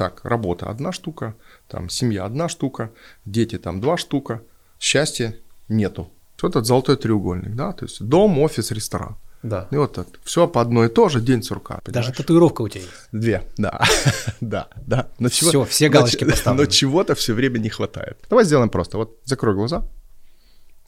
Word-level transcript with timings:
так, 0.00 0.24
работа 0.24 0.70
одна 0.70 0.92
штука, 0.92 1.34
там 1.68 1.90
семья 1.90 2.24
одна 2.24 2.48
штука, 2.48 2.90
дети 3.26 3.58
там 3.58 3.82
два 3.82 3.98
штука, 3.98 4.40
счастья 4.78 5.36
нету. 5.68 6.10
Вот 6.40 6.52
этот 6.52 6.64
золотой 6.64 6.96
треугольник, 6.96 7.54
да, 7.54 7.72
то 7.72 7.84
есть 7.84 8.02
дом, 8.02 8.38
офис, 8.38 8.70
ресторан. 8.70 9.16
Да. 9.42 9.68
И 9.70 9.76
вот 9.76 9.98
это. 9.98 10.08
Все 10.24 10.48
по 10.48 10.62
одной 10.62 10.86
и 10.86 10.90
то 10.90 11.10
же, 11.10 11.20
день 11.20 11.42
сурка. 11.42 11.74
Даже 11.84 11.84
понимаешь? 11.84 12.16
татуировка 12.16 12.62
у 12.62 12.68
тебя 12.68 12.80
есть. 12.80 12.94
Две, 13.12 13.42
да, 13.58 13.84
да, 14.40 14.68
да. 14.86 15.10
Но 15.18 15.28
Всё, 15.28 15.66
все 15.66 15.90
галочки 15.90 16.24
но- 16.24 16.30
поставлены. 16.30 16.64
Но 16.64 16.70
чего-то 16.70 17.14
все 17.14 17.34
время 17.34 17.58
не 17.58 17.68
хватает. 17.68 18.16
Давай 18.30 18.46
сделаем 18.46 18.70
просто. 18.70 18.96
Вот 18.96 19.18
закрой 19.26 19.54
глаза 19.54 19.82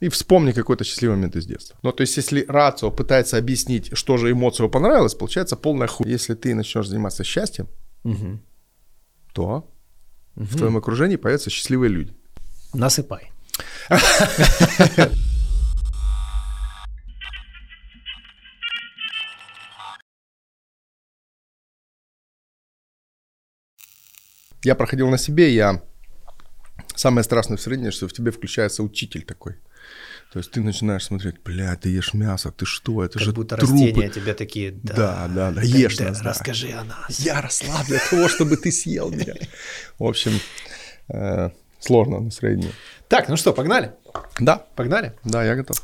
и 0.01 0.09
вспомни 0.09 0.53
какой-то 0.53 0.85
счастливый 0.85 1.17
момент 1.17 1.37
из 1.37 1.45
детства. 1.45 1.77
Ну, 1.83 1.93
то 1.93 2.01
есть, 2.01 2.17
если 2.17 2.47
рацио 2.49 2.91
пытается 2.91 3.37
объяснить, 3.37 3.91
что 3.95 4.17
же 4.17 4.31
эмоцию 4.31 4.71
понравилось, 4.71 5.15
получается 5.15 5.57
полная 5.57 5.87
хуй. 5.87 6.09
Если 6.09 6.35
ты 6.35 6.55
начнешь 6.55 6.89
заниматься 6.89 7.25
счастьем, 7.25 7.69
то 9.33 9.71
в 10.35 10.57
твоем 10.57 10.77
окружении 10.77 11.17
появятся 11.17 11.51
счастливые 11.51 11.91
люди. 11.91 12.15
Насыпай. 12.75 13.31
Я 24.65 24.75
проходил 24.77 25.11
на 25.11 25.19
себе, 25.19 25.53
я... 25.53 25.83
Самое 26.95 27.25
страшное 27.25 27.57
в 27.57 27.61
среднее, 27.61 27.91
что 27.91 28.07
в 28.07 28.13
тебе 28.13 28.31
включается 28.31 28.83
учитель 28.83 29.23
такой. 29.23 29.57
То 30.33 30.39
есть 30.39 30.51
ты 30.51 30.63
начинаешь 30.63 31.05
смотреть, 31.05 31.43
бля, 31.45 31.77
ты 31.77 31.91
ешь 31.91 32.15
мясо, 32.15 32.51
ты 32.51 32.65
что, 32.65 33.05
это 33.05 33.19
Как 33.19 33.23
же 33.23 33.33
будто 33.33 33.57
трупы. 33.57 33.73
растения 33.75 34.09
тебе 34.09 34.33
такие, 34.33 34.71
да, 34.73 34.95
Да, 34.95 35.29
да, 35.29 35.51
да, 35.51 35.61
ешь 35.63 35.99
да, 35.99 36.05
нас, 36.09 36.21
да. 36.23 36.31
расскажи 36.31 36.73
о 36.73 36.85
нас. 36.85 37.21
Я 37.21 37.43
росла 37.43 37.85
для 37.87 37.99
того, 37.99 38.29
чтобы 38.29 38.57
ты 38.57 38.73
съел 38.73 39.11
меня. 39.11 39.35
В 39.99 40.05
общем, 40.05 40.33
э, 41.13 41.51
сложно 41.81 42.21
настроение. 42.21 42.73
Так, 43.09 43.29
ну 43.29 43.37
что, 43.37 43.53
погнали? 43.53 43.93
Да, 44.41 44.65
Погнали? 44.75 45.13
да, 45.23 45.45
я 45.45 45.55
готов. 45.55 45.77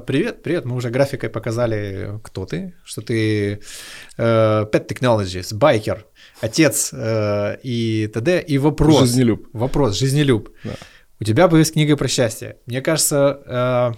Привет, 0.00 0.42
привет. 0.42 0.64
Мы 0.64 0.76
уже 0.76 0.90
графикой 0.90 1.28
показали, 1.28 2.18
кто 2.22 2.46
ты, 2.46 2.74
что 2.84 3.02
ты 3.02 3.60
э, 4.16 4.66
Pet 4.72 4.88
Technologies, 4.88 5.54
байкер, 5.54 6.06
отец 6.40 6.90
э, 6.92 7.58
и 7.62 8.10
т.д. 8.12 8.40
И 8.40 8.58
вопрос. 8.58 9.00
Жизнелюб. 9.00 9.48
Вопрос, 9.52 9.96
жизнелюб. 9.96 10.50
Да. 10.64 10.74
У 11.20 11.24
тебя 11.24 11.48
будет 11.48 11.70
книга 11.70 11.96
про 11.96 12.08
счастье. 12.08 12.56
Мне 12.66 12.80
кажется, 12.80 13.42
э, 13.46 13.92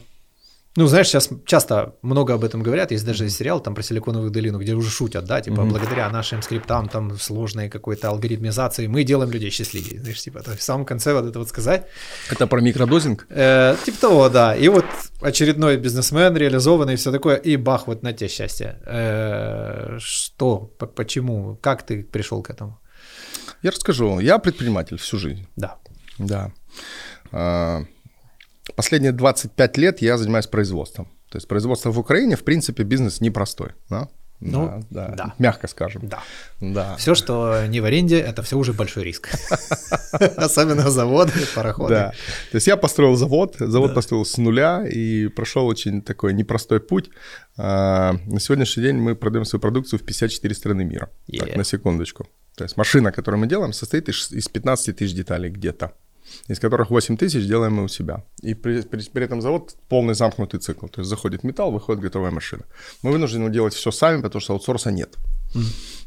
ну, 0.77 0.87
знаешь, 0.87 1.09
сейчас 1.09 1.31
часто 1.47 1.95
много 2.03 2.35
об 2.35 2.45
этом 2.45 2.63
говорят, 2.63 2.91
есть 2.93 3.05
даже 3.07 3.29
сериал 3.31 3.61
там 3.61 3.75
про 3.75 3.83
Силиконовую 3.83 4.31
долину, 4.31 4.59
где 4.59 4.75
уже 4.75 4.91
шутят, 4.91 5.25
да, 5.25 5.41
типа, 5.41 5.63
Мгм. 5.63 5.71
благодаря 5.71 6.11
нашим 6.11 6.43
скриптам, 6.43 6.89
там, 6.89 7.19
сложной 7.19 7.69
какой-то 7.69 8.09
алгоритмизации, 8.09 8.87
мы 8.87 9.03
делаем 9.05 9.31
людей 9.31 9.51
счастливее, 9.51 10.01
знаешь, 10.01 10.21
типа, 10.21 10.43
в 10.57 10.63
самом 10.63 10.85
конце 10.85 11.13
вот 11.15 11.25
это 11.27 11.39
вот 11.39 11.49
сказать, 11.49 11.87
Это 12.31 12.47
про 12.47 12.61
микродозинг? 12.61 13.27
Э, 13.31 13.77
типа 13.85 14.01
того, 14.01 14.29
да. 14.29 14.55
И 14.55 14.69
вот 14.69 14.85
очередной 15.23 15.77
бизнесмен 15.77 16.37
реализованный, 16.37 16.97
все 16.97 17.11
такое, 17.13 17.37
и 17.37 17.57
бах, 17.57 17.87
вот 17.87 18.03
на 18.03 18.13
тебе 18.13 18.29
счастье. 18.29 18.79
Э, 18.87 19.97
что, 19.99 20.59
почему, 20.97 21.57
как 21.63 21.83
ты 21.87 22.03
пришел 22.05 22.43
к 22.43 22.51
этому? 22.51 22.79
Я 23.63 23.71
расскажу. 23.71 24.21
Я 24.21 24.39
предприниматель 24.39 24.97
всю 24.99 25.19
жизнь. 25.19 25.47
Да. 25.57 25.77
Да. 26.19 26.51
Последние 28.75 29.12
25 29.12 29.77
лет 29.78 30.03
я 30.03 30.19
занимаюсь 30.19 30.47
производством. 30.47 31.06
То 31.31 31.36
есть 31.39 31.48
производство 31.48 31.91
в 31.91 31.98
Украине, 31.98 32.36
в 32.36 32.45
принципе, 32.45 32.83
бизнес 32.83 33.21
непростой. 33.21 33.71
Да? 33.88 34.09
Ну, 34.41 34.84
да, 34.91 35.15
да. 35.16 35.34
Мягко 35.38 35.66
скажем. 35.66 36.09
Да. 36.09 36.22
Да. 36.60 36.97
Все, 36.97 37.15
что 37.15 37.66
не 37.69 37.81
в 37.81 37.84
аренде, 37.87 38.19
это 38.21 38.43
все 38.43 38.59
уже 38.59 38.72
большой 38.75 39.05
риск. 39.05 39.31
Особенно 40.37 40.91
заводы, 40.91 41.32
пароходы. 41.55 41.94
Да. 41.94 42.10
То 42.50 42.56
есть 42.56 42.66
я 42.66 42.76
построил 42.76 43.16
завод, 43.16 43.56
завод 43.59 43.94
построил 43.94 44.25
с 44.26 44.37
нуля 44.37 44.87
и 44.87 45.28
прошел 45.28 45.66
очень 45.66 46.03
такой 46.03 46.34
непростой 46.34 46.81
путь. 46.81 47.10
А, 47.56 48.12
На 48.26 48.41
сегодняшний 48.41 48.82
день 48.82 48.97
мы 48.97 49.15
продаем 49.16 49.47
свою 49.47 49.60
продукцию 49.60 50.00
в 50.00 50.03
54 50.03 50.55
страны 50.55 50.84
мира. 50.84 51.09
Так, 51.38 51.49
Е. 51.49 51.56
на 51.56 51.65
секундочку. 51.65 52.26
То 52.56 52.65
есть 52.65 52.76
машина, 52.76 53.12
которую 53.12 53.41
мы 53.41 53.47
делаем, 53.47 53.72
состоит 53.72 54.09
из 54.10 54.49
15 54.49 54.97
тысяч 54.97 55.15
деталей 55.15 55.50
где-то, 55.50 55.93
из 56.48 56.59
которых 56.59 56.91
8 56.91 57.16
тысяч 57.16 57.47
делаем 57.47 57.75
мы 57.75 57.84
у 57.84 57.88
себя. 57.88 58.22
И 58.42 58.54
при, 58.54 58.82
при- 58.82 59.09
при 59.10 59.25
этом 59.25 59.41
завод 59.42 59.75
полный 59.88 60.14
замкнутый 60.14 60.60
цикл. 60.60 60.87
То 60.87 61.00
есть 61.00 61.10
заходит 61.10 61.44
металл, 61.44 61.72
выходит 61.72 62.03
готовая 62.03 62.31
машина. 62.31 62.62
Мы 63.03 63.10
вынуждены 63.12 63.50
делать 63.50 63.75
все 63.75 63.91
сами, 63.91 64.22
потому 64.22 64.41
что 64.41 64.53
аутсорса 64.54 64.91
нет. 64.91 65.16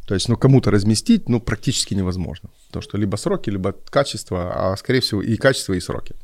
То 0.07 0.13
есть, 0.16 0.30
ну, 0.30 0.38
кому-то 0.38 0.72
разместить, 0.72 1.30
ну, 1.30 1.40
практически 1.40 1.94
невозможно. 1.96 2.50
То, 2.72 2.81
что 2.81 2.97
либо 2.97 3.16
сроки, 3.18 3.50
либо 3.52 3.74
качество, 3.90 4.72
а, 4.74 4.78
скорее 4.78 5.00
всего, 5.02 5.22
и 5.22 5.35
качество, 5.38 5.74
и 5.74 5.80
сроки. 5.80 6.16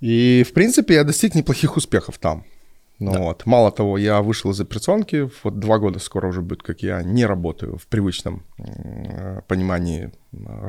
И, 0.00 0.44
в 0.48 0.52
принципе, 0.52 0.94
я 0.94 1.04
достиг 1.04 1.34
неплохих 1.34 1.76
успехов 1.76 2.18
там. 2.18 2.44
Ну, 3.00 3.12
вот. 3.22 3.46
Мало 3.46 3.70
того, 3.70 3.96
я 3.98 4.20
вышел 4.22 4.50
из 4.50 4.60
операционки, 4.60 5.30
вот 5.44 5.58
два 5.60 5.78
года 5.78 5.98
скоро 5.98 6.28
уже 6.28 6.40
будет, 6.40 6.62
как 6.62 6.82
я 6.82 7.02
не 7.02 7.26
работаю 7.26 7.76
в 7.78 7.86
привычном 7.86 8.42
м, 8.58 9.42
понимании 9.46 10.10
м, 10.32 10.66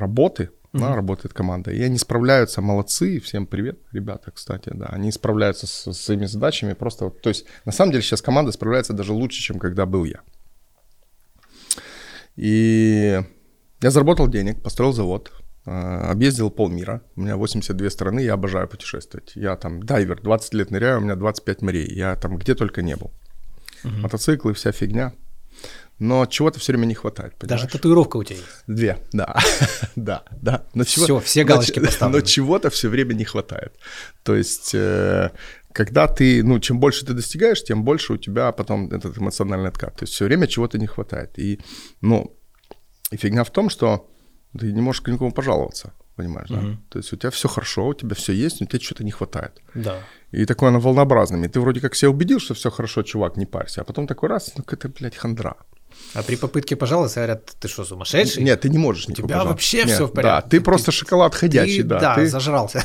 работы, 0.72 0.90
да, 0.90 0.96
работает 0.96 1.34
команда. 1.34 1.72
И 1.72 1.82
они 1.82 1.98
справляются, 1.98 2.62
молодцы, 2.62 3.20
всем 3.20 3.46
привет, 3.48 3.80
ребята, 3.92 4.32
кстати, 4.32 4.72
да, 4.74 4.88
они 4.88 5.12
справляются 5.12 5.68
с, 5.68 5.92
с 5.92 5.98
своими 5.98 6.26
задачами 6.26 6.74
просто, 6.74 7.10
то 7.10 7.30
есть, 7.30 7.46
на 7.66 7.72
самом 7.72 7.92
деле, 7.92 8.04
сейчас 8.04 8.22
команда 8.22 8.52
справляется 8.52 8.94
даже 8.94 9.14
лучше, 9.14 9.42
чем 9.42 9.60
когда 9.60 9.86
был 9.86 10.06
я. 10.06 10.22
И 12.36 13.22
я 13.82 13.92
заработал 13.92 14.28
денег, 14.28 14.62
построил 14.62 14.94
завод, 14.94 15.32
э, 15.66 15.72
объездил 15.72 16.50
полмира. 16.50 17.02
У 17.16 17.22
меня 17.22 17.36
82 17.36 17.90
страны, 17.90 18.22
я 18.22 18.34
обожаю 18.34 18.68
путешествовать. 18.68 19.34
Я 19.36 19.56
там 19.58 19.84
дайвер, 19.84 20.22
20 20.22 20.54
лет 20.54 20.72
ныряю, 20.72 21.00
у 21.00 21.02
меня 21.02 21.16
25 21.16 21.62
морей. 21.62 21.94
Я 21.94 22.16
там 22.16 22.38
где 22.38 22.56
только 22.56 22.82
не 22.82 22.96
был. 22.96 23.12
Мотоциклы, 23.84 24.54
вся 24.54 24.72
фигня. 24.72 25.14
Но 26.00 26.26
чего-то 26.26 26.60
все 26.60 26.72
время 26.72 26.86
не 26.86 26.96
хватает, 26.96 27.34
Даже 27.40 27.48
понимаешь? 27.66 27.72
татуировка 27.74 28.18
у 28.18 28.24
тебя 28.24 28.38
есть. 28.38 28.64
Две, 28.68 28.98
да, 29.12 29.36
да, 29.96 30.24
да. 30.42 30.66
Но 30.74 30.84
все 30.86 31.22
но 31.42 31.46
галочки 31.46 31.74
ч- 31.80 31.82
поставлены. 31.86 32.20
Но 32.20 32.26
чего-то 32.26 32.70
все 32.70 32.88
время 32.90 33.14
не 33.14 33.26
хватает. 33.26 33.74
То 34.24 34.36
есть, 34.36 34.72
э, 34.74 35.32
когда 35.74 36.08
ты, 36.08 36.42
ну, 36.44 36.60
чем 36.60 36.80
больше 36.80 37.06
ты 37.06 37.14
достигаешь, 37.14 37.64
тем 37.64 37.84
больше 37.84 38.14
у 38.14 38.18
тебя 38.18 38.52
потом 38.54 38.90
этот 38.92 39.18
эмоциональный 39.18 39.70
откат. 39.70 39.96
То 39.98 40.04
есть 40.04 40.14
все 40.14 40.26
время 40.26 40.48
чего-то 40.48 40.78
не 40.78 40.88
хватает. 40.88 41.38
И, 41.38 41.60
ну, 42.02 42.36
и 43.12 43.18
фигня 43.18 43.44
в 43.44 43.52
том, 43.52 43.70
что 43.70 44.10
ты 44.58 44.72
не 44.72 44.82
можешь 44.82 45.02
к 45.02 45.08
никому 45.10 45.32
пожаловаться, 45.32 45.94
понимаешь, 46.16 46.50
да? 46.50 46.62
То 46.90 47.00
есть 47.00 47.14
у 47.14 47.18
тебя 47.18 47.30
все 47.30 47.48
хорошо, 47.48 47.88
у 47.88 47.94
тебя 47.94 48.16
все 48.16 48.34
есть, 48.34 48.62
но 48.62 48.68
тебе 48.68 48.80
что-то 48.80 49.04
не 49.04 49.12
хватает. 49.12 49.62
Да. 49.76 50.00
И 50.32 50.46
такое 50.46 50.70
оно 50.70 50.80
волнообразным. 50.80 51.44
И 51.44 51.48
ты 51.50 51.60
вроде 51.60 51.82
как 51.82 51.96
себя 51.96 52.10
убедил, 52.10 52.40
что 52.40 52.54
все 52.54 52.70
хорошо, 52.72 53.04
чувак, 53.04 53.38
не 53.38 53.46
парься. 53.46 53.82
А 53.82 53.84
потом 53.84 54.08
такой 54.08 54.30
раз, 54.30 54.54
ну, 54.58 54.64
какая-то, 54.64 54.90
блядь, 55.00 55.16
хандра. 55.18 55.56
А 56.14 56.24
при 56.24 56.36
попытке 56.36 56.76
пожаловаться 56.76 57.20
говорят, 57.20 57.46
ты 57.60 57.68
что, 57.68 57.86
сумасшедший? 57.86 58.44
Нет, 58.44 58.62
ты 58.62 58.70
не 58.70 58.78
можешь 58.78 59.08
У 59.08 59.12
тебя 59.14 59.24
пожаловаться. 59.28 59.52
вообще 59.54 59.78
Нет, 59.84 59.90
все 59.96 60.06
в 60.08 60.12
порядке. 60.12 60.44
Да, 60.44 60.50
ты 60.50 60.62
просто 60.62 60.92
шоколад 60.92 61.36
ходячий, 61.36 61.78
Ты, 61.84 61.84
да. 61.84 62.00
да, 62.00 62.16
ты 62.16 62.28
зажрался. 62.28 62.84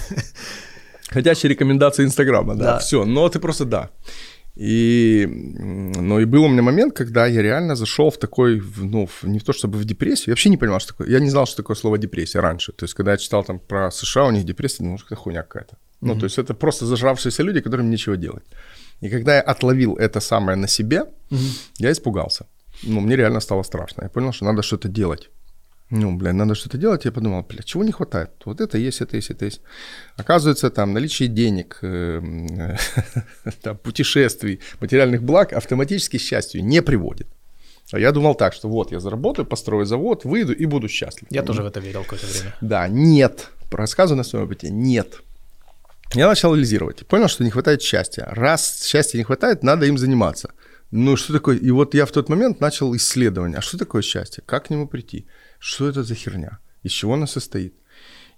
ходячие 1.08 1.50
рекомендации 1.50 2.04
Инстаграма, 2.04 2.54
да, 2.54 2.64
Да. 2.64 2.78
все. 2.78 3.04
Но 3.04 3.28
ты 3.28 3.38
просто 3.38 3.64
да. 3.64 3.90
И, 4.56 5.26
ну, 5.28 6.20
и 6.20 6.24
был 6.26 6.44
у 6.44 6.48
меня 6.48 6.62
момент, 6.62 6.94
когда 6.94 7.26
я 7.26 7.42
реально 7.42 7.74
зашел 7.74 8.10
в 8.10 8.18
такой, 8.18 8.60
в, 8.60 8.84
ну, 8.84 9.06
в- 9.06 9.24
не 9.24 9.40
то 9.40 9.52
чтобы 9.52 9.78
в 9.78 9.84
депрессию, 9.84 10.28
я 10.28 10.32
вообще 10.32 10.48
не 10.50 10.56
понимал, 10.56 10.78
что 10.80 10.92
такое, 10.92 11.08
я 11.08 11.18
не 11.20 11.30
знал, 11.30 11.46
что 11.46 11.56
такое 11.56 11.74
слово 11.76 11.98
депрессия 11.98 12.40
раньше. 12.40 12.72
То 12.72 12.84
есть, 12.84 12.94
когда 12.94 13.12
я 13.12 13.16
читал 13.18 13.42
там 13.44 13.58
про 13.58 13.90
США, 13.90 14.26
у 14.26 14.30
них 14.30 14.44
депрессия, 14.44 14.96
что 14.96 15.06
это 15.06 15.16
хуйня 15.16 15.42
какая-то. 15.42 15.76
Ну, 16.00 16.14
то 16.14 16.24
есть, 16.26 16.38
это 16.38 16.54
просто 16.54 16.86
зажравшиеся 16.86 17.42
люди, 17.42 17.60
которым 17.60 17.90
нечего 17.90 18.16
делать. 18.16 18.44
И 19.00 19.08
когда 19.08 19.34
я 19.36 19.40
отловил 19.40 19.96
это 19.96 20.20
самое 20.20 20.56
на 20.56 20.68
себе, 20.68 21.02
я 21.78 21.90
испугался. 21.90 22.46
Ну, 22.86 23.00
мне 23.00 23.16
реально 23.16 23.40
стало 23.40 23.62
страшно. 23.62 24.02
Я 24.04 24.08
понял, 24.08 24.32
что 24.32 24.44
надо 24.44 24.62
что-то 24.62 24.88
делать. 24.88 25.30
Ну, 25.90 26.16
блин, 26.16 26.36
надо 26.36 26.54
что-то 26.54 26.78
делать. 26.78 27.04
Я 27.04 27.12
подумал, 27.12 27.42
бля, 27.42 27.62
чего 27.62 27.84
не 27.84 27.92
хватает? 27.92 28.30
Вот 28.44 28.60
это 28.60 28.78
есть, 28.78 29.00
это 29.02 29.16
есть, 29.16 29.30
это 29.30 29.44
есть. 29.44 29.60
Оказывается, 30.16 30.70
там 30.70 30.92
наличие 30.92 31.28
денег, 31.28 31.78
э, 31.82 32.16
м, 32.16 32.76
там, 33.62 33.76
путешествий, 33.76 34.60
материальных 34.80 35.22
благ 35.22 35.52
автоматически 35.52 36.18
счастью 36.18 36.64
не 36.64 36.82
приводит. 36.82 37.26
А 37.92 37.98
я 37.98 38.12
думал 38.12 38.34
так, 38.34 38.54
что 38.54 38.68
вот 38.68 38.92
я 38.92 39.00
заработаю, 39.00 39.46
построю 39.46 39.84
завод, 39.84 40.24
выйду 40.24 40.52
и 40.52 40.66
буду 40.66 40.88
счастлив. 40.88 41.28
Я 41.30 41.42
тоже 41.42 41.62
в 41.62 41.66
это 41.66 41.80
верил 41.80 42.02
какое-то 42.02 42.26
время. 42.26 42.54
Да, 42.60 42.88
нет. 42.88 43.50
Рассказываю 43.70 44.16
на 44.18 44.24
своем 44.24 44.46
опыте, 44.46 44.70
нет. 44.70 45.20
Я 46.14 46.28
начал 46.28 46.52
анализировать. 46.52 47.06
Понял, 47.06 47.28
что 47.28 47.44
не 47.44 47.50
хватает 47.50 47.82
счастья. 47.82 48.26
Раз 48.30 48.84
счастья 48.84 49.18
не 49.18 49.24
хватает, 49.24 49.62
надо 49.62 49.86
им 49.86 49.98
заниматься. 49.98 50.50
Ну, 50.96 51.16
что 51.16 51.32
такое? 51.32 51.56
И 51.56 51.72
вот 51.72 51.94
я 51.94 52.06
в 52.06 52.12
тот 52.12 52.28
момент 52.28 52.60
начал 52.60 52.94
исследование. 52.94 53.58
А 53.58 53.62
что 53.62 53.76
такое 53.76 54.00
счастье? 54.02 54.44
Как 54.46 54.66
к 54.66 54.70
нему 54.70 54.86
прийти? 54.86 55.26
Что 55.58 55.88
это 55.88 56.04
за 56.04 56.14
херня? 56.14 56.58
Из 56.84 56.92
чего 56.92 57.14
оно 57.14 57.26
состоит? 57.26 57.74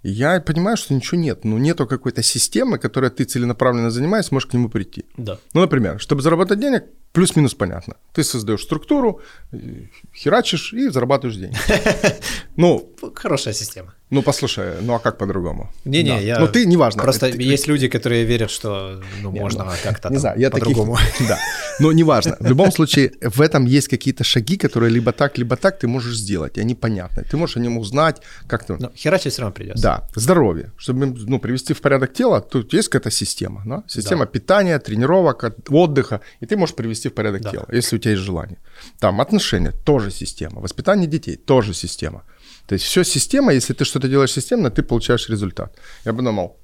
И 0.03 0.11
я 0.11 0.41
понимаю, 0.41 0.77
что 0.79 0.95
ничего 0.95 1.21
нет. 1.21 1.45
Ну, 1.45 1.59
нету 1.59 1.87
какой-то 1.87 2.23
системы, 2.23 2.79
которой 2.79 3.11
ты 3.11 3.25
целенаправленно 3.25 3.91
занимаешься, 3.91 4.33
можешь 4.33 4.49
к 4.49 4.55
нему 4.55 4.71
прийти. 4.71 5.05
Да. 5.19 5.37
Ну, 5.53 5.61
например, 5.61 6.01
чтобы 6.01 6.23
заработать 6.23 6.59
денег, 6.59 6.85
плюс-минус 7.13 7.55
понятно. 7.55 7.97
Ты 8.15 8.25
создаешь 8.25 8.63
структуру, 8.63 9.21
э, 9.53 9.89
херачишь 10.15 10.73
и 10.73 10.89
зарабатываешь 10.89 11.37
деньги. 11.37 11.59
Ну, 12.57 12.91
Хорошая 13.15 13.53
система. 13.55 13.95
Ну, 14.11 14.23
послушай, 14.23 14.75
ну 14.83 14.95
а 14.95 14.99
как 15.01 15.19
по-другому? 15.19 15.69
Не-не, 15.85 16.11
Да. 16.11 16.19
я... 16.21 16.39
Ну, 16.39 16.47
ты, 16.47 16.65
неважно. 16.65 17.03
Просто 17.03 17.31
Ты- 17.31 17.43
есть 17.43 17.67
люди, 17.67 17.89
которые 17.89 18.25
верят, 18.25 18.51
что 18.51 19.03
ну, 19.23 19.33
можно 19.33 19.65
ну, 19.65 19.71
как-то 19.83 20.11
Не 20.11 20.19
знаю, 20.19 20.39
я 20.41 20.51
таких... 20.51 20.69
по-другому. 20.69 20.97
Да. 21.29 21.39
Но 21.81 21.93
неважно. 21.93 22.37
В 22.41 22.47
любом 22.47 22.71
случае, 22.71 23.13
в 23.21 23.41
этом 23.41 23.65
есть 23.67 23.89
какие-то 23.89 24.23
шаги, 24.25 24.57
которые 24.57 24.91
либо 24.93 25.13
так, 25.13 25.39
либо 25.39 25.57
так 25.57 25.79
ты 25.81 25.89
можешь 25.89 26.17
сделать, 26.17 26.57
и 26.59 26.61
они 26.61 26.75
понятны. 26.75 27.25
Ты 27.31 27.37
можешь 27.37 27.57
о 27.57 27.61
нем 27.61 27.79
узнать 27.79 28.23
как-то. 28.47 28.77
Но 28.79 28.93
херачить 28.97 29.33
все 29.33 29.43
равно 29.43 29.55
придется. 29.55 29.83
Да, 29.83 30.09
здоровье. 30.15 30.71
Чтобы 30.77 31.07
ну, 31.07 31.39
привести 31.41 31.75
в 31.75 31.81
порядок 31.81 32.13
тело, 32.13 32.41
тут 32.41 32.73
есть 32.75 32.89
какая-то 32.89 33.11
система. 33.11 33.63
Да? 33.67 33.83
Система 33.89 34.25
Да. 34.25 34.31
питания, 34.31 34.79
тренировок, 34.79 35.45
от- 35.45 35.69
отдыха, 35.71 36.21
и 36.41 36.47
ты 36.47 36.57
можешь 36.57 36.77
привести 36.77 37.09
в 37.09 37.15
порядок 37.15 37.43
Да. 37.43 37.51
тело, 37.51 37.67
если 37.73 37.97
у 37.97 37.99
тебя 37.99 38.13
есть 38.13 38.23
желание. 38.23 38.59
Там 39.01 39.21
отношения 39.21 39.73
тоже 39.85 40.11
система, 40.13 40.61
воспитание 40.61 41.09
детей 41.09 41.37
тоже 41.37 41.75
система. 41.75 42.23
То 42.67 42.75
есть 42.75 42.85
все 42.85 43.05
система, 43.05 43.53
если 43.53 43.75
ты 43.75 43.85
что-то 43.85 44.09
делаешь 44.09 44.33
системно, 44.33 44.71
ты 44.71 44.83
получаешь 44.83 45.29
результат. 45.29 45.77
Я 46.05 46.13
подумал, 46.13 46.57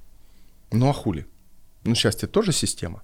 ну 0.71 0.89
а 0.89 0.93
хули? 0.93 1.25
Ну 1.83 1.95
счастье 1.95 2.27
тоже 2.27 2.51
система. 2.51 3.01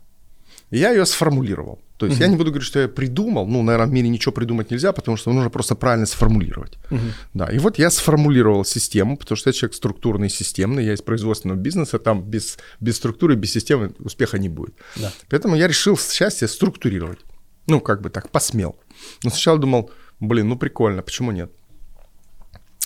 И 0.71 0.77
я 0.77 0.91
ее 0.91 1.05
сформулировал. 1.05 1.79
То 1.97 2.05
есть 2.05 2.19
я 2.19 2.27
не 2.27 2.37
буду 2.37 2.51
говорить, 2.51 2.67
что 2.67 2.79
я 2.79 2.87
придумал. 2.87 3.45
Ну, 3.47 3.61
наверное, 3.63 3.87
в 3.87 3.91
мире 3.91 4.07
ничего 4.09 4.31
придумать 4.31 4.71
нельзя, 4.71 4.93
потому 4.93 5.17
что 5.17 5.33
нужно 5.33 5.49
просто 5.49 5.75
правильно 5.75 6.05
сформулировать. 6.05 6.77
Да, 7.33 7.47
и 7.47 7.57
вот 7.59 7.79
я 7.79 7.89
сформулировал 7.89 8.63
систему, 8.63 9.17
потому 9.17 9.35
что 9.35 9.49
я 9.49 9.53
человек 9.53 9.75
структурный, 9.75 10.29
системный, 10.29 10.85
я 10.85 10.93
из 10.93 11.01
производственного 11.01 11.57
бизнеса, 11.57 11.99
там 11.99 12.23
без, 12.23 12.57
без 12.79 12.95
структуры, 12.95 13.35
без 13.35 13.51
системы 13.51 13.93
успеха 13.99 14.37
не 14.37 14.49
будет. 14.49 14.75
Да. 14.95 15.11
Поэтому 15.29 15.55
я 15.55 15.67
решил 15.67 15.97
счастье 15.97 16.47
структурировать. 16.47 17.19
Ну, 17.67 17.81
как 17.81 18.01
бы 18.01 18.09
так, 18.09 18.29
посмел. 18.29 18.75
Но 19.23 19.29
сначала 19.29 19.57
думал, 19.57 19.91
блин, 20.19 20.49
ну 20.49 20.57
прикольно, 20.57 21.01
почему 21.01 21.31
нет? 21.31 21.51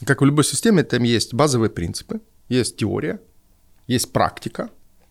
Как 0.05 0.21
в 0.21 0.25
любой 0.25 0.43
системе, 0.43 0.83
там 0.83 1.03
есть 1.03 1.33
базовые 1.33 1.69
принципы, 1.69 2.19
есть 2.49 2.77
теория, 2.77 3.19
есть 3.87 4.11
практика, 4.11 4.69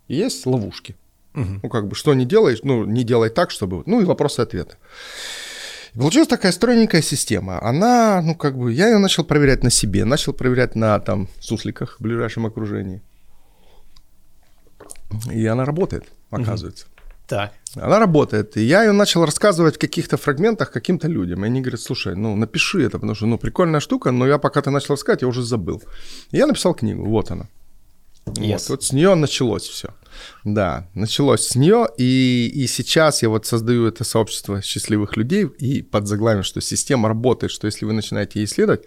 есть 0.09 0.47
ловушки. 0.47 0.97
Ну, 1.35 1.69
как 1.71 1.89
бы, 1.89 1.95
что 1.95 2.13
не 2.15 2.27
делаешь, 2.27 2.61
ну, 2.63 2.85
не 2.85 3.05
делай 3.05 3.31
так, 3.31 3.51
чтобы... 3.51 3.83
Ну, 3.87 4.01
и 4.03 4.05
вопросы-ответы. 4.05 4.77
Получилась 5.95 6.29
такая 6.29 6.53
стройненькая 6.53 7.03
система. 7.03 7.63
Она, 7.63 8.21
ну, 8.23 8.35
как 8.35 8.57
бы, 8.57 8.73
я 8.73 8.89
ее 8.89 8.99
начал 8.99 9.25
проверять 9.25 9.63
на 9.63 9.71
себе, 9.71 10.05
начал 10.05 10.33
проверять 10.35 10.75
на, 10.75 10.99
там, 11.01 11.29
сусликах 11.41 11.97
в 11.99 12.03
ближайшем 12.03 12.47
окружении. 12.47 13.03
И 15.31 15.47
она 15.47 15.65
работает, 15.65 16.05
оказывается. 16.31 16.87
Так. 17.33 17.53
Она 17.77 17.99
работает. 17.99 18.57
И 18.59 18.63
я 18.63 18.85
ее 18.85 18.93
начал 18.93 19.25
рассказывать 19.25 19.77
в 19.77 19.79
каких-то 19.79 20.19
фрагментах 20.19 20.71
каким-то 20.71 21.09
людям. 21.09 21.45
И 21.45 21.47
они 21.47 21.63
говорят, 21.63 21.81
слушай, 21.81 22.15
ну 22.15 22.37
напиши 22.37 22.83
это, 22.83 22.99
потому 22.99 23.15
что, 23.15 23.27
ну, 23.27 23.39
прикольная 23.39 23.81
штука, 23.81 24.11
но 24.11 24.27
я 24.27 24.37
пока 24.37 24.61
ты 24.61 24.71
начал 24.71 24.93
рассказать, 24.95 25.23
я 25.23 25.29
уже 25.29 25.43
забыл. 25.43 25.83
И 26.31 26.37
я 26.37 26.47
написал 26.47 26.75
книгу, 26.75 27.07
вот 27.07 27.31
она. 27.31 27.49
Yes. 28.27 28.53
Вот, 28.53 28.69
вот 28.69 28.85
с 28.85 28.93
нее 28.93 29.15
началось 29.15 29.63
все. 29.63 29.89
Да, 30.45 30.87
началось 30.95 31.47
с 31.49 31.57
нее, 31.57 31.89
и, 31.97 32.53
и 32.55 32.67
сейчас 32.67 33.23
я 33.23 33.31
вот 33.31 33.47
создаю 33.47 33.87
это 33.87 34.05
сообщество 34.05 34.61
счастливых 34.61 35.17
людей, 35.17 35.47
и 35.47 35.81
под 35.81 36.07
заглавием, 36.07 36.43
что 36.43 36.61
система 36.61 37.09
работает, 37.09 37.51
что 37.51 37.67
если 37.67 37.87
вы 37.87 37.95
начинаете 37.95 38.41
ей 38.41 38.45
исследовать, 38.45 38.85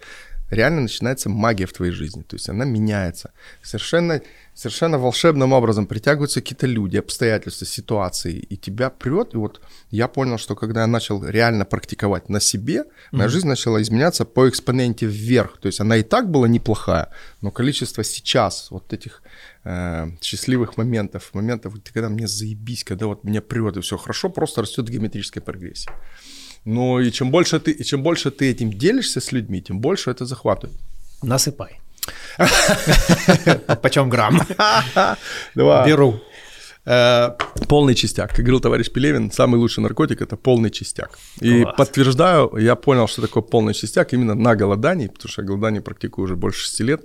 реально 0.50 0.82
начинается 0.82 1.28
магия 1.28 1.66
в 1.66 1.72
твоей 1.72 1.92
жизни, 1.92 2.22
то 2.22 2.36
есть 2.36 2.48
она 2.48 2.64
меняется. 2.64 3.32
Совершенно, 3.62 4.20
совершенно 4.54 4.98
волшебным 4.98 5.52
образом 5.52 5.86
притягиваются 5.86 6.40
какие-то 6.40 6.66
люди, 6.66 6.96
обстоятельства, 6.96 7.66
ситуации, 7.66 8.38
и 8.38 8.56
тебя 8.56 8.90
прет. 8.90 9.34
И 9.34 9.36
вот 9.36 9.60
я 9.90 10.08
понял, 10.08 10.38
что 10.38 10.54
когда 10.54 10.82
я 10.82 10.86
начал 10.86 11.24
реально 11.24 11.64
практиковать 11.64 12.28
на 12.28 12.40
себе, 12.40 12.84
моя 13.12 13.28
жизнь 13.28 13.48
начала 13.48 13.82
изменяться 13.82 14.24
по 14.24 14.48
экспоненте 14.48 15.06
вверх. 15.06 15.58
То 15.58 15.66
есть 15.66 15.80
она 15.80 15.96
и 15.96 16.02
так 16.02 16.30
была 16.30 16.48
неплохая, 16.48 17.08
но 17.40 17.50
количество 17.50 18.04
сейчас 18.04 18.70
вот 18.70 18.92
этих 18.92 19.22
э, 19.64 20.06
счастливых 20.20 20.76
моментов, 20.76 21.30
моментов, 21.34 21.74
когда 21.92 22.08
мне 22.08 22.26
заебись, 22.26 22.84
когда 22.84 23.06
вот 23.06 23.24
меня 23.24 23.42
прет 23.42 23.76
и 23.76 23.80
все 23.80 23.96
хорошо, 23.96 24.30
просто 24.30 24.62
растет 24.62 24.88
в 24.88 24.92
геометрической 24.92 25.42
прогрессии. 25.42 25.90
Ну 26.66 26.98
и 27.00 27.10
чем 27.12 27.30
больше 27.30 27.60
ты, 27.60 27.70
и 27.70 27.84
чем 27.84 28.02
больше 28.02 28.30
ты 28.30 28.50
этим 28.50 28.72
делишься 28.72 29.20
с 29.20 29.32
людьми, 29.32 29.62
тем 29.62 29.80
больше 29.80 30.10
это 30.10 30.26
захватывает. 30.26 30.76
Насыпай. 31.22 31.80
Почем 33.82 34.10
грамм? 34.10 34.40
Давай. 35.54 35.88
Беру. 35.88 36.20
Э, 36.84 37.30
Полный 37.68 37.94
чистяк. 37.94 38.30
Как 38.30 38.40
говорил 38.40 38.60
товарищ 38.60 38.90
Пелевин, 38.90 39.30
самый 39.30 39.56
лучший 39.56 39.80
наркотик– 39.82 40.20
это 40.22 40.36
полный 40.36 40.70
чистяк. 40.70 41.18
И 41.40 41.62
Класс. 41.62 41.76
подтверждаю, 41.76 42.56
я 42.58 42.74
понял, 42.74 43.06
что 43.08 43.22
такое 43.22 43.42
полный 43.42 43.74
чистяк 43.74 44.12
именно 44.12 44.34
на 44.34 44.56
голодании, 44.56 45.06
потому 45.06 45.28
что 45.30 45.42
я 45.42 45.48
голодание 45.48 45.80
практикую 45.80 46.24
уже 46.24 46.34
больше 46.36 46.64
6 46.64 46.80
лет. 46.80 47.00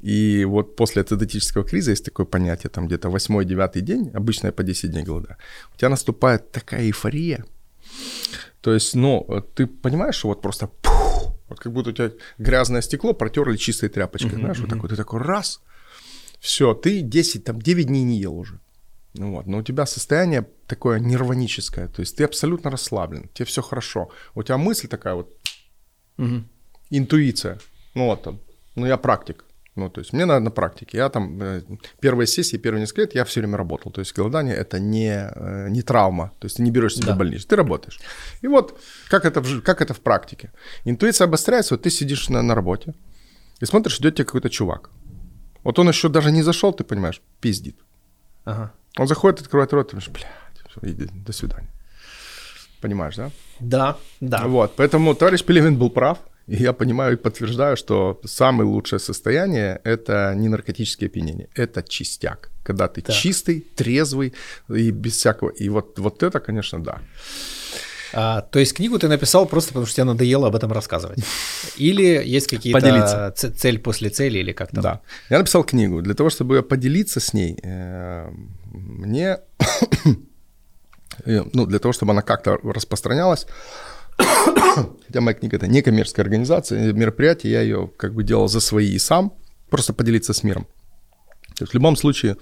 И 0.00 0.44
вот 0.44 0.76
после 0.76 1.02
ацидотического 1.02 1.64
криза 1.64 1.92
есть 1.92 2.04
такое 2.04 2.26
понятие, 2.26 2.70
там 2.70 2.86
где-то 2.86 3.08
8-9 3.08 3.80
день, 3.80 4.10
обычно 4.14 4.48
я 4.48 4.52
по 4.52 4.62
10 4.62 4.90
дней 4.90 5.04
голодаю, 5.04 5.36
у 5.74 5.78
тебя 5.78 5.88
наступает 5.88 6.52
такая 6.52 6.82
эйфория. 6.82 7.44
То 8.60 8.74
есть, 8.74 8.94
ну, 8.94 9.26
ты 9.54 9.66
понимаешь, 9.66 10.16
что 10.16 10.28
вот 10.28 10.42
просто 10.42 10.66
пух, 10.66 11.34
вот 11.48 11.60
как 11.60 11.72
будто 11.72 11.90
у 11.90 11.92
тебя 11.92 12.10
грязное 12.38 12.82
стекло 12.82 13.12
протерли 13.14 13.56
чистой 13.56 13.88
тряпочкой, 13.88 14.38
знаешь, 14.38 14.58
вот 14.58 14.68
такой, 14.68 14.88
ты 14.88 14.96
такой 14.96 15.20
раз, 15.20 15.60
все, 16.40 16.74
ты 16.74 17.00
10, 17.00 17.44
там 17.44 17.62
9 17.62 17.86
дней 17.86 18.02
не 18.02 18.18
ел 18.18 18.36
уже. 18.36 18.60
Ну 19.14 19.32
вот, 19.32 19.46
но 19.46 19.58
у 19.58 19.62
тебя 19.62 19.86
состояние 19.86 20.46
такое 20.66 20.98
нирваническое, 20.98 21.88
то 21.88 22.00
есть 22.00 22.16
ты 22.16 22.24
абсолютно 22.24 22.70
расслаблен, 22.70 23.30
тебе 23.32 23.46
все 23.46 23.62
хорошо. 23.62 24.10
У 24.34 24.42
тебя 24.42 24.58
мысль 24.58 24.88
такая 24.88 25.14
вот, 25.14 25.34
интуиция. 26.90 27.58
Ну 27.94 28.06
вот, 28.06 28.22
там, 28.22 28.40
ну 28.74 28.84
я 28.84 28.98
практик. 28.98 29.45
Ну, 29.76 29.90
то 29.90 30.00
есть 30.00 30.14
мне 30.14 30.24
надо 30.24 30.40
на 30.40 30.50
практике. 30.50 30.96
Я 30.96 31.08
там 31.10 31.42
э, 31.42 31.62
первые 32.00 32.26
сессии, 32.26 32.56
первые 32.56 32.80
несколько 32.80 33.02
лет 33.02 33.14
я 33.14 33.24
все 33.24 33.40
время 33.40 33.58
работал. 33.58 33.92
То 33.92 34.00
есть 34.00 34.16
голодание 34.16 34.56
это 34.56 34.80
не, 34.80 35.30
э, 35.34 35.68
не 35.68 35.82
травма. 35.82 36.32
То 36.38 36.46
есть 36.46 36.56
ты 36.56 36.62
не 36.62 36.70
берешь 36.70 36.94
себе 36.94 37.06
Да. 37.06 37.14
больницу, 37.14 37.46
ты 37.46 37.56
работаешь. 37.56 38.00
И 38.40 38.46
вот 38.48 38.80
как 39.08 39.24
это, 39.26 39.42
в, 39.42 39.60
как 39.60 39.82
это 39.82 39.92
в 39.92 40.00
практике. 40.00 40.50
Интуиция 40.86 41.26
обостряется, 41.26 41.74
вот 41.74 41.82
ты 41.82 41.90
сидишь 41.90 42.30
на, 42.30 42.42
на 42.42 42.54
работе 42.54 42.94
и 43.60 43.66
смотришь, 43.66 44.00
идет 44.00 44.14
тебе 44.14 44.24
какой-то 44.24 44.48
чувак. 44.48 44.90
Вот 45.62 45.78
он 45.78 45.88
еще 45.88 46.08
даже 46.08 46.30
не 46.32 46.42
зашел, 46.42 46.72
ты 46.72 46.84
понимаешь, 46.84 47.20
пиздит. 47.40 47.76
Ага. 48.44 48.72
Он 48.98 49.06
заходит, 49.06 49.40
открывает 49.40 49.72
рот, 49.72 49.88
ты 49.88 49.96
думаешь, 49.96 50.08
блядь, 50.08 50.94
иди, 50.94 51.06
до 51.26 51.32
свидания. 51.32 51.68
Понимаешь, 52.80 53.16
да? 53.16 53.30
Да, 53.60 53.96
да. 54.20 54.46
Вот, 54.46 54.74
поэтому 54.76 55.14
товарищ 55.14 55.42
Пелевин 55.44 55.76
был 55.76 55.90
прав. 55.90 56.18
И 56.48 56.62
я 56.62 56.72
понимаю 56.72 57.14
и 57.14 57.16
подтверждаю, 57.16 57.76
что 57.76 58.20
самое 58.24 58.68
лучшее 58.68 59.00
состояние– 59.00 59.80
это 59.84 60.32
не 60.36 60.48
наркотическое 60.48 61.08
опьянение, 61.08 61.48
это 61.56 61.82
чистяк. 61.82 62.50
Когда 62.62 62.86
ты 62.86 63.00
Так. 63.00 63.14
чистый, 63.16 63.66
трезвый 63.76 64.32
и 64.68 64.90
без 64.90 65.16
всякого. 65.16 65.50
И 65.50 65.68
вот, 65.68 65.98
вот 65.98 66.22
это, 66.22 66.40
конечно, 66.40 66.82
да. 66.82 67.00
А, 68.12 68.40
то 68.40 68.58
есть 68.58 68.74
книгу 68.74 68.98
ты 68.98 69.08
написал 69.08 69.46
просто 69.46 69.70
потому, 69.70 69.86
что 69.86 69.96
тебе 69.96 70.04
надоело 70.04 70.46
об 70.46 70.54
этом 70.54 70.72
рассказывать? 70.72 71.18
Или 71.76 72.22
есть 72.24 72.46
какие-то 72.46 72.80
Поделиться. 72.80 73.32
цель 73.34 73.78
после 73.78 74.10
цели 74.10 74.38
или 74.38 74.52
как 74.52 74.70
там? 74.70 74.82
Да. 74.82 75.00
Я 75.30 75.38
написал 75.38 75.64
книгу. 75.64 76.00
Для 76.00 76.14
того, 76.14 76.30
чтобы 76.30 76.62
поделиться 76.62 77.20
с 77.20 77.34
ней, 77.34 77.58
э, 77.62 78.30
мне, 78.72 79.38
э, 81.24 81.42
ну, 81.52 81.66
для 81.66 81.78
того, 81.78 81.92
чтобы 81.92 82.12
она 82.12 82.22
как-то 82.22 82.58
распространялась, 82.62 83.46
хотя 84.16 85.20
моя 85.20 85.34
книга 85.34 85.56
это 85.56 85.66
не 85.66 85.82
коммерческая 85.82 86.24
организация, 86.24 86.92
мероприятие, 86.92 87.52
я 87.52 87.60
ее 87.62 87.90
как 87.96 88.14
бы 88.14 88.22
делал 88.22 88.48
за 88.48 88.60
свои 88.60 88.90
и 88.92 88.98
сам, 88.98 89.32
просто 89.70 89.92
поделиться 89.92 90.32
с 90.32 90.42
миром. 90.42 90.66
То 91.56 91.62
есть 91.62 91.72
в 91.72 91.74
любом 91.74 91.96
случае 91.96 92.36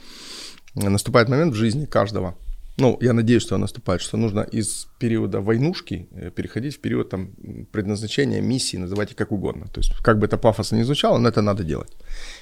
э, 0.74 0.88
наступает 0.88 1.28
момент 1.28 1.52
в 1.52 1.56
жизни 1.56 1.86
каждого, 1.86 2.36
ну, 2.76 2.98
я 3.00 3.12
надеюсь, 3.12 3.42
что 3.42 3.54
он 3.54 3.60
наступает, 3.60 4.00
что 4.00 4.16
нужно 4.16 4.40
из 4.40 4.88
периода 4.98 5.40
войнушки 5.40 6.08
э, 6.10 6.30
переходить 6.30 6.76
в 6.76 6.80
период 6.80 7.10
там, 7.10 7.30
предназначения, 7.72 8.40
миссии, 8.40 8.78
называйте 8.78 9.14
как 9.14 9.32
угодно. 9.32 9.66
То 9.66 9.80
есть, 9.80 9.92
как 10.02 10.18
бы 10.18 10.26
это 10.26 10.38
пафосно 10.38 10.76
не 10.76 10.84
звучало, 10.84 11.18
но 11.18 11.28
это 11.28 11.42
надо 11.42 11.62
делать. 11.62 11.92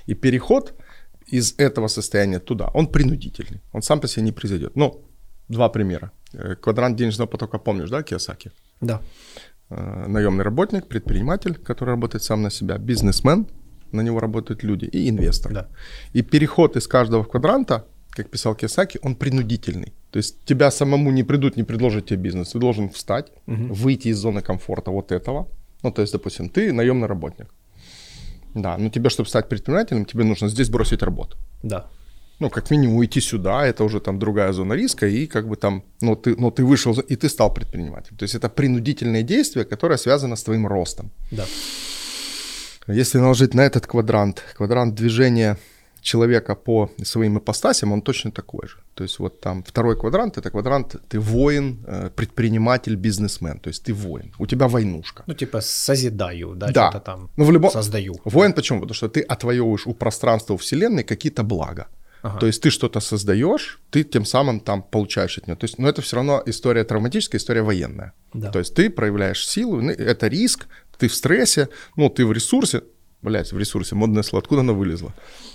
И 0.07 0.15
переход 0.15 0.75
из 1.27 1.55
этого 1.59 1.89
состояния 1.89 2.39
туда, 2.39 2.71
он 2.75 2.87
принудительный, 2.87 3.61
он 3.73 3.83
сам 3.83 4.01
по 4.01 4.09
себе 4.09 4.23
не 4.23 4.33
произойдет. 4.33 4.77
Ну, 4.77 5.05
два 5.49 5.69
примера. 5.69 6.13
Э, 6.33 6.55
Квадрант 6.55 6.97
денежного 6.97 7.29
потока, 7.29 7.59
помнишь, 7.59 7.91
да, 7.91 8.03
Киосаки? 8.03 8.53
Да. 8.83 9.01
Э, 9.71 10.07
Наемный 10.09 10.45
работник, 10.45 10.87
предприниматель, 10.87 11.55
который 11.55 11.91
работает 11.91 12.23
сам 12.23 12.43
на 12.43 12.51
себя, 12.51 12.79
бизнесмен, 12.79 13.47
на 13.93 14.03
него 14.03 14.21
работают 14.21 14.65
люди, 14.65 14.85
и 14.85 15.09
инвестор. 15.09 15.53
Да. 15.53 15.67
И 16.13 16.23
переход 16.23 16.77
из 16.77 16.87
каждого 16.87 17.25
квадранта, 17.25 17.85
как 18.11 18.29
писал 18.29 18.55
Киосаки, 18.55 18.99
он 19.03 19.15
принудительный. 19.15 19.93
То 20.11 20.19
есть 20.19 20.45
тебя 20.45 20.71
самому 20.71 21.11
не 21.13 21.25
придут, 21.25 21.57
не 21.57 21.65
предложат 21.65 22.07
тебе 22.07 22.23
бизнес. 22.23 22.51
Ты 22.51 22.59
должен 22.59 22.89
встать, 22.89 23.33
выйти 23.47 24.09
из 24.09 24.19
зоны 24.19 24.43
комфорта 24.43 24.91
вот 24.91 25.13
этого. 25.13 25.47
Ну, 25.83 25.91
то 25.91 26.03
есть, 26.03 26.13
допустим, 26.13 26.49
ты 26.49 26.73
наемный 26.73 27.09
работник. 27.09 27.47
Да, 28.55 28.77
но 28.79 28.91
тебе, 28.91 29.09
чтобы 29.09 29.29
стать 29.29 29.49
предпринимателем, 29.49 30.05
тебе 30.05 30.25
нужно 30.25 30.49
здесь 30.49 30.69
бросить 30.69 31.03
работу. 31.03 31.37
Да. 31.63 31.87
Ну, 32.43 32.51
как 32.51 32.71
минимум 32.71 32.97
уйти 32.97 33.21
сюда, 33.21 33.67
это 33.67 33.85
уже 33.85 34.01
там 34.01 34.19
другая 34.19 34.53
зона 34.53 34.75
риска, 34.75 35.07
и 35.07 35.27
как 35.27 35.47
бы 35.47 35.57
там, 35.57 35.83
ну, 36.01 36.17
ты, 36.17 36.35
ну, 36.41 36.51
ты 36.51 36.65
вышел, 36.65 36.93
и 37.11 37.15
ты 37.15 37.29
стал 37.29 37.55
предпринимателем. 37.55 38.17
То 38.17 38.25
есть 38.25 38.35
это 38.35 38.49
принудительное 38.49 39.23
действие, 39.23 39.65
которое 39.65 39.97
связано 39.97 40.35
с 40.35 40.43
твоим 40.43 40.67
ростом. 40.67 41.11
Да. 41.31 41.45
Если 42.89 43.21
наложить 43.21 43.55
на 43.55 43.61
этот 43.61 43.87
квадрант, 43.87 44.43
квадрант 44.57 44.95
движения 44.95 45.57
человека 46.01 46.57
по 46.57 46.91
своим 47.05 47.39
ипостасям, 47.39 47.93
он 47.93 48.03
точно 48.03 48.33
такой 48.33 48.67
же. 48.67 48.77
То 48.95 49.05
есть 49.05 49.21
вот 49.21 49.41
там 49.41 49.63
второй 49.63 49.97
квадрант, 49.97 50.37
это 50.39 50.51
квадрант, 50.51 50.97
ты 51.09 51.21
воин, 51.21 51.77
э, 51.87 52.11
предприниматель, 52.11 52.97
бизнесмен, 52.97 53.59
то 53.59 53.71
есть 53.71 53.85
ты 53.85 53.95
воин, 53.95 54.33
у 54.39 54.47
тебя 54.47 54.67
войнушка. 54.67 55.23
Ну 55.29 55.35
типа 55.35 55.61
созидаю, 55.61 56.55
да, 56.57 56.67
Да. 56.67 56.91
что-то 56.91 57.05
там 57.05 57.31
Ну, 57.37 57.45
в 57.45 57.53
любом... 57.53 57.71
создаю. 57.71 58.15
Воин 58.25 58.53
почему? 58.53 58.81
Потому 58.81 58.95
что 58.95 59.09
ты 59.09 59.21
отвоевываешь 59.21 59.87
у 59.87 59.95
пространства, 59.95 60.55
у 60.55 60.57
вселенной 60.57 61.05
какие-то 61.05 61.45
блага. 61.45 61.87
Ага. 62.23 62.39
То 62.39 62.47
есть 62.47 62.63
ты 62.63 62.71
что-то 62.71 63.01
создаешь, 63.01 63.81
ты 63.91 64.05
тем 64.05 64.25
самым 64.25 64.61
там 64.61 64.83
получаешь 64.83 65.39
от 65.39 65.49
него. 65.49 65.57
То 65.57 65.65
есть, 65.65 65.79
но 65.79 65.89
это 65.89 66.03
все 66.03 66.17
равно 66.17 66.43
история 66.47 66.85
травматическая, 66.85 67.41
история 67.41 67.63
военная. 67.63 68.13
Да. 68.33 68.51
То 68.51 68.61
есть 68.61 68.75
ты 68.75 68.91
проявляешь 68.91 69.47
силу, 69.47 69.81
ну, 69.81 69.91
это 69.91 70.29
риск, 70.29 70.67
ты 70.99 71.09
в 71.09 71.15
стрессе, 71.15 71.69
ну, 71.97 72.09
ты 72.09 72.25
в 72.25 72.33
ресурсе, 72.33 72.83
блядь, 73.23 73.53
в 73.53 73.59
ресурсе, 73.59 73.97
модное 73.97 74.23
слово, 74.23 74.43
откуда 74.43 74.61
оно 74.61 74.75
вылезло? 74.75 75.13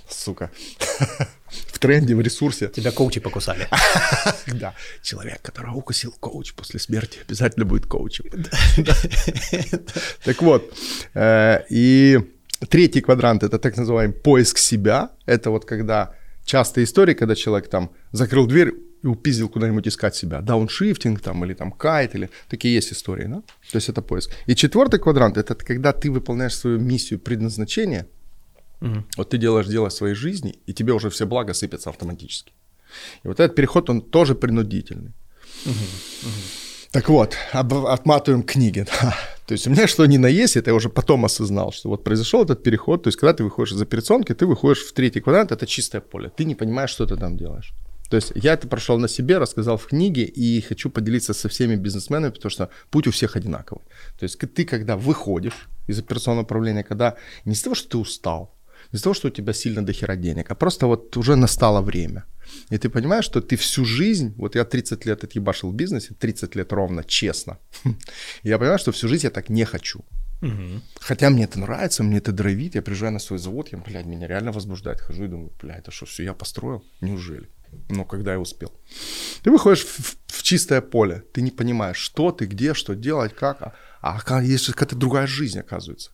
Сука. 0.09 0.51
В 1.49 1.79
тренде, 1.79 2.13
в 2.13 2.19
ресурсе. 2.19 2.67
Тебя 2.67 2.91
коучи 2.91 3.21
покусали. 3.21 3.67
Да, 4.47 4.73
человек, 5.01 5.41
которого 5.41 5.75
укусил 5.75 6.13
коуч 6.19 6.53
после 6.53 6.79
смерти, 6.79 7.19
обязательно 7.25 7.65
будет 7.65 7.85
коучем. 7.85 8.25
Так 10.23 10.41
вот, 10.41 10.73
э, 11.13 11.63
и 11.69 12.19
третий 12.69 13.01
квадрант 13.01 13.43
это 13.43 13.59
так 13.59 13.77
называемый 13.77 14.15
поиск 14.15 14.57
себя. 14.57 15.11
Это 15.25 15.51
вот 15.51 15.65
когда 15.65 16.16
частая 16.47 16.85
история, 16.85 17.13
когда 17.13 17.35
человек 17.35 17.69
там 17.69 17.91
закрыл 18.11 18.47
дверь 18.47 18.73
и 19.03 19.07
упиздил 19.07 19.49
куда-нибудь 19.49 19.87
искать 19.87 20.15
себя. 20.15 20.41
Дауншифтинг 20.41 21.19
там 21.21 21.45
или 21.45 21.53
там 21.53 21.71
кайт, 21.71 22.15
или 22.15 22.29
такие 22.49 22.73
есть 22.73 22.93
истории, 22.93 23.27
да? 23.27 23.41
То 23.71 23.77
есть 23.77 23.89
это 23.89 24.01
поиск. 24.01 24.31
И 24.47 24.55
четвертый 24.55 24.99
квадрант 24.99 25.37
это 25.37 25.53
когда 25.55 25.91
ты 25.91 26.09
выполняешь 26.09 26.55
свою 26.55 26.79
миссию, 26.79 27.19
предназначение, 27.19 28.07
вот 29.17 29.29
ты 29.29 29.37
делаешь 29.37 29.67
дело 29.67 29.89
своей 29.89 30.15
жизни, 30.15 30.59
и 30.67 30.73
тебе 30.73 30.93
уже 30.93 31.09
все 31.09 31.25
блага 31.25 31.53
сыпятся 31.53 31.89
автоматически. 31.89 32.53
И 33.23 33.27
вот 33.27 33.39
этот 33.39 33.55
переход, 33.55 33.89
он 33.89 34.01
тоже 34.01 34.33
принудительный. 34.33 35.11
Так 36.97 37.09
вот, 37.09 37.35
об- 37.51 37.85
отматываем 37.85 38.41
книги. 38.41 38.83
То 39.45 39.51
есть 39.53 39.67
у 39.67 39.69
меня 39.69 39.85
что 39.85 40.03
ни 40.07 40.17
на 40.17 40.25
есть, 40.25 40.57
это 40.57 40.71
я 40.71 40.75
уже 40.75 40.89
потом 40.89 41.25
осознал, 41.25 41.71
что 41.71 41.89
вот 41.89 42.03
произошел 42.03 42.43
этот 42.43 42.63
переход. 42.63 43.03
То 43.03 43.09
есть 43.09 43.19
когда 43.19 43.33
ты 43.33 43.43
выходишь 43.43 43.73
из 43.73 43.81
операционки, 43.81 44.33
ты 44.33 44.47
выходишь 44.47 44.83
в 44.83 44.93
третий 44.93 45.21
квадрант, 45.21 45.51
это 45.51 45.67
чистое 45.67 46.01
поле. 46.01 46.31
Ты 46.35 46.45
не 46.45 46.55
понимаешь, 46.55 46.89
что 46.89 47.05
ты 47.05 47.15
там 47.15 47.37
делаешь. 47.37 47.71
То 48.09 48.15
есть 48.15 48.31
я 48.33 48.53
это 48.53 48.67
прошел 48.67 48.97
на 48.97 49.07
себе, 49.07 49.37
рассказал 49.37 49.77
в 49.77 49.85
книге 49.85 50.23
и 50.23 50.59
хочу 50.61 50.89
поделиться 50.89 51.35
со 51.35 51.47
всеми 51.49 51.75
бизнесменами, 51.75 52.31
потому 52.31 52.49
что 52.49 52.69
путь 52.89 53.05
у 53.05 53.11
всех 53.11 53.35
одинаковый. 53.35 53.83
То 54.17 54.23
есть 54.23 54.39
ты 54.39 54.65
когда 54.65 54.97
выходишь 54.97 55.69
из 55.85 55.99
операционного 55.99 56.45
управления, 56.45 56.83
когда 56.83 57.15
не 57.45 57.53
из-за 57.53 57.65
того, 57.65 57.75
что 57.75 57.89
ты 57.89 57.97
устал, 57.99 58.56
не 58.91 58.97
из-за 58.97 59.03
того, 59.03 59.13
что 59.15 59.27
у 59.27 59.31
тебя 59.31 59.53
сильно 59.53 59.85
дохера 59.85 60.15
денег, 60.15 60.51
а 60.51 60.55
просто 60.55 60.87
вот 60.87 61.17
уже 61.17 61.35
настало 61.35 61.81
время. 61.81 62.23
И 62.71 62.77
ты 62.77 62.89
понимаешь, 62.89 63.25
что 63.25 63.41
ты 63.41 63.55
всю 63.55 63.85
жизнь, 63.85 64.33
вот 64.37 64.55
я 64.55 64.63
30 64.63 65.05
лет 65.05 65.23
отъебашил 65.23 65.71
в 65.71 65.75
бизнесе, 65.75 66.13
30 66.19 66.55
лет 66.55 66.73
ровно, 66.73 67.03
честно. 67.03 67.57
Я 68.43 68.57
понимаю, 68.57 68.79
что 68.79 68.91
всю 68.91 69.07
жизнь 69.07 69.23
я 69.25 69.29
так 69.31 69.49
не 69.49 69.65
хочу. 69.65 69.99
Хотя 70.99 71.29
мне 71.29 71.43
это 71.45 71.59
нравится, 71.59 72.03
мне 72.03 72.17
это 72.17 72.31
драйвит, 72.31 72.75
я 72.75 72.81
приезжаю 72.81 73.11
на 73.11 73.19
свой 73.19 73.39
завод, 73.39 73.69
я, 73.71 73.77
блядь, 73.79 74.05
меня 74.05 74.27
реально 74.27 74.51
возбуждает, 74.51 75.01
хожу 75.01 75.23
и 75.25 75.27
думаю, 75.27 75.51
блядь, 75.61 75.79
это 75.79 75.91
что, 75.91 76.05
все 76.05 76.23
я 76.23 76.33
построил? 76.33 76.83
Неужели? 77.01 77.49
Но 77.89 78.05
когда 78.05 78.31
я 78.33 78.39
успел. 78.39 78.71
Ты 79.43 79.51
выходишь 79.51 79.83
в, 79.85 79.99
в- 79.99 80.17
в 80.27 80.43
чистое 80.43 80.81
поле, 80.81 81.23
ты 81.33 81.41
не 81.41 81.51
понимаешь, 81.51 81.97
что 81.97 82.31
ты, 82.31 82.45
где, 82.45 82.73
что 82.73 82.93
делать, 82.95 83.33
как, 83.35 83.61
а, 83.61 83.73
а 84.01 84.19
ка- 84.21 84.41
есть 84.43 84.67
какая-то 84.67 84.95
другая 84.95 85.27
жизнь, 85.27 85.59
оказывается. 85.59 86.11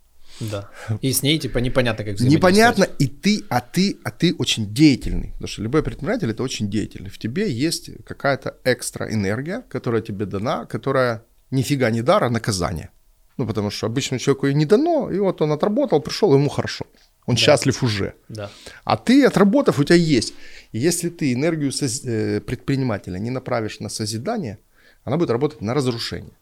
Да. 0.52 0.70
И 1.02 1.12
с 1.12 1.24
ней 1.24 1.40
типа 1.40 1.60
непонятно, 1.60 2.06
как 2.06 2.20
Непонятно, 2.20 2.84
и 2.84 3.08
ты, 3.08 3.44
а 3.50 3.62
ты, 3.62 3.98
а 4.04 4.12
ты 4.12 4.36
очень 4.38 4.74
деятельный. 4.74 5.32
Потому 5.34 5.48
что 5.48 5.62
любой 5.62 5.84
предприниматель 5.84 6.30
это 6.30 6.44
очень 6.44 6.70
деятельный. 6.70 7.10
В 7.10 7.18
тебе 7.18 7.52
есть 7.52 7.90
какая-то 8.06 8.58
экстра 8.64 9.12
энергия, 9.14 9.64
которая 9.70 10.02
тебе 10.02 10.26
дана, 10.26 10.66
которая 10.66 11.24
нифига 11.52 11.92
не 11.92 12.02
дар, 12.02 12.24
а 12.24 12.30
наказание. 12.30 12.90
Ну, 13.38 13.48
потому 13.48 13.72
что 13.72 13.88
обычному 13.88 14.20
человеку 14.20 14.48
ее 14.48 14.54
не 14.54 14.66
дано, 14.66 15.10
и 15.12 15.20
вот 15.20 15.42
он 15.42 15.52
отработал, 15.52 16.02
пришел, 16.02 16.34
ему 16.34 16.50
хорошо. 16.50 16.86
Он 17.26 17.38
счастлив 17.38 17.84
уже. 17.84 18.14
Да. 18.30 18.50
А 18.84 18.98
ты, 18.98 19.26
отработав, 19.26 19.80
у 19.80 19.84
тебя 19.84 19.96
есть. 19.96 20.34
И 20.74 20.80
если 20.80 21.10
ты 21.10 21.34
энергию 21.34 21.72
соз- 21.72 22.06
э, 22.06 22.42
предпринимателя 22.42 23.18
не 23.20 23.30
направишь 23.30 23.80
на 23.80 23.90
созидание, 23.90 24.58
она 25.06 25.18
будет 25.18 25.30
работать 25.30 25.62
на 25.62 25.74
разрушение. 25.74 26.34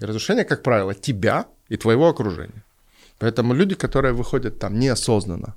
И 0.00 0.04
разрушение, 0.04 0.44
как 0.44 0.62
правило, 0.62 0.94
тебя 0.94 1.46
и 1.68 1.76
твоего 1.76 2.08
окружения. 2.08 2.64
Поэтому 3.18 3.54
люди, 3.54 3.74
которые 3.74 4.12
выходят 4.14 4.58
там 4.58 4.78
неосознанно, 4.78 5.54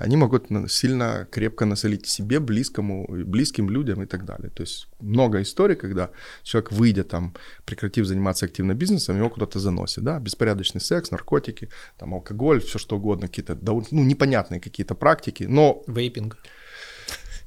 они 0.00 0.16
могут 0.16 0.46
сильно 0.68 1.28
крепко 1.30 1.66
насолить 1.66 2.06
себе, 2.06 2.40
близкому, 2.40 3.06
близким 3.26 3.68
людям 3.68 4.02
и 4.02 4.06
так 4.06 4.24
далее. 4.24 4.48
То 4.48 4.62
есть 4.62 4.88
много 5.00 5.42
историй, 5.42 5.76
когда 5.76 6.08
человек, 6.42 6.72
выйдя 6.72 7.04
там, 7.04 7.34
прекратив 7.66 8.06
заниматься 8.06 8.46
активно 8.46 8.74
бизнесом, 8.74 9.18
его 9.18 9.28
куда-то 9.28 9.58
заносит, 9.58 10.02
да, 10.02 10.18
беспорядочный 10.18 10.80
секс, 10.80 11.10
наркотики, 11.10 11.68
там, 11.98 12.14
алкоголь, 12.14 12.60
все 12.60 12.78
что 12.78 12.96
угодно, 12.96 13.28
какие-то, 13.28 13.58
ну, 13.62 14.04
непонятные 14.04 14.58
какие-то 14.60 14.94
практики, 14.94 15.44
но 15.44 15.82
Вейпинг. 15.86 16.38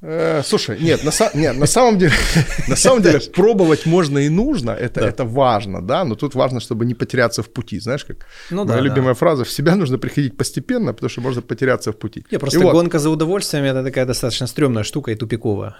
Э, 0.06 0.42
слушай, 0.44 0.78
нет, 0.80 1.02
на, 1.04 1.10
са- 1.10 1.30
нет, 1.34 1.56
на 1.58 1.66
самом 1.66 1.98
деле, 1.98 2.12
на 2.68 2.76
самом 2.76 3.02
деле 3.02 3.20
пробовать 3.34 3.86
можно 3.86 4.18
и 4.18 4.28
нужно, 4.28 4.70
это, 4.72 5.00
это 5.00 5.24
важно, 5.24 5.80
да, 5.80 6.04
но 6.04 6.14
тут 6.14 6.34
важно, 6.34 6.60
чтобы 6.60 6.84
не 6.86 6.94
потеряться 6.94 7.42
в 7.42 7.46
пути, 7.48 7.80
знаешь, 7.80 8.04
как 8.04 8.26
Ну 8.50 8.64
моя 8.64 8.76
да, 8.78 8.84
любимая 8.84 9.14
фраза, 9.14 9.44
в 9.44 9.50
себя 9.50 9.76
нужно 9.76 9.98
приходить 9.98 10.36
постепенно, 10.36 10.92
потому 10.92 11.08
что 11.10 11.22
можно 11.22 11.42
потеряться 11.42 11.90
в 11.90 11.96
пути. 11.98 12.24
Не, 12.30 12.38
просто 12.38 12.60
И 12.60 12.62
вот, 12.62 12.72
гонка 12.72 12.98
за 12.98 13.08
удовольствием 13.10 13.64
это 13.64 13.82
такая 13.82 14.04
достаточно 14.06 14.46
стрёмная 14.46 14.82
штука 14.84 15.10
и 15.10 15.14
тупиковая. 15.16 15.74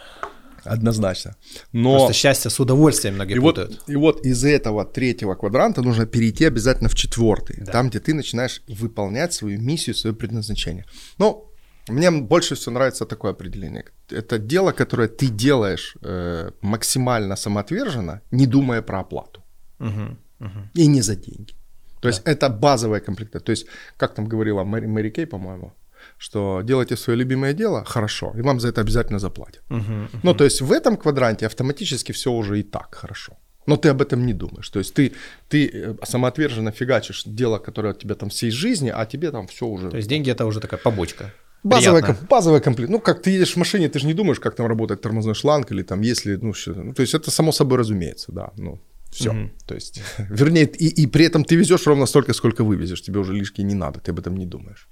однозначно. 0.65 1.35
Но 1.73 1.97
Просто 1.97 2.13
счастье 2.15 2.51
с 2.51 2.61
удовольствием 2.61 3.15
многие 3.17 3.35
и 3.37 3.39
вот, 3.39 3.55
путают. 3.57 3.83
и 3.87 3.97
вот 3.97 4.25
из 4.27 4.45
этого 4.45 4.85
третьего 4.85 5.35
квадранта 5.35 5.83
нужно 5.83 6.07
перейти 6.07 6.47
обязательно 6.47 6.89
в 6.89 6.95
четвертый, 6.95 7.57
Да. 7.61 7.73
там, 7.73 7.89
где 7.91 7.99
ты 8.01 8.15
начинаешь 8.15 8.63
выполнять 8.69 9.35
свою 9.35 9.61
миссию, 9.61 9.95
свое 9.95 10.15
предназначение. 10.17 10.85
Ну, 11.19 11.51
мне 11.89 12.11
больше 12.11 12.55
всего 12.55 12.73
нравится 12.73 13.05
такое 13.05 13.33
определение. 13.33 13.85
Это 14.11 14.39
дело, 14.39 14.73
которое 14.73 15.09
ты 15.09 15.27
делаешь 15.27 15.97
э, 16.03 16.51
максимально 16.61 17.37
самоотверженно, 17.37 18.21
не 18.31 18.47
думая 18.47 18.83
про 18.83 19.01
оплату. 19.01 19.43
Мгм, 19.79 20.19
мгм. 20.39 20.71
И 20.75 20.87
не 20.87 21.03
за 21.03 21.17
деньги. 21.17 21.55
То 22.01 22.09
есть 22.09 22.23
это 22.27 22.51
базовая 22.51 23.01
комплектация. 23.01 23.45
То 23.45 23.53
есть, 23.53 23.67
как 23.97 24.15
там 24.15 24.29
говорила 24.29 24.65
Мэри, 24.65 24.87
Мэри 24.87 25.11
Кей, 25.11 25.27
по-моему, 25.27 25.73
что 26.19 26.63
делайте 26.63 26.97
свое 26.97 27.19
любимое 27.19 27.55
дело, 27.55 27.85
хорошо, 27.85 28.33
и 28.37 28.43
вам 28.43 28.61
за 28.61 28.69
это 28.69 28.81
обязательно 28.81 29.19
заплатят. 29.19 29.63
Мгм. 29.71 30.09
Ну, 30.23 30.35
то 30.35 30.45
есть 30.45 30.61
в 30.61 30.71
этом 30.71 30.97
квадранте 30.97 31.47
автоматически 31.47 32.13
все 32.13 32.31
уже 32.31 32.59
и 32.59 32.63
так 32.63 32.95
хорошо. 32.95 33.33
Но 33.67 33.77
ты 33.77 33.89
об 33.89 34.03
этом 34.03 34.27
не 34.27 34.35
думаешь. 34.35 34.69
То 34.69 34.79
есть 34.79 34.95
ты, 34.95 35.13
ты 35.49 35.71
э, 35.73 35.95
самоотверженно 36.03 36.71
фигачишь 36.71 37.23
дело, 37.25 37.59
которое 37.59 37.93
от 37.93 37.99
тебя 37.99 38.15
там 38.15 38.29
всей 38.29 38.51
жизни, 38.51 38.93
а 38.95 39.07
тебе 39.07 39.31
там 39.31 39.47
все 39.47 39.67
уже... 39.67 39.91
То 39.91 39.97
есть 39.97 40.09
деньги 40.09 40.31
это 40.31 40.45
уже 40.45 40.61
такая 40.61 40.81
побочка. 40.81 41.33
Базовая, 41.65 42.03
Приятная. 42.03 42.21
ком- 42.21 42.29
базовая 42.29 42.61
комплект. 42.61 42.91
Ну, 42.91 43.01
как 43.01 43.23
ты 43.23 43.31
едешь 43.31 43.55
в 43.55 43.57
машине, 43.57 43.89
ты 43.89 43.99
же 43.99 44.07
не 44.07 44.15
думаешь, 44.15 44.39
как 44.39 44.55
там 44.55 44.67
работает 44.67 45.01
тормозной 45.01 45.35
шланг 45.35 45.73
или 45.73 45.83
там 45.83 46.03
если, 46.03 46.37
ну, 46.37 46.53
что 46.53 46.75
ну, 46.75 46.93
то 46.93 47.03
есть 47.03 47.15
это 47.15 47.31
само 47.31 47.53
собой 47.53 47.79
разумеется, 47.79 48.33
да, 48.33 48.51
ну, 48.59 48.79
все. 49.11 49.33
Мгм. 49.33 49.51
То 49.67 49.75
есть, 49.75 50.03
вернее, 50.19 50.67
и, 50.67 51.03
и 51.03 51.07
при 51.07 51.25
этом 51.25 51.45
ты 51.45 51.57
везешь 51.57 51.87
ровно 51.87 52.07
столько, 52.07 52.35
сколько 52.35 52.65
вывезешь, 52.65 53.01
тебе 53.03 53.19
уже 53.19 53.33
лишки 53.33 53.63
не 53.63 53.75
надо, 53.75 53.99
ты 54.01 54.11
об 54.11 54.19
этом 54.19 54.37
не 54.37 54.47
думаешь. 54.47 54.89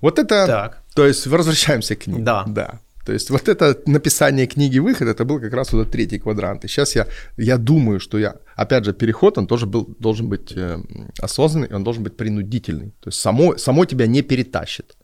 Вот 0.00 0.18
это, 0.18 0.46
Так. 0.46 0.82
то 0.94 1.06
есть 1.06 1.26
возвращаемся 1.26 1.94
к 1.96 2.00
книге. 2.00 2.22
Да. 2.22 2.44
Да. 2.46 2.80
То 3.06 3.12
есть 3.12 3.30
вот 3.30 3.48
это 3.48 3.80
написание 3.86 4.46
книги 4.46 4.78
«Выход» 4.78 5.08
это 5.08 5.24
был 5.24 5.40
как 5.40 5.52
раз 5.54 5.72
вот 5.72 5.80
этот 5.82 5.92
третий 5.92 6.18
квадрант. 6.20 6.64
И 6.64 6.68
сейчас 6.68 6.94
я, 6.96 7.06
я 7.36 7.58
думаю, 7.58 7.98
что 7.98 8.18
я, 8.18 8.36
опять 8.54 8.84
же, 8.84 8.92
переход, 8.92 9.38
он 9.38 9.46
тоже 9.46 9.66
был, 9.66 9.88
должен 9.98 10.28
быть 10.28 10.52
э, 10.54 10.78
осознанный, 11.18 11.68
он 11.74 11.82
должен 11.82 12.04
быть 12.04 12.16
принудительный. 12.16 12.90
То 13.00 13.08
есть 13.08 13.18
само, 13.20 13.56
само 13.56 13.86
тебя 13.86 14.06
не 14.06 14.22
перетащит. 14.22 14.96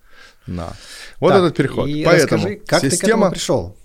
На. 0.48 0.72
Вот 1.20 1.30
Так, 1.30 1.38
этот 1.38 1.56
переход. 1.56 1.88
И 1.88 2.04
Поэтому 2.04 2.36
расскажи, 2.36 2.56
как 2.66 2.80
ты 2.80 2.90
к 2.90 2.92
этому 2.92 3.00
система... 3.00 3.30
пришел? 3.30 3.76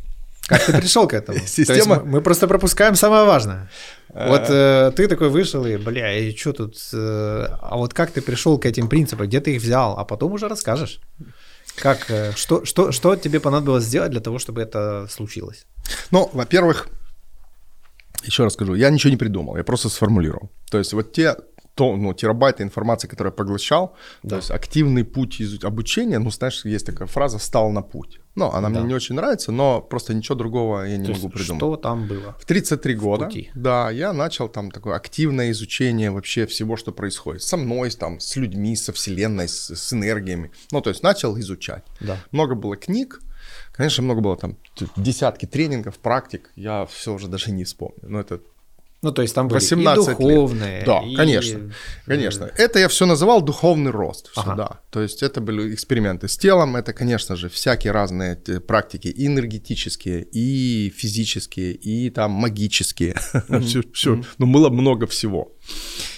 Как 0.48 0.66
ты 0.66 0.74
пришел 0.74 1.08
к 1.08 1.14
этому? 1.14 1.40
Система- 1.46 1.96
мы, 1.96 2.06
мы 2.06 2.22
просто 2.22 2.48
пропускаем 2.48 2.96
самое 2.96 3.26
важное. 3.26 3.70
Вот 4.10 4.46
э, 4.50 4.92
ты 4.96 5.08
такой 5.08 5.30
вышел 5.30 5.66
и, 5.66 5.78
бля, 5.78 6.18
и 6.18 6.36
что 6.36 6.54
тут? 6.54 6.76
э, 6.94 7.48
а 7.62 7.78
вот 7.78 7.94
как 7.94 8.12
ты 8.12 8.22
пришел 8.22 8.60
к 8.60 8.66
этим 8.66 8.88
принципам? 8.88 9.28
Где 9.28 9.40
ты 9.40 9.56
их 9.56 9.62
взял? 9.62 9.98
А 9.98 10.06
потом 10.06 10.34
уже 10.34 10.48
расскажешь. 10.48 11.00
Как, 11.76 12.12
э, 12.12 12.32
что, 12.36 12.66
что, 12.66 12.92
что 12.92 13.16
тебе 13.16 13.40
понадобилось 13.40 13.86
сделать 13.86 14.12
для 14.12 14.22
того, 14.22 14.38
чтобы 14.38 14.62
это 14.62 15.08
случилось? 15.10 15.66
Ну, 16.12 16.30
во-первых, 16.34 16.88
еще 18.24 18.44
раз 18.44 18.54
скажу, 18.54 18.76
я 18.76 18.90
ничего 18.90 19.12
не 19.12 19.18
придумал, 19.18 19.58
я 19.58 19.64
просто 19.64 19.90
сформулировал. 19.90 20.52
То 20.70 20.78
есть 20.78 20.94
вот 20.94 21.12
те 21.14 21.36
то, 21.76 21.96
ну, 21.96 22.14
терабайты 22.14 22.64
информации, 22.64 23.08
которую 23.08 23.32
я 23.32 23.36
поглощал, 23.36 23.96
да. 24.22 24.30
то 24.30 24.36
есть 24.38 24.52
активный 24.52 25.04
путь 25.04 25.40
из 25.40 25.64
обучения, 25.64 26.20
ну, 26.20 26.30
знаешь, 26.30 26.66
есть 26.66 26.86
такая 26.86 27.08
фраза 27.08 27.40
«стал 27.40 27.72
на 27.72 27.82
путь». 27.82 28.20
Ну, 28.36 28.52
она 28.52 28.70
да. 28.70 28.80
мне 28.80 28.90
не 28.90 28.94
очень 28.96 29.16
нравится, 29.16 29.52
но 29.52 29.82
просто 29.82 30.14
ничего 30.14 30.36
другого 30.36 30.84
я 30.84 30.98
не 30.98 31.06
то 31.06 31.14
могу 31.14 31.30
придумать. 31.30 31.60
Что 31.60 31.76
там 31.78 32.08
было? 32.08 32.36
В 32.40 32.46
33 32.46 32.96
года, 32.96 33.26
пути. 33.26 33.52
да, 33.54 33.92
я 33.92 34.14
начал 34.14 34.50
там 34.50 34.72
такое 34.72 34.96
активное 34.96 35.52
изучение 35.52 36.10
вообще 36.12 36.46
всего, 36.46 36.76
что 36.76 36.92
происходит. 36.92 37.44
Со 37.44 37.58
мной, 37.58 37.92
там, 37.92 38.20
с 38.20 38.36
людьми, 38.36 38.76
со 38.76 38.92
вселенной, 38.92 39.48
с, 39.48 39.76
с 39.76 39.94
энергиями. 39.94 40.52
Ну, 40.72 40.82
то 40.82 40.90
есть 40.90 41.04
начал 41.04 41.38
изучать. 41.40 41.84
Да. 42.00 42.18
Много 42.32 42.56
было 42.56 42.76
книг, 42.76 43.20
Конечно, 43.74 44.04
много 44.04 44.22
было 44.22 44.38
там 44.38 44.58
десятки 44.96 45.46
тренингов, 45.46 45.98
практик, 45.98 46.52
я 46.56 46.86
все 46.86 47.14
уже 47.14 47.28
даже 47.28 47.52
не 47.52 47.64
вспомню. 47.64 47.98
Но 48.04 48.20
это 48.20 48.40
ну, 49.04 49.12
то 49.12 49.22
есть 49.22 49.36
там 49.36 49.48
были 49.50 49.60
18 49.60 50.08
и 50.08 50.12
духовные. 50.12 50.78
Лет. 50.78 50.86
Да, 50.86 51.02
и... 51.06 51.16
конечно, 51.16 51.72
конечно. 52.06 52.50
Это 52.58 52.80
я 52.80 52.88
все 52.88 53.06
называл 53.06 53.42
духовный 53.42 53.92
рост. 53.92 54.30
Все, 54.32 54.42
ага. 54.42 54.56
да. 54.56 54.80
То 54.92 55.02
есть 55.02 55.24
это 55.24 55.42
были 55.42 55.74
эксперименты 55.74 56.28
с 56.28 56.38
телом, 56.38 56.78
это, 56.78 56.94
конечно 56.94 57.36
же, 57.36 57.50
всякие 57.50 57.92
разные 57.92 58.42
э, 58.48 58.60
практики, 58.62 59.10
и 59.10 59.28
энергетические, 59.28 60.24
и 60.24 60.90
физические, 60.90 61.74
и 61.74 62.10
там 62.10 62.32
магические. 62.32 63.14
Mm-hmm. 63.34 63.60
все, 63.62 63.82
все. 63.94 64.14
Mm-hmm. 64.14 64.26
Ну, 64.38 64.54
было 64.54 64.70
много 64.70 65.06
всего. 65.06 65.52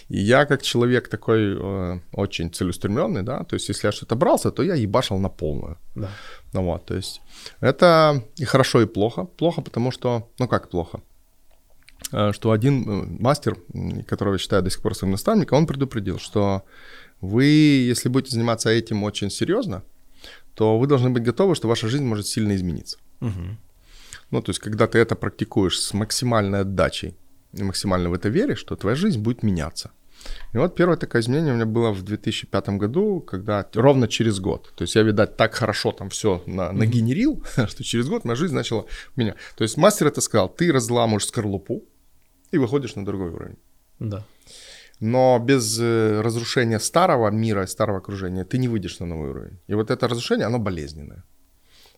И 0.09 0.19
я 0.19 0.45
как 0.45 0.61
человек 0.61 1.07
такой 1.07 1.57
э, 1.57 1.99
очень 2.13 2.53
целеустремленный, 2.53 3.23
да, 3.23 3.43
то 3.43 3.55
есть 3.55 3.69
если 3.69 3.87
я 3.87 3.91
что-то 3.91 4.15
брался, 4.15 4.51
то 4.51 4.63
я 4.63 4.75
ебашил 4.75 5.17
на 5.17 5.29
полную. 5.29 5.77
Да. 5.95 6.09
Ну 6.53 6.63
вот, 6.63 6.85
то 6.85 6.95
есть 6.95 7.21
это 7.61 8.23
и 8.37 8.45
хорошо, 8.45 8.81
и 8.81 8.85
плохо. 8.85 9.23
Плохо, 9.23 9.61
потому 9.61 9.91
что, 9.91 10.29
ну 10.39 10.47
как 10.47 10.69
плохо? 10.69 10.99
Э, 12.11 12.31
что 12.33 12.51
один 12.51 12.87
э, 12.87 13.05
мастер, 13.19 13.57
которого 14.07 14.33
я 14.33 14.39
считаю 14.39 14.63
до 14.63 14.69
сих 14.69 14.81
пор 14.81 14.95
своим 14.95 15.11
наставником, 15.11 15.59
он 15.59 15.67
предупредил, 15.67 16.19
что 16.19 16.63
вы, 17.21 17.45
если 17.45 18.09
будете 18.09 18.33
заниматься 18.33 18.69
этим 18.69 19.03
очень 19.03 19.29
серьезно, 19.29 19.83
то 20.53 20.77
вы 20.77 20.87
должны 20.87 21.09
быть 21.09 21.23
готовы, 21.23 21.55
что 21.55 21.67
ваша 21.67 21.87
жизнь 21.87 22.05
может 22.05 22.27
сильно 22.27 22.55
измениться. 22.55 22.97
Угу. 23.21 23.57
Ну, 24.31 24.41
то 24.41 24.49
есть, 24.49 24.59
когда 24.59 24.87
ты 24.87 24.97
это 24.99 25.15
практикуешь 25.15 25.79
с 25.79 25.93
максимальной 25.93 26.61
отдачей 26.61 27.15
и 27.53 27.63
максимально 27.63 28.09
в 28.09 28.13
это 28.13 28.29
веришь, 28.29 28.59
что 28.59 28.75
твоя 28.75 28.95
жизнь 28.95 29.19
будет 29.19 29.43
меняться. 29.43 29.91
И 30.53 30.57
вот 30.57 30.75
первое 30.75 30.97
такое 30.97 31.21
изменение 31.21 31.53
у 31.53 31.55
меня 31.55 31.65
было 31.65 31.91
в 31.91 32.01
2005 32.01 32.69
году, 32.69 33.21
когда 33.21 33.67
ровно 33.73 34.07
через 34.07 34.39
год. 34.39 34.73
То 34.75 34.83
есть 34.83 34.95
я, 34.95 35.03
видать, 35.03 35.37
так 35.37 35.53
хорошо 35.53 35.91
там 35.91 36.09
все 36.09 36.41
на, 36.47 36.71
нагенерил, 36.71 37.43
что 37.67 37.83
через 37.83 38.07
год 38.07 38.25
моя 38.25 38.35
жизнь 38.35 38.55
начала 38.55 38.85
меня. 39.15 39.35
То 39.55 39.63
есть 39.63 39.77
мастер 39.77 40.07
это 40.07 40.21
сказал, 40.21 40.49
ты 40.49 40.71
разламываешь 40.71 41.27
скорлупу, 41.27 41.83
и 42.55 42.59
выходишь 42.59 42.95
на 42.95 43.05
другой 43.05 43.29
уровень. 43.29 43.57
Да. 43.99 44.25
Но 45.01 45.39
без 45.39 45.79
э, 45.79 46.21
разрушения 46.21 46.79
старого 46.79 47.29
мира, 47.31 47.67
старого 47.67 47.97
окружения 47.97 48.45
ты 48.45 48.57
не 48.57 48.67
выйдешь 48.67 48.99
на 48.99 49.05
новый 49.05 49.29
уровень. 49.29 49.59
И 49.67 49.75
вот 49.75 49.91
это 49.91 50.07
разрушение, 50.07 50.47
оно 50.47 50.59
болезненное. 50.59 51.23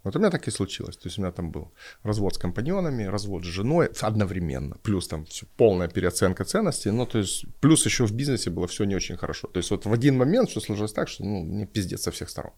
Вот 0.03 0.15
у 0.15 0.19
меня 0.19 0.29
так 0.29 0.47
и 0.47 0.51
случилось. 0.51 0.97
То 0.97 1.07
есть 1.07 1.19
у 1.19 1.21
меня 1.21 1.31
там 1.31 1.51
был 1.51 1.71
развод 2.03 2.35
с 2.35 2.37
компаньонами, 2.37 3.03
развод 3.03 3.43
с 3.43 3.47
женой 3.47 3.89
одновременно. 4.01 4.75
Плюс 4.83 5.07
там 5.07 5.25
все, 5.25 5.45
полная 5.57 5.89
переоценка 5.89 6.43
ценностей. 6.43 6.91
Ну, 6.91 7.05
то 7.05 7.17
есть 7.17 7.45
плюс 7.59 7.85
еще 7.85 8.05
в 8.05 8.11
бизнесе 8.11 8.49
было 8.49 8.67
все 8.67 8.85
не 8.85 8.95
очень 8.95 9.17
хорошо. 9.17 9.47
То 9.47 9.57
есть 9.59 9.71
вот 9.71 9.85
в 9.85 9.91
один 9.91 10.17
момент 10.17 10.49
все 10.49 10.61
сложилось 10.61 10.93
так, 10.93 11.09
что 11.09 11.23
ну, 11.23 11.43
мне 11.43 11.65
пиздец 11.65 12.01
со 12.01 12.11
всех 12.11 12.29
сторон. 12.29 12.53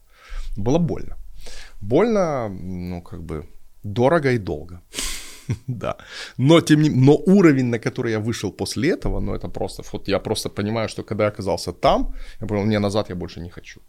Было 0.56 0.78
больно. 0.78 1.16
Больно, 1.80 2.48
ну, 2.48 3.02
как 3.02 3.22
бы 3.22 3.46
дорого 3.82 4.30
и 4.30 4.38
долго. 4.38 4.80
да. 5.66 5.96
Но, 6.38 6.60
тем 6.60 6.82
не 6.82 6.90
но 6.90 7.16
уровень, 7.26 7.66
на 7.66 7.78
который 7.78 8.12
я 8.12 8.20
вышел 8.20 8.52
после 8.52 8.90
этого, 8.90 9.20
ну, 9.20 9.34
это 9.34 9.48
просто, 9.48 9.82
вот 9.92 10.08
я 10.08 10.18
просто 10.18 10.48
понимаю, 10.48 10.88
что 10.88 11.02
когда 11.02 11.24
я 11.24 11.30
оказался 11.30 11.72
там, 11.72 12.14
я 12.40 12.46
понял, 12.46 12.64
не, 12.66 12.78
назад 12.78 13.08
я 13.10 13.14
больше 13.14 13.40
не 13.40 13.50
хочу. 13.50 13.80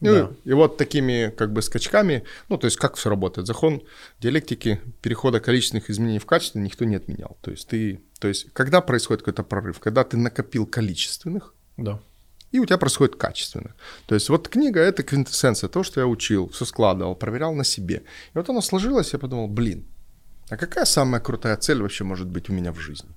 Ну, 0.00 0.12
да. 0.12 0.30
и, 0.44 0.50
и 0.50 0.52
вот 0.52 0.76
такими 0.76 1.32
как 1.36 1.52
бы 1.52 1.62
скачками, 1.62 2.22
ну, 2.48 2.58
то 2.58 2.66
есть 2.66 2.76
как 2.76 2.96
все 2.96 3.08
работает? 3.08 3.46
Закон 3.46 3.82
диалектики 4.20 4.80
перехода 5.00 5.40
количественных 5.40 5.88
изменений 5.90 6.18
в 6.18 6.26
качество 6.26 6.58
никто 6.58 6.84
не 6.84 6.96
отменял. 6.96 7.38
То 7.40 7.50
есть 7.50 7.68
ты, 7.68 8.00
то 8.18 8.28
есть 8.28 8.52
когда 8.52 8.80
происходит 8.82 9.22
какой-то 9.22 9.42
прорыв? 9.42 9.80
Когда 9.80 10.04
ты 10.04 10.18
накопил 10.18 10.66
количественных, 10.66 11.54
да. 11.78 11.98
и 12.52 12.58
у 12.58 12.66
тебя 12.66 12.76
происходит 12.76 13.16
качественно. 13.16 13.74
То 14.06 14.14
есть 14.14 14.28
вот 14.28 14.48
книга— 14.48 14.80
это 14.82 15.02
квинтэссенция 15.02 15.68
того, 15.68 15.82
что 15.82 16.00
я 16.00 16.06
учил, 16.06 16.50
все 16.50 16.66
складывал, 16.66 17.14
проверял 17.14 17.54
на 17.54 17.64
себе. 17.64 18.02
И 18.34 18.38
вот 18.38 18.50
оно 18.50 18.60
сложилось, 18.60 19.14
я 19.14 19.18
подумал, 19.18 19.48
блин, 19.48 19.86
а 20.48 20.56
какая 20.56 20.84
самая 20.84 21.20
крутая 21.20 21.56
цель 21.56 21.82
вообще 21.82 22.04
может 22.04 22.28
быть 22.28 22.48
у 22.48 22.52
меня 22.52 22.72
в 22.72 22.78
жизни? 22.78 23.10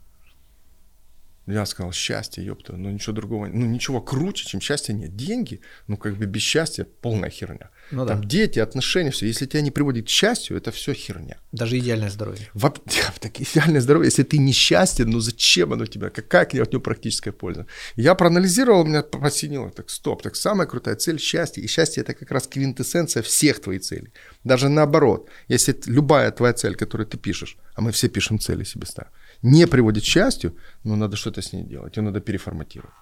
Я 1.49 1.65
сказал, 1.65 1.91
счастье, 1.91 2.45
ёпта, 2.45 2.77
ну 2.77 2.91
ничего 2.91 3.13
другого, 3.13 3.47
ну 3.47 3.65
ничего 3.65 4.01
круче, 4.01 4.45
чем 4.45 4.61
счастье 4.61 4.93
нет. 4.93 5.15
Деньги, 5.15 5.61
ну 5.87 5.97
как 5.97 6.15
бы 6.15 6.25
без 6.25 6.41
счастья 6.41 6.85
полная 7.01 7.29
херня. 7.29 7.71
Ну, 7.91 8.05
Там 8.05 8.21
да. 8.21 8.27
дети, 8.27 8.59
отношения, 8.59 9.09
все. 9.09 9.25
Если 9.25 9.47
тебя 9.47 9.61
не 9.61 9.71
приводит 9.71 10.05
к 10.05 10.09
счастью, 10.09 10.57
это 10.57 10.71
все 10.71 10.93
херня. 10.93 11.37
Даже 11.51 11.79
идеальное 11.79 12.09
здоровье. 12.09 12.49
Во... 12.53 12.69
Так, 13.19 13.41
идеальное 13.41 13.81
здоровье, 13.81 14.07
если 14.07 14.23
ты 14.23 14.37
несчастен, 14.37 15.09
ну 15.09 15.19
зачем 15.19 15.73
оно 15.73 15.85
тебе? 15.85 16.09
Какая 16.09 16.45
от 16.45 16.71
него 16.71 16.81
практическая 16.81 17.31
польза? 17.31 17.65
Я 17.95 18.13
проанализировал, 18.13 18.85
меня 18.85 19.01
посинило, 19.01 19.71
так 19.71 19.89
стоп, 19.89 20.21
так 20.21 20.35
самая 20.35 20.67
крутая 20.67 20.95
цель– 20.95 21.19
счастье. 21.19 21.63
И 21.63 21.67
счастье– 21.67 22.03
это 22.03 22.13
как 22.13 22.31
раз 22.31 22.47
квинтэссенция 22.47 23.23
всех 23.23 23.59
твоих 23.59 23.81
целей. 23.81 24.13
Даже 24.43 24.69
наоборот, 24.69 25.29
если 25.47 25.75
любая 25.87 26.31
твоя 26.31 26.53
цель, 26.53 26.75
которую 26.75 27.07
ты 27.07 27.17
пишешь, 27.17 27.57
а 27.73 27.81
мы 27.81 27.91
все 27.91 28.07
пишем 28.07 28.39
цели 28.39 28.63
себе 28.63 28.85
ставим, 28.85 29.11
не 29.41 29.67
приводит 29.67 30.03
к 30.03 30.07
счастью, 30.07 30.55
ну 30.83 30.95
надо 30.95 31.15
что-то 31.15 31.41
с 31.41 31.53
ней 31.53 31.63
делать, 31.63 31.97
ее 31.97 32.03
надо 32.03 32.19
переформатировать. 32.19 32.93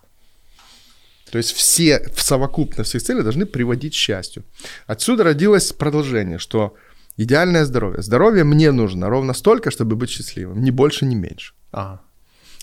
То 1.32 1.38
есть 1.38 1.52
все 1.52 2.00
в 2.16 2.22
совокупно 2.22 2.84
все 2.84 3.00
цели 3.00 3.22
должны 3.22 3.46
приводить 3.46 3.94
к 3.94 3.98
счастью. 3.98 4.44
Отсюда 4.86 5.24
родилось 5.24 5.74
продолжение, 5.74 6.38
что 6.40 6.76
идеальное 7.18 7.66
здоровье. 7.66 8.02
Здоровье 8.02 8.44
мне 8.44 8.72
нужно 8.72 9.10
ровно 9.10 9.34
столько, 9.34 9.72
чтобы 9.72 9.96
быть 9.96 10.10
счастливым, 10.10 10.62
ни 10.62 10.72
больше, 10.72 11.06
ни 11.06 11.16
меньше. 11.16 11.54
Ага. 11.72 12.02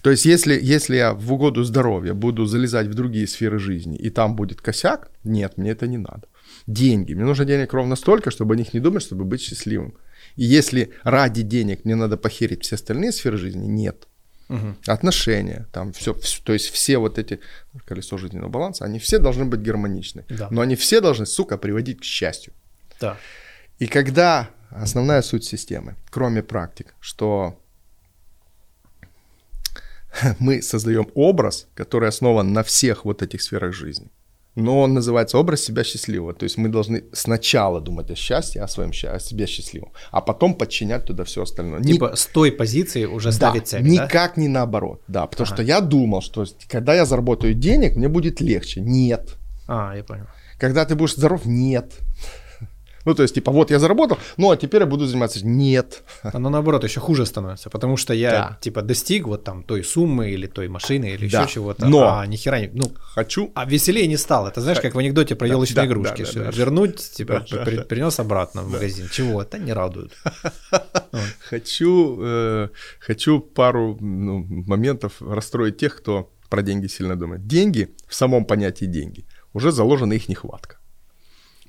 То 0.02 0.10
есть 0.10 0.26
если, 0.26 0.58
если 0.74 0.96
я 0.96 1.14
в 1.14 1.32
угоду 1.32 1.64
здоровья 1.64 2.14
буду 2.14 2.44
залезать 2.46 2.86
в 2.88 2.94
другие 2.94 3.26
сферы 3.26 3.58
жизни, 3.58 3.96
и 3.96 4.10
там 4.10 4.36
будет 4.36 4.60
косяк, 4.60 5.10
нет, 5.24 5.56
мне 5.56 5.70
это 5.70 5.86
не 5.86 5.98
надо. 5.98 6.28
Деньги. 6.66 7.14
Мне 7.14 7.24
нужно 7.24 7.44
денег 7.44 7.72
ровно 7.72 7.96
столько, 7.96 8.30
чтобы 8.30 8.54
о 8.54 8.56
них 8.56 8.74
не 8.74 8.80
думать, 8.80 9.02
чтобы 9.02 9.24
быть 9.24 9.40
счастливым. 9.40 9.94
И 10.36 10.44
если 10.44 10.92
ради 11.04 11.42
денег 11.42 11.84
мне 11.84 11.94
надо 11.94 12.16
похерить 12.16 12.64
все 12.64 12.76
остальные 12.76 13.12
сферы 13.12 13.36
жизни, 13.36 13.66
нет. 13.66 14.08
Угу. 14.48 14.76
Отношения, 14.86 15.66
там 15.72 15.92
все, 15.92 16.12
все, 16.14 16.42
то 16.42 16.52
есть 16.52 16.68
все 16.68 16.98
вот 16.98 17.18
эти 17.18 17.40
колесо 17.86 18.18
жизненного 18.18 18.50
баланса, 18.50 18.84
они 18.84 18.98
все 18.98 19.18
должны 19.18 19.46
быть 19.46 19.62
гармоничны. 19.62 20.24
Да. 20.28 20.48
Но 20.50 20.60
они 20.60 20.76
все 20.76 21.00
должны, 21.00 21.24
сука, 21.24 21.56
приводить 21.56 22.00
к 22.00 22.04
счастью. 22.04 22.52
Да. 23.00 23.16
И 23.78 23.86
когда 23.86 24.50
основная 24.70 25.22
суть 25.22 25.44
системы, 25.44 25.96
кроме 26.10 26.42
практик, 26.42 26.94
что 27.00 27.58
мы 30.38 30.60
создаем 30.60 31.10
образ, 31.14 31.68
который 31.74 32.08
основан 32.08 32.52
на 32.52 32.62
всех 32.62 33.04
вот 33.04 33.22
этих 33.22 33.40
сферах 33.40 33.72
жизни 33.72 34.10
но 34.54 34.80
он 34.80 34.94
называется 34.94 35.38
образ 35.38 35.64
себя 35.64 35.84
счастливого. 35.84 36.32
То 36.32 36.44
есть 36.44 36.56
мы 36.56 36.68
должны 36.68 37.04
сначала 37.12 37.80
думать 37.80 38.10
о 38.10 38.14
счастье, 38.14 38.62
о 38.62 38.68
своем 38.68 38.92
счастье, 38.92 39.16
о 39.16 39.20
себе 39.20 39.46
счастливом, 39.46 39.92
а 40.10 40.20
потом 40.20 40.54
подчинять 40.54 41.04
туда 41.04 41.24
все 41.24 41.42
остальное. 41.42 41.82
Типа 41.82 42.14
с 42.14 42.26
той 42.26 42.52
позиции 42.52 43.04
уже 43.04 43.32
ставить 43.32 43.62
да, 43.62 43.66
цели, 43.66 43.88
никак 43.88 44.34
да? 44.36 44.40
не 44.40 44.48
наоборот, 44.48 45.02
да, 45.08 45.26
потому 45.26 45.46
ага. 45.46 45.56
что 45.56 45.62
я 45.62 45.80
думал, 45.80 46.22
что 46.22 46.44
когда 46.68 46.94
я 46.94 47.04
заработаю 47.04 47.54
денег, 47.54 47.96
мне 47.96 48.08
будет 48.08 48.40
легче. 48.40 48.80
Нет. 48.80 49.36
А, 49.66 49.94
я 49.96 50.04
понял. 50.04 50.26
Когда 50.58 50.84
ты 50.84 50.94
будешь 50.94 51.14
здоров, 51.14 51.44
нет. 51.44 51.94
Ну, 53.04 53.14
то 53.14 53.22
есть, 53.22 53.34
типа, 53.34 53.52
вот 53.52 53.70
я 53.70 53.78
заработал, 53.78 54.18
ну, 54.36 54.50
а 54.50 54.56
теперь 54.56 54.80
я 54.80 54.86
буду 54.86 55.06
заниматься. 55.06 55.44
Нет. 55.46 56.02
Оно 56.22 56.50
наоборот 56.50 56.84
еще 56.84 57.00
хуже 57.00 57.26
становится, 57.26 57.70
потому 57.70 57.96
что 57.96 58.14
я, 58.14 58.30
да. 58.30 58.58
типа, 58.60 58.82
достиг 58.82 59.26
вот 59.26 59.44
там 59.44 59.62
той 59.62 59.84
суммы 59.84 60.30
или 60.30 60.46
той 60.46 60.68
машины 60.68 61.10
или 61.10 61.28
да. 61.28 61.42
еще 61.42 61.54
чего-то. 61.54 61.86
Но. 61.86 62.18
А 62.18 62.26
ни 62.26 62.36
хера 62.36 62.60
не... 62.60 62.68
Ну, 62.68 62.92
хочу. 62.96 63.50
А 63.54 63.64
веселее 63.66 64.06
не 64.06 64.16
стало. 64.16 64.48
Это 64.48 64.60
знаешь, 64.60 64.80
как 64.80 64.94
в 64.94 64.98
анекдоте 64.98 65.34
про 65.34 65.46
елочные 65.46 65.76
да, 65.76 65.86
игрушки. 65.86 66.22
Да, 66.22 66.32
да, 66.32 66.44
да, 66.44 66.50
Вернуть, 66.50 66.98
типа, 66.98 67.44
да, 67.50 67.64
при, 67.64 67.76
да. 67.76 67.82
принес 67.82 68.18
обратно 68.20 68.62
в 68.62 68.70
магазин. 68.70 69.08
Чего? 69.12 69.42
Это 69.42 69.58
не 69.58 69.72
радует. 69.72 70.12
Хочу, 71.38 72.18
э, 72.20 72.68
хочу 72.98 73.40
пару 73.40 73.96
ну, 74.00 74.44
моментов 74.66 75.12
расстроить 75.20 75.76
тех, 75.76 75.96
кто 75.96 76.32
про 76.48 76.62
деньги 76.62 76.88
сильно 76.88 77.16
думает. 77.16 77.46
Деньги, 77.46 77.94
в 78.08 78.14
самом 78.14 78.44
понятии 78.44 78.86
деньги, 78.86 79.26
уже 79.52 79.72
заложена 79.72 80.14
их 80.14 80.28
нехватка. 80.28 80.78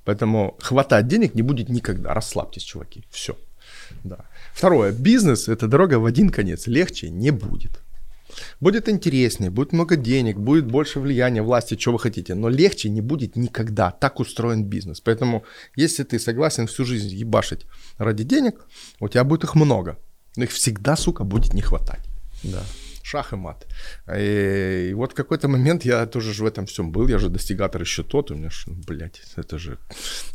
Поэтому 0.05 0.55
хватать 0.59 1.07
денег 1.07 1.35
не 1.35 1.41
будет 1.41 1.69
никогда. 1.69 2.13
Расслабьтесь, 2.13 2.63
чуваки. 2.63 3.03
Все. 3.09 3.35
Да. 4.03 4.17
Второе. 4.53 4.91
Бизнес– 4.91 5.47
это 5.49 5.67
дорога 5.67 5.99
в 5.99 6.05
один 6.05 6.29
конец. 6.29 6.67
Легче 6.67 7.09
не 7.09 7.31
будет. 7.31 7.81
Будет 8.59 8.89
интереснее, 8.89 9.49
будет 9.49 9.73
много 9.73 9.95
денег, 9.95 10.37
будет 10.37 10.65
больше 10.65 10.99
влияния 10.99 11.41
власти, 11.41 11.77
что 11.79 11.91
вы 11.91 11.99
хотите, 11.99 12.35
но 12.35 12.49
легче 12.49 12.89
не 12.89 13.01
будет 13.01 13.35
никогда. 13.35 13.91
Так 13.91 14.19
устроен 14.19 14.63
бизнес. 14.63 14.99
Поэтому, 15.01 15.43
если 15.75 16.03
ты 16.03 16.19
согласен 16.19 16.67
всю 16.67 16.85
жизнь 16.85 17.09
ебашить 17.09 17.65
ради 17.97 18.23
денег, 18.23 18.65
у 18.99 19.07
тебя 19.07 19.23
будет 19.23 19.43
их 19.43 19.55
много, 19.55 19.97
но 20.35 20.43
их 20.43 20.51
всегда, 20.51 20.95
сука, 20.95 21.23
будет 21.23 21.53
не 21.53 21.61
хватать. 21.61 22.03
Да. 22.43 22.63
Шах 23.05 23.33
и 23.33 23.35
мат. 23.35 23.67
И, 24.17 24.87
и 24.89 24.93
вот 24.95 25.11
в 25.11 25.15
какой-то 25.15 25.47
момент 25.47 25.85
я 25.85 26.07
тоже 26.07 26.33
же 26.33 26.43
в 26.43 26.47
этом 26.47 26.65
всем 26.65 26.91
был, 26.91 27.07
я 27.07 27.19
же 27.19 27.29
достигатор 27.29 27.81
еще 27.81 28.03
тот, 28.03 28.31
у 28.31 28.35
меня 28.35 28.49
же, 28.49 28.71
блядь, 28.87 29.21
это 29.35 29.59
же, 29.59 29.77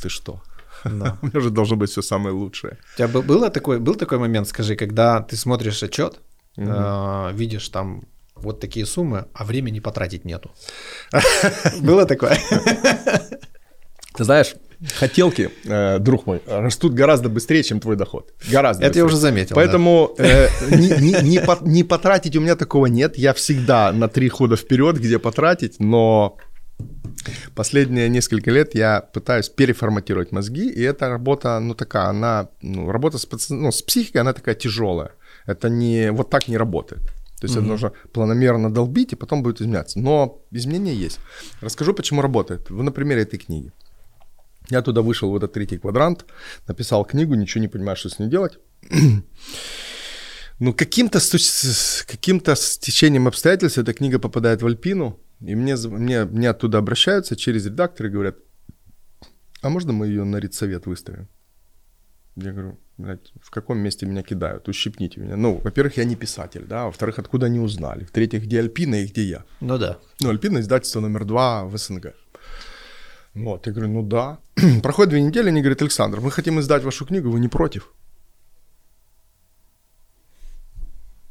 ты 0.01 0.09
что? 0.09 0.41
Да. 0.85 1.19
У 1.23 1.27
меня 1.27 1.41
же 1.41 1.51
должно 1.51 1.77
быть 1.77 1.91
все 1.91 2.03
самое 2.03 2.33
лучшее. 2.33 2.79
У 2.95 2.97
тебя 2.97 3.09
был, 3.09 3.23
было 3.23 3.51
такой, 3.51 3.81
был 3.81 3.97
такой 3.97 4.19
момент, 4.19 4.47
скажи, 4.49 4.77
когда 4.77 5.21
ты 5.21 5.37
смотришь 5.37 5.83
отчет, 5.83 6.21
угу. 6.57 6.71
э, 6.71 7.33
видишь 7.35 7.69
там 7.69 8.05
вот 8.37 8.61
такие 8.61 8.87
суммы, 8.87 9.27
а 9.35 9.45
времени 9.45 9.81
потратить 9.81 10.25
нету. 10.25 10.51
Было 11.83 12.07
такое? 12.07 12.39
Ты 14.15 14.25
знаешь, 14.25 14.55
хотелки, 14.95 15.51
э, 15.65 15.99
друг 15.99 16.27
мой, 16.27 16.43
растут 16.47 16.95
гораздо 16.95 17.29
быстрее, 17.29 17.63
чем 17.63 17.81
твой 17.81 17.97
доход. 17.97 18.33
Гораздо 18.51 18.83
Это 18.83 18.91
быстрее. 18.91 19.01
я 19.01 19.07
уже 19.07 19.17
заметил. 19.17 19.57
Поэтому 19.57 20.15
да. 20.17 20.25
э, 20.25 20.49
не, 20.71 20.89
не, 21.01 21.23
не, 21.23 21.41
по, 21.41 21.59
не 21.61 21.85
потратить 21.85 22.37
у 22.37 22.41
меня 22.41 22.57
такого 22.57 22.87
нет. 22.87 23.19
Я 23.19 23.33
всегда 23.35 23.93
на 23.93 24.09
три 24.09 24.29
хода 24.29 24.57
вперед, 24.57 24.97
где 24.97 25.19
потратить, 25.19 25.81
но 25.81 26.39
Последние 27.55 28.09
несколько 28.09 28.51
лет 28.51 28.75
я 28.75 29.01
пытаюсь 29.01 29.49
переформатировать 29.49 30.33
мозги, 30.33 30.71
и 30.71 30.81
эта 30.81 31.09
работа, 31.09 31.61
ну, 31.61 31.75
такая, 31.75 32.07
она, 32.07 32.49
ну, 32.63 32.91
работа 32.91 33.19
с, 33.19 33.51
ну, 33.51 33.71
с 33.71 33.83
психикой, 33.83 34.23
она 34.23 34.33
такая 34.33 34.55
тяжелая. 34.55 35.13
Это 35.47 35.69
не, 35.69 36.13
вот 36.13 36.31
так 36.31 36.49
не 36.49 36.57
работает. 36.57 37.03
То 37.41 37.47
есть 37.47 37.55
mm-hmm. 37.55 37.59
это 37.59 37.69
нужно 37.69 37.93
планомерно 38.13 38.73
долбить, 38.73 39.13
и 39.13 39.17
потом 39.17 39.43
будет 39.43 39.61
изменяться. 39.61 39.99
Но 39.99 40.43
изменения 40.51 40.95
есть. 40.95 41.19
Расскажу, 41.61 41.95
почему 41.95 42.23
работает. 42.23 42.71
Вы 42.71 42.83
на 42.83 42.93
примере 42.93 43.23
этой 43.23 43.39
книги. 43.39 43.73
Я 44.71 44.83
туда 44.83 45.03
вышел 45.03 45.31
в 45.31 45.37
этот 45.37 45.53
третий 45.53 45.79
квадрант, 45.79 46.25
написал 46.69 47.05
книгу, 47.05 47.35
ничего 47.35 47.61
не 47.61 47.69
понимаю, 47.69 47.97
что 47.97 48.09
с 48.09 48.19
ней 48.19 48.29
делать. 48.29 48.59
Ну, 50.63 50.75
каким-то, 50.75 51.21
каким-то 52.07 52.55
стечением 52.55 53.27
обстоятельств 53.27 53.79
эта 53.79 53.95
книга 53.95 54.19
попадает 54.19 54.61
в 54.61 54.67
Альпину, 54.67 55.19
и 55.41 55.55
мне, 55.55 55.75
мне, 55.75 56.27
мне 56.27 56.51
оттуда 56.51 56.77
обращаются 56.77 57.35
через 57.35 57.65
редактор 57.65 58.07
и 58.07 58.11
говорят, 58.11 58.37
а 59.63 59.71
можно 59.71 59.95
мы 59.95 60.09
ее 60.09 60.25
на 60.25 60.37
редсовет 60.37 60.85
выставим? 60.85 61.29
Я 62.37 62.53
говорю, 62.53 62.79
блядь, 62.99 63.33
в 63.43 63.51
каком 63.51 63.79
месте 63.79 64.05
меня 64.05 64.23
кидают? 64.23 64.69
Ущипните 64.69 65.21
меня. 65.21 65.37
Ну, 65.37 65.61
во-первых, 65.65 65.97
я 65.97 66.05
не 66.05 66.15
писатель, 66.15 66.67
да, 66.67 66.85
во-вторых, 66.85 67.19
откуда 67.19 67.47
они 67.47 67.59
узнали? 67.59 68.05
В-третьих, 68.05 68.43
где 68.43 68.61
Альпина 68.61 68.97
и 68.97 69.07
где 69.07 69.23
я? 69.23 69.45
Ну 69.61 69.79
да. 69.79 69.99
Ну, 70.21 70.29
Альпина 70.29 70.59
издательство 70.59 71.01
номер 71.01 71.25
два 71.25 71.65
в 71.65 71.77
СНГ. 71.79 72.15
Вот, 73.35 73.67
я 73.67 73.73
говорю, 73.73 73.93
ну 73.93 74.03
да. 74.03 74.39
Проходит 74.83 75.11
две 75.11 75.23
недели, 75.23 75.49
они 75.49 75.61
говорят, 75.61 75.83
Александр, 75.83 76.21
мы 76.21 76.31
хотим 76.31 76.59
издать 76.59 76.85
вашу 76.85 77.07
книгу, 77.07 77.31
вы 77.31 77.41
не 77.41 77.49
против? 77.49 77.93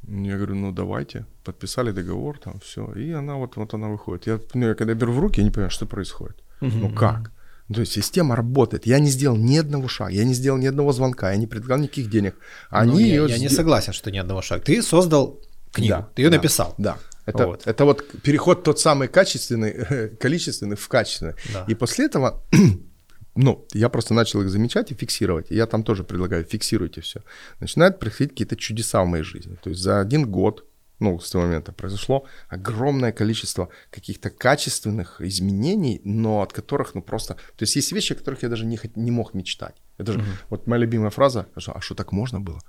Я 0.08 0.38
говорю, 0.38 0.56
ну 0.56 0.72
давайте. 0.72 1.26
Подписали 1.44 1.92
договор, 1.92 2.40
там 2.40 2.60
все. 2.60 2.92
И 2.94 3.12
она 3.12 3.36
вот, 3.36 3.58
вот 3.58 3.74
она 3.74 3.90
выходит. 3.90 4.28
Я, 4.28 4.40
ну, 4.56 4.68
я 4.68 4.74
когда 4.74 4.94
беру 4.94 5.14
в 5.14 5.20
руки, 5.20 5.40
я 5.40 5.44
не 5.44 5.52
понимаю, 5.52 5.72
что 5.72 5.86
происходит. 5.86 6.38
Угу. 6.62 6.72
Ну 6.78 6.90
как? 6.90 7.32
То 7.74 7.82
есть 7.82 7.92
система 7.92 8.36
работает. 8.36 8.88
Я 8.88 9.00
не 9.00 9.12
сделал 9.12 9.38
ни 9.38 9.58
одного 9.58 9.88
шага, 9.88 10.12
я 10.12 10.24
не 10.24 10.34
сделал 10.34 10.58
ни 10.58 10.66
одного 10.66 10.92
звонка, 10.92 11.32
я 11.32 11.38
не 11.38 11.46
предлагал 11.46 11.78
никаких 11.78 12.10
денег. 12.10 12.36
Они 12.72 12.92
ну, 12.92 13.28
я, 13.28 13.36
я 13.36 13.38
не 13.38 13.50
согласен, 13.50 13.94
что 13.94 14.10
ни 14.10 14.18
одного 14.18 14.42
шага. 14.42 14.64
Ты 14.64 14.82
создал 14.82 15.40
книгу, 15.72 15.94
да, 15.94 16.10
ты 16.16 16.24
ее 16.24 16.30
да, 16.30 16.38
написал. 16.38 16.74
Да. 16.80 16.98
Это 17.30 17.48
вот. 17.48 17.68
это 17.68 17.86
вот 17.86 18.06
переход 18.22 18.63
тот 18.63 18.80
самый 18.80 19.08
качественный, 19.08 20.10
количественный 20.20 20.76
в 20.76 20.88
качественный. 20.88 21.34
Да. 21.54 21.65
И 21.68 21.76
после 21.76 22.06
этого, 22.06 22.44
ну, 23.36 23.65
я 23.74 23.89
просто 23.89 24.13
начал 24.13 24.42
их 24.42 24.50
замечать 24.50 24.92
и 24.92 24.96
фиксировать. 24.96 25.52
И 25.52 25.56
я 25.56 25.65
там 25.65 25.84
тоже 25.84 26.04
предлагаю, 26.04 26.44
фиксируйте 26.44 27.02
все. 27.02 27.22
Начинают 27.60 28.00
происходить 28.00 28.32
какие-то 28.32 28.56
чудеса 28.56 29.04
в 29.04 29.08
моей 29.08 29.24
жизни. 29.24 29.58
То 29.63 29.70
есть 29.70 29.82
за 29.82 30.00
один 30.00 30.32
год 30.32 30.65
ну, 31.00 31.20
с 31.20 31.32
того 31.32 31.46
момента 31.46 31.72
произошло 31.72 32.26
огромное 32.50 33.12
количество 33.12 33.70
каких-то 33.89 34.30
качественных 34.30 35.22
изменений, 35.22 36.02
но 36.04 36.42
от 36.42 36.54
которых, 36.54 36.96
ну, 36.96 37.02
просто... 37.02 37.34
То 37.34 37.63
есть 37.63 37.76
есть 37.76 37.92
вещи, 37.92 38.13
о 38.13 38.15
которых 38.15 38.44
я 38.44 38.50
даже 38.50 38.65
не, 38.65 38.80
не 38.96 39.12
мог 39.12 39.34
мечтать. 39.34 39.76
Это 39.98 40.13
же, 40.13 40.20
угу. 40.20 40.28
вот 40.50 40.68
моя 40.68 40.82
любимая 40.82 41.10
фраза, 41.10 41.48
а 41.56 41.82
что 41.82 41.96
так 41.96 42.12
можно 42.12 42.39
было? 42.39 42.60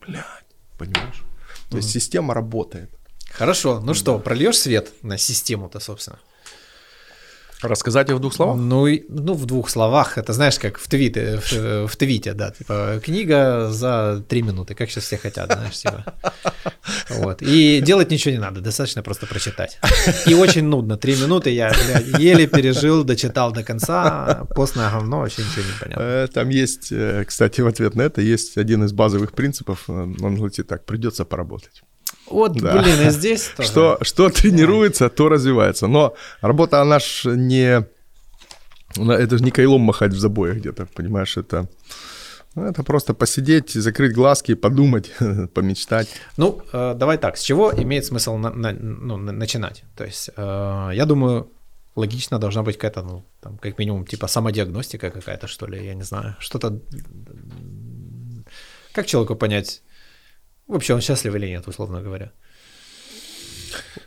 Блядь, 0.00 0.24
понимаешь? 0.78 1.22
То 1.68 1.76
угу. 1.76 1.76
есть 1.78 1.90
система 1.90 2.34
работает. 2.34 2.90
Хорошо, 3.30 3.80
ну 3.80 3.94
что, 3.94 4.18
прольешь 4.18 4.58
свет 4.58 4.92
на 5.02 5.18
систему-то, 5.18 5.80
собственно? 5.80 6.18
Рассказать 7.62 8.08
ее 8.08 8.16
в 8.16 8.20
двух 8.20 8.32
словах? 8.32 8.56
Ну, 8.56 8.86
ну, 9.08 9.34
в 9.34 9.44
двух 9.44 9.68
словах. 9.68 10.16
Это 10.16 10.32
знаешь, 10.32 10.58
как 10.58 10.78
в 10.78 10.88
твите, 10.88 11.38
в, 11.38 11.88
в 11.88 11.96
твите, 11.96 12.32
да. 12.32 12.52
Типа, 12.52 13.00
книга 13.04 13.68
за 13.70 14.24
три 14.28 14.40
минуты, 14.42 14.74
как 14.74 14.90
сейчас 14.90 15.04
все 15.04 15.18
хотят, 15.18 15.52
знаешь, 15.52 15.76
типа. 15.76 16.04
Вот. 17.10 17.42
И 17.42 17.80
делать 17.82 18.10
ничего 18.10 18.32
не 18.32 18.40
надо, 18.40 18.60
достаточно 18.60 19.02
просто 19.02 19.26
прочитать. 19.26 19.78
И 20.26 20.34
очень 20.34 20.64
нудно. 20.64 20.96
Три 20.96 21.14
минуты 21.16 21.50
я, 21.50 21.70
блядь, 21.70 22.18
еле 22.18 22.46
пережил, 22.46 23.04
дочитал 23.04 23.52
до 23.52 23.62
конца. 23.62 24.46
Постное 24.54 24.90
говно, 24.90 25.20
вообще 25.20 25.42
ничего 25.42 25.62
не 25.62 25.78
понятно. 25.80 26.02
Э, 26.02 26.28
там 26.32 26.48
есть, 26.48 26.88
э, 26.92 27.24
кстати, 27.26 27.60
в 27.60 27.66
ответ 27.66 27.94
на 27.94 28.02
это 28.02 28.22
есть 28.22 28.56
один 28.56 28.84
из 28.84 28.92
базовых 28.92 29.32
принципов. 29.32 29.84
Он 29.88 30.14
говорит 30.14 30.66
так, 30.66 30.86
придется 30.86 31.24
поработать. 31.24 31.82
Вот, 32.30 32.52
да. 32.52 32.80
блин, 32.80 33.08
и 33.08 33.10
здесь 33.10 33.50
тоже. 33.56 33.68
Что, 33.68 33.98
что 34.02 34.30
тренируется, 34.30 35.08
то 35.08 35.28
развивается. 35.28 35.86
Но 35.88 36.14
работа, 36.40 36.80
она 36.80 36.98
ж 36.98 37.24
не... 37.24 37.84
Это 38.96 39.38
же 39.38 39.44
не 39.44 39.50
кайлом 39.50 39.82
махать 39.82 40.12
в 40.12 40.18
забоях 40.18 40.56
где-то, 40.56 40.86
понимаешь, 40.94 41.36
это... 41.36 41.68
Ну, 42.56 42.64
это 42.64 42.82
просто 42.82 43.14
посидеть, 43.14 43.70
закрыть 43.70 44.12
глазки, 44.12 44.54
подумать, 44.54 45.12
помечтать. 45.54 46.08
Ну, 46.36 46.60
э, 46.72 46.94
давай 46.96 47.16
так, 47.16 47.36
с 47.36 47.42
чего 47.42 47.72
имеет 47.72 48.04
смысл 48.04 48.36
на, 48.36 48.50
на, 48.50 48.72
ну, 48.72 49.16
начинать? 49.16 49.84
То 49.96 50.04
есть, 50.04 50.30
э, 50.36 50.90
я 50.92 51.06
думаю, 51.06 51.48
логично 51.94 52.38
должна 52.38 52.62
быть 52.62 52.76
какая-то, 52.76 53.02
ну, 53.02 53.24
там, 53.40 53.56
как 53.58 53.78
минимум, 53.78 54.04
типа 54.04 54.26
самодиагностика 54.26 55.10
какая-то, 55.10 55.46
что 55.46 55.66
ли, 55.66 55.84
я 55.84 55.94
не 55.94 56.02
знаю, 56.02 56.34
что-то... 56.40 56.80
Как 58.92 59.06
человеку 59.06 59.36
понять, 59.36 59.82
Вообще 60.70 60.94
он 60.94 61.00
счастлив 61.00 61.34
или 61.34 61.48
нет, 61.48 61.68
условно 61.68 62.00
говоря. 62.00 62.30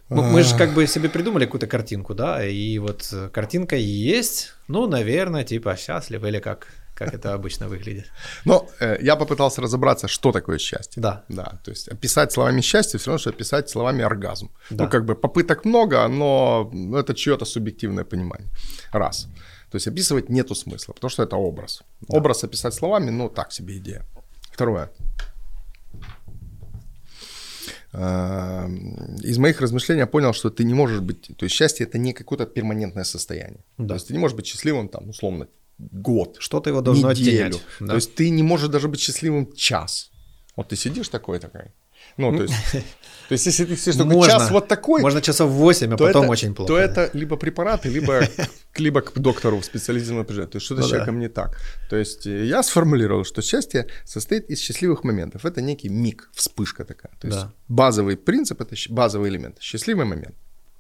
Мы 0.09 0.43
же 0.43 0.57
как 0.57 0.73
бы 0.73 0.87
себе 0.87 1.09
придумали 1.09 1.45
какую-то 1.45 1.67
картинку, 1.67 2.13
да, 2.13 2.45
и 2.45 2.79
вот 2.79 3.13
картинка 3.31 3.75
есть, 3.75 4.53
ну, 4.67 4.87
наверное, 4.87 5.43
типа 5.43 5.75
счастлив 5.75 6.23
или 6.23 6.39
как, 6.39 6.67
как 6.95 7.13
это 7.13 7.33
обычно 7.33 7.67
выглядит. 7.67 8.05
Но 8.45 8.67
э, 8.79 8.97
я 9.01 9.15
попытался 9.15 9.61
разобраться, 9.61 10.07
что 10.07 10.31
такое 10.31 10.57
счастье. 10.57 11.01
Да. 11.01 11.23
Да, 11.29 11.59
то 11.63 11.71
есть 11.71 11.87
описать 11.89 12.31
словами 12.31 12.61
счастье 12.61 12.97
все 12.99 13.11
равно, 13.11 13.19
что 13.19 13.29
описать 13.29 13.69
словами 13.69 14.03
оргазм. 14.03 14.49
Да. 14.69 14.83
Ну, 14.83 14.89
как 14.89 15.05
бы 15.05 15.15
попыток 15.15 15.65
много, 15.65 16.07
но 16.07 16.69
это 16.93 17.13
чье-то 17.13 17.45
субъективное 17.45 18.05
понимание. 18.05 18.49
Раз. 18.93 19.27
То 19.71 19.77
есть 19.77 19.87
описывать 19.87 20.29
нету 20.29 20.55
смысла, 20.55 20.93
потому 20.93 21.09
что 21.09 21.23
это 21.23 21.35
образ. 21.35 21.83
Да. 22.01 22.17
Образ 22.17 22.43
описать 22.43 22.73
словами, 22.73 23.09
ну, 23.09 23.29
так 23.29 23.51
себе 23.51 23.77
идея. 23.77 24.05
Второе. 24.51 24.89
Из 27.93 29.37
моих 29.37 29.61
размышлений 29.61 29.99
я 29.99 30.07
понял, 30.07 30.33
что 30.33 30.49
ты 30.49 30.63
не 30.63 30.73
можешь 30.73 30.99
быть, 30.99 31.29
то 31.37 31.45
есть 31.45 31.55
счастье 31.55 31.85
это 31.85 31.99
не 31.99 32.13
какое-то 32.13 32.47
перманентное 32.47 33.03
состояние. 33.03 33.63
Да. 33.77 33.89
То 33.89 33.93
есть 33.95 34.07
ты 34.07 34.13
не 34.13 34.19
можешь 34.19 34.35
быть 34.35 34.47
счастливым 34.47 34.89
там 34.89 35.09
условно 35.09 35.47
год, 35.77 36.37
что-то 36.39 36.69
его 36.69 36.81
должно 36.81 37.11
неделю. 37.11 37.57
Да. 37.79 37.87
То 37.87 37.95
есть 37.95 38.15
ты 38.15 38.29
не 38.29 38.43
можешь 38.43 38.69
даже 38.69 38.87
быть 38.87 38.99
счастливым 38.99 39.53
час. 39.55 40.11
Вот 40.55 40.69
ты 40.69 40.75
сидишь 40.75 41.09
такой 41.09 41.39
такой, 41.39 41.71
ну, 42.17 42.35
то 42.35 42.43
есть, 42.43 42.53
то 43.33 43.35
есть 43.35 43.45
если 43.47 43.65
ты 43.65 43.75
сидишь 43.75 43.95
только 43.95 44.13
можно, 44.13 44.31
час 44.31 44.51
вот 44.51 44.67
такой... 44.67 45.01
Можно 45.01 45.21
часов 45.21 45.49
8, 45.49 45.87
а 45.87 45.97
потом 45.97 46.23
это, 46.23 46.31
очень 46.31 46.53
плохо. 46.53 46.67
То 46.67 46.77
это 46.77 47.09
либо 47.13 47.35
препараты, 47.35 47.89
либо, 47.89 48.21
либо 48.77 49.01
к 49.01 49.19
доктору 49.19 49.57
в 49.57 49.65
специализированном 49.65 50.21
напряжении. 50.21 50.49
То 50.51 50.57
есть 50.57 50.65
что-то 50.65 50.81
ну, 50.81 50.87
с 50.87 50.89
человеком 50.89 51.15
да. 51.15 51.21
не 51.21 51.29
так. 51.29 51.57
То 51.89 51.95
есть 51.95 52.27
э, 52.27 52.45
я 52.45 52.61
сформулировал, 52.61 53.25
что 53.25 53.41
счастье 53.41 53.87
состоит 54.05 54.51
из 54.51 54.59
счастливых 54.59 55.03
моментов. 55.03 55.45
Это 55.45 55.61
некий 55.61 55.89
миг, 55.89 56.29
вспышка 56.33 56.85
такая. 56.85 57.11
То 57.19 57.27
есть 57.27 57.39
да. 57.39 57.51
базовый 57.67 58.17
принцип, 58.17 58.61
это 58.61 58.75
базовый 58.89 59.31
элемент. 59.31 59.57
Счастливый 59.59 60.05
момент. 60.05 60.35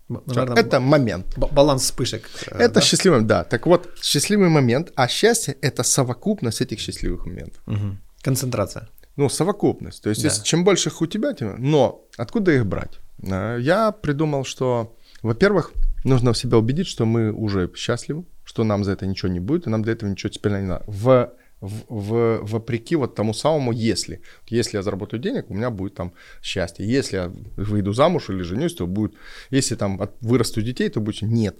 Наверное, 0.09 0.57
это 0.57 0.79
момент. 0.79 1.37
Баланс 1.37 1.81
вспышек. 1.81 2.29
Э, 2.51 2.65
это 2.65 2.73
да? 2.75 2.81
счастливый, 2.81 3.21
да. 3.21 3.43
Так 3.43 3.65
вот, 3.65 3.89
счастливый 4.01 4.49
момент, 4.49 4.91
а 4.95 5.07
счастье– 5.07 5.57
это 5.61 5.81
совокупность 5.81 6.61
этих 6.61 6.79
счастливых 6.79 7.25
моментов. 7.25 7.61
Угу. 7.65 7.97
Концентрация 8.21 8.87
ну, 9.15 9.29
совокупность. 9.29 10.01
То 10.01 10.09
есть, 10.09 10.21
да. 10.21 10.29
если, 10.29 10.43
чем 10.43 10.63
больше 10.63 10.89
их 10.89 11.01
у 11.01 11.05
тебя, 11.05 11.33
тем... 11.33 11.55
Но 11.59 12.05
откуда 12.17 12.51
их 12.51 12.65
брать? 12.65 12.99
А, 13.29 13.57
я 13.57 13.91
придумал, 13.91 14.43
что, 14.43 14.95
во-первых, 15.21 15.71
нужно 16.03 16.33
в 16.33 16.37
себя 16.37 16.57
убедить, 16.57 16.87
что 16.87 17.05
мы 17.05 17.31
уже 17.31 17.71
счастливы, 17.75 18.25
что 18.43 18.63
нам 18.63 18.83
за 18.83 18.91
это 18.91 19.05
ничего 19.05 19.31
не 19.31 19.39
будет, 19.39 19.67
и 19.67 19.69
нам 19.69 19.83
для 19.83 19.93
этого 19.93 20.09
ничего 20.09 20.29
теперь 20.29 20.53
не 20.53 20.67
надо. 20.67 20.83
В, 20.87 21.31
в, 21.61 21.83
в, 21.87 22.39
вопреки 22.41 22.95
вот 22.95 23.15
тому 23.15 23.33
самому 23.33 23.71
«если». 23.71 24.21
Если 24.47 24.77
я 24.77 24.83
заработаю 24.83 25.21
денег, 25.21 25.49
у 25.49 25.53
меня 25.53 25.69
будет 25.69 25.95
там 25.95 26.13
счастье. 26.41 26.87
Если 26.87 27.17
я 27.17 27.31
выйду 27.55 27.93
замуж 27.93 28.29
или 28.29 28.41
женюсь, 28.41 28.73
то 28.73 28.87
будет... 28.87 29.13
Если 29.51 29.75
там 29.75 30.01
вырасту 30.21 30.61
детей, 30.61 30.89
то 30.89 30.99
будет 30.99 31.21
«нет». 31.21 31.57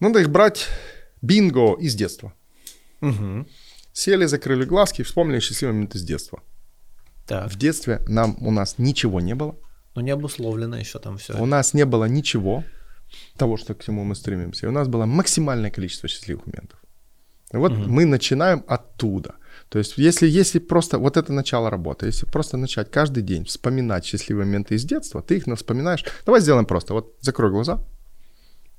Надо 0.00 0.20
их 0.20 0.28
брать 0.28 0.68
бинго 1.22 1.76
из 1.80 1.94
детства. 1.94 2.32
Угу. 3.00 3.46
Сели, 3.94 4.26
закрыли 4.26 4.64
глазки 4.64 5.00
и 5.00 5.04
вспомнили 5.04 5.38
счастливые 5.38 5.74
моменты 5.74 5.98
с 5.98 6.02
детства. 6.02 6.42
Так. 7.26 7.50
В 7.50 7.56
детстве 7.56 8.02
нам, 8.08 8.36
у 8.40 8.50
нас 8.50 8.74
ничего 8.76 9.20
не 9.20 9.34
было, 9.34 9.56
Но 9.94 10.02
не 10.02 10.10
обусловлено 10.10 10.76
еще 10.76 10.98
там 10.98 11.16
все. 11.16 11.40
У 11.40 11.46
нас 11.46 11.74
не 11.74 11.86
было 11.86 12.04
ничего 12.06 12.64
того, 13.36 13.56
что 13.56 13.74
к 13.74 13.84
чему 13.84 14.02
мы 14.04 14.16
стремимся. 14.16 14.66
И 14.66 14.68
у 14.68 14.72
нас 14.72 14.88
было 14.88 15.06
максимальное 15.06 15.70
количество 15.70 16.08
счастливых 16.08 16.44
моментов. 16.46 16.80
И 17.52 17.56
вот 17.56 17.72
угу. 17.72 17.82
мы 17.82 18.04
начинаем 18.04 18.64
оттуда. 18.66 19.36
То 19.68 19.78
есть, 19.78 19.96
если, 19.96 20.26
если 20.26 20.58
просто 20.58 20.98
вот 20.98 21.16
это 21.16 21.32
начало 21.32 21.70
работы, 21.70 22.06
если 22.06 22.26
просто 22.26 22.56
начать 22.56 22.90
каждый 22.90 23.22
день 23.22 23.44
вспоминать 23.44 24.04
счастливые 24.04 24.44
моменты 24.44 24.74
из 24.74 24.84
детства, 24.84 25.22
ты 25.22 25.36
их 25.36 25.44
вспоминаешь. 25.56 26.04
Давай 26.26 26.40
сделаем 26.40 26.66
просто. 26.66 26.94
Вот 26.94 27.14
закрой 27.20 27.52
глаза 27.52 27.78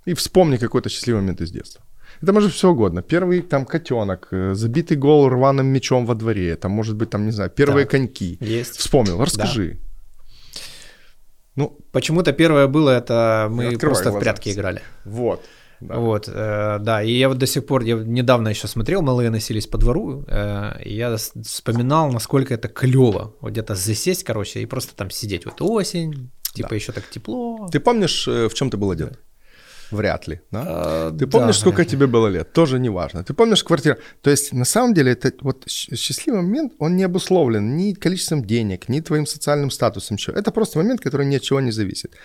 и 0.04 0.13
вспомни 0.13 0.58
какой-то 0.58 0.89
счастливый 0.89 1.21
момент 1.21 1.39
из 1.39 1.51
детства. 1.51 1.85
Это 2.21 2.34
может 2.34 2.54
все 2.54 2.69
угодно. 2.69 3.01
Первый 3.01 3.41
там 3.41 3.65
котенок, 3.65 4.28
э, 4.32 4.54
забитый 4.54 4.97
гол 4.97 5.30
рваным 5.30 5.67
мечом 5.67 6.06
во 6.06 6.15
дворе, 6.15 6.49
это 6.49 6.69
может 6.69 6.95
быть 6.95 7.10
там, 7.10 7.25
не 7.25 7.32
знаю, 7.32 7.49
первые 7.49 7.86
так, 7.86 7.91
коньки. 7.91 8.38
Есть. 8.41 8.78
Вспомнил, 8.78 9.21
расскажи. 9.21 9.71
Да. 9.73 9.80
Ну, 11.56 11.78
почему-то 11.91 12.34
первое 12.34 12.67
было, 12.67 12.89
это 12.89 13.47
мы 13.49 13.78
просто 13.78 14.06
глаза. 14.06 14.17
в 14.17 14.21
прятки 14.21 14.49
играли. 14.49 14.82
Вот. 15.06 15.41
Да. 15.82 15.99
Вот, 15.99 16.30
э, 16.30 16.78
да, 16.80 17.04
и 17.04 17.12
я 17.12 17.28
вот 17.28 17.38
до 17.38 17.47
сих 17.47 17.65
пор, 17.65 17.84
я 17.84 17.95
недавно 17.95 18.47
еще 18.47 18.67
смотрел, 18.67 19.01
малые 19.01 19.30
носились 19.30 19.67
по 19.67 19.78
двору, 19.78 20.23
э, 20.28 20.82
и 20.84 20.95
я 20.95 21.15
вспоминал, 21.17 22.12
насколько 22.12 22.54
это 22.54 22.69
клево, 22.69 23.36
вот 23.41 23.51
где-то 23.51 23.75
засесть, 23.75 24.23
короче, 24.23 24.62
и 24.62 24.65
просто 24.65 24.95
там 24.95 25.10
сидеть, 25.10 25.45
вот 25.45 25.62
осень, 25.62 26.32
типа 26.54 26.69
да. 26.69 26.75
еще 26.75 26.91
так 26.91 27.10
тепло. 27.10 27.67
Ты 27.71 27.80
помнишь, 27.80 28.28
э, 28.28 28.47
в 28.47 28.54
чем 28.54 28.69
ты 28.69 28.78
был 28.78 28.91
одет? 28.91 29.12
Да. 29.12 29.17
Вряд 29.91 30.28
ли. 30.28 30.41
Да? 30.52 30.63
А, 30.67 31.12
ты 31.12 31.28
помнишь, 31.28 31.56
да, 31.56 31.62
сколько 31.62 31.86
тебе 31.86 32.08
было 32.08 32.28
лет? 32.28 32.54
Тоже 32.54 32.80
не 32.80 32.89
важно. 32.89 33.24
Ты 33.24 33.34
помнишь 33.34 33.63
квартиру? 33.63 33.98
То 34.21 34.30
есть, 34.30 34.54
на 34.54 34.65
самом 34.65 34.93
деле, 34.93 35.12
это 35.12 35.32
вот 35.41 35.63
счастливый 35.67 36.41
момент, 36.41 36.74
он 36.80 36.95
не 36.95 37.04
обусловлен 37.04 37.78
ни 37.78 37.93
количеством 37.93 38.43
денег, 38.43 38.89
ни 38.89 39.02
твоим 39.02 39.26
социальным 39.26 39.71
статусом. 39.71 40.17
Это 40.28 40.52
просто 40.52 40.80
момент, 40.80 41.02
который 41.02 41.26
ни 41.26 41.36
от 41.36 41.41
чего 41.41 41.60
не 41.62 41.71
зависит. 41.71 42.15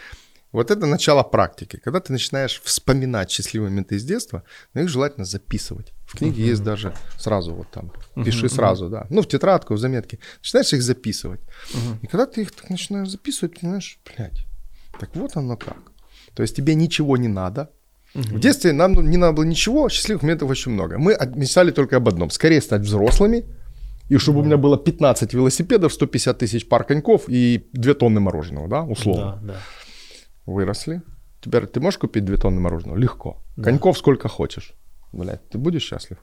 Вот 0.52 0.70
это 0.70 0.86
начало 0.86 1.22
практики. 1.22 1.80
Когда 1.84 2.00
ты 2.00 2.12
начинаешь 2.12 2.60
вспоминать 2.64 3.30
счастливые 3.30 3.70
моменты 3.70 3.94
из 3.94 4.04
детства, 4.04 4.42
но 4.74 4.80
их 4.80 4.88
желательно 4.88 5.24
записывать. 5.24 5.92
В 6.06 6.18
книге 6.18 6.42
uh-huh. 6.42 6.50
есть 6.50 6.64
даже 6.64 6.92
сразу 7.18 7.54
вот 7.54 7.70
там, 7.70 7.92
пиши 8.24 8.46
uh-huh. 8.46 8.54
сразу, 8.54 8.88
да. 8.88 9.06
Ну, 9.10 9.22
в 9.22 9.28
тетрадку, 9.28 9.74
в 9.74 9.78
заметки. 9.78 10.18
Начинаешь 10.38 10.72
их 10.72 10.82
записывать. 10.82 11.40
Uh-huh. 11.40 11.98
И 12.02 12.06
когда 12.08 12.26
ты 12.26 12.42
их 12.42 12.50
так 12.50 12.68
начинаешь 12.68 13.10
записывать, 13.10 13.54
ты 13.54 13.60
понимаешь, 13.60 13.98
блядь, 14.04 14.44
так 14.98 15.14
вот 15.14 15.36
оно 15.36 15.56
как. 15.56 15.78
То 16.34 16.42
есть 16.42 16.56
тебе 16.56 16.74
ничего 16.74 17.16
не 17.16 17.28
надо. 17.28 17.70
Угу. 18.14 18.22
В 18.22 18.40
детстве 18.40 18.72
нам 18.72 18.92
не 19.08 19.16
надо 19.16 19.34
было 19.34 19.44
ничего, 19.44 19.88
счастливых 19.88 20.22
моментов 20.22 20.50
очень 20.50 20.72
много. 20.72 20.98
Мы 20.98 21.16
мечтали 21.34 21.70
только 21.70 21.96
об 21.96 22.08
одном. 22.08 22.30
Скорее 22.30 22.60
стать 22.60 22.82
взрослыми, 22.82 23.44
и 24.08 24.16
чтобы 24.16 24.40
у 24.40 24.44
меня 24.44 24.56
было 24.56 24.76
15 24.76 25.34
велосипедов, 25.34 25.92
150 25.92 26.38
тысяч 26.38 26.68
пар 26.68 26.84
коньков 26.84 27.28
и 27.28 27.68
2 27.72 27.94
тонны 27.94 28.20
мороженого, 28.20 28.68
да, 28.68 28.82
условно. 28.82 29.38
Да, 29.42 29.52
да. 29.52 29.60
Выросли. 30.46 31.02
Теперь 31.40 31.66
ты 31.66 31.80
можешь 31.80 31.98
купить 31.98 32.24
2 32.24 32.36
тонны 32.36 32.60
мороженого? 32.60 32.96
Легко. 32.96 33.42
Да. 33.56 33.64
Коньков 33.64 33.96
сколько 33.96 34.28
хочешь. 34.28 34.74
Блядь, 35.12 35.48
ты 35.48 35.58
будешь 35.58 35.82
счастлив? 35.82 36.18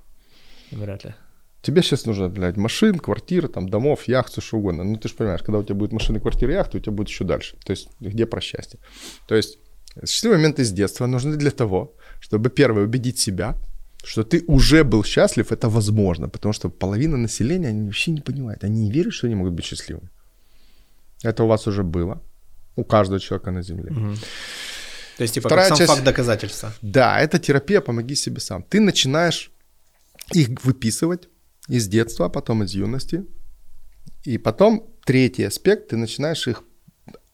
Вряд 0.71 1.05
ли. 1.05 1.15
Тебе 1.61 1.81
сейчас 1.81 2.05
нужно, 2.05 2.29
блядь, 2.29 2.57
машин, 2.57 2.99
квартир, 2.99 3.47
там, 3.47 3.67
домов, 3.67 4.07
яхт, 4.07 4.31
все 4.31 4.41
что 4.41 4.57
угодно. 4.57 4.83
Ну, 4.83 4.95
ты 4.97 5.09
же 5.09 5.15
понимаешь, 5.15 5.41
когда 5.41 5.57
у 5.59 5.63
тебя 5.63 5.75
будет 5.75 5.91
машины, 5.91 6.19
квартиры, 6.19 6.53
яхты, 6.53 6.77
у 6.77 6.81
тебя 6.81 6.91
будет 6.91 7.07
еще 7.07 7.23
дальше. 7.23 7.57
То 7.65 7.71
есть, 7.71 7.89
где 7.99 8.25
про 8.25 8.41
счастье? 8.41 8.79
То 9.27 9.35
есть, 9.35 9.59
Счастливые 10.05 10.37
моменты 10.37 10.63
с 10.63 10.71
детства 10.71 11.07
нужны 11.07 11.37
для 11.37 11.51
того, 11.51 11.95
чтобы, 12.19 12.49
первое, 12.49 12.83
убедить 12.83 13.19
себя, 13.19 13.55
что 14.03 14.23
ты 14.23 14.43
уже 14.47 14.83
был 14.83 15.03
счастлив, 15.03 15.51
это 15.51 15.69
возможно, 15.69 16.29
потому 16.29 16.53
что 16.53 16.69
половина 16.69 17.17
населения, 17.17 17.69
они 17.69 17.85
вообще 17.85 18.11
не 18.11 18.21
понимают, 18.21 18.63
они 18.63 18.81
не 18.83 18.91
верят, 18.91 19.13
что 19.13 19.27
они 19.27 19.35
могут 19.35 19.53
быть 19.53 19.65
счастливыми. 19.65 20.09
Это 21.23 21.43
у 21.43 21.47
вас 21.47 21.67
уже 21.67 21.83
было, 21.83 22.21
у 22.75 22.83
каждого 22.83 23.19
человека 23.19 23.51
на 23.51 23.61
Земле. 23.61 23.91
Угу. 23.91 24.15
То 25.17 25.23
есть, 25.23 25.33
типа, 25.33 25.49
Вторая 25.49 25.69
сам 25.69 25.77
часть... 25.77 25.91
факт 25.91 26.03
доказательства. 26.03 26.73
Да, 26.81 27.19
это 27.19 27.39
терапия 27.39 27.81
«Помоги 27.81 28.15
себе 28.15 28.39
сам». 28.39 28.63
Ты 28.63 28.79
начинаешь 28.79 29.51
их 30.33 30.63
выписывать 30.63 31.27
из 31.67 31.87
детства, 31.87 32.27
а 32.27 32.29
потом 32.29 32.63
из 32.63 32.75
юности. 32.75 33.25
И 34.23 34.37
потом 34.37 34.87
третий 35.05 35.43
аспект, 35.43 35.89
ты 35.89 35.97
начинаешь 35.97 36.47
их 36.47 36.63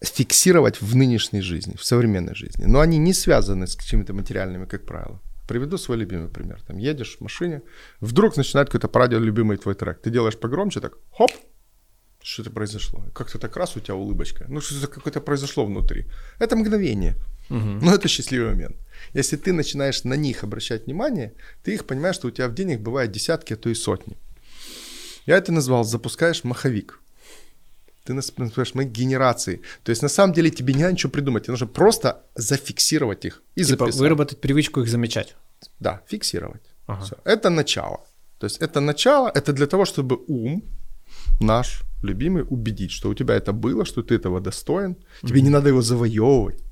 фиксировать 0.08 0.82
в 0.82 0.96
нынешней 0.96 1.42
жизни, 1.42 1.76
в 1.76 1.84
современной 1.84 2.36
жизни. 2.36 2.66
Но 2.66 2.80
они 2.80 2.98
не 2.98 3.14
связаны 3.14 3.68
с 3.68 3.76
какими-то 3.76 4.14
материальными, 4.14 4.66
как 4.66 4.86
правило. 4.86 5.20
Приведу 5.48 5.78
свой 5.78 5.98
любимый 5.98 6.30
пример. 6.30 6.62
Там 6.68 6.78
едешь 6.78 7.18
в 7.18 7.22
машине, 7.22 7.62
вдруг 8.02 8.38
начинает 8.38 8.68
какой-то 8.68 8.88
по 8.88 9.00
радио 9.00 9.20
любимый 9.20 9.58
твой 9.58 9.76
трек. 9.76 10.02
Ты 10.02 10.10
делаешь 10.10 10.38
погромче, 10.38 10.80
так 10.80 10.94
хоп, 11.12 11.32
что-то 12.22 12.50
произошло. 12.50 13.06
Как-то 13.14 13.38
так 13.40 13.58
раз 13.58 13.76
у 13.76 13.80
тебя 13.80 13.96
улыбочка. 13.96 14.46
Ну, 14.48 14.62
что-то 14.62 14.88
какое-то 14.88 15.22
произошло 15.22 15.66
внутри. 15.66 16.06
Это 16.40 16.56
мгновение. 16.56 17.16
Угу. 17.50 17.80
Но 17.82 17.94
это 17.94 18.08
счастливый 18.08 18.52
момент. 18.52 18.78
Если 19.14 19.36
ты 19.36 19.52
начинаешь 19.52 20.06
на 20.06 20.14
них 20.14 20.44
обращать 20.44 20.86
внимание, 20.86 21.34
ты 21.64 21.74
их 21.74 21.86
понимаешь, 21.86 22.16
что 22.16 22.28
у 22.28 22.32
тебя 22.32 22.48
в 22.48 22.54
денег 22.54 22.80
бывает 22.80 23.12
десятки, 23.12 23.54
а 23.54 23.58
то 23.58 23.70
и 23.70 23.76
сотни. 23.76 24.18
Я 25.26 25.38
это 25.38 25.52
назвал 25.52 25.84
«запускаешь 25.84 26.44
маховик» 26.44 27.00
ты 28.04 28.14
называешь 28.14 28.76
мои 28.76 28.86
генерации. 28.86 29.62
То 29.84 29.92
есть 29.92 30.02
на 30.02 30.10
самом 30.10 30.34
деле 30.34 30.50
тебе 30.50 30.74
не 30.74 30.82
надо 30.82 30.94
ничего 30.94 31.12
придумать, 31.12 31.44
тебе 31.44 31.54
нужно 31.54 31.68
просто 31.68 32.16
зафиксировать 32.36 33.26
их 33.26 33.42
и 33.56 33.64
типа 33.64 33.86
записать. 33.86 34.02
выработать 34.02 34.42
привычку 34.42 34.82
их 34.82 34.90
замечать. 34.90 35.36
Да, 35.80 36.02
фиксировать. 36.08 36.62
Ага. 36.88 37.04
Все. 37.04 37.16
Это 37.24 37.50
начало. 37.50 38.00
То 38.40 38.46
есть 38.46 38.62
это 38.62 38.82
начало, 38.82 39.32
это 39.34 39.54
для 39.54 39.68
того, 39.68 39.86
чтобы 39.86 40.18
ум 40.28 40.64
наш 41.40 41.84
любимый 42.04 42.44
убедить, 42.50 42.92
что 42.92 43.10
у 43.10 43.14
тебя 43.14 43.36
это 43.36 43.54
было, 43.54 43.86
что 43.86 44.02
ты 44.02 44.16
этого 44.16 44.42
достоин. 44.42 44.96
Тебе 45.22 45.40
mm-hmm. 45.40 45.44
не 45.44 45.50
надо 45.50 45.70
его 45.70 45.82
завоевывать. 45.82 46.63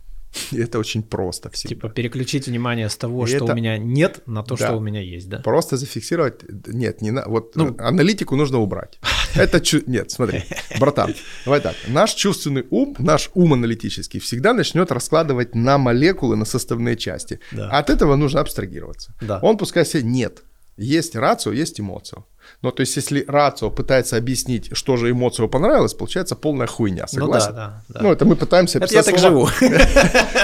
И 0.51 0.57
это 0.61 0.79
очень 0.79 1.03
просто 1.03 1.49
всегда. 1.49 1.75
Типа 1.75 1.89
переключить 1.89 2.47
внимание 2.47 2.89
с 2.89 2.95
того, 2.95 3.25
и 3.25 3.27
что 3.27 3.45
это... 3.45 3.53
у 3.53 3.55
меня 3.55 3.77
нет, 3.77 4.21
на 4.25 4.43
то, 4.43 4.55
да. 4.55 4.65
что 4.65 4.77
у 4.77 4.79
меня 4.79 5.01
есть, 5.01 5.29
да? 5.29 5.39
Просто 5.39 5.77
зафиксировать. 5.77 6.41
Нет, 6.67 7.01
не 7.01 7.11
на... 7.11 7.25
вот 7.27 7.55
ну... 7.55 7.75
аналитику 7.79 8.35
нужно 8.35 8.59
убрать. 8.59 8.99
Это 9.35 9.59
чу... 9.59 9.81
нет, 9.87 10.11
смотри, 10.11 10.43
братан, 10.79 11.13
давай 11.45 11.61
так. 11.61 11.75
Наш 11.87 12.13
чувственный 12.13 12.65
ум, 12.69 12.95
наш 12.99 13.29
ум 13.33 13.53
аналитический 13.53 14.19
всегда 14.19 14.53
начнет 14.53 14.91
раскладывать 14.91 15.55
на 15.55 15.77
молекулы, 15.77 16.35
на 16.35 16.45
составные 16.45 16.95
части. 16.95 17.39
Да. 17.51 17.69
От 17.69 17.89
этого 17.89 18.15
нужно 18.15 18.41
абстрагироваться. 18.41 19.13
Да. 19.21 19.39
Он 19.41 19.57
пускай 19.57 19.85
себе 19.85 20.03
нет. 20.03 20.43
Есть 20.77 21.15
рацию, 21.15 21.55
есть 21.55 21.79
эмоцию. 21.79 22.25
Но 22.61 22.71
то 22.71 22.81
есть, 22.81 22.95
если 22.95 23.25
рацио 23.27 23.71
пытается 23.71 24.17
объяснить, 24.17 24.75
что 24.77 24.95
же 24.97 25.09
эмоцию 25.09 25.49
понравилось, 25.49 25.93
получается 25.93 26.35
полная 26.35 26.67
хуйня. 26.67 27.07
Согласен? 27.07 27.49
Ну, 27.49 27.55
да, 27.55 27.83
да, 27.87 27.93
да. 27.93 28.01
ну 28.03 28.11
это 28.11 28.25
мы 28.25 28.35
пытаемся 28.35 28.77
это 28.77 28.93
я 28.93 29.03
так 29.03 29.17
живу. 29.17 29.47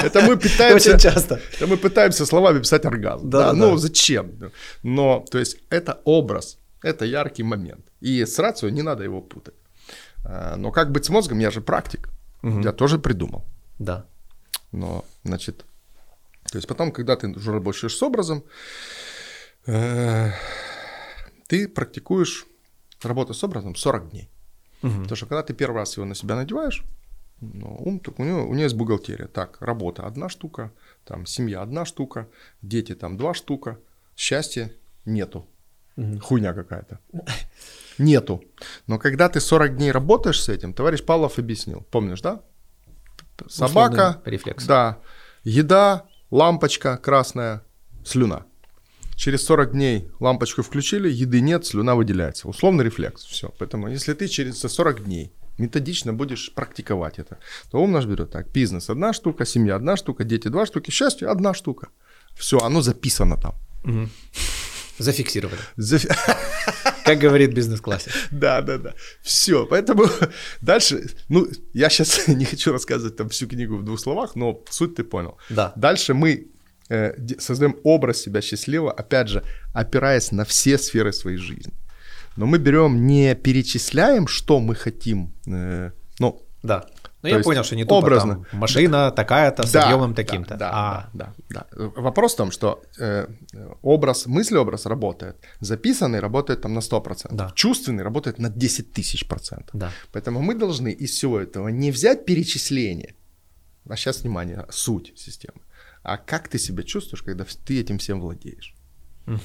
Это 0.03 0.21
мы 0.21 0.37
пытаемся... 0.37 0.95
Очень 0.95 0.99
часто. 0.99 1.39
Это 1.53 1.67
мы 1.67 1.77
пытаемся 1.77 2.25
словами 2.25 2.59
писать 2.59 2.85
оргазм. 2.85 3.29
Да, 3.29 3.53
Ну 3.53 3.77
зачем? 3.77 4.51
Но, 4.83 5.25
то 5.31 5.37
есть, 5.37 5.57
это 5.69 5.99
образ, 6.05 6.57
это 6.81 7.05
яркий 7.05 7.43
момент. 7.43 7.85
И 8.01 8.25
с 8.25 8.39
рацио 8.39 8.69
не 8.69 8.81
надо 8.81 9.03
его 9.03 9.21
путать. 9.21 9.55
А, 10.25 10.55
но 10.55 10.71
как 10.71 10.91
быть 10.91 11.05
с 11.05 11.09
мозгом, 11.09 11.39
я 11.39 11.51
же 11.51 11.61
практик. 11.61 12.09
Я 12.43 12.71
тоже 12.71 12.97
придумал. 12.97 13.43
Да. 13.79 14.05
Но, 14.71 15.03
значит, 15.23 15.65
то 16.51 16.57
есть 16.57 16.67
потом, 16.67 16.91
когда 16.91 17.15
ты 17.15 17.27
уже 17.27 17.51
работаешь 17.51 17.95
с 17.95 18.03
образом, 18.03 18.43
э, 19.65 20.31
ты 21.47 21.67
практикуешь 21.67 22.45
работу 23.01 23.33
с 23.33 23.43
образом 23.43 23.75
40 23.75 24.09
дней. 24.09 24.29
Угу. 24.83 25.01
Потому 25.01 25.15
что 25.15 25.25
когда 25.25 25.43
ты 25.43 25.53
первый 25.53 25.77
раз 25.77 25.97
его 25.97 26.05
на 26.05 26.15
себя 26.15 26.35
надеваешь, 26.35 26.83
ну, 27.41 27.75
ум, 27.79 27.99
так 27.99 28.19
у 28.19 28.23
него, 28.23 28.43
у 28.43 28.53
него 28.53 28.63
есть 28.63 28.75
бухгалтерия. 28.75 29.27
Так, 29.27 29.57
работа 29.61 30.05
одна 30.07 30.29
штука, 30.29 30.71
там 31.05 31.25
семья 31.25 31.61
одна 31.61 31.85
штука, 31.85 32.27
дети 32.61 32.95
там 32.95 33.17
два 33.17 33.33
штука, 33.33 33.79
счастья 34.15 34.71
нету. 35.05 35.47
Угу. 35.97 36.19
Хуйня 36.19 36.53
какая-то. 36.53 36.99
Нету. 37.97 38.43
Но 38.85 38.99
когда 38.99 39.29
ты 39.29 39.39
40 39.39 39.75
дней 39.77 39.91
работаешь 39.91 40.41
с 40.41 40.49
этим, 40.49 40.73
товарищ 40.73 41.03
Павлов 41.03 41.39
объяснил, 41.39 41.85
помнишь, 41.91 42.21
да? 42.21 42.41
Собака, 43.47 44.09
Условный 44.09 44.31
рефлекс. 44.31 44.65
да, 44.65 44.99
еда, 45.43 46.05
лампочка 46.31 46.97
красная, 46.97 47.63
слюна. 48.03 48.46
Через 49.17 49.43
40 49.45 49.71
дней 49.71 50.11
лампочку 50.19 50.61
включили, 50.61 51.09
еды 51.09 51.41
нет, 51.41 51.65
слюна 51.65 51.95
выделяется. 51.95 52.47
Условный 52.47 52.85
рефлекс. 52.85 53.25
Все. 53.25 53.51
Поэтому 53.57 53.89
если 53.89 54.13
ты 54.13 54.27
через 54.27 54.59
40 54.59 55.05
дней 55.05 55.33
методично 55.57 56.13
будешь 56.13 56.53
практиковать 56.53 57.17
это, 57.17 57.39
то 57.71 57.81
ум 57.81 57.91
наш 57.91 58.05
берет 58.05 58.29
так. 58.29 58.51
Бизнес 58.51 58.91
одна 58.91 59.13
штука, 59.13 59.43
семья 59.43 59.75
одна 59.75 59.97
штука, 59.97 60.23
дети 60.23 60.49
два 60.49 60.67
штуки, 60.67 60.91
счастье 60.91 61.27
одна 61.27 61.55
штука. 61.55 61.87
Все, 62.35 62.59
оно 62.59 62.81
записано 62.81 63.37
там. 63.37 63.55
Угу. 63.83 64.09
Зафиксировали. 64.99 65.61
Зафи... 65.77 66.09
Как 67.03 67.17
говорит 67.17 67.53
бизнес-классе. 67.53 68.11
Да, 68.31 68.61
да, 68.61 68.77
да. 68.77 68.93
Все. 69.23 69.65
Поэтому 69.65 70.05
дальше, 70.61 71.09
ну, 71.29 71.47
я 71.73 71.89
сейчас 71.89 72.27
не 72.27 72.45
хочу 72.45 72.71
рассказывать 72.71 73.15
там 73.15 73.29
всю 73.29 73.47
книгу 73.47 73.77
в 73.77 73.83
двух 73.83 73.99
словах, 73.99 74.35
но 74.35 74.63
суть 74.69 74.95
ты 74.95 75.03
понял. 75.03 75.37
Да. 75.49 75.73
Дальше 75.75 76.13
мы 76.13 76.51
создаем 77.39 77.75
образ 77.83 78.21
себя 78.21 78.41
счастливого, 78.41 78.91
опять 78.91 79.27
же, 79.27 79.43
опираясь 79.73 80.31
на 80.31 80.43
все 80.43 80.77
сферы 80.77 81.11
своей 81.13 81.37
жизни. 81.37 81.73
Но 82.37 82.45
мы 82.45 82.59
берем, 82.59 83.07
не 83.07 83.35
перечисляем, 83.35 84.27
что 84.27 84.59
мы 84.59 84.75
хотим, 84.75 85.33
э, 85.47 85.91
ну, 86.19 86.47
да. 86.63 86.85
Ну, 87.23 87.29
я 87.29 87.39
понял, 87.39 87.63
что 87.63 87.75
не 87.75 87.83
тупо 87.83 87.95
образно. 87.95 88.45
там 88.51 88.59
машина 88.59 89.11
такая-то 89.11 89.65
с 89.65 89.71
да, 89.71 89.85
объемом 89.85 90.13
таким-то. 90.13 90.55
Да, 90.55 90.69
а. 90.71 91.09
да, 91.13 91.33
да, 91.49 91.65
да. 91.71 91.91
Вопрос 91.95 92.33
в 92.33 92.37
том, 92.37 92.51
что 92.51 92.83
э, 92.99 93.27
образ, 93.81 94.27
мыслеобраз 94.27 94.85
работает, 94.85 95.35
записанный 95.59 96.19
работает 96.19 96.61
там 96.61 96.73
на 96.73 96.79
100%, 96.79 97.27
да. 97.31 97.51
чувственный 97.55 98.03
работает 98.03 98.39
на 98.39 98.49
10 98.49 98.93
тысяч 98.93 99.27
процентов. 99.27 99.69
Да. 99.73 99.91
Поэтому 100.11 100.41
мы 100.41 100.55
должны 100.55 100.91
из 100.91 101.11
всего 101.11 101.39
этого 101.39 101.69
не 101.69 101.91
взять 101.91 102.25
перечисление, 102.25 103.15
а 103.89 103.95
сейчас, 103.95 104.21
внимание, 104.21 104.65
суть 104.69 105.13
системы, 105.17 105.61
а 106.07 106.17
как 106.17 106.47
ты 106.47 106.57
себя 106.57 106.83
чувствуешь, 106.83 107.21
когда 107.21 107.45
ты 107.65 107.81
этим 107.81 107.97
всем 107.97 108.21
владеешь. 108.21 108.73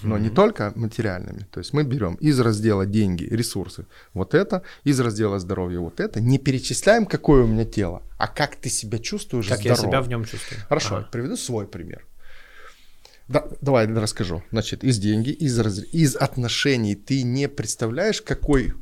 Но 0.02 0.16
не 0.16 0.30
только 0.30 0.72
материальными. 0.76 1.44
То 1.50 1.58
есть 1.58 1.72
мы 1.72 1.82
берем 1.82 2.14
из 2.14 2.38
раздела 2.38 2.86
деньги, 2.86 3.24
ресурсы, 3.24 3.86
вот 4.14 4.32
это, 4.32 4.62
из 4.84 5.00
раздела 5.00 5.40
здоровья 5.40 5.80
вот 5.80 5.98
это, 5.98 6.20
не 6.20 6.38
перечисляем, 6.38 7.04
какое 7.04 7.42
у 7.42 7.48
меня 7.48 7.64
тело, 7.64 8.02
а 8.16 8.28
как 8.28 8.54
ты 8.54 8.68
себя 8.70 8.98
чувствуешь 8.98 9.48
Как 9.48 9.58
здорово. 9.58 9.80
я 9.80 9.88
себя 9.88 10.00
в 10.00 10.08
нем 10.08 10.24
чувствую. 10.24 10.60
Хорошо, 10.68 10.96
ага. 10.96 11.08
приведу 11.10 11.36
свой 11.36 11.66
пример. 11.66 12.06
Да, 13.26 13.44
давай 13.60 13.88
расскажу. 13.88 14.44
Значит, 14.52 14.84
из 14.84 14.98
деньги, 14.98 15.30
из, 15.30 15.58
раз... 15.58 15.82
из 15.92 16.14
отношений 16.14 16.94
ты 16.94 17.24
не 17.24 17.48
представляешь, 17.48 18.22
какой 18.22 18.74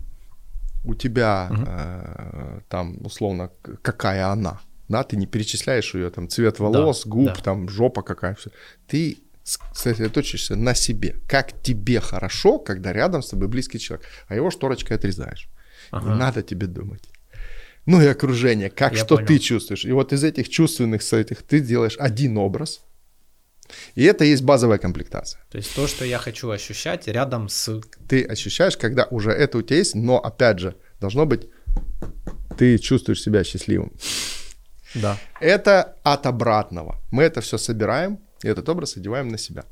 у 0.84 0.94
тебя 0.94 1.48
угу. 1.50 1.64
э, 1.66 2.60
там 2.68 2.98
условно 3.06 3.50
какая 3.80 4.26
она, 4.28 4.60
да, 4.90 5.04
ты 5.04 5.16
не 5.16 5.26
перечисляешь 5.26 5.94
ее 5.94 6.10
там 6.10 6.28
цвет 6.28 6.58
волос, 6.58 7.04
да, 7.04 7.10
губ, 7.10 7.34
да. 7.34 7.42
там 7.42 7.68
жопа 7.68 8.02
какая, 8.02 8.34
все. 8.34 8.50
Ты 8.88 9.18
сосредоточишься 9.44 10.56
на 10.56 10.74
себе. 10.74 11.16
Как 11.28 11.62
тебе 11.62 12.00
хорошо, 12.00 12.58
когда 12.58 12.92
рядом 12.92 13.22
с 13.22 13.30
тобой 13.30 13.48
близкий 13.48 13.78
человек, 13.78 14.06
а 14.28 14.34
его 14.34 14.50
шторочкой 14.50 14.96
отрезаешь. 14.96 15.48
Ага. 15.90 16.10
Не 16.10 16.18
надо 16.18 16.42
тебе 16.42 16.66
думать. 16.66 17.02
Ну 17.86 18.02
и 18.02 18.06
окружение, 18.06 18.68
как 18.68 18.92
Я 18.92 18.98
что 18.98 19.14
понял. 19.16 19.28
ты 19.28 19.38
чувствуешь. 19.38 19.84
И 19.84 19.92
вот 19.92 20.12
из 20.12 20.24
этих 20.24 20.48
чувственных 20.48 21.02
с 21.02 21.12
этих 21.12 21.42
ты 21.42 21.60
делаешь 21.60 21.96
один 21.98 22.36
образ. 22.36 22.80
И 23.94 24.02
это 24.02 24.24
есть 24.24 24.42
базовая 24.42 24.78
комплектация. 24.78 25.40
То 25.50 25.58
есть 25.58 25.74
то, 25.74 25.86
что 25.86 26.04
я 26.04 26.18
хочу 26.18 26.50
ощущать 26.50 27.06
рядом 27.06 27.48
с... 27.48 27.80
Ты 28.08 28.24
ощущаешь, 28.24 28.76
когда 28.76 29.04
уже 29.04 29.30
это 29.30 29.58
у 29.58 29.62
тебя 29.62 29.78
есть, 29.78 29.94
но 29.94 30.18
опять 30.18 30.58
же, 30.58 30.74
должно 31.00 31.26
быть, 31.26 31.48
ты 32.58 32.78
чувствуешь 32.78 33.22
себя 33.22 33.44
счастливым. 33.44 33.92
Да. 34.94 35.18
Это 35.40 35.96
от 36.02 36.26
обратного. 36.26 36.96
Мы 37.10 37.22
это 37.22 37.40
все 37.40 37.58
собираем, 37.58 38.18
и 38.42 38.48
этот 38.48 38.68
образ 38.68 38.96
одеваем 38.96 39.28
на 39.28 39.38
себя. 39.38 39.64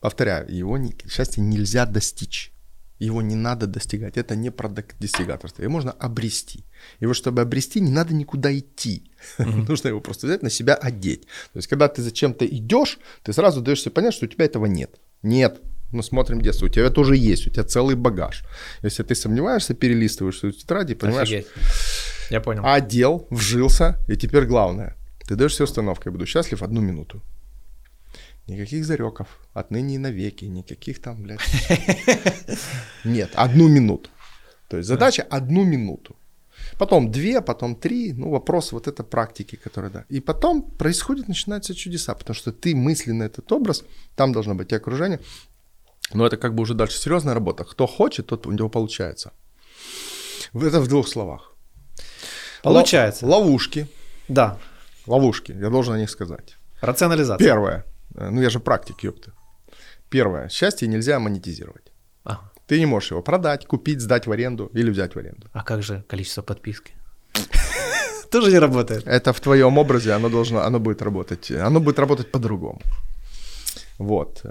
Повторяю, 0.00 0.46
его 0.54 0.78
не, 0.78 0.94
счастье 1.08 1.42
нельзя 1.42 1.86
достичь. 1.86 2.52
Его 2.98 3.20
не 3.20 3.34
надо 3.34 3.66
достигать. 3.66 4.16
Это 4.16 4.36
не 4.36 4.50
про 4.50 4.68
достигаторство. 4.68 5.62
Его 5.62 5.72
можно 5.72 5.92
обрести. 5.92 6.64
Его, 7.00 7.12
чтобы 7.12 7.42
обрести, 7.42 7.80
не 7.80 7.90
надо 7.90 8.14
никуда 8.14 8.56
идти. 8.56 9.10
Mm-hmm. 9.38 9.66
Нужно 9.68 9.88
его 9.88 10.00
просто 10.00 10.26
взять 10.26 10.42
на 10.42 10.50
себя 10.50 10.74
одеть. 10.74 11.26
То 11.52 11.58
есть, 11.58 11.68
когда 11.68 11.88
ты 11.88 12.02
зачем-то 12.02 12.46
идешь, 12.46 12.98
ты 13.22 13.34
сразу 13.34 13.60
даешь 13.60 13.82
себе 13.82 13.90
понять, 13.90 14.14
что 14.14 14.24
у 14.24 14.28
тебя 14.28 14.46
этого 14.46 14.66
нет. 14.66 14.98
Нет. 15.22 15.60
Ну, 15.92 16.02
смотрим 16.02 16.40
детство. 16.40 16.66
У 16.66 16.68
тебя 16.68 16.86
это 16.86 17.00
уже 17.00 17.16
есть. 17.16 17.46
У 17.46 17.50
тебя 17.50 17.64
целый 17.64 17.96
багаж. 17.96 18.44
Если 18.82 19.02
ты 19.02 19.14
сомневаешься, 19.14 19.74
перелистываешь 19.74 20.38
свою 20.38 20.52
тетрадь 20.52 20.90
и 20.90 20.94
понимаешь... 20.94 21.28
Офигеть. 21.28 21.46
Я 22.30 22.40
понял. 22.40 22.62
Одел, 22.64 23.26
вжился. 23.30 23.98
И 24.08 24.16
теперь 24.16 24.46
главное. 24.46 24.96
Ты 25.26 25.36
даешь 25.36 25.54
себе 25.54 25.64
установку. 25.64 26.02
Я 26.06 26.12
буду 26.12 26.26
счастлив 26.26 26.62
одну 26.62 26.80
минуту. 26.80 27.22
Никаких 28.46 28.84
зареков, 28.84 29.26
отныне 29.54 29.96
и 29.96 29.98
навеки, 29.98 30.44
никаких 30.44 31.00
там, 31.00 31.22
блядь. 31.22 31.40
Нет, 33.04 33.30
одну 33.34 33.68
минуту. 33.68 34.08
То 34.68 34.76
есть 34.76 34.88
задача 34.88 35.22
одну 35.22 35.64
минуту. 35.64 36.16
Потом 36.78 37.10
две, 37.10 37.40
потом 37.40 37.74
три. 37.74 38.12
Ну, 38.12 38.30
вопрос 38.30 38.72
вот 38.72 38.86
это 38.86 39.02
практики, 39.02 39.56
которая, 39.56 39.90
да. 39.90 40.04
И 40.08 40.20
потом 40.20 40.62
происходит, 40.62 41.28
начинаются 41.28 41.74
чудеса, 41.74 42.14
потому 42.14 42.34
что 42.34 42.52
ты 42.52 42.74
мысленно 42.76 43.24
этот 43.24 43.50
образ, 43.52 43.84
там 44.14 44.32
должно 44.32 44.54
быть 44.54 44.72
и 44.72 44.76
окружение. 44.76 45.20
Но 46.14 46.24
это 46.24 46.36
как 46.36 46.54
бы 46.54 46.62
уже 46.62 46.74
дальше 46.74 46.98
серьезная 46.98 47.34
работа. 47.34 47.64
Кто 47.64 47.86
хочет, 47.86 48.26
тот 48.26 48.46
у 48.46 48.52
него 48.52 48.68
получается. 48.68 49.32
Это 50.54 50.80
в 50.80 50.88
двух 50.88 51.08
словах. 51.08 51.55
Получается. 52.72 53.26
Ловушки. 53.26 53.86
Да. 54.28 54.58
Ловушки, 55.06 55.52
я 55.52 55.70
должен 55.70 55.94
о 55.94 55.98
них 55.98 56.10
сказать. 56.10 56.56
Рационализация. 56.80 57.44
Первое. 57.44 57.84
Э, 58.16 58.30
ну 58.30 58.42
я 58.42 58.50
же 58.50 58.60
практик, 58.60 59.04
ёпта. 59.04 59.32
Первое. 60.08 60.48
Счастье 60.48 60.88
нельзя 60.88 61.18
монетизировать. 61.18 61.92
Ага. 62.24 62.50
Ты 62.66 62.80
не 62.80 62.86
можешь 62.86 63.10
его 63.10 63.22
продать, 63.22 63.66
купить, 63.66 64.00
сдать 64.00 64.26
в 64.26 64.32
аренду 64.32 64.70
или 64.74 64.90
взять 64.90 65.14
в 65.14 65.18
аренду. 65.18 65.48
А 65.52 65.62
как 65.62 65.82
же 65.82 66.04
количество 66.08 66.42
подписки? 66.42 66.92
Тоже 68.30 68.50
не 68.50 68.58
работает. 68.58 69.06
Это 69.06 69.32
в 69.32 69.40
твоем 69.40 69.78
образе, 69.78 70.12
оно 70.12 70.28
должно, 70.28 70.60
оно 70.60 70.80
будет 70.80 71.02
работать. 71.02 71.50
Оно 71.50 71.80
будет 71.80 71.98
работать 71.98 72.32
по-другому. 72.32 72.80
Вот. 73.98 74.42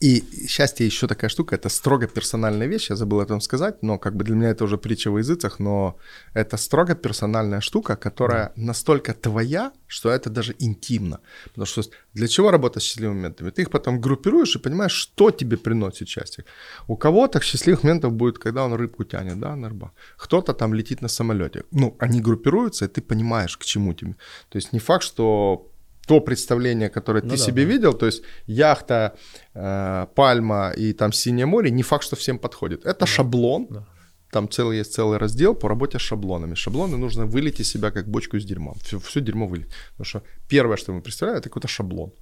И 0.00 0.46
счастье 0.46 0.84
еще 0.84 1.06
такая 1.06 1.30
штука, 1.30 1.54
это 1.54 1.68
строго 1.70 2.06
персональная 2.06 2.66
вещь, 2.66 2.90
я 2.90 2.96
забыл 2.96 3.20
о 3.20 3.22
этом 3.22 3.40
сказать, 3.40 3.82
но 3.82 3.98
как 3.98 4.14
бы 4.14 4.24
для 4.24 4.34
меня 4.34 4.50
это 4.50 4.64
уже 4.64 4.76
притча 4.76 5.10
в 5.10 5.18
языцах, 5.18 5.58
но 5.58 5.96
это 6.34 6.58
строго 6.58 6.94
персональная 6.94 7.60
штука, 7.60 7.96
которая 7.96 8.52
да. 8.56 8.62
настолько 8.62 9.14
твоя, 9.14 9.72
что 9.86 10.10
это 10.10 10.28
даже 10.28 10.54
интимно. 10.58 11.20
Потому 11.44 11.66
что 11.66 11.82
для 12.14 12.28
чего 12.28 12.50
работать 12.50 12.82
с 12.82 12.86
счастливыми 12.86 13.16
моментами? 13.16 13.50
Ты 13.50 13.62
их 13.62 13.70
потом 13.70 14.00
группируешь 14.00 14.56
и 14.56 14.58
понимаешь, 14.58 14.92
что 14.92 15.30
тебе 15.30 15.56
приносит 15.56 16.08
счастье. 16.08 16.44
У 16.88 16.96
кого-то 16.96 17.40
счастливых 17.40 17.84
моментов 17.84 18.12
будет, 18.12 18.38
когда 18.38 18.64
он 18.64 18.74
рыбку 18.74 19.04
тянет, 19.04 19.40
да, 19.40 19.56
на 19.56 19.68
рыба. 19.68 19.92
Кто-то 20.18 20.52
там 20.52 20.74
летит 20.74 21.02
на 21.02 21.08
самолете. 21.08 21.62
Ну, 21.72 21.96
они 21.98 22.20
группируются, 22.20 22.84
и 22.84 22.88
ты 22.88 23.00
понимаешь, 23.00 23.56
к 23.56 23.64
чему 23.64 23.94
тебе. 23.94 24.16
То 24.50 24.58
есть 24.58 24.72
не 24.72 24.78
факт, 24.78 25.04
что 25.04 25.72
то 26.06 26.20
представление, 26.20 26.88
которое 26.88 27.22
ну, 27.22 27.30
ты 27.30 27.36
да, 27.36 27.42
себе 27.42 27.64
да. 27.64 27.72
видел, 27.72 27.92
то 27.94 28.06
есть 28.06 28.22
яхта, 28.46 29.16
э, 29.54 30.06
пальма 30.14 30.72
и 30.76 30.92
там 30.92 31.12
синее 31.12 31.46
море, 31.46 31.70
не 31.70 31.82
факт, 31.82 32.04
что 32.04 32.16
всем 32.16 32.38
подходит. 32.38 32.86
Это 32.86 33.00
да. 33.00 33.06
шаблон. 33.06 33.66
Да. 33.70 33.84
Там 34.30 34.48
целый 34.48 34.78
есть 34.78 34.92
целый 34.92 35.18
раздел 35.18 35.54
по 35.54 35.68
работе 35.68 35.98
с 35.98 36.02
шаблонами. 36.02 36.54
Шаблоны 36.54 36.96
нужно 36.96 37.26
вылить 37.26 37.60
из 37.60 37.70
себя 37.70 37.90
как 37.90 38.08
бочку 38.08 38.38
с 38.38 38.44
дерьмом. 38.44 38.74
Все, 38.82 38.98
все 38.98 39.20
дерьмо 39.20 39.46
вылить. 39.46 39.68
Потому 39.92 40.04
что 40.04 40.22
первое, 40.48 40.76
что 40.76 40.92
мы 40.92 41.00
представляем, 41.00 41.38
это 41.38 41.48
какой-то 41.48 41.68
шаблон. 41.68 42.12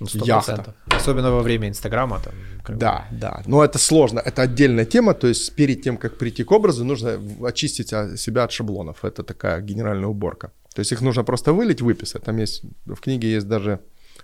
100%. 0.00 0.26
Яхта. 0.26 0.74
Особенно 0.86 1.30
во 1.30 1.42
время 1.42 1.68
Инстаграма. 1.68 2.20
Там, 2.20 2.78
да, 2.78 3.06
бы. 3.10 3.18
да. 3.18 3.42
Но 3.46 3.64
это 3.64 3.78
сложно. 3.78 4.20
Это 4.20 4.42
отдельная 4.42 4.84
тема. 4.84 5.14
То 5.14 5.26
есть 5.26 5.54
перед 5.56 5.82
тем, 5.82 5.96
как 5.96 6.16
прийти 6.16 6.44
к 6.44 6.52
образу, 6.52 6.84
нужно 6.84 7.18
очистить 7.44 7.88
себя 7.88 8.44
от 8.44 8.52
шаблонов. 8.52 9.04
Это 9.04 9.22
такая 9.22 9.60
генеральная 9.60 10.08
уборка. 10.08 10.52
То 10.74 10.80
есть 10.80 10.92
их 10.92 11.00
нужно 11.00 11.24
просто 11.24 11.52
вылить, 11.52 11.80
выписать. 11.82 12.22
Там 12.22 12.36
есть, 12.36 12.62
в 12.86 13.00
книге 13.00 13.32
есть 13.32 13.48
даже 13.48 13.80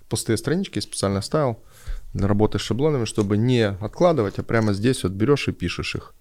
пустые 0.09 0.37
странички, 0.37 0.79
специально 0.81 1.19
оставил 1.19 1.59
для 2.13 2.29
работы 2.29 2.59
с 2.59 2.63
шаблонами, 2.63 3.05
чтобы 3.05 3.37
не 3.37 3.67
откладывать, 3.67 4.39
а 4.39 4.43
прямо 4.43 4.73
здесь 4.73 5.03
вот 5.03 5.13
берешь 5.13 5.49
и 5.49 5.53
пишешь 5.53 5.97
их. 5.97 6.15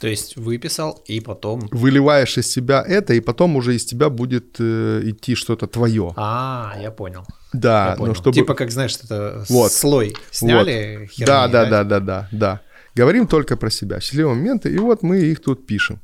То 0.00 0.08
есть 0.08 0.36
выписал 0.36 1.02
и 1.06 1.20
потом... 1.20 1.68
Выливаешь 1.70 2.38
из 2.38 2.50
себя 2.50 2.82
это, 2.82 3.12
и 3.12 3.20
потом 3.20 3.56
уже 3.56 3.74
из 3.74 3.84
тебя 3.84 4.08
будет 4.08 4.56
э, 4.58 5.02
идти 5.04 5.34
что-то 5.34 5.66
твое. 5.66 6.14
А, 6.16 6.74
я 6.80 6.90
понял. 6.90 7.26
Да, 7.52 7.90
я 7.90 7.96
понял. 7.96 8.08
но 8.08 8.14
чтобы... 8.14 8.34
Типа 8.34 8.54
как, 8.54 8.70
знаешь, 8.70 8.96
это 9.04 9.44
вот. 9.50 9.72
слой 9.72 10.16
сняли, 10.30 11.00
вот. 11.00 11.10
херни, 11.10 11.26
да, 11.26 11.48
да, 11.48 11.66
да, 11.66 11.84
да, 11.84 12.00
да, 12.00 12.28
да. 12.32 12.60
Говорим 12.94 13.26
только 13.26 13.58
про 13.58 13.70
себя. 13.70 14.00
Счастливые 14.00 14.34
моменты, 14.34 14.72
и 14.72 14.78
вот 14.78 15.02
мы 15.02 15.18
их 15.20 15.42
тут 15.42 15.66
пишем. 15.66 16.00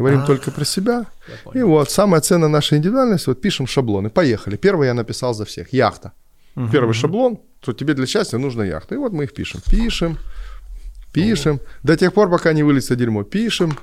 Говорим 0.00 0.20
а, 0.20 0.26
только 0.26 0.50
про 0.50 0.64
себя. 0.64 1.04
И 1.52 1.60
вот 1.60 1.90
самая 1.90 2.22
ценная 2.22 2.48
наша 2.48 2.76
индивидуальность, 2.76 3.26
вот 3.26 3.42
пишем 3.42 3.66
шаблоны. 3.66 4.08
Поехали. 4.08 4.56
Первый 4.56 4.86
я 4.86 4.94
написал 4.94 5.34
за 5.34 5.44
всех. 5.44 5.74
Яхта. 5.74 6.12
Угу. 6.56 6.68
Первый 6.70 6.94
шаблон, 6.94 7.38
то 7.60 7.74
тебе 7.74 7.92
для 7.92 8.06
счастья 8.06 8.38
нужна 8.38 8.64
яхта. 8.64 8.94
И 8.94 8.98
вот 8.98 9.12
мы 9.12 9.24
их 9.24 9.34
пишем. 9.34 9.60
Пишем, 9.70 10.16
пишем. 11.12 11.56
О. 11.56 11.86
До 11.86 11.96
тех 11.98 12.14
пор, 12.14 12.30
пока 12.30 12.54
не 12.54 12.62
выльется 12.62 12.96
дерьмо. 12.96 13.24
Пишем, 13.24 13.78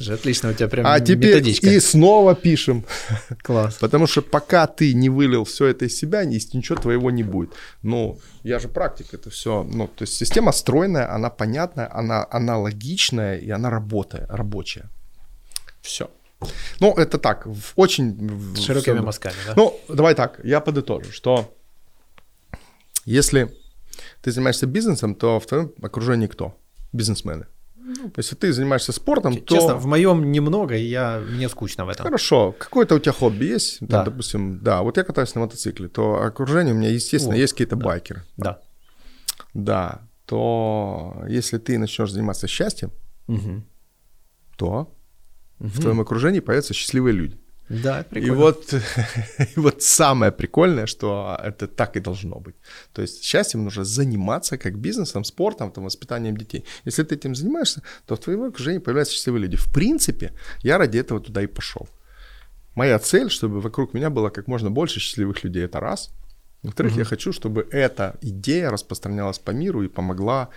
Слушай, 0.00 0.14
отлично, 0.14 0.48
у 0.48 0.54
тебя 0.54 0.68
прям 0.68 0.86
а 0.86 0.98
теперь 0.98 1.34
методичка. 1.34 1.68
и 1.68 1.78
снова 1.78 2.34
пишем. 2.34 2.86
Класс. 3.42 3.76
Потому 3.80 4.06
что 4.06 4.22
пока 4.22 4.66
ты 4.66 4.94
не 4.94 5.10
вылил 5.10 5.44
все 5.44 5.66
это 5.66 5.84
из 5.84 5.98
себя, 5.98 6.24
ничего 6.24 6.80
твоего 6.80 7.10
не 7.10 7.22
будет. 7.22 7.50
Ну, 7.82 8.18
я 8.42 8.58
же 8.58 8.68
практик, 8.68 9.12
это 9.12 9.28
все. 9.28 9.62
Ну, 9.62 9.88
то 9.88 10.04
есть 10.04 10.14
система 10.14 10.52
стройная, 10.52 11.14
она 11.14 11.28
понятная, 11.28 11.86
она, 11.92 12.26
она 12.30 12.56
логичная 12.56 13.36
и 13.36 13.50
она 13.50 13.68
работает, 13.68 14.24
рабочая. 14.30 14.88
Все. 15.82 16.10
Ну, 16.80 16.94
это 16.94 17.18
так, 17.18 17.44
в 17.44 17.72
очень... 17.76 18.56
Широкими 18.56 19.00
мазками, 19.00 19.34
да? 19.46 19.52
Ну, 19.54 19.78
давай 19.88 20.14
так, 20.14 20.40
я 20.44 20.60
подытожу, 20.60 21.12
что 21.12 21.54
если 23.04 23.54
ты 24.22 24.32
занимаешься 24.32 24.66
бизнесом, 24.66 25.14
то 25.14 25.38
в 25.38 25.46
твоем 25.46 25.74
окружении 25.82 26.26
кто? 26.26 26.56
Бизнесмены. 26.94 27.46
Ну, 27.82 28.12
если 28.16 28.36
ты 28.36 28.52
занимаешься 28.52 28.92
спортом, 28.92 29.32
Честно, 29.32 29.46
то... 29.46 29.54
Честно, 29.54 29.74
в 29.76 29.86
моем 29.86 30.30
немного, 30.30 30.76
и 30.76 30.84
я, 30.84 31.18
мне 31.18 31.48
скучно 31.48 31.84
в 31.84 31.88
этом. 31.88 32.04
Хорошо. 32.04 32.54
Какое-то 32.58 32.94
у 32.94 32.98
тебя 32.98 33.12
хобби 33.12 33.44
есть? 33.46 33.78
Да. 33.80 34.04
Там, 34.04 34.04
допустим, 34.12 34.60
да, 34.60 34.82
вот 34.82 34.96
я 34.96 35.04
катаюсь 35.04 35.34
на 35.34 35.40
мотоцикле, 35.42 35.88
то 35.88 36.22
окружение 36.22 36.74
у 36.74 36.76
меня, 36.76 36.90
естественно, 36.90 37.34
вот. 37.34 37.40
есть 37.40 37.52
какие-то 37.54 37.76
да. 37.76 37.84
байкеры. 37.84 38.24
Да. 38.36 38.60
Да. 39.54 40.02
То 40.26 41.24
если 41.28 41.58
ты 41.58 41.78
начнешь 41.78 42.12
заниматься 42.12 42.46
счастьем, 42.46 42.92
угу. 43.26 43.62
то 44.56 44.94
угу. 45.58 45.68
в 45.68 45.80
твоем 45.80 46.00
окружении 46.00 46.40
появятся 46.40 46.74
счастливые 46.74 47.14
люди. 47.14 47.38
Да, 47.70 48.02
прикольно. 48.02 48.32
И 48.32 48.36
вот, 48.36 48.74
и 49.56 49.60
вот 49.60 49.82
самое 49.82 50.32
прикольное, 50.32 50.86
что 50.86 51.38
это 51.40 51.68
так 51.68 51.96
и 51.96 52.00
должно 52.00 52.40
быть. 52.40 52.56
То 52.92 53.00
есть 53.00 53.22
счастьем 53.22 53.62
нужно 53.62 53.84
заниматься 53.84 54.58
как 54.58 54.76
бизнесом, 54.76 55.22
спортом, 55.22 55.70
там, 55.70 55.84
воспитанием 55.84 56.36
детей. 56.36 56.64
Если 56.84 57.04
ты 57.04 57.14
этим 57.14 57.36
занимаешься, 57.36 57.82
то 58.06 58.16
в 58.16 58.18
твоем 58.18 58.42
окружении 58.42 58.78
появляются 58.78 59.14
счастливые 59.14 59.42
люди. 59.42 59.56
В 59.56 59.72
принципе, 59.72 60.32
я 60.64 60.78
ради 60.78 60.98
этого 60.98 61.20
туда 61.20 61.42
и 61.42 61.46
пошел. 61.46 61.88
Моя 62.74 62.98
цель, 62.98 63.30
чтобы 63.30 63.60
вокруг 63.60 63.94
меня 63.94 64.10
было 64.10 64.30
как 64.30 64.48
можно 64.48 64.70
больше 64.70 64.98
счастливых 64.98 65.44
людей, 65.44 65.64
это 65.64 65.78
раз. 65.78 66.10
Во-вторых, 66.64 66.92
угу. 66.92 66.98
я 66.98 67.04
хочу, 67.04 67.32
чтобы 67.32 67.68
эта 67.70 68.18
идея 68.20 68.70
распространялась 68.70 69.38
по 69.38 69.52
миру 69.52 69.84
и 69.84 69.88
помогла, 69.88 70.48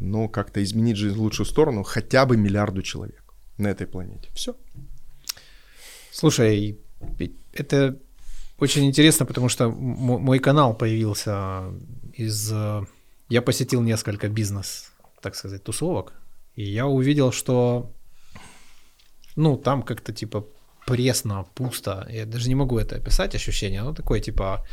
ну, 0.00 0.28
как-то 0.28 0.60
изменить 0.64 0.96
жизнь 0.96 1.16
в 1.16 1.20
лучшую 1.20 1.46
сторону 1.46 1.84
хотя 1.84 2.26
бы 2.26 2.36
миллиарду 2.36 2.82
человек 2.82 3.22
на 3.56 3.68
этой 3.68 3.86
планете. 3.86 4.30
Все. 4.34 4.56
Слушай, 6.18 6.78
это 7.52 7.98
очень 8.58 8.86
интересно, 8.86 9.26
потому 9.26 9.50
что 9.50 9.68
мой 9.68 10.38
канал 10.38 10.72
появился 10.72 11.64
из... 12.14 12.50
Я 13.28 13.42
посетил 13.42 13.82
несколько 13.82 14.28
бизнес, 14.28 14.92
так 15.20 15.34
сказать, 15.34 15.62
тусовок, 15.62 16.14
и 16.54 16.62
я 16.62 16.86
увидел, 16.86 17.32
что, 17.32 17.92
ну, 19.36 19.58
там 19.58 19.82
как-то 19.82 20.14
типа 20.14 20.46
пресно, 20.86 21.44
пусто. 21.54 22.08
Я 22.10 22.24
даже 22.24 22.48
не 22.48 22.54
могу 22.54 22.78
это 22.78 22.96
описать, 22.96 23.34
ощущение. 23.34 23.82
Оно 23.82 23.92
такое, 23.92 24.20
типа, 24.20 24.64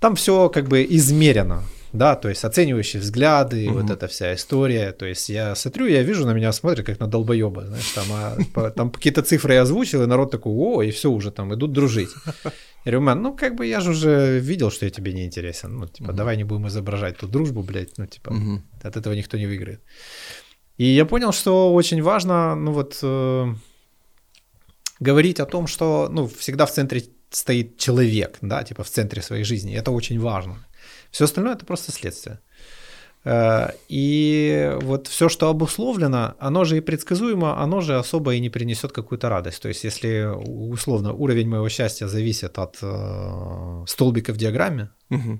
там 0.00 0.16
все 0.16 0.50
как 0.50 0.68
бы 0.68 0.84
измерено, 0.84 1.62
да, 1.94 2.16
то 2.16 2.28
есть 2.28 2.44
оценивающие 2.44 3.00
взгляды, 3.00 3.68
угу. 3.68 3.80
вот 3.80 3.90
эта 3.90 4.08
вся 4.08 4.34
история. 4.34 4.92
То 4.92 5.06
есть 5.06 5.28
я 5.28 5.54
смотрю, 5.54 5.86
я 5.86 6.02
вижу, 6.02 6.26
на 6.26 6.32
меня 6.32 6.52
смотрят, 6.52 6.84
как 6.84 7.00
на 7.00 7.06
долбоеба, 7.06 7.66
знаешь, 7.66 7.90
там, 7.94 8.06
а, 8.54 8.70
там 8.70 8.90
какие-то 8.90 9.22
цифры 9.22 9.54
я 9.54 9.62
озвучил, 9.62 10.02
и 10.02 10.06
народ 10.06 10.30
такой, 10.30 10.52
о, 10.52 10.82
и 10.82 10.90
все 10.90 11.08
уже 11.08 11.30
там 11.30 11.54
идут 11.54 11.72
дружить. 11.72 12.10
Я 12.84 12.90
говорю, 12.92 13.00
мэн, 13.00 13.22
ну 13.22 13.36
как 13.36 13.54
бы 13.54 13.66
я 13.66 13.80
же 13.80 13.90
уже 13.90 14.40
видел, 14.40 14.70
что 14.70 14.84
я 14.84 14.90
тебе 14.90 15.12
не 15.12 15.24
интересен. 15.24 15.78
Ну, 15.78 15.86
типа, 15.86 16.08
угу. 16.08 16.16
давай 16.16 16.36
не 16.36 16.44
будем 16.44 16.66
изображать 16.66 17.16
ту 17.16 17.28
дружбу, 17.28 17.62
блядь, 17.62 17.96
ну, 17.96 18.06
типа, 18.06 18.30
угу. 18.30 18.62
от 18.82 18.96
этого 18.96 19.14
никто 19.14 19.38
не 19.38 19.46
выиграет. 19.46 19.80
И 20.76 20.84
я 20.84 21.06
понял, 21.06 21.32
что 21.32 21.72
очень 21.72 22.02
важно, 22.02 22.56
ну 22.56 22.72
вот, 22.72 22.98
э, 23.02 23.54
говорить 24.98 25.40
о 25.40 25.46
том, 25.46 25.68
что, 25.68 26.08
ну, 26.10 26.26
всегда 26.26 26.66
в 26.66 26.72
центре 26.72 27.04
стоит 27.30 27.78
человек, 27.78 28.38
да, 28.40 28.64
типа 28.64 28.82
в 28.82 28.88
центре 28.88 29.22
своей 29.22 29.44
жизни. 29.44 29.74
Это 29.76 29.92
очень 29.92 30.20
важно. 30.20 30.56
Все 31.14 31.26
остальное 31.26 31.54
это 31.54 31.64
просто 31.64 31.92
следствие. 31.92 32.40
Э, 33.24 33.68
и 33.88 34.76
вот 34.82 35.06
все, 35.06 35.28
что 35.28 35.48
обусловлено, 35.48 36.34
оно 36.40 36.64
же 36.64 36.76
и 36.76 36.80
предсказуемо, 36.80 37.62
оно 37.62 37.80
же 37.82 37.96
особо 37.96 38.34
и 38.34 38.40
не 38.40 38.50
принесет 38.50 38.90
какую-то 38.90 39.28
радость. 39.28 39.62
То 39.62 39.68
есть, 39.68 39.84
если 39.84 40.24
условно 40.72 41.12
уровень 41.12 41.48
моего 41.48 41.68
счастья 41.68 42.08
зависит 42.08 42.58
от 42.58 42.78
э, 42.82 43.84
столбика 43.86 44.32
в 44.32 44.36
диаграмме, 44.36 44.90
угу. 45.08 45.38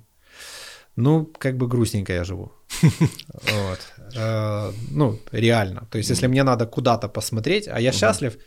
ну, 0.95 1.27
как 1.27 1.57
бы 1.57 1.67
грустненько 1.67 2.13
я 2.13 2.23
живу. 2.25 2.53
Вот. 3.33 3.81
Э, 4.17 4.71
ну, 4.93 5.19
реально. 5.33 5.89
То 5.91 5.99
есть, 5.99 6.11
если 6.11 6.29
мне 6.29 6.45
надо 6.45 6.67
куда-то 6.67 7.09
посмотреть, 7.09 7.67
а 7.67 7.81
я 7.81 7.91
счастлив, 7.91 8.39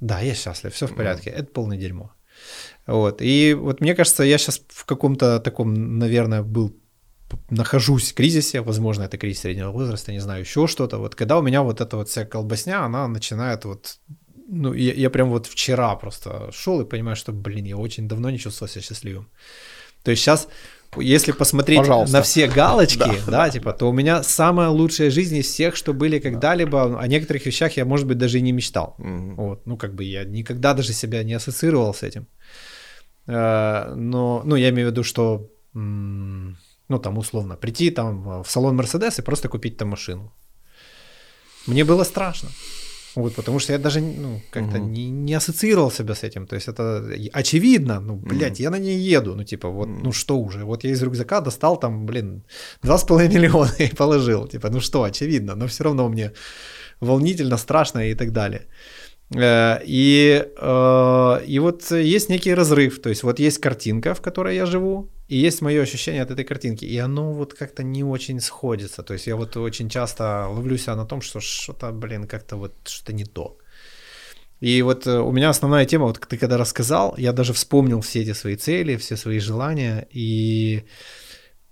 да, 0.00 0.20
я 0.20 0.34
счастлив, 0.34 0.74
все 0.74 0.86
в 0.86 0.94
порядке, 0.94 1.30
это 1.30 1.50
полное 1.50 1.78
дерьмо. 1.78 2.12
Вот. 2.86 3.22
И 3.22 3.54
вот 3.54 3.80
мне 3.80 3.94
кажется, 3.94 4.24
я 4.24 4.38
сейчас 4.38 4.60
в 4.68 4.84
каком-то 4.84 5.40
таком, 5.40 5.98
наверное, 5.98 6.42
был 6.42 6.76
нахожусь 7.50 8.12
в 8.12 8.14
кризисе, 8.14 8.60
возможно, 8.60 9.04
это 9.04 9.16
кризис 9.16 9.40
среднего 9.40 9.70
возраста, 9.70 10.12
не 10.12 10.20
знаю, 10.20 10.40
еще 10.40 10.66
что-то. 10.66 10.98
Вот 10.98 11.14
когда 11.14 11.38
у 11.38 11.42
меня 11.42 11.62
вот 11.62 11.80
эта 11.80 11.96
вот 11.96 12.08
вся 12.08 12.24
колбасня, 12.24 12.84
она 12.84 13.08
начинает 13.08 13.64
вот 13.64 13.98
ну, 14.48 14.74
я, 14.74 14.92
я 14.92 15.10
прям 15.10 15.30
вот 15.30 15.46
вчера 15.46 15.96
просто 15.96 16.50
шел 16.52 16.80
и 16.80 16.84
понимаю, 16.84 17.16
что, 17.16 17.32
блин, 17.32 17.64
я 17.64 17.76
очень 17.76 18.06
давно 18.06 18.30
не 18.30 18.38
чувствовал 18.38 18.70
себя 18.70 18.82
счастливым. 18.82 19.28
То 20.04 20.10
есть 20.10 20.22
сейчас, 20.22 20.48
если 20.98 21.32
посмотреть 21.32 21.78
Пожалуйста. 21.78 22.16
на 22.16 22.22
все 22.22 22.48
галочки, 22.48 22.98
да, 22.98 23.14
да, 23.26 23.50
типа, 23.50 23.72
то 23.72 23.88
у 23.88 23.92
меня 23.92 24.22
самая 24.22 24.68
лучшая 24.68 25.10
жизнь 25.10 25.36
из 25.36 25.46
всех, 25.46 25.74
что 25.74 25.94
были 25.94 26.18
когда-либо. 26.18 27.00
О 27.00 27.06
некоторых 27.06 27.46
вещах 27.46 27.76
я, 27.76 27.84
может 27.84 28.06
быть, 28.06 28.18
даже 28.18 28.38
и 28.38 28.42
не 28.42 28.52
мечтал. 28.52 28.94
Угу. 28.98 29.34
Вот, 29.36 29.66
ну, 29.66 29.76
как 29.76 29.94
бы 29.94 30.04
я 30.04 30.24
никогда 30.24 30.74
даже 30.74 30.92
себя 30.92 31.22
не 31.22 31.32
ассоциировал 31.34 31.94
с 31.94 32.02
этим. 32.02 32.26
Э, 33.26 33.94
но, 33.94 34.42
ну, 34.44 34.56
я 34.56 34.68
имею 34.70 34.88
в 34.88 34.90
виду, 34.90 35.04
что, 35.04 35.48
ну, 35.74 36.98
там, 36.98 37.18
условно, 37.18 37.56
прийти 37.56 37.90
там 37.90 38.42
в 38.42 38.50
салон 38.50 38.76
Мерседес 38.76 39.18
и 39.18 39.22
просто 39.22 39.48
купить 39.48 39.76
там 39.76 39.88
машину. 39.88 40.32
Мне 41.66 41.84
было 41.84 42.04
страшно. 42.04 42.48
Вот, 43.14 43.34
потому 43.34 43.58
что 43.58 43.72
я 43.72 43.78
даже 43.78 44.00
ну, 44.00 44.40
как-то 44.50 44.78
угу. 44.78 44.88
не, 44.88 45.10
не 45.10 45.34
ассоциировал 45.34 45.90
себя 45.90 46.14
с 46.14 46.22
этим. 46.22 46.46
То 46.46 46.56
есть 46.56 46.68
это 46.68 47.04
очевидно, 47.32 48.00
ну, 48.00 48.16
блядь, 48.16 48.52
угу. 48.52 48.62
я 48.62 48.70
на 48.70 48.78
ней 48.78 48.98
еду. 48.98 49.34
Ну, 49.34 49.44
типа, 49.44 49.68
вот, 49.68 49.88
ну 49.88 50.12
что 50.12 50.38
уже, 50.38 50.64
вот 50.64 50.84
я 50.84 50.90
из 50.90 51.02
рюкзака 51.02 51.40
достал 51.40 51.80
там, 51.80 52.06
блин, 52.06 52.42
2,5 52.82 53.28
миллиона 53.28 53.72
и 53.78 53.94
положил. 53.94 54.48
Типа, 54.48 54.70
ну 54.70 54.80
что, 54.80 55.02
очевидно, 55.02 55.54
но 55.56 55.66
все 55.66 55.84
равно 55.84 56.08
мне 56.08 56.32
волнительно, 57.00 57.58
страшно 57.58 58.10
и 58.10 58.14
так 58.14 58.32
далее. 58.32 58.62
Э, 59.34 59.80
и, 59.84 60.46
э, 60.56 61.44
и 61.46 61.58
вот 61.58 61.90
есть 61.90 62.28
некий 62.28 62.54
разрыв, 62.54 63.00
то 63.00 63.08
есть 63.08 63.22
вот 63.22 63.38
есть 63.38 63.58
картинка, 63.58 64.14
в 64.14 64.20
которой 64.20 64.56
я 64.56 64.66
живу, 64.66 65.08
и 65.28 65.36
есть 65.36 65.62
мое 65.62 65.82
ощущение 65.82 66.22
от 66.22 66.30
этой 66.30 66.44
картинки, 66.44 66.84
и 66.84 66.98
оно 66.98 67.32
вот 67.32 67.54
как-то 67.54 67.82
не 67.82 68.04
очень 68.04 68.40
сходится, 68.40 69.02
то 69.02 69.14
есть 69.14 69.26
я 69.26 69.36
вот 69.36 69.56
очень 69.56 69.88
часто 69.88 70.48
ловлю 70.48 70.76
себя 70.76 70.96
на 70.96 71.06
том, 71.06 71.22
что 71.22 71.40
что-то, 71.40 71.92
блин, 71.92 72.26
как-то 72.26 72.56
вот 72.56 72.74
что-то 72.84 73.12
не 73.12 73.24
то. 73.24 73.56
И 74.60 74.82
вот 74.82 75.06
э, 75.06 75.18
у 75.18 75.32
меня 75.32 75.48
основная 75.48 75.86
тема, 75.86 76.06
вот 76.06 76.20
ты 76.20 76.36
когда 76.36 76.56
рассказал, 76.58 77.14
я 77.18 77.32
даже 77.32 77.52
вспомнил 77.52 78.00
все 78.00 78.22
эти 78.22 78.34
свои 78.34 78.56
цели, 78.56 78.96
все 78.96 79.16
свои 79.16 79.38
желания, 79.40 80.06
и 80.10 80.84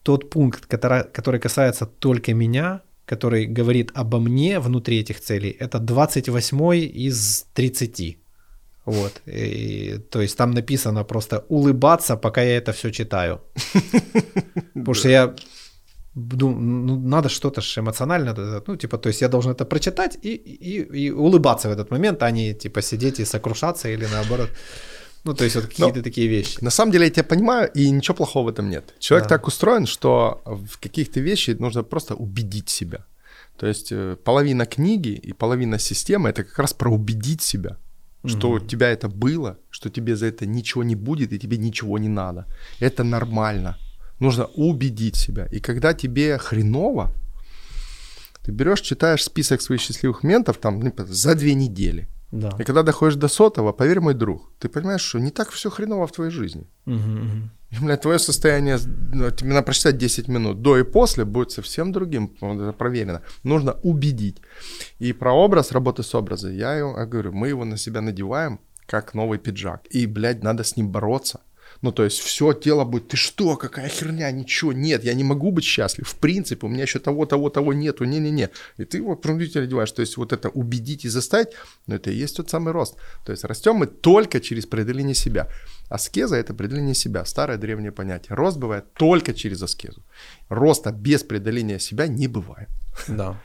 тот 0.02 0.30
пункт, 0.30 0.66
который, 0.66 1.04
который 1.04 1.40
касается 1.40 1.86
только 1.86 2.34
меня, 2.34 2.82
который 3.10 3.46
говорит 3.46 3.90
обо 3.94 4.18
мне 4.18 4.60
внутри 4.60 5.00
этих 5.00 5.20
целей, 5.20 5.56
это 5.60 5.78
28 5.78 6.74
из 7.08 7.46
30. 7.54 8.18
Вот. 8.86 9.22
И, 9.26 9.98
то 10.10 10.20
есть 10.20 10.36
там 10.36 10.50
написано 10.50 11.04
просто 11.04 11.44
улыбаться, 11.48 12.16
пока 12.16 12.42
я 12.42 12.56
это 12.56 12.72
все 12.72 12.90
читаю. 12.90 13.40
Потому 14.74 14.94
что 14.94 15.08
я 15.08 15.34
думаю, 16.14 16.60
ну, 16.60 16.96
надо 17.08 17.28
что-то 17.28 17.60
же 17.60 17.80
эмоционально, 17.80 18.62
ну, 18.66 18.76
типа, 18.76 18.98
то 18.98 19.08
есть 19.08 19.22
я 19.22 19.28
должен 19.28 19.52
это 19.52 19.64
прочитать 19.64 20.18
и, 20.24 20.34
и, 20.34 21.06
и 21.06 21.10
улыбаться 21.10 21.68
в 21.68 21.72
этот 21.72 21.90
момент, 21.90 22.22
а 22.22 22.30
не, 22.30 22.54
типа, 22.54 22.82
сидеть 22.82 23.20
и 23.20 23.24
сокрушаться 23.24 23.88
или 23.88 24.06
наоборот. 24.12 24.50
Ну, 25.24 25.34
то 25.34 25.44
есть 25.44 25.56
вот 25.56 25.66
какие-то 25.66 25.98
Но, 25.98 26.02
такие 26.02 26.28
вещи. 26.28 26.58
На 26.64 26.70
самом 26.70 26.92
деле 26.92 27.04
я 27.04 27.10
тебя 27.10 27.24
понимаю, 27.24 27.70
и 27.74 27.90
ничего 27.90 28.14
плохого 28.14 28.46
в 28.46 28.48
этом 28.48 28.70
нет. 28.70 28.94
Человек 28.98 29.28
да. 29.28 29.36
так 29.36 29.46
устроен, 29.46 29.86
что 29.86 30.40
в 30.44 30.78
каких-то 30.78 31.20
вещи 31.20 31.56
нужно 31.58 31.82
просто 31.82 32.14
убедить 32.14 32.70
себя. 32.70 33.04
То 33.58 33.66
есть 33.66 33.92
э, 33.92 34.16
половина 34.24 34.64
книги 34.64 35.10
и 35.10 35.32
половина 35.34 35.78
системы 35.78 36.30
это 36.30 36.44
как 36.44 36.58
раз 36.58 36.72
про 36.72 36.90
убедить 36.90 37.42
себя, 37.42 37.76
что 38.24 38.48
mm-hmm. 38.48 38.64
у 38.64 38.66
тебя 38.66 38.88
это 38.88 39.08
было, 39.08 39.58
что 39.68 39.90
тебе 39.90 40.16
за 40.16 40.26
это 40.26 40.46
ничего 40.46 40.82
не 40.82 40.96
будет 40.96 41.32
и 41.32 41.38
тебе 41.38 41.58
ничего 41.58 41.98
не 41.98 42.08
надо. 42.08 42.46
Это 42.80 43.04
нормально. 43.04 43.76
Нужно 44.18 44.46
убедить 44.46 45.16
себя. 45.16 45.46
И 45.52 45.60
когда 45.60 45.92
тебе 45.92 46.38
хреново, 46.38 47.12
ты 48.42 48.52
берешь, 48.52 48.80
читаешь 48.80 49.24
список 49.24 49.60
своих 49.60 49.82
счастливых 49.82 50.22
моментов 50.22 50.56
там 50.56 50.80
ну, 50.80 50.92
за 50.96 51.34
две 51.34 51.54
недели. 51.54 52.08
Да. 52.32 52.50
И 52.58 52.64
когда 52.64 52.82
доходишь 52.82 53.16
до 53.16 53.28
сотого, 53.28 53.72
поверь, 53.72 54.00
мой 54.00 54.14
друг, 54.14 54.52
ты 54.58 54.68
понимаешь, 54.68 55.02
что 55.02 55.18
не 55.18 55.30
так 55.30 55.50
все 55.50 55.68
хреново 55.68 56.06
в 56.06 56.12
твоей 56.12 56.30
жизни. 56.30 56.66
Угу, 56.86 56.94
угу. 56.94 57.50
И, 57.70 57.84
бля, 57.84 57.96
твое 57.96 58.18
состояние, 58.18 58.78
ну, 59.12 59.30
тебе 59.30 59.50
надо 59.50 59.62
прочитать 59.62 59.96
10 59.96 60.28
минут, 60.28 60.62
до 60.62 60.78
и 60.78 60.82
после 60.82 61.24
будет 61.24 61.50
совсем 61.50 61.92
другим, 61.92 62.32
это 62.40 62.72
проверено. 62.72 63.22
Нужно 63.44 63.72
убедить. 63.82 64.38
И 64.98 65.12
про 65.12 65.32
образ, 65.32 65.72
работы 65.72 66.02
с 66.02 66.14
образом, 66.14 66.52
я, 66.52 66.74
я 66.78 67.06
говорю, 67.06 67.32
мы 67.32 67.48
его 67.48 67.64
на 67.64 67.76
себя 67.76 68.00
надеваем, 68.00 68.58
как 68.86 69.14
новый 69.14 69.38
пиджак. 69.38 69.82
И, 69.90 70.06
блядь, 70.06 70.42
надо 70.42 70.64
с 70.64 70.76
ним 70.76 70.90
бороться. 70.90 71.40
Ну, 71.82 71.92
то 71.92 72.04
есть 72.04 72.18
все 72.18 72.52
тело 72.52 72.84
будет, 72.84 73.08
ты 73.08 73.16
что, 73.16 73.56
какая 73.56 73.88
херня, 73.88 74.30
ничего, 74.30 74.72
нет, 74.72 75.02
я 75.02 75.14
не 75.14 75.24
могу 75.24 75.50
быть 75.50 75.64
счастлив, 75.64 76.06
в 76.06 76.16
принципе, 76.16 76.66
у 76.66 76.70
меня 76.70 76.82
еще 76.82 76.98
того, 76.98 77.24
того, 77.24 77.48
того 77.48 77.72
нету, 77.72 78.04
не-не-не. 78.04 78.50
И 78.76 78.84
ты 78.84 78.98
его 78.98 79.16
принудительно 79.16 79.64
одеваешь, 79.64 79.92
то 79.92 80.02
есть 80.02 80.16
вот 80.18 80.32
это 80.32 80.50
убедить 80.50 81.04
и 81.04 81.08
заставить, 81.08 81.48
ну, 81.86 81.94
это 81.94 82.10
и 82.10 82.14
есть 82.14 82.36
тот 82.36 82.50
самый 82.50 82.72
рост. 82.72 82.96
То 83.24 83.32
есть 83.32 83.44
растем 83.44 83.76
мы 83.76 83.86
только 83.86 84.40
через 84.40 84.66
преодоление 84.66 85.14
себя. 85.14 85.48
Аскеза– 85.88 86.36
это 86.36 86.52
преодоление 86.54 86.94
себя, 86.94 87.24
старое 87.24 87.56
древнее 87.56 87.92
понятие. 87.92 88.36
Рост 88.36 88.58
бывает 88.58 88.84
только 88.94 89.32
через 89.32 89.62
аскезу. 89.62 90.02
Роста 90.48 90.92
без 90.92 91.22
преодоления 91.22 91.78
себя 91.78 92.06
не 92.06 92.28
бывает. 92.28 92.68
Да. 93.08 93.40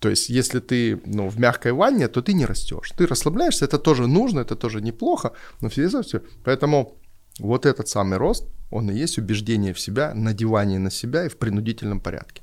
То 0.00 0.08
есть, 0.08 0.30
если 0.30 0.58
ты 0.58 1.00
ну, 1.06 1.28
в 1.28 1.38
мягкой 1.38 1.72
ванне, 1.72 2.08
то 2.08 2.22
ты 2.22 2.32
не 2.32 2.44
растешь. 2.44 2.90
Ты 2.96 3.06
расслабляешься, 3.06 3.66
это 3.66 3.78
тоже 3.78 4.08
нужно, 4.08 4.40
это 4.40 4.56
тоже 4.56 4.80
неплохо, 4.80 5.30
но 5.60 5.68
все 5.68 5.88
все. 6.02 6.22
Поэтому 6.44 6.98
вот 7.38 7.66
этот 7.66 7.88
самый 7.88 8.18
рост, 8.18 8.44
он 8.70 8.90
и 8.90 8.94
есть 8.94 9.18
убеждение 9.18 9.72
в 9.72 9.80
себя, 9.80 10.14
надевание 10.14 10.78
на 10.78 10.90
себя 10.90 11.24
и 11.24 11.28
в 11.28 11.36
принудительном 11.36 12.00
порядке. 12.00 12.42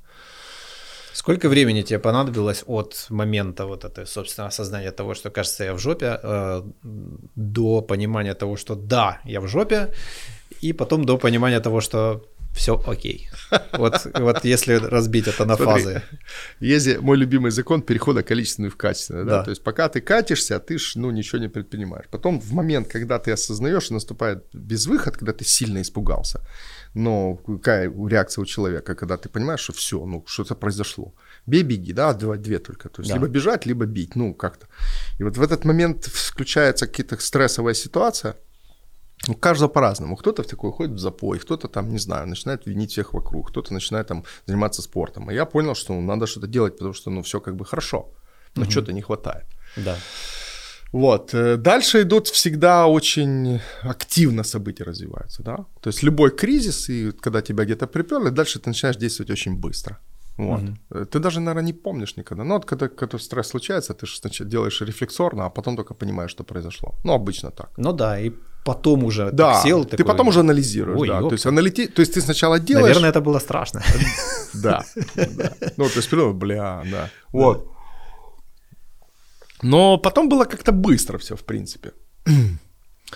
Сколько 1.14 1.50
времени 1.50 1.82
тебе 1.82 2.00
понадобилось 2.00 2.64
от 2.68 3.08
момента 3.10 3.66
вот 3.66 3.84
этого, 3.84 4.06
собственно, 4.06 4.48
осознания 4.48 4.92
того, 4.92 5.16
что, 5.16 5.30
кажется, 5.30 5.64
я 5.64 5.74
в 5.74 5.80
жопе, 5.80 6.20
э, 6.24 6.64
до 7.36 7.82
понимания 7.82 8.36
того, 8.36 8.58
что 8.58 8.76
да, 8.76 9.20
я 9.26 9.42
в 9.42 9.48
жопе, 9.48 9.94
и 10.62 10.74
потом 10.74 11.04
до 11.06 11.18
понимания 11.18 11.60
того, 11.60 11.82
что 11.82 12.24
все 12.54 12.82
окей. 12.86 13.30
Вот, 13.74 14.08
вот 14.14 14.46
если 14.46 14.74
разбить 14.74 15.28
это 15.28 15.46
на 15.46 15.56
Смотри, 15.56 15.84
фазы. 15.84 16.02
Есть 16.60 17.00
мой 17.00 17.18
любимый 17.18 17.52
закон 17.52 17.82
перехода 17.82 18.22
количественного 18.24 18.72
в 18.72 18.78
качественное. 18.78 19.24
Да? 19.24 19.38
Да. 19.38 19.44
То 19.44 19.52
есть 19.52 19.64
пока 19.64 19.88
ты 19.90 20.02
катишься, 20.02 20.60
ты 20.60 20.78
ж 20.78 20.96
ну, 20.96 21.12
ничего 21.12 21.42
не 21.42 21.50
предпринимаешь. 21.50 22.06
Потом 22.12 22.40
в 22.40 22.54
момент, 22.54 22.88
когда 22.88 23.18
ты 23.18 23.32
осознаешь, 23.32 23.90
наступает 23.92 24.44
безвыход, 24.54 25.18
когда 25.18 25.32
ты 25.32 25.46
сильно 25.46 25.82
испугался. 25.82 26.42
Но 26.94 27.36
какая 27.36 27.92
реакция 28.10 28.42
у 28.42 28.46
человека, 28.46 28.96
когда 28.96 29.18
ты 29.18 29.30
понимаешь, 29.30 29.62
что 29.62 29.74
все, 29.74 30.06
ну 30.06 30.24
что-то 30.28 30.56
произошло. 30.56 31.14
Бей, 31.46 31.64
беги, 31.64 31.94
да, 31.94 32.14
два, 32.14 32.36
две 32.38 32.60
только. 32.60 32.90
То 32.90 33.02
есть 33.02 33.10
да. 33.12 33.16
либо 33.16 33.28
бежать, 33.28 33.66
либо 33.66 33.86
бить, 33.86 34.16
ну 34.16 34.34
как-то. 34.34 34.68
И 35.20 35.24
вот 35.24 35.38
в 35.38 35.42
этот 35.42 35.66
момент 35.66 36.06
включается 36.06 36.88
какая-то 36.88 37.18
стрессовая 37.18 37.74
ситуация, 37.74 38.36
у 39.30 39.36
каждого 39.36 39.70
по-разному. 39.70 40.16
Кто-то 40.16 40.44
в 40.44 40.48
такой 40.48 40.72
ходит 40.72 40.96
в 40.96 41.00
запой, 41.00 41.40
кто-то 41.40 41.68
там, 41.68 41.90
не 41.90 42.00
знаю, 42.00 42.28
начинает 42.28 42.68
винить 42.68 42.92
всех 42.92 43.14
вокруг, 43.14 43.50
кто-то 43.50 43.74
начинает 43.74 44.08
там 44.08 44.24
заниматься 44.46 44.82
спортом. 44.82 45.32
И 45.32 45.36
я 45.36 45.46
понял, 45.46 45.76
что 45.76 45.94
ну, 45.94 46.02
надо 46.02 46.28
что-то 46.28 46.48
делать, 46.48 46.78
потому 46.78 46.94
что 46.94 47.12
ну 47.12 47.22
все 47.22 47.40
как 47.40 47.56
бы 47.56 47.66
хорошо, 47.66 48.10
но 48.56 48.64
угу. 48.64 48.72
что-то 48.72 48.94
не 48.94 49.02
хватает. 49.02 49.46
Да. 49.78 49.96
Вот. 50.92 51.34
Э, 51.34 51.58
дальше 51.58 52.02
идут 52.02 52.28
всегда 52.28 52.88
очень 52.88 53.60
активно 53.84 54.44
события 54.44 54.86
развиваются, 54.86 55.44
да. 55.44 55.58
То 55.82 55.90
есть 55.90 56.04
любой 56.04 56.32
кризис, 56.32 56.90
и 56.90 57.12
когда 57.12 57.42
тебя 57.42 57.64
где-то 57.64 57.88
приперли, 57.88 58.30
дальше 58.30 58.60
ты 58.60 58.70
начинаешь 58.70 58.98
действовать 58.98 59.32
очень 59.32 59.56
быстро. 59.56 60.00
Вот. 60.38 60.62
Угу. 60.62 61.06
Ты 61.06 61.20
даже, 61.20 61.40
наверное, 61.40 61.66
не 61.66 61.74
помнишь 61.74 62.18
никогда. 62.18 62.44
Но 62.44 62.54
вот 62.56 62.66
когда, 62.66 62.88
когда 62.88 63.20
стресс 63.20 63.48
случается, 63.48 63.94
ты 63.94 64.06
же 64.06 64.18
сначала 64.18 64.50
делаешь 64.50 64.82
рефлексорно, 64.82 65.46
а 65.46 65.50
потом 65.50 65.76
только 65.76 65.94
понимаешь, 65.94 66.32
что 66.32 66.44
произошло. 66.44 66.96
Ну, 67.04 67.14
обычно 67.14 67.52
так. 67.52 67.70
Ну 67.78 67.94
да, 67.94 68.20
и 68.20 68.32
потом 68.64 69.04
уже 69.04 69.32
да, 69.32 69.62
сел. 69.64 69.84
Ты 69.86 69.98
такой, 69.98 70.06
потом 70.06 70.28
уже 70.28 70.40
анализируешь, 70.40 71.00
Ой, 71.00 71.08
да. 71.08 71.22
То 71.22 71.32
есть, 71.32 71.46
аналити... 71.46 71.88
то 71.88 72.02
есть 72.02 72.14
ты 72.14 72.22
сначала 72.22 72.60
делаешь... 72.60 72.96
Наверное, 72.96 73.10
это 73.10 73.22
было 73.22 73.40
страшно. 73.40 73.82
Да, 74.54 74.84
Ну, 75.78 75.90
то 75.90 76.00
есть, 76.00 76.14
бля, 76.14 76.84
да. 76.92 77.10
Вот. 77.32 77.68
Но 79.62 79.98
потом 79.98 80.30
было 80.30 80.46
как-то 80.46 80.72
быстро 80.72 81.18
все, 81.18 81.36
в 81.36 81.44
принципе. 81.44 81.92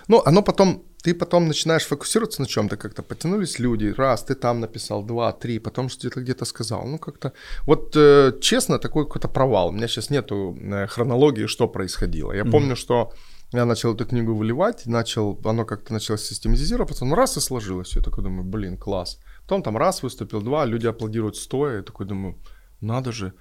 Ну, 0.07 0.21
оно 0.25 0.41
потом 0.41 0.83
ты 1.03 1.13
потом 1.13 1.47
начинаешь 1.47 1.85
фокусироваться 1.85 2.41
на 2.41 2.47
чем-то, 2.47 2.77
как-то 2.77 3.03
потянулись 3.03 3.59
люди, 3.59 3.93
раз, 3.97 4.23
ты 4.23 4.35
там 4.35 4.59
написал, 4.59 5.03
два, 5.03 5.33
три, 5.33 5.59
потом 5.59 5.89
что-то 5.89 6.21
где-то 6.21 6.45
сказал. 6.45 6.87
Ну, 6.87 6.97
как-то, 6.97 7.31
вот 7.67 7.95
э, 7.97 8.31
честно, 8.41 8.79
такой 8.79 9.03
какой-то 9.05 9.27
провал. 9.27 9.67
У 9.67 9.71
меня 9.71 9.87
сейчас 9.87 10.09
нету 10.09 10.57
э, 10.61 10.87
хронологии, 10.87 11.47
что 11.47 11.67
происходило. 11.67 12.31
Я 12.33 12.43
mm-hmm. 12.43 12.51
помню, 12.51 12.75
что 12.75 13.11
я 13.53 13.65
начал 13.65 13.93
эту 13.93 14.05
книгу 14.05 14.33
выливать, 14.33 14.85
начал, 14.85 15.39
оно 15.45 15.65
как-то 15.65 15.93
началось 15.93 16.25
систематизироваться, 16.25 17.05
ну 17.05 17.15
раз 17.15 17.37
и 17.37 17.39
сложилось, 17.39 17.95
я 17.95 18.01
такой 18.01 18.23
думаю, 18.23 18.43
блин, 18.43 18.77
класс. 18.77 19.19
Потом 19.43 19.63
там 19.63 19.77
раз 19.77 20.03
выступил, 20.03 20.41
два, 20.41 20.65
люди 20.65 20.87
аплодируют 20.87 21.37
стоя, 21.37 21.77
я 21.77 21.83
такой 21.83 22.05
думаю, 22.05 22.37
надо 22.81 23.11
же. 23.11 23.33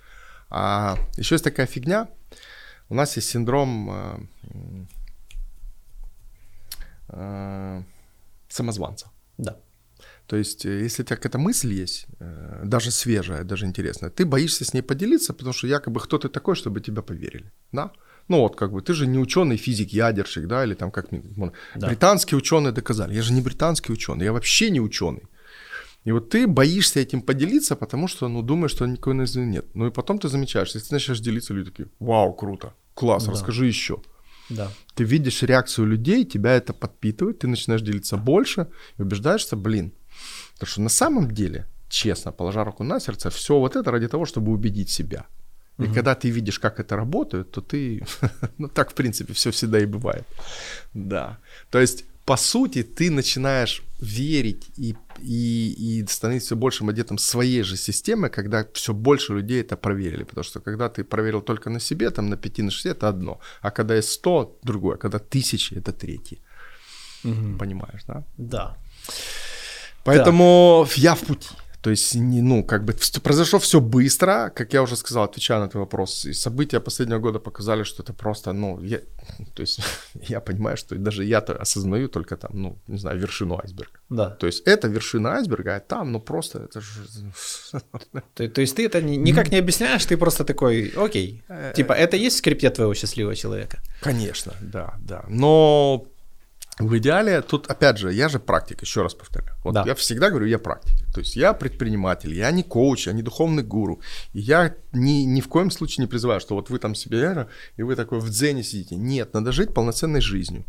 А 0.51 0.97
еще 1.17 1.35
есть 1.35 1.45
такая 1.45 1.67
фигня, 1.67 2.09
у 2.89 2.95
нас 2.95 3.17
есть 3.17 3.31
синдром 3.31 3.91
э, 3.91 4.87
э, 7.09 7.83
самозванца. 8.49 9.11
Да. 9.39 9.57
То 10.27 10.37
есть, 10.37 10.67
э, 10.67 10.85
если 10.85 11.03
у 11.03 11.07
тебя 11.07 11.17
какая-то 11.17 11.39
мысль 11.39 11.73
есть, 11.73 12.07
э, 12.21 12.63
даже 12.65 12.91
свежая, 12.91 13.45
даже 13.45 13.67
интересная, 13.67 14.11
ты 14.11 14.25
боишься 14.25 14.65
с 14.65 14.75
ней 14.75 14.83
поделиться, 14.83 15.33
потому 15.33 15.53
что 15.53 15.67
якобы 15.67 16.01
кто 16.01 16.19
ты 16.19 16.29
такой, 16.29 16.55
чтобы 16.55 16.81
тебя 16.81 17.03
поверили, 17.03 17.51
да? 17.73 17.93
Ну 18.33 18.39
вот, 18.39 18.57
как 18.57 18.73
бы, 18.73 18.81
ты 18.81 18.95
же 18.95 19.07
не 19.07 19.19
ученый 19.19 19.59
физик, 19.59 19.93
ядерщик, 19.93 20.47
да, 20.47 20.65
или 20.65 20.75
там 20.75 20.91
как 20.91 21.09
да. 21.11 21.87
британские 21.87 22.39
ученые 22.39 22.73
доказали. 22.73 23.15
Я 23.15 23.23
же 23.23 23.35
не 23.35 23.43
британский 23.43 23.93
ученый, 23.93 24.25
я 24.25 24.33
вообще 24.33 24.71
не 24.71 24.81
ученый. 24.81 25.23
И 26.07 26.13
вот 26.13 26.31
ты 26.31 26.47
боишься 26.47 27.01
этим 27.01 27.21
поделиться, 27.21 27.77
потому 27.77 28.09
что, 28.09 28.29
ну, 28.29 28.43
думаешь, 28.43 28.71
что 28.71 28.87
никакой 28.87 29.13
новизны 29.13 29.45
нет. 29.45 29.67
Ну 29.75 29.87
и 29.87 29.91
потом 29.91 30.19
ты 30.19 30.29
замечаешь, 30.29 30.75
если 30.75 30.89
ты 30.89 30.95
начинаешь 30.95 31.21
делиться, 31.21 31.55
люди 31.55 31.71
такие, 31.71 31.89
вау, 32.01 32.33
круто, 32.33 32.73
класс, 32.95 33.25
да. 33.25 33.33
расскажи 33.33 33.67
еще. 33.67 33.97
Да. 34.49 34.71
Ты 34.95 35.05
видишь 35.05 35.43
реакцию 35.43 35.89
людей, 35.89 36.25
тебя 36.25 36.53
это 36.53 36.73
подпитывает, 36.73 37.41
ты 37.41 37.49
начинаешь 37.49 37.83
делиться 37.83 38.17
больше 38.17 38.67
и 38.99 39.03
убеждаешься, 39.03 39.57
блин. 39.57 39.93
Потому 40.55 40.69
что 40.69 40.81
на 40.81 40.91
самом 40.91 41.31
деле, 41.31 41.67
честно, 41.91 42.33
положа 42.33 42.65
руку 42.65 42.83
на 42.83 42.99
сердце, 42.99 43.29
все 43.29 43.59
вот 43.59 43.77
это 43.77 43.91
ради 43.91 44.09
того, 44.09 44.25
чтобы 44.25 44.53
убедить 44.53 44.89
себя. 44.89 45.27
И 45.79 45.85
угу. 45.85 45.95
когда 45.95 46.15
ты 46.15 46.31
видишь, 46.31 46.59
как 46.59 46.81
это 46.81 46.97
работает, 46.97 47.51
то 47.51 47.61
ты, 47.61 48.05
ну 48.59 48.69
так 48.69 48.91
в 48.91 48.95
принципе 48.95 49.33
все 49.33 49.51
всегда 49.51 49.79
и 49.79 49.87
бывает. 49.87 50.27
Да. 50.95 51.39
То 51.71 51.81
есть 51.81 52.05
по 52.25 52.37
сути, 52.37 52.83
ты 52.83 53.11
начинаешь 53.11 53.83
верить 54.01 54.71
и, 54.77 54.95
и, 55.19 56.01
и 56.01 56.07
становиться 56.07 56.47
все 56.47 56.57
большим 56.57 56.89
адептом 56.89 57.19
своей 57.19 57.63
же 57.65 57.77
системы, 57.77 58.29
когда 58.29 58.65
все 58.75 58.93
больше 58.93 59.35
людей 59.35 59.61
это 59.61 59.77
проверили. 59.77 60.25
Потому 60.25 60.45
что 60.45 60.61
когда 60.61 60.89
ты 60.89 61.05
проверил 61.05 61.43
только 61.43 61.71
на 61.71 61.81
себе, 61.81 62.11
там 62.11 62.29
на 62.29 62.37
5, 62.37 62.59
на 62.59 62.71
6, 62.71 62.87
это 62.87 63.09
одно. 63.09 63.41
А 63.61 63.71
когда 63.71 63.97
есть 63.97 64.11
100, 64.11 64.59
другое. 64.63 64.95
А 64.95 64.99
когда 64.99 65.19
тысячи, 65.19 65.75
это 65.75 65.93
третье. 65.93 66.39
Угу. 67.25 67.59
Понимаешь, 67.59 68.05
да? 68.07 68.23
Да. 68.39 68.77
Поэтому 70.05 70.87
да. 70.89 71.03
я 71.03 71.15
в 71.15 71.21
пути. 71.21 71.49
То 71.83 71.91
есть, 71.91 72.15
не, 72.15 72.43
ну, 72.43 72.65
как 72.65 72.85
бы 72.85 72.95
произошло 73.23 73.59
все 73.59 73.81
быстро, 73.81 74.53
как 74.55 74.73
я 74.73 74.83
уже 74.83 74.97
сказал, 74.97 75.25
отвечая 75.25 75.59
на 75.59 75.65
этот 75.65 75.75
вопрос. 75.75 76.25
И 76.25 76.33
события 76.33 76.81
последнего 76.81 77.19
года 77.19 77.41
показали, 77.41 77.83
что 77.83 78.05
это 78.05 78.13
просто, 78.13 78.53
ну, 78.53 78.81
я, 78.81 78.99
то 79.55 79.63
есть 79.63 79.81
я 80.29 80.41
понимаю, 80.41 80.77
что 80.77 80.95
даже 80.95 81.25
я-то 81.25 81.57
осознаю 81.57 82.09
только 82.09 82.37
там, 82.37 82.51
ну, 82.55 82.79
не 82.87 82.99
знаю, 82.99 83.19
вершину 83.19 83.59
айсберга. 83.59 83.99
Да. 84.11 84.31
То 84.31 84.47
есть 84.47 84.63
это 84.69 84.89
вершина 84.89 85.33
айсберга, 85.33 85.75
а 85.77 85.81
там, 85.81 86.13
ну, 86.13 86.21
просто 86.21 86.59
это 86.59 86.81
же... 86.81 87.03
То, 88.35 88.49
то 88.49 88.61
есть 88.61 88.77
ты 88.77 88.87
это 88.87 89.03
никак 89.03 89.51
не 89.51 89.59
объясняешь, 89.59 90.07
ты 90.07 90.17
просто 90.17 90.45
такой, 90.45 90.93
окей, 90.97 91.43
э, 91.49 91.73
типа 91.75 91.93
это 91.93 92.17
есть 92.17 92.37
в 92.37 92.39
скрипте 92.39 92.71
твоего 92.71 92.95
счастливого 92.95 93.35
человека? 93.35 93.79
Конечно, 94.01 94.53
да, 94.61 94.95
да. 95.01 95.25
Но 95.29 96.07
в 96.89 96.99
идеале, 96.99 97.43
тут, 97.43 97.67
опять 97.71 97.99
же, 97.99 98.13
я 98.13 98.29
же 98.29 98.39
практик, 98.39 98.83
еще 98.83 99.03
раз 99.03 99.15
повторяю. 99.15 99.57
Вот 99.65 99.75
да. 99.75 99.85
я 99.87 99.95
всегда 99.95 100.31
говорю, 100.31 100.47
я 100.47 100.59
практик. 100.59 100.95
То 101.13 101.21
есть 101.21 101.37
я 101.37 101.53
предприниматель, 101.53 102.35
я 102.35 102.51
не 102.51 102.63
коуч, 102.63 103.07
я 103.07 103.13
не 103.13 103.23
духовный 103.23 103.63
гуру. 103.63 104.01
И 104.33 104.41
я 104.41 104.75
ни, 104.93 105.25
ни 105.25 105.41
в 105.41 105.49
коем 105.49 105.71
случае 105.71 106.05
не 106.05 106.09
призываю, 106.09 106.41
что 106.41 106.55
вот 106.55 106.71
вы 106.71 106.79
там 106.79 106.95
себе, 106.95 107.49
и 107.77 107.83
вы 107.83 107.97
такой 107.97 108.21
в 108.21 108.29
дзене 108.31 108.63
сидите. 108.63 108.97
Нет, 108.97 109.35
надо 109.35 109.53
жить 109.53 109.75
полноценной 109.75 110.21
жизнью. 110.21 110.65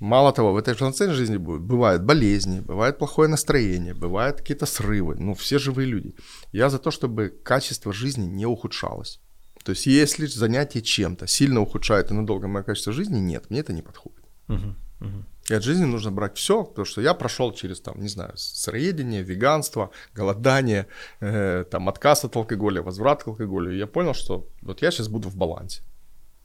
Мало 0.00 0.32
того, 0.32 0.52
в 0.52 0.56
этой 0.56 0.74
полноценной 0.74 1.14
жизни 1.14 1.36
бывают 1.36 2.02
болезни, 2.02 2.60
бывает 2.60 2.98
плохое 2.98 3.28
настроение, 3.28 3.94
бывают 3.94 4.38
какие-то 4.38 4.66
срывы. 4.66 5.14
Ну, 5.16 5.34
все 5.34 5.58
живые 5.58 5.86
люди. 5.86 6.14
Я 6.52 6.68
за 6.68 6.78
то, 6.78 6.90
чтобы 6.90 7.32
качество 7.42 7.92
жизни 7.92 8.26
не 8.26 8.46
ухудшалось. 8.46 9.20
То 9.64 9.70
есть 9.70 9.86
если 9.86 10.26
занятие 10.26 10.82
чем-то 10.82 11.26
сильно 11.26 11.60
ухудшает 11.60 12.10
и 12.10 12.14
надолго 12.14 12.48
мое 12.48 12.62
качество 12.62 12.92
жизни, 12.92 13.18
нет, 13.18 13.50
мне 13.50 13.60
это 13.60 13.72
не 13.72 13.82
подходит. 13.82 14.24
Угу, 14.48 14.74
угу. 15.00 15.24
И 15.50 15.54
от 15.54 15.62
жизни 15.62 15.84
нужно 15.84 16.10
брать 16.10 16.38
все, 16.38 16.64
потому 16.64 16.86
что 16.86 17.02
я 17.02 17.12
прошел 17.12 17.52
через, 17.52 17.80
там, 17.80 18.00
не 18.00 18.08
знаю, 18.08 18.32
сыроедение, 18.36 19.22
веганство, 19.22 19.90
голодание, 20.14 20.86
э, 21.20 21.64
там, 21.70 21.88
отказ 21.88 22.24
от 22.24 22.36
алкоголя, 22.36 22.82
возврат 22.82 23.22
к 23.22 23.28
алкоголю. 23.28 23.70
И 23.72 23.78
я 23.78 23.86
понял, 23.86 24.14
что 24.14 24.48
вот 24.62 24.82
я 24.82 24.90
сейчас 24.90 25.08
буду 25.08 25.28
в 25.28 25.36
балансе. 25.36 25.82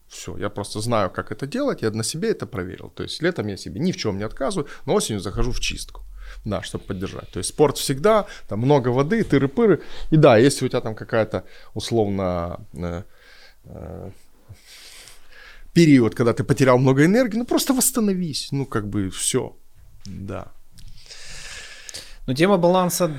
Все, 0.10 0.38
я 0.38 0.50
просто 0.50 0.82
знаю, 0.82 1.10
как 1.12 1.32
это 1.32 1.47
делать, 1.47 1.82
я 1.82 1.91
на 1.91 2.04
себе 2.04 2.32
это 2.32 2.45
проверил. 2.45 2.89
То 2.89 3.04
есть 3.04 3.22
летом 3.22 3.47
я 3.47 3.58
себе 3.58 3.80
ни 3.80 3.91
в 3.91 3.97
чем 3.97 4.18
не 4.18 4.26
отказываю, 4.26 4.68
но 4.86 4.95
осенью 4.95 5.22
захожу 5.22 5.52
в 5.52 5.60
чистку. 5.60 6.02
Да, 6.45 6.62
чтобы 6.62 6.84
поддержать. 6.84 7.30
То 7.32 7.39
есть 7.39 7.50
спорт 7.50 7.78
всегда, 7.78 8.26
там 8.47 8.60
много 8.60 8.89
воды, 8.89 9.22
тыры-пыры. 9.22 9.82
И 10.12 10.18
да, 10.18 10.38
если 10.38 10.66
у 10.66 10.68
тебя 10.68 10.82
там 10.82 10.95
какая-то 10.95 11.43
условно 11.74 12.60
э, 12.74 13.04
э, 13.66 14.12
период, 15.74 16.15
когда 16.15 16.34
ты 16.34 16.43
потерял 16.43 16.78
много 16.78 17.05
энергии, 17.05 17.38
ну 17.38 17.45
просто 17.45 17.74
восстановись, 17.74 18.51
ну 18.51 18.65
как 18.65 18.88
бы 18.88 19.09
все, 19.09 19.55
да. 20.05 20.51
Но 22.28 22.34
тема 22.34 22.57
баланса 22.57 23.11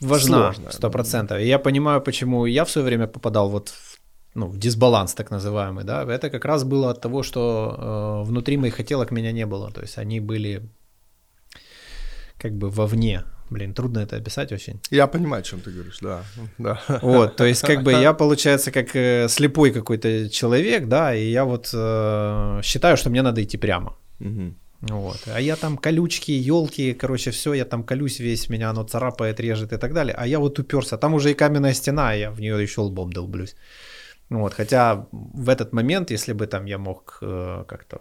важна, 0.00 0.54
сто 0.70 0.90
процентов. 0.90 1.40
Я 1.40 1.58
понимаю, 1.58 2.00
почему 2.00 2.46
я 2.46 2.64
в 2.64 2.70
свое 2.70 2.86
время 2.86 3.06
попадал 3.06 3.50
вот 3.50 3.68
в, 3.68 3.98
ну, 4.34 4.46
в 4.46 4.58
дисбаланс 4.58 5.14
так 5.14 5.30
называемый, 5.30 5.84
да, 5.84 6.04
это 6.04 6.30
как 6.30 6.44
раз 6.44 6.64
было 6.64 6.90
от 6.90 7.00
того, 7.00 7.22
что 7.22 8.22
э, 8.24 8.28
внутри 8.28 8.56
моих 8.56 8.76
хотелок 8.76 9.10
меня 9.10 9.32
не 9.32 9.46
было, 9.46 9.70
то 9.70 9.82
есть 9.82 9.98
они 9.98 10.20
были 10.20 10.62
как 12.38 12.52
бы 12.52 12.70
вовне, 12.70 13.24
Блин, 13.50 13.74
трудно 13.74 13.98
это 13.98 14.16
описать 14.16 14.52
очень. 14.52 14.80
Я 14.90 15.06
понимаю, 15.08 15.40
о 15.40 15.42
чем 15.42 15.60
ты 15.60 15.72
говоришь, 15.72 15.98
да. 16.00 16.22
да. 16.58 16.80
Вот, 17.02 17.36
то 17.36 17.44
есть 17.44 17.62
как 17.62 17.82
бы 17.82 17.92
я, 17.92 18.12
получается, 18.14 18.70
как 18.70 18.94
э, 18.94 19.28
слепой 19.28 19.72
какой-то 19.72 20.30
человек, 20.30 20.86
да, 20.86 21.14
и 21.14 21.30
я 21.30 21.44
вот 21.44 21.70
э, 21.74 22.60
считаю, 22.62 22.96
что 22.96 23.10
мне 23.10 23.22
надо 23.22 23.42
идти 23.42 23.58
прямо. 23.58 23.96
Угу. 24.20 24.54
Вот. 24.82 25.18
А 25.26 25.40
я 25.40 25.56
там 25.56 25.76
колючки, 25.76 26.30
елки, 26.30 26.94
короче, 26.94 27.30
все, 27.32 27.54
я 27.54 27.64
там 27.64 27.82
колюсь 27.82 28.20
весь, 28.20 28.48
меня 28.48 28.70
оно 28.70 28.84
царапает, 28.84 29.40
режет 29.40 29.72
и 29.72 29.78
так 29.78 29.92
далее. 29.92 30.14
А 30.16 30.26
я 30.26 30.38
вот 30.38 30.58
уперся. 30.58 30.96
Там 30.96 31.14
уже 31.14 31.30
и 31.30 31.34
каменная 31.34 31.74
стена, 31.74 32.10
а 32.10 32.14
я 32.14 32.30
в 32.30 32.40
нее 32.40 32.62
еще 32.62 32.80
лбом 32.80 33.12
долблюсь. 33.12 33.56
Вот. 34.30 34.54
Хотя 34.54 35.06
в 35.12 35.48
этот 35.48 35.72
момент, 35.72 36.10
если 36.10 36.32
бы 36.32 36.46
там 36.46 36.66
я 36.66 36.78
мог 36.78 37.18
э, 37.20 37.64
как-то 37.68 38.00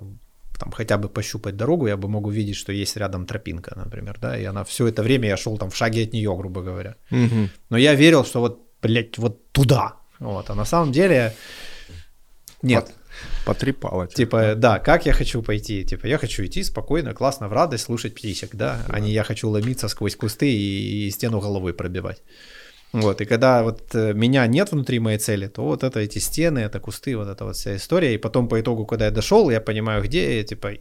там 0.60 0.72
хотя 0.72 0.97
бы 0.97 1.10
пощупать 1.10 1.55
дорогу, 1.55 1.88
я 1.88 1.95
бы 1.95 2.10
мог 2.10 2.28
увидеть, 2.28 2.57
что 2.57 2.72
есть 2.74 2.97
рядом 2.97 3.26
тропинка, 3.26 3.74
например, 3.76 4.18
да, 4.22 4.38
и 4.38 4.43
она 4.43 4.64
все 4.64 4.88
это 4.88 5.01
время 5.01 5.30
я 5.30 5.38
шел 5.38 5.57
там 5.57 5.70
в 5.70 5.76
шаге 5.76 6.03
от 6.03 6.14
нее, 6.14 6.36
грубо 6.36 6.62
говоря. 6.62 6.95
Мгм. 7.10 7.49
Но 7.70 7.78
я 7.78 7.95
верил, 7.95 8.26
что 8.26 8.41
вот, 8.41 8.62
блядь, 8.82 9.18
вот 9.18 9.51
туда. 9.51 9.93
Вот. 10.20 10.49
А 10.49 10.55
на 10.55 10.66
самом 10.66 10.91
деле 10.91 11.34
нет. 12.62 12.86
Пот- 12.86 12.95
Потрепало. 13.45 14.07
тебя. 14.07 14.16
Типа, 14.16 14.55
да, 14.55 14.80
как 14.80 15.05
я 15.05 15.14
хочу 15.14 15.41
пойти? 15.41 15.84
Типа, 15.84 16.07
я 16.07 16.18
хочу 16.18 16.45
идти 16.45 16.64
спокойно, 16.64 17.14
классно, 17.14 17.47
в 17.47 17.53
радость, 17.53 17.86
слушать 17.86 18.16
птичек, 18.16 18.55
да, 18.55 18.86
а 18.89 18.99
не 18.99 19.12
я 19.12 19.24
хочу 19.24 19.49
ломиться 19.49 19.88
сквозь 19.88 20.16
кусты 20.16 20.51
и, 20.51 21.07
и 21.07 21.10
стену 21.10 21.39
головой 21.39 21.74
пробивать. 21.74 22.22
Вот, 22.94 23.22
и 23.22 23.26
когда 23.26 23.64
вот 23.64 23.96
э, 23.96 24.14
меня 24.14 24.48
нет 24.48 24.72
внутри 24.72 25.00
моей 25.00 25.20
цели, 25.20 25.48
то 25.48 25.64
вот 25.64 25.84
это 25.84 26.00
эти 26.00 26.20
стены, 26.20 26.60
это 26.60 26.80
кусты, 26.80 27.16
вот 27.16 27.28
эта 27.28 27.46
вот 27.46 27.56
вся 27.56 27.76
история, 27.76 28.14
и 28.14 28.18
потом 28.18 28.48
по 28.48 28.60
итогу, 28.60 28.86
когда 28.86 29.06
я 29.06 29.12
дошел, 29.12 29.52
я 29.52 29.62
понимаю, 29.62 30.04
где 30.04 30.38
я, 30.38 30.44
типа, 30.44 30.72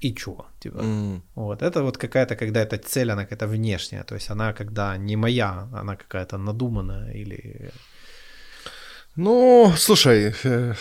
и, 0.00 0.14
чё, 0.14 0.46
типа, 0.60 0.78
М. 0.78 1.22
вот, 1.34 1.62
это 1.62 1.82
вот 1.82 1.96
какая-то, 1.96 2.36
когда 2.36 2.60
эта 2.60 2.78
цель, 2.78 3.10
она 3.10 3.22
какая-то 3.22 3.46
внешняя, 3.46 4.04
то 4.04 4.14
есть 4.14 4.30
она 4.30 4.52
когда 4.52 4.96
не 4.96 5.16
моя, 5.16 5.68
она 5.72 5.96
какая-то 5.96 6.38
надуманная 6.38 7.12
или... 7.12 7.70
Ну, 9.16 9.72
слушай, 9.76 10.34
э, 10.44 10.74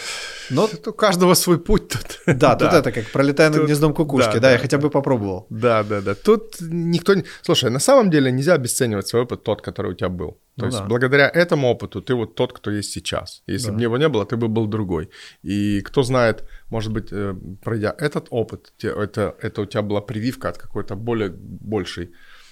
Но- 0.50 0.70
у 0.88 0.94
каждого 0.94 1.34
свой 1.36 1.58
путь 1.60 1.90
тут. 1.90 2.38
Да, 2.38 2.56
тут 2.56 2.74
это 2.74 2.92
как 2.94 3.12
пролетая 3.12 3.50
над 3.50 3.58
Тут- 3.60 3.66
гнездом 3.68 3.94
кукушки, 3.94 4.34
да, 4.36 4.40
да, 4.40 4.52
я 4.52 4.58
да, 4.58 4.62
хотя 4.62 4.78
бы 4.78 4.90
попробовал. 4.90 5.48
Да, 5.50 5.84
да, 5.84 6.02
да. 6.02 6.16
Тут 6.16 6.56
никто 6.62 7.14
не... 7.14 7.24
Слушай, 7.42 7.70
на 7.72 7.80
самом 7.80 8.10
деле 8.10 8.32
нельзя 8.32 8.54
обесценивать 8.54 9.08
свой 9.08 9.24
опыт, 9.24 9.44
тот, 9.44 9.62
который 9.62 9.92
у 9.92 9.96
тебя 9.96 10.10
был. 10.10 10.32
То 10.58 10.62
Ну 10.62 10.66
есть 10.68 10.80
да. 10.80 10.86
благодаря 10.86 11.30
этому 11.34 11.68
опыту 11.70 12.02
ты 12.02 12.14
вот 12.16 12.36
тот, 12.36 12.54
кто 12.54 12.72
есть 12.72 12.92
сейчас. 12.92 13.44
Если 13.48 13.68
Да. 13.72 13.74
бы 13.76 13.82
его 13.82 13.98
не 13.98 14.08
было, 14.08 14.26
ты 14.26 14.38
бы 14.38 14.48
был 14.48 14.68
другой. 14.68 15.10
И 15.44 15.82
кто 15.82 16.04
знает, 16.04 16.44
может 16.70 16.94
быть, 16.94 17.08
э, 17.12 17.36
пройдя 17.64 17.94
этот 17.98 18.28
опыт, 18.30 18.72
это, 18.82 19.36
это 19.42 19.62
у 19.62 19.66
тебя 19.66 19.82
была 19.82 20.02
прививка 20.02 20.50
от 20.50 20.58
какой-то 20.58 20.96
более 20.96 21.30
большей... 21.30 22.12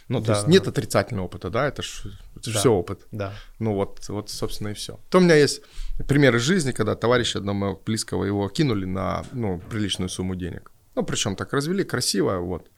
Ну, 0.10 0.20
то 0.20 0.28
Да, 0.28 0.34
есть 0.34 0.46
да, 0.46 0.52
нет 0.52 0.64
да. 0.64 0.70
отрицательного 0.72 1.26
опыта, 1.28 1.50
да, 1.50 1.68
это 1.68 1.82
же 1.84 2.18
Да. 2.36 2.60
все 2.60 2.74
опыт. 2.74 3.02
Да. 3.12 3.34
Ну 3.60 3.76
вот, 3.76 4.10
вот, 4.10 4.30
собственно, 4.30 4.70
и 4.70 4.74
все. 4.74 5.00
То 5.10 5.20
у 5.20 5.22
меня 5.22 5.36
есть 5.36 5.62
пример 6.08 6.36
из 6.36 6.42
жизни, 6.42 6.72
когда 6.72 6.96
товарища 6.96 7.40
одного 7.40 7.58
моего 7.60 7.82
близкого 7.86 8.26
его 8.26 8.50
кинули 8.50 8.86
на 8.86 9.24
ну, 9.32 9.62
приличную 9.70 10.10
сумму 10.10 10.36
денег. 10.36 10.72
Ну, 10.96 11.04
причем 11.04 11.36
так 11.36 11.54
развели, 11.54 11.84
красиво, 11.84 12.40
вот. 12.40 12.70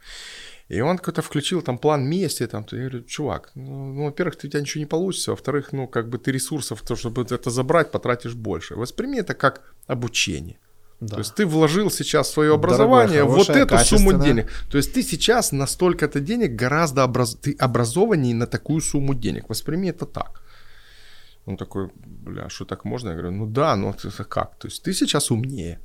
И 0.67 0.81
он 0.81 0.97
какой-то 0.97 1.21
включил 1.21 1.61
там 1.61 1.77
план 1.77 2.03
мести, 2.07 2.47
там, 2.47 2.65
я 2.71 2.77
говорю, 2.77 3.03
чувак, 3.03 3.51
ну, 3.55 3.93
ну, 3.93 4.05
во-первых, 4.05 4.35
ты, 4.37 4.47
у 4.47 4.49
тебя 4.49 4.61
ничего 4.61 4.79
не 4.79 4.85
получится, 4.85 5.31
во-вторых, 5.31 5.73
ну, 5.73 5.87
как 5.87 6.07
бы 6.09 6.17
ты 6.17 6.31
ресурсов, 6.31 6.81
то, 6.81 6.95
чтобы 6.95 7.23
это 7.23 7.49
забрать, 7.49 7.91
потратишь 7.91 8.35
больше. 8.35 8.75
Восприми 8.75 9.19
это 9.19 9.33
как 9.33 9.73
обучение. 9.87 10.59
Да. 11.01 11.15
То 11.15 11.19
есть 11.19 11.33
ты 11.33 11.47
вложил 11.47 11.89
сейчас 11.89 12.27
в 12.27 12.33
свое 12.33 12.49
Дорогое, 12.49 12.75
образование 12.75 13.23
вот 13.23 13.47
хорошее, 13.47 13.65
эту 13.65 13.77
сумму 13.77 14.13
денег. 14.23 14.51
То 14.69 14.77
есть 14.77 14.93
ты 14.93 15.01
сейчас 15.01 15.51
на 15.51 15.65
столько-то 15.65 16.19
денег 16.19 16.51
гораздо 16.51 17.03
образ... 17.03 17.35
ты 17.35 17.55
образованнее 17.59 18.35
на 18.35 18.45
такую 18.45 18.81
сумму 18.81 19.15
денег. 19.15 19.49
Восприми 19.49 19.89
это 19.89 20.05
так. 20.05 20.43
Он 21.47 21.57
такой, 21.57 21.89
бля, 21.95 22.49
что 22.49 22.65
так 22.65 22.85
можно? 22.85 23.09
Я 23.09 23.15
говорю, 23.15 23.31
ну 23.31 23.47
да, 23.47 23.75
но 23.75 23.89
это 23.89 24.23
как? 24.23 24.59
То 24.59 24.67
есть 24.67 24.83
ты 24.83 24.93
сейчас 24.93 25.31
умнее. 25.31 25.79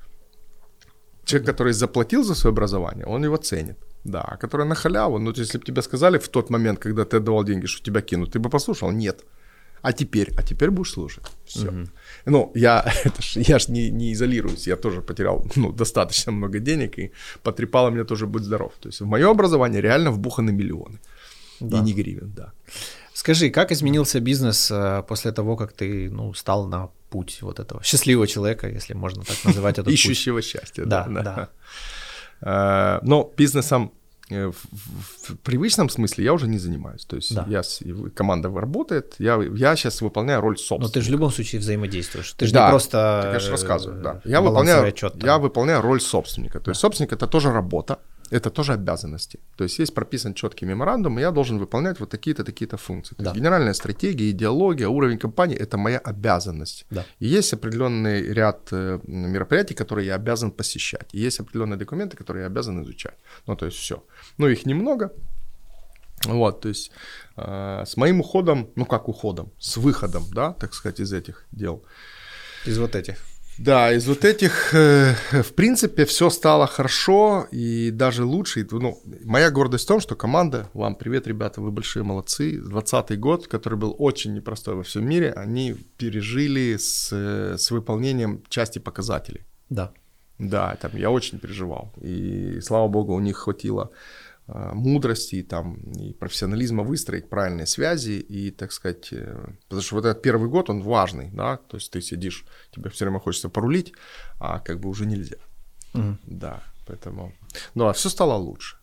Человек, 1.24 1.46
который 1.46 1.72
заплатил 1.72 2.22
за 2.22 2.34
свое 2.34 2.52
образование, 2.52 3.06
он 3.06 3.24
его 3.24 3.36
ценит. 3.38 3.78
Да, 4.04 4.20
а 4.20 4.36
который 4.36 4.66
на 4.66 4.74
халяву, 4.74 5.18
ну, 5.18 5.32
если 5.34 5.58
бы 5.58 5.64
тебе 5.64 5.82
сказали 5.82 6.18
в 6.18 6.28
тот 6.28 6.50
момент, 6.50 6.78
когда 6.78 7.04
ты 7.04 7.16
отдавал 7.16 7.42
деньги, 7.44 7.66
что 7.66 7.82
тебя 7.82 8.02
кинут, 8.02 8.32
ты 8.32 8.38
бы 8.38 8.50
послушал? 8.50 8.92
Нет. 8.92 9.24
А 9.86 9.92
теперь? 9.92 10.32
А 10.36 10.42
теперь 10.42 10.70
будешь 10.70 10.92
слушать. 10.92 11.24
Все. 11.44 11.72
Ну, 12.26 12.50
я, 12.56 12.84
это 13.04 13.22
ж, 13.22 13.36
я 13.48 13.58
ж 13.58 13.68
не, 13.68 13.90
не 13.90 14.12
изолируюсь, 14.12 14.66
я 14.66 14.76
тоже 14.76 15.00
потерял 15.00 15.46
ну, 15.56 15.72
достаточно 15.72 16.32
много 16.32 16.58
денег, 16.58 16.98
и 16.98 17.10
потрепало 17.42 17.90
мне 17.90 18.04
тоже 18.04 18.26
«Будь 18.26 18.42
здоров». 18.42 18.72
То 18.80 18.88
есть 18.88 19.00
в 19.00 19.06
мое 19.06 19.30
образование 19.30 19.80
реально 19.80 20.10
вбуханы 20.10 20.52
миллионы. 20.52 20.98
Да. 21.60 21.78
И 21.78 21.82
не 21.82 21.92
гривен, 21.94 22.32
да. 22.36 22.52
Скажи, 23.14 23.50
как 23.50 23.70
изменился 23.70 24.20
бизнес 24.20 24.70
э, 24.72 25.02
после 25.08 25.32
того, 25.32 25.56
как 25.56 25.72
ты 25.72 26.10
ну, 26.10 26.34
стал 26.34 26.68
на 26.68 26.88
путь 27.10 27.42
вот 27.42 27.60
этого 27.60 27.80
счастливого 27.84 28.26
человека, 28.26 28.68
если 28.68 28.94
можно 28.94 29.22
так 29.22 29.44
называть 29.44 29.74
этот 29.78 29.84
путь? 29.84 29.94
Ищущего 29.94 30.42
счастья. 30.42 30.84
Да, 30.84 31.06
да. 31.08 31.48
Э, 32.42 33.06
Но 33.06 33.32
бизнесом 33.36 33.82
э, 33.84 33.95
в, 34.28 34.52
в- 34.52 35.30
в 35.34 35.36
привычном 35.42 35.88
смысле 35.88 36.24
я 36.24 36.32
уже 36.32 36.48
не 36.48 36.58
занимаюсь. 36.58 37.04
То 37.04 37.16
есть 37.16 37.34
Да. 37.34 37.46
я, 37.48 37.62
команда 38.14 38.48
работает, 38.50 39.14
я, 39.18 39.40
я 39.54 39.76
сейчас 39.76 40.00
выполняю 40.02 40.40
роль 40.40 40.58
собственника. 40.58 40.82
Но 40.82 40.88
ты 40.92 41.00
же 41.00 41.08
в 41.08 41.12
любом 41.12 41.30
случае 41.30 41.60
взаимодействуешь. 41.60 42.32
Ты 42.32 42.46
же 42.46 42.52
Да, 42.52 42.66
не 42.66 42.70
просто... 42.70 43.30
Я 43.34 43.38
же 43.40 43.48
э, 43.48 43.50
рассказываю, 43.52 44.02
да. 44.02 44.20
Я 44.24 44.40
балансовый 44.40 44.48
выполняю, 44.50 44.88
отчет 44.88 45.12
там. 45.12 45.22
я 45.26 45.38
выполняю 45.38 45.80
роль 45.82 46.00
собственника. 46.00 46.58
То 46.60 46.70
есть 46.70 46.80
собственник 46.80 47.12
это 47.12 47.26
тоже 47.28 47.52
работа, 47.52 47.98
это 48.30 48.50
тоже 48.50 48.72
обязанности. 48.72 49.38
То 49.56 49.64
есть 49.64 49.78
есть 49.78 49.94
прописан 49.94 50.34
четкий 50.34 50.66
меморандум, 50.66 51.18
и 51.18 51.22
я 51.22 51.30
должен 51.30 51.58
выполнять 51.58 52.00
вот 52.00 52.10
такие-то, 52.10 52.44
такие-то 52.44 52.76
функции. 52.76 53.14
То 53.16 53.22
Да. 53.22 53.30
есть 53.30 53.40
генеральная 53.40 53.74
стратегия, 53.74 54.30
идеология, 54.30 54.88
уровень 54.88 55.18
компании 55.18 55.56
это 55.56 55.76
моя 55.78 55.98
обязанность. 55.98 56.86
Да. 56.90 57.04
И 57.20 57.26
есть 57.26 57.52
определенный 57.54 58.32
ряд 58.34 58.68
э, 58.72 58.98
мероприятий, 59.06 59.74
которые 59.74 60.06
я 60.06 60.16
обязан 60.16 60.50
посещать. 60.50 61.08
И 61.14 61.26
есть 61.26 61.40
определенные 61.40 61.76
документы, 61.78 62.16
которые 62.16 62.42
я 62.42 62.46
обязан 62.46 62.82
изучать. 62.82 63.14
Ну, 63.46 63.56
то 63.56 63.66
есть 63.66 63.78
все. 63.78 64.02
Ну, 64.38 64.48
их 64.48 64.66
немного. 64.66 65.10
Вот, 66.24 66.60
то 66.62 66.68
есть 66.68 66.90
э, 67.36 67.84
с 67.86 67.96
моим 67.96 68.20
уходом, 68.20 68.68
ну 68.76 68.84
как 68.86 69.08
уходом, 69.08 69.52
с 69.58 69.76
выходом, 69.76 70.24
да, 70.34 70.52
так 70.52 70.74
сказать, 70.74 71.00
из 71.00 71.12
этих 71.12 71.46
дел, 71.52 71.84
Из 72.66 72.78
вот 72.78 72.96
этих. 72.96 73.16
Да, 73.58 73.92
из 73.92 74.06
вот 74.06 74.24
этих, 74.24 74.74
э, 74.74 75.14
в 75.30 75.54
принципе, 75.54 76.04
все 76.04 76.28
стало 76.28 76.66
хорошо 76.66 77.46
и 77.50 77.90
даже 77.90 78.24
лучше. 78.24 78.66
Ну, 78.70 78.98
моя 79.24 79.50
гордость 79.50 79.84
в 79.84 79.88
том, 79.88 80.00
что 80.00 80.14
команда, 80.14 80.68
вам 80.74 80.94
привет, 80.94 81.26
ребята, 81.26 81.62
вы 81.62 81.70
большие 81.70 82.02
молодцы. 82.02 82.60
20 82.60 83.18
год, 83.18 83.46
который 83.46 83.78
был 83.78 83.96
очень 83.98 84.34
непростой 84.34 84.74
во 84.74 84.82
всем 84.82 85.08
мире, 85.08 85.32
они 85.32 85.74
пережили 85.96 86.76
с, 86.76 87.10
э, 87.12 87.56
с 87.56 87.70
выполнением 87.70 88.42
части 88.48 88.78
показателей. 88.78 89.46
Да. 89.70 89.92
Да, 90.38 90.76
там 90.76 90.90
я 90.94 91.10
очень 91.10 91.38
переживал. 91.38 91.94
И 92.02 92.60
слава 92.60 92.88
богу, 92.88 93.14
у 93.14 93.20
них 93.20 93.38
хватило 93.38 93.90
мудрости 94.48 95.36
и, 95.36 95.42
там, 95.42 95.74
и 96.00 96.12
профессионализма 96.12 96.84
выстроить 96.84 97.28
правильные 97.28 97.66
связи 97.66 98.12
и, 98.12 98.50
так 98.50 98.72
сказать, 98.72 99.08
э, 99.12 99.48
потому 99.68 99.82
что 99.82 99.96
вот 99.96 100.04
этот 100.04 100.22
первый 100.22 100.48
год, 100.48 100.70
он 100.70 100.82
важный, 100.82 101.30
да, 101.32 101.56
то 101.56 101.76
есть 101.76 101.90
ты 101.90 102.00
сидишь, 102.00 102.44
тебе 102.70 102.88
все 102.90 103.04
время 103.04 103.18
хочется 103.18 103.48
порулить, 103.48 103.92
а 104.38 104.60
как 104.60 104.80
бы 104.80 104.88
уже 104.88 105.06
нельзя. 105.06 105.36
Мгм. 105.94 106.18
Да, 106.26 106.62
поэтому... 106.86 107.32
Ну, 107.74 107.86
а 107.86 107.92
все 107.92 108.08
стало 108.08 108.34
лучше. 108.34 108.76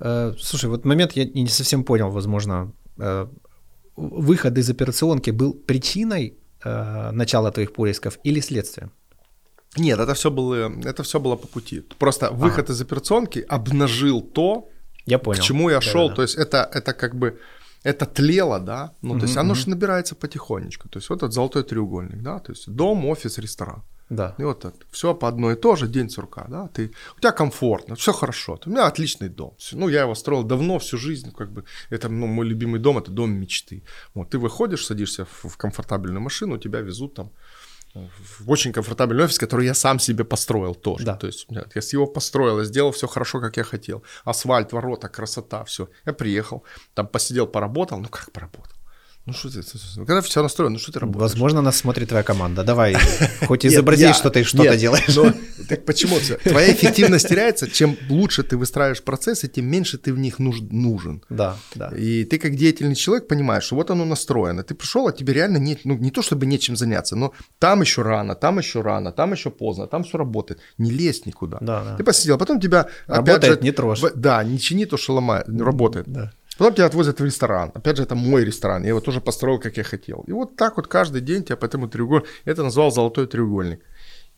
Э, 0.00 0.34
Слушай, 0.38 0.70
вот 0.70 0.84
момент 0.84 1.12
я 1.12 1.24
не 1.24 1.48
совсем 1.48 1.84
понял, 1.84 2.10
возможно. 2.10 2.72
э, 2.98 3.28
Выход 3.96 4.58
из 4.58 4.70
операционки 4.70 5.30
был 5.32 5.52
причиной 5.52 6.38
э, 6.64 7.10
начала 7.12 7.50
твоих 7.50 7.72
поисков 7.74 8.18
или 8.24 8.40
следствием? 8.40 8.90
Нет, 9.76 9.98
это 9.98 10.12
все 10.14 10.30
было, 10.30 10.70
это 10.84 11.02
все 11.02 11.18
было 11.18 11.36
по 11.36 11.46
пути. 11.46 11.80
Просто 11.98 12.30
выход 12.30 12.70
из 12.70 12.80
операционки 12.80 13.44
обнажил 13.48 14.20
то, 14.20 14.68
Я 15.06 15.18
понял. 15.18 15.40
к 15.40 15.44
чему 15.44 15.70
я 15.70 15.80
шел. 15.80 16.08
Да-да-да. 16.08 16.14
То 16.16 16.22
есть 16.22 16.34
это, 16.36 16.68
это 16.74 16.92
как 16.92 17.14
бы 17.14 17.38
это 17.84 18.06
тлело, 18.06 18.60
да, 18.60 18.92
ну, 19.02 19.18
то 19.18 19.24
есть 19.26 19.36
оно 19.36 19.54
же 19.54 19.68
набирается 19.70 20.14
потихонечку. 20.14 20.88
То 20.88 20.98
есть 20.98 21.10
вот 21.10 21.16
этот 21.22 21.32
золотой 21.32 21.62
треугольник, 21.64 22.22
да, 22.22 22.38
то 22.38 22.52
есть 22.52 22.68
дом, 22.70 23.06
офис, 23.06 23.38
ресторан. 23.38 23.82
Да. 24.10 24.34
И 24.38 24.44
вот 24.44 24.64
это 24.64 24.76
все 24.90 25.14
по 25.14 25.26
одной 25.26 25.54
и 25.54 25.56
то 25.56 25.74
же, 25.76 25.88
день 25.88 26.10
сурка, 26.10 26.44
да, 26.48 26.68
ты, 26.68 26.90
у 27.16 27.20
тебя 27.20 27.32
комфортно, 27.32 27.94
все 27.94 28.12
хорошо, 28.12 28.58
у 28.66 28.70
меня 28.70 28.86
отличный 28.86 29.28
дом. 29.30 29.54
Всё- 29.58 29.78
Ну, 29.78 29.88
я 29.88 30.02
его 30.02 30.14
строил 30.14 30.42
давно, 30.44 30.78
всю 30.78 30.98
жизнь, 30.98 31.32
как 31.36 31.50
бы, 31.50 31.64
это, 31.90 32.08
ну, 32.10 32.26
мой 32.26 32.46
любимый 32.46 32.78
дом, 32.78 32.98
это 32.98 33.10
дом 33.10 33.30
мечты. 33.32 33.82
Вот, 34.14 34.28
ты 34.30 34.38
выходишь, 34.38 34.84
садишься 34.86 35.24
в, 35.24 35.48
в 35.48 35.56
комфортабельную 35.56 36.20
машину, 36.20 36.58
тебя 36.58 36.80
везут 36.82 37.14
там 37.14 37.30
в 37.94 38.50
очень 38.50 38.72
комфортабельный 38.72 39.24
офис, 39.24 39.38
который 39.38 39.66
я 39.66 39.74
сам 39.74 39.98
себе 39.98 40.24
построил 40.24 40.74
тоже. 40.74 41.04
Да. 41.04 41.14
То 41.14 41.26
есть 41.26 41.46
я 41.74 41.82
с 41.82 41.92
его 41.92 42.06
построил, 42.06 42.58
я 42.58 42.64
сделал 42.64 42.90
все 42.90 43.06
хорошо, 43.06 43.40
как 43.40 43.56
я 43.56 43.64
хотел. 43.64 44.02
Асфальт, 44.24 44.72
ворота, 44.72 45.08
красота, 45.08 45.64
все. 45.64 45.88
Я 46.06 46.12
приехал, 46.12 46.64
там 46.94 47.06
посидел, 47.06 47.46
поработал, 47.46 47.98
ну 47.98 48.08
как 48.08 48.32
поработал? 48.32 48.72
Ну 49.24 49.32
что 49.32 49.50
ты, 49.50 49.60
ну, 49.96 50.04
когда 50.04 50.20
все 50.20 50.42
настроено, 50.42 50.72
ну 50.72 50.78
что 50.80 50.90
ты 50.90 50.98
работаешь? 50.98 51.30
Возможно, 51.30 51.62
нас 51.62 51.76
смотрит 51.76 52.08
твоя 52.08 52.24
команда. 52.24 52.64
Давай, 52.64 52.96
хоть 53.46 53.64
изобрази, 53.64 54.12
что 54.14 54.30
ты 54.30 54.42
что-то 54.42 54.76
делаешь. 54.76 55.14
Но, 55.14 55.32
так 55.68 55.84
почему? 55.84 56.16
Твоя 56.42 56.72
эффективность 56.72 57.28
теряется, 57.28 57.70
чем 57.70 57.96
лучше 58.08 58.42
ты 58.42 58.56
выстраиваешь 58.56 59.00
процессы, 59.02 59.46
тем 59.46 59.66
меньше 59.66 59.96
ты 59.98 60.12
в 60.12 60.18
них 60.18 60.40
нужен. 60.40 61.22
Да, 61.28 61.56
да. 61.76 61.92
И 61.96 62.24
ты 62.24 62.38
как 62.38 62.56
деятельный 62.56 62.96
человек 62.96 63.28
понимаешь, 63.28 63.62
что 63.64 63.76
вот 63.76 63.90
оно 63.90 64.04
настроено. 64.04 64.64
Ты 64.64 64.74
пришел, 64.74 65.06
а 65.06 65.12
тебе 65.12 65.32
реально 65.32 65.58
нет, 65.58 65.80
ну 65.84 65.96
не 65.96 66.10
то 66.10 66.20
чтобы 66.22 66.46
нечем 66.46 66.74
заняться, 66.76 67.14
но 67.14 67.32
там 67.60 67.80
еще 67.80 68.02
рано, 68.02 68.34
там 68.34 68.58
еще 68.58 68.80
рано, 68.80 69.12
там 69.12 69.32
еще 69.32 69.50
поздно, 69.50 69.86
там 69.86 70.02
все 70.02 70.18
работает. 70.18 70.60
Не 70.78 70.90
лезь 70.90 71.26
никуда. 71.26 71.58
Да, 71.60 71.84
да. 71.84 71.96
Ты 71.96 72.02
посидел, 72.02 72.38
потом 72.38 72.60
тебя... 72.60 72.88
Работает, 73.06 73.60
же, 73.60 73.64
не 73.64 73.70
трожь. 73.70 74.00
Да, 74.16 74.42
не 74.42 74.58
чини 74.58 74.84
то, 74.84 74.96
что 74.96 75.14
ломает, 75.14 75.46
работает. 75.48 76.08
Да. 76.08 76.32
Потом 76.58 76.74
тебя 76.74 76.86
отвозят 76.86 77.20
в 77.20 77.24
ресторан. 77.24 77.70
Опять 77.74 77.96
же, 77.96 78.02
это 78.02 78.14
мой 78.14 78.44
ресторан. 78.44 78.82
Я 78.82 78.90
его 78.90 79.00
тоже 79.00 79.20
построил, 79.20 79.58
как 79.58 79.76
я 79.76 79.84
хотел. 79.84 80.24
И 80.26 80.32
вот 80.32 80.56
так 80.56 80.76
вот 80.76 80.86
каждый 80.86 81.20
день 81.20 81.44
тебя 81.44 81.56
по 81.56 81.64
этому 81.64 81.88
треугольнику... 81.88 82.28
Это 82.44 82.62
назвал 82.62 82.90
золотой 82.90 83.26
треугольник. 83.26 83.80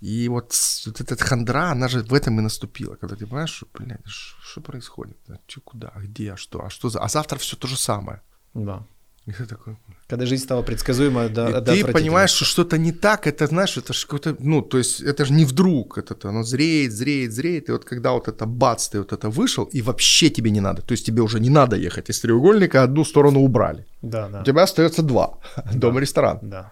И 0.01 0.29
вот, 0.29 0.53
вот 0.87 1.01
эта 1.01 1.17
хандра, 1.17 1.71
она 1.71 1.89
же 1.89 2.03
в 2.03 2.13
этом 2.15 2.39
и 2.39 2.43
наступила. 2.43 2.97
Когда 2.97 3.17
ты 3.17 3.27
понимаешь, 3.27 3.51
что, 3.51 3.67
блядь, 3.73 4.01
что 4.07 4.61
происходит? 4.61 5.17
А 5.29 5.39
что, 5.47 5.61
куда, 5.61 5.93
а 5.95 6.01
где, 6.01 6.33
а 6.33 6.37
что, 6.37 6.65
а 6.65 6.71
что 6.71 6.89
за... 6.89 7.01
А 7.01 7.09
завтра 7.09 7.39
все 7.39 7.57
то 7.57 7.67
же 7.67 7.77
самое. 7.77 8.21
Да. 8.55 8.87
И 9.27 9.33
ты 9.33 9.47
такой... 9.47 9.77
Когда 10.07 10.27
жизнь 10.27 10.45
стала 10.45 10.63
предсказуема, 10.63 11.29
да, 11.29 11.59
и 11.59 11.83
Ты 11.83 11.93
понимаешь, 11.93 12.31
что 12.31 12.45
что-то 12.45 12.77
не 12.77 12.93
так, 12.93 13.27
это, 13.27 13.47
знаешь, 13.47 13.79
это 13.79 13.95
же 13.95 14.07
какой-то, 14.07 14.37
ну, 14.39 14.61
то 14.61 14.77
есть 14.79 15.01
это 15.01 15.25
же 15.25 15.33
не 15.33 15.47
вдруг, 15.47 15.97
это 15.97 16.29
оно 16.29 16.43
зреет, 16.43 16.93
зреет, 16.93 17.33
зреет, 17.33 17.69
и 17.69 17.73
вот 17.73 17.85
когда 17.85 18.13
вот 18.13 18.29
это 18.29 18.45
бац, 18.45 18.89
ты 18.89 18.99
вот 18.99 19.13
это 19.13 19.31
вышел, 19.31 19.65
и 19.65 19.81
вообще 19.81 20.29
тебе 20.29 20.51
не 20.51 20.61
надо, 20.61 20.83
то 20.83 20.93
есть 20.93 21.07
тебе 21.07 21.23
уже 21.23 21.41
не 21.41 21.51
надо 21.51 21.77
ехать 21.77 22.11
из 22.11 22.21
треугольника, 22.21 22.83
одну 22.83 23.05
сторону 23.05 23.41
убрали. 23.41 23.87
Да, 24.03 24.29
да. 24.29 24.41
У 24.43 24.45
тебя 24.45 24.63
остается 24.63 25.03
два, 25.03 25.39
да. 25.57 25.73
дом-ресторан. 25.73 26.39
Да. 26.43 26.71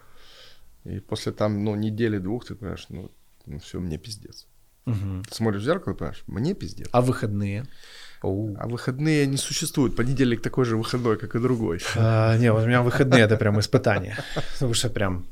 И 0.85 0.99
после 0.99 1.31
там, 1.31 1.63
ну, 1.63 1.75
недели-двух 1.75 2.45
ты 2.45 2.55
понимаешь, 2.55 2.85
ну, 2.89 3.09
ну 3.47 3.59
все, 3.59 3.79
мне 3.79 3.97
пиздец. 3.97 4.45
Угу. 4.85 5.23
Ты 5.29 5.35
смотришь 5.35 5.61
в 5.61 5.65
зеркало 5.65 5.93
и 5.93 5.97
понимаешь, 5.97 6.23
мне 6.27 6.53
пиздец. 6.53 6.89
А 6.91 7.01
выходные? 7.01 7.65
Оу. 8.23 8.55
А 8.57 8.67
выходные 8.67 9.27
не 9.27 9.37
существуют. 9.37 9.95
Понедельник 9.95 10.41
такой 10.41 10.65
же 10.65 10.77
выходной, 10.77 11.17
как 11.17 11.35
и 11.35 11.39
другой. 11.39 11.81
А, 11.95 12.37
не, 12.37 12.51
вот 12.51 12.63
у 12.63 12.67
меня 12.67 12.81
выходные 12.81 13.23
это 13.23 13.37
прям 13.37 13.59
испытание. 13.59 14.17
Потому 14.53 14.73
что 14.73 14.89
прям 14.89 15.25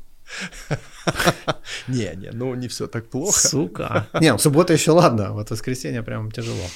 не, 1.88 2.14
не, 2.16 2.30
ну 2.32 2.54
не 2.54 2.68
все 2.68 2.86
так 2.86 3.08
плохо. 3.08 3.48
Сука. 3.48 4.06
Не, 4.20 4.32
ну 4.32 4.38
суббота 4.38 4.72
еще 4.72 4.92
ладно, 4.92 5.32
вот 5.32 5.50
воскресенье 5.50 6.02
прям 6.02 6.30
тяжело. 6.30 6.66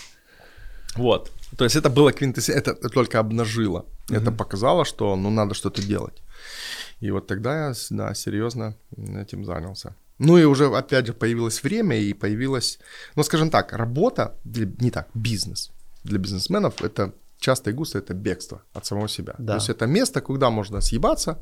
Вот. 0.96 1.30
То 1.56 1.64
есть 1.64 1.76
это 1.76 1.90
было 1.90 2.12
квинтэссенция, 2.12 2.56
это 2.56 2.88
только 2.88 3.18
обнажило. 3.18 3.84
Mm-hmm. 4.08 4.16
Это 4.16 4.32
показало, 4.32 4.84
что 4.84 5.16
ну 5.16 5.30
надо 5.30 5.54
что-то 5.54 5.82
делать. 5.82 6.22
И 7.00 7.10
вот 7.10 7.26
тогда 7.26 7.68
я, 7.68 7.74
да, 7.90 8.14
серьезно 8.14 8.74
этим 8.96 9.44
занялся. 9.44 9.94
Ну 10.18 10.38
и 10.38 10.44
уже, 10.44 10.66
опять 10.74 11.06
же, 11.06 11.12
появилось 11.12 11.62
время 11.62 11.98
и 11.98 12.14
появилась, 12.14 12.78
ну 13.16 13.22
скажем 13.22 13.50
так, 13.50 13.74
работа, 13.74 14.34
не 14.80 14.90
так, 14.90 15.08
бизнес 15.14 15.70
для 16.06 16.18
бизнесменов 16.18 16.82
это 16.82 17.12
часто 17.38 17.70
и 17.70 17.72
густо 17.72 17.98
это 17.98 18.14
бегство 18.14 18.62
от 18.72 18.86
самого 18.86 19.08
себя. 19.08 19.34
Да. 19.38 19.54
То 19.54 19.58
есть 19.58 19.68
это 19.68 19.86
место, 19.86 20.20
куда 20.20 20.50
можно 20.50 20.80
съебаться 20.80 21.38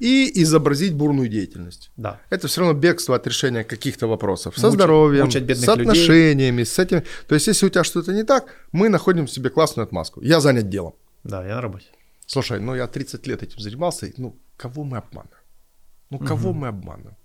и 0.00 0.42
изобразить 0.42 0.94
бурную 0.94 1.28
деятельность. 1.28 1.90
Да. 1.96 2.20
Это 2.30 2.48
все 2.48 2.60
равно 2.60 2.78
бегство 2.78 3.16
от 3.16 3.26
решения 3.26 3.64
каких-то 3.64 4.06
вопросов 4.06 4.58
со 4.58 4.70
здоровьем, 4.70 5.24
мучать 5.24 5.58
с 5.58 5.68
отношениями, 5.68 6.60
людей. 6.60 6.66
с 6.66 6.78
этим. 6.78 7.02
То 7.26 7.34
есть 7.34 7.46
если 7.46 7.66
у 7.66 7.68
тебя 7.68 7.84
что-то 7.84 8.12
не 8.12 8.24
так, 8.24 8.44
мы 8.72 8.88
находим 8.88 9.26
в 9.26 9.30
себе 9.30 9.50
классную 9.50 9.84
отмазку. 9.86 10.20
Я 10.22 10.40
занят 10.40 10.68
делом. 10.68 10.94
Да, 11.24 11.46
я 11.46 11.54
на 11.54 11.60
работе. 11.60 11.86
Слушай, 12.26 12.60
ну 12.60 12.74
я 12.74 12.86
30 12.86 13.26
лет 13.26 13.42
этим 13.42 13.58
занимался, 13.60 14.12
ну 14.16 14.36
кого 14.56 14.84
мы 14.84 14.98
обманываем? 14.98 15.42
Ну 16.10 16.18
кого 16.18 16.50
угу. 16.50 16.58
мы 16.58 16.68
обманываем? 16.68 17.16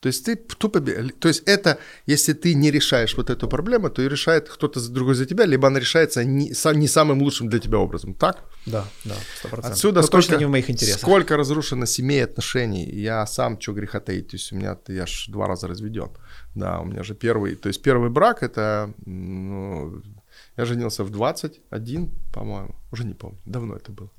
То 0.00 0.06
есть 0.08 0.24
ты 0.24 0.36
тупо... 0.36 0.80
То 0.80 1.28
есть 1.28 1.42
это, 1.46 1.78
если 2.06 2.32
ты 2.32 2.54
не 2.54 2.70
решаешь 2.70 3.16
вот 3.16 3.30
эту 3.30 3.48
проблему, 3.48 3.90
то 3.90 4.02
и 4.02 4.08
решает 4.08 4.48
кто-то 4.48 4.80
другой 4.88 5.14
за 5.14 5.26
тебя, 5.26 5.44
либо 5.44 5.66
она 5.66 5.80
решается 5.80 6.24
не, 6.24 6.52
не 6.74 6.88
самым 6.88 7.22
лучшим 7.22 7.48
для 7.48 7.58
тебя 7.58 7.78
образом, 7.78 8.14
так? 8.14 8.44
Да, 8.66 8.84
да, 9.04 9.14
100%. 9.44 9.60
Отсюда 9.62 10.02
сколько, 10.02 10.16
точно 10.16 10.36
не 10.36 10.44
в 10.44 10.50
моих 10.50 10.70
интересах. 10.70 11.00
сколько 11.00 11.36
разрушено 11.36 11.86
семей, 11.86 12.24
отношений. 12.24 12.84
Я 12.84 13.26
сам, 13.26 13.60
что 13.60 13.72
греха 13.72 14.00
таить, 14.00 14.28
то 14.28 14.36
есть 14.36 14.52
у 14.52 14.56
меня, 14.56 14.76
я 14.88 15.06
ж 15.06 15.26
два 15.28 15.46
раза 15.46 15.66
разведен. 15.66 16.10
Да, 16.54 16.80
у 16.80 16.84
меня 16.84 17.02
же 17.02 17.14
первый, 17.14 17.56
то 17.56 17.68
есть 17.68 17.82
первый 17.82 18.10
брак, 18.10 18.42
это, 18.42 18.92
ну, 19.06 20.00
я 20.56 20.64
женился 20.64 21.02
в 21.02 21.10
21, 21.10 22.10
по-моему, 22.32 22.74
уже 22.92 23.04
не 23.04 23.14
помню, 23.14 23.38
давно 23.46 23.74
это 23.74 23.90
было 23.90 24.10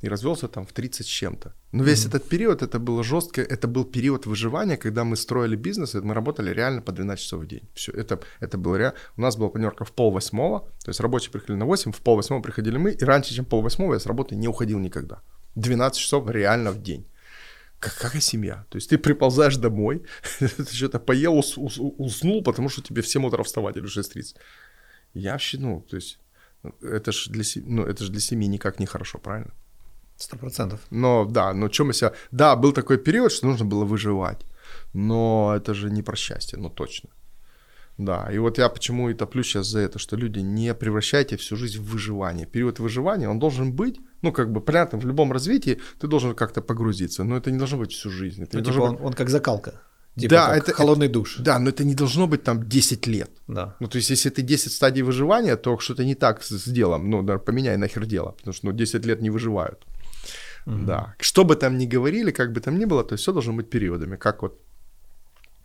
и 0.00 0.08
развелся 0.08 0.48
там 0.48 0.64
в 0.64 0.72
30 0.72 1.06
с 1.06 1.08
чем-то. 1.08 1.52
Но 1.72 1.84
весь 1.84 2.04
mm-hmm. 2.04 2.08
этот 2.08 2.28
период, 2.28 2.62
это 2.62 2.78
было 2.78 3.02
жестко, 3.02 3.42
это 3.42 3.68
был 3.68 3.84
период 3.84 4.26
выживания, 4.26 4.76
когда 4.76 5.04
мы 5.04 5.16
строили 5.16 5.56
бизнес, 5.56 5.94
и 5.94 6.00
мы 6.00 6.14
работали 6.14 6.54
реально 6.54 6.82
по 6.82 6.92
12 6.92 7.24
часов 7.24 7.42
в 7.42 7.46
день. 7.46 7.68
Все, 7.74 7.92
это, 7.92 8.20
это 8.40 8.58
было 8.58 8.76
реально. 8.76 8.96
У 9.16 9.20
нас 9.20 9.36
была 9.36 9.48
планерка 9.48 9.84
в 9.84 9.92
пол 9.92 10.10
восьмого, 10.10 10.60
то 10.84 10.90
есть 10.90 11.00
рабочие 11.00 11.30
приходили 11.30 11.56
на 11.56 11.66
8, 11.66 11.92
в 11.92 12.00
пол 12.00 12.16
восьмого 12.16 12.42
приходили 12.42 12.78
мы, 12.78 12.92
и 12.92 13.04
раньше, 13.04 13.34
чем 13.34 13.44
пол 13.44 13.62
восьмого 13.62 13.94
я 13.94 14.00
с 14.00 14.06
работы 14.06 14.36
не 14.36 14.48
уходил 14.48 14.78
никогда. 14.78 15.20
12 15.56 15.98
часов 15.98 16.30
реально 16.30 16.70
в 16.70 16.82
день. 16.82 17.06
Как, 17.80 17.94
какая 17.96 18.20
семья? 18.20 18.64
То 18.70 18.76
есть 18.76 18.90
ты 18.90 18.98
приползаешь 18.98 19.56
домой, 19.56 20.04
ты 20.38 20.74
что-то 20.74 20.98
поел, 20.98 21.34
ус, 21.34 21.58
ус, 21.58 21.78
уснул, 21.78 22.42
потому 22.42 22.68
что 22.68 22.82
тебе 22.82 23.02
в 23.02 23.08
7 23.08 23.26
утра 23.26 23.42
вставать 23.42 23.76
или 23.76 23.86
6.30. 23.86 24.36
Я 25.14 25.32
вообще, 25.32 25.58
ну, 25.58 25.80
то 25.88 25.96
есть, 25.96 26.18
это 26.82 27.12
же 27.12 27.30
для, 27.30 27.44
ну, 27.64 27.84
это 27.84 28.04
ж 28.04 28.08
для 28.08 28.20
семьи 28.20 28.48
никак 28.48 28.80
не 28.80 28.86
хорошо, 28.86 29.18
правильно? 29.18 29.52
Сто 30.18 30.36
процентов. 30.36 30.80
Но 30.90 31.24
да, 31.24 31.54
но 31.54 31.70
что 31.70 31.84
мы 31.84 31.94
себя... 31.94 32.12
Да, 32.32 32.56
был 32.56 32.72
такой 32.72 32.98
период, 32.98 33.32
что 33.32 33.46
нужно 33.46 33.64
было 33.64 33.84
выживать. 33.84 34.44
Но 34.92 35.54
это 35.56 35.74
же 35.74 35.90
не 35.90 36.02
про 36.02 36.16
счастье, 36.16 36.58
ну 36.58 36.70
точно. 36.70 37.08
Да, 37.98 38.28
и 38.32 38.38
вот 38.38 38.58
я 38.58 38.68
почему 38.68 39.10
и 39.10 39.14
топлю 39.14 39.42
сейчас 39.42 39.66
за 39.66 39.80
это, 39.80 39.98
что 39.98 40.16
люди 40.16 40.40
не 40.40 40.74
превращайте 40.74 41.36
всю 41.36 41.56
жизнь 41.56 41.78
в 41.78 41.84
выживание. 41.84 42.46
Период 42.46 42.78
выживания, 42.80 43.28
он 43.28 43.38
должен 43.38 43.72
быть, 43.72 44.00
ну, 44.22 44.32
как 44.32 44.52
бы, 44.52 44.60
понятно, 44.60 44.98
в 44.98 45.06
любом 45.06 45.32
развитии 45.32 45.80
ты 46.00 46.06
должен 46.06 46.34
как-то 46.34 46.62
погрузиться, 46.62 47.24
но 47.24 47.36
это 47.36 47.50
не 47.50 47.58
должно 47.58 47.78
быть 47.78 47.92
всю 47.92 48.10
жизнь. 48.10 48.42
Это 48.42 48.58
ну, 48.58 48.64
типа 48.64 48.80
он, 48.80 48.96
быть... 48.96 49.04
он 49.04 49.12
как 49.12 49.28
закалка. 49.28 49.82
Типа 50.16 50.34
да, 50.34 50.56
это 50.56 50.72
холодный 50.72 51.08
душ. 51.08 51.36
Да, 51.38 51.58
но 51.58 51.70
это 51.70 51.84
не 51.84 51.94
должно 51.94 52.26
быть 52.26 52.42
там 52.42 52.68
10 52.68 53.06
лет. 53.06 53.30
Да. 53.46 53.76
Ну, 53.80 53.86
то 53.86 53.98
есть, 53.98 54.10
если 54.10 54.30
ты 54.30 54.42
10 54.42 54.72
стадий 54.72 55.02
выживания, 55.02 55.56
то 55.56 55.78
что-то 55.78 56.04
не 56.04 56.14
так 56.14 56.42
с, 56.42 56.48
с 56.48 56.68
делом. 56.68 57.10
Ну, 57.10 57.22
да, 57.22 57.38
поменяй 57.38 57.76
нахер 57.76 58.06
дело, 58.06 58.32
потому 58.32 58.52
что 58.52 58.66
ну, 58.66 58.72
10 58.72 59.06
лет 59.06 59.22
не 59.22 59.30
выживают. 59.30 59.86
Mm-hmm. 60.68 60.84
Да. 60.84 61.14
Что 61.18 61.44
бы 61.44 61.56
там 61.56 61.78
ни 61.78 61.86
говорили, 61.86 62.30
как 62.30 62.52
бы 62.52 62.60
там 62.60 62.78
ни 62.78 62.84
было, 62.84 63.02
то 63.02 63.14
есть 63.14 63.22
все 63.22 63.32
должно 63.32 63.54
быть 63.54 63.70
периодами. 63.70 64.16
Как 64.16 64.42
вот 64.42 64.60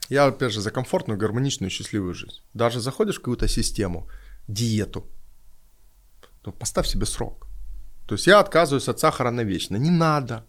я, 0.09 0.25
опять 0.25 0.53
же, 0.53 0.61
за 0.61 0.71
комфортную, 0.71 1.19
гармоничную, 1.19 1.69
счастливую 1.69 2.13
жизнь. 2.13 2.41
Даже 2.53 2.79
заходишь 2.79 3.15
в 3.15 3.19
какую-то 3.19 3.47
систему, 3.47 4.07
диету, 4.47 5.05
то 6.41 6.51
поставь 6.51 6.87
себе 6.87 7.05
срок. 7.05 7.47
То 8.07 8.15
есть 8.15 8.27
я 8.27 8.39
отказываюсь 8.39 8.87
от 8.87 8.99
сахара 8.99 9.31
навечно. 9.31 9.77
Не 9.77 9.89
надо. 9.89 10.45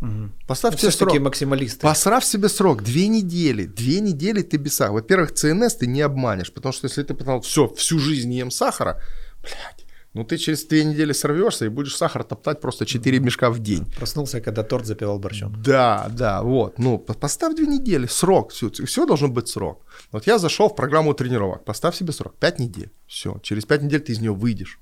Угу. 0.00 0.30
Поставь 0.48 0.72
ну, 0.72 0.78
себе 0.78 0.90
срок. 0.90 1.08
такие 1.08 1.22
максималисты. 1.22 1.80
Поставь 1.80 2.24
себе 2.24 2.48
срок. 2.48 2.82
Две 2.82 3.06
недели. 3.06 3.66
Две 3.66 4.00
недели 4.00 4.42
ты 4.42 4.56
без 4.56 4.74
сахара. 4.74 4.94
Во-первых, 4.94 5.32
ЦНС 5.32 5.76
ты 5.76 5.86
не 5.86 6.00
обманешь. 6.00 6.52
Потому 6.52 6.72
что 6.72 6.86
если 6.86 7.02
ты 7.04 7.14
потом 7.14 7.40
все, 7.40 7.68
всю 7.68 7.98
жизнь 7.98 8.32
ем 8.32 8.50
сахара, 8.50 9.00
блядь, 9.42 9.81
ну, 10.14 10.24
ты 10.24 10.36
через 10.36 10.64
две 10.64 10.84
недели 10.84 11.12
сорвешься 11.12 11.64
и 11.64 11.68
будешь 11.68 11.96
сахар 11.96 12.24
топтать 12.24 12.60
просто 12.60 12.84
4 12.84 13.18
мешка 13.20 13.50
в 13.50 13.58
день. 13.58 13.86
Проснулся, 13.96 14.40
когда 14.40 14.62
торт 14.62 14.86
запивал 14.86 15.18
борщом. 15.18 15.54
Да, 15.62 16.10
да, 16.10 16.42
вот. 16.42 16.78
Ну, 16.78 16.98
поставь 16.98 17.54
две 17.54 17.66
недели, 17.66 18.06
срок, 18.06 18.50
все, 18.50 18.70
все 18.70 19.06
должно 19.06 19.28
быть 19.28 19.48
срок. 19.48 19.86
Вот 20.10 20.26
я 20.26 20.38
зашел 20.38 20.68
в 20.68 20.76
программу 20.76 21.14
тренировок, 21.14 21.64
поставь 21.64 21.96
себе 21.96 22.12
срок, 22.12 22.34
5 22.38 22.58
недель, 22.58 22.90
все. 23.06 23.38
Через 23.42 23.64
5 23.64 23.82
недель 23.82 24.00
ты 24.00 24.12
из 24.12 24.20
нее 24.20 24.32
выйдешь. 24.32 24.78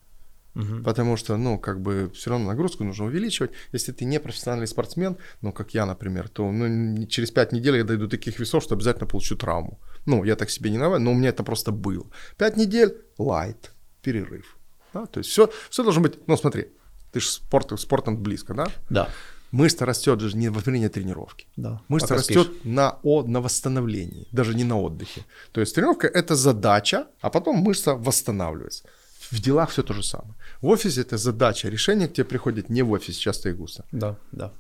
Угу. 0.57 0.83
Потому 0.85 1.17
что, 1.17 1.37
ну, 1.37 1.59
как 1.59 1.81
бы 1.81 2.11
все 2.13 2.31
равно 2.31 2.49
нагрузку 2.49 2.83
нужно 2.85 3.05
увеличивать. 3.05 3.53
Если 3.73 3.93
ты 3.93 4.05
не 4.05 4.19
профессиональный 4.19 4.67
спортсмен, 4.67 5.17
ну, 5.43 5.53
как 5.53 5.75
я, 5.75 5.87
например, 5.87 6.29
то 6.29 6.51
ну, 6.51 7.07
через 7.07 7.31
5 7.31 7.53
недель 7.53 7.77
я 7.77 7.85
дойду 7.85 8.09
таких 8.09 8.41
весов, 8.41 8.65
что 8.65 8.75
обязательно 8.75 9.07
получу 9.07 9.37
травму. 9.37 9.79
Ну, 10.07 10.25
я 10.25 10.35
так 10.35 10.51
себе 10.51 10.71
не 10.71 10.79
наваю, 10.79 11.01
но 11.01 11.13
у 11.13 11.15
меня 11.15 11.29
это 11.29 11.45
просто 11.45 11.71
было. 11.71 12.07
5 12.39 12.57
недель– 12.57 12.97
лайт, 13.19 13.71
перерыв. 14.03 14.57
Да? 14.95 15.07
То 15.07 15.19
есть 15.19 15.31
все, 15.31 15.51
все 15.69 15.83
должно 15.83 16.03
быть, 16.03 16.19
ну 16.27 16.37
смотри, 16.37 16.69
ты 17.13 17.21
же 17.21 17.29
спорт, 17.29 17.79
спортом 17.81 18.17
близко, 18.17 18.55
да? 18.55 18.67
Да. 18.91 19.09
Мышца 19.53 19.85
растет 19.85 20.21
же 20.21 20.37
не 20.37 20.49
во 20.49 20.61
время 20.61 20.89
тренировки. 20.89 21.47
Да. 21.57 21.81
Мышца 21.89 22.15
растет 22.15 22.65
на, 22.65 22.99
о, 23.03 23.23
на 23.23 23.41
восстановлении, 23.41 24.27
даже 24.33 24.55
не 24.55 24.65
на 24.65 24.81
отдыхе. 24.81 25.25
То 25.53 25.61
есть 25.61 25.75
тренировка 25.75 26.07
это 26.07 26.37
задача, 26.37 27.07
а 27.21 27.31
потом 27.31 27.57
мышца 27.57 27.95
восстанавливается. 27.95 28.85
В 29.31 29.41
делах 29.41 29.71
все 29.71 29.83
то 29.83 29.93
же 29.95 30.03
самое. 30.03 30.35
В 30.61 30.69
офисе 30.69 31.01
это 31.01 31.19
задача, 31.19 31.69
решение 31.69 32.09
к 32.09 32.13
тебе 32.13 32.25
приходит 32.25 32.71
не 32.71 32.83
в 32.83 32.93
офис 32.93 33.17
часто 33.17 33.49
и 33.49 33.53
густо. 33.53 33.85
Да, 33.93 34.17
да 34.33 34.53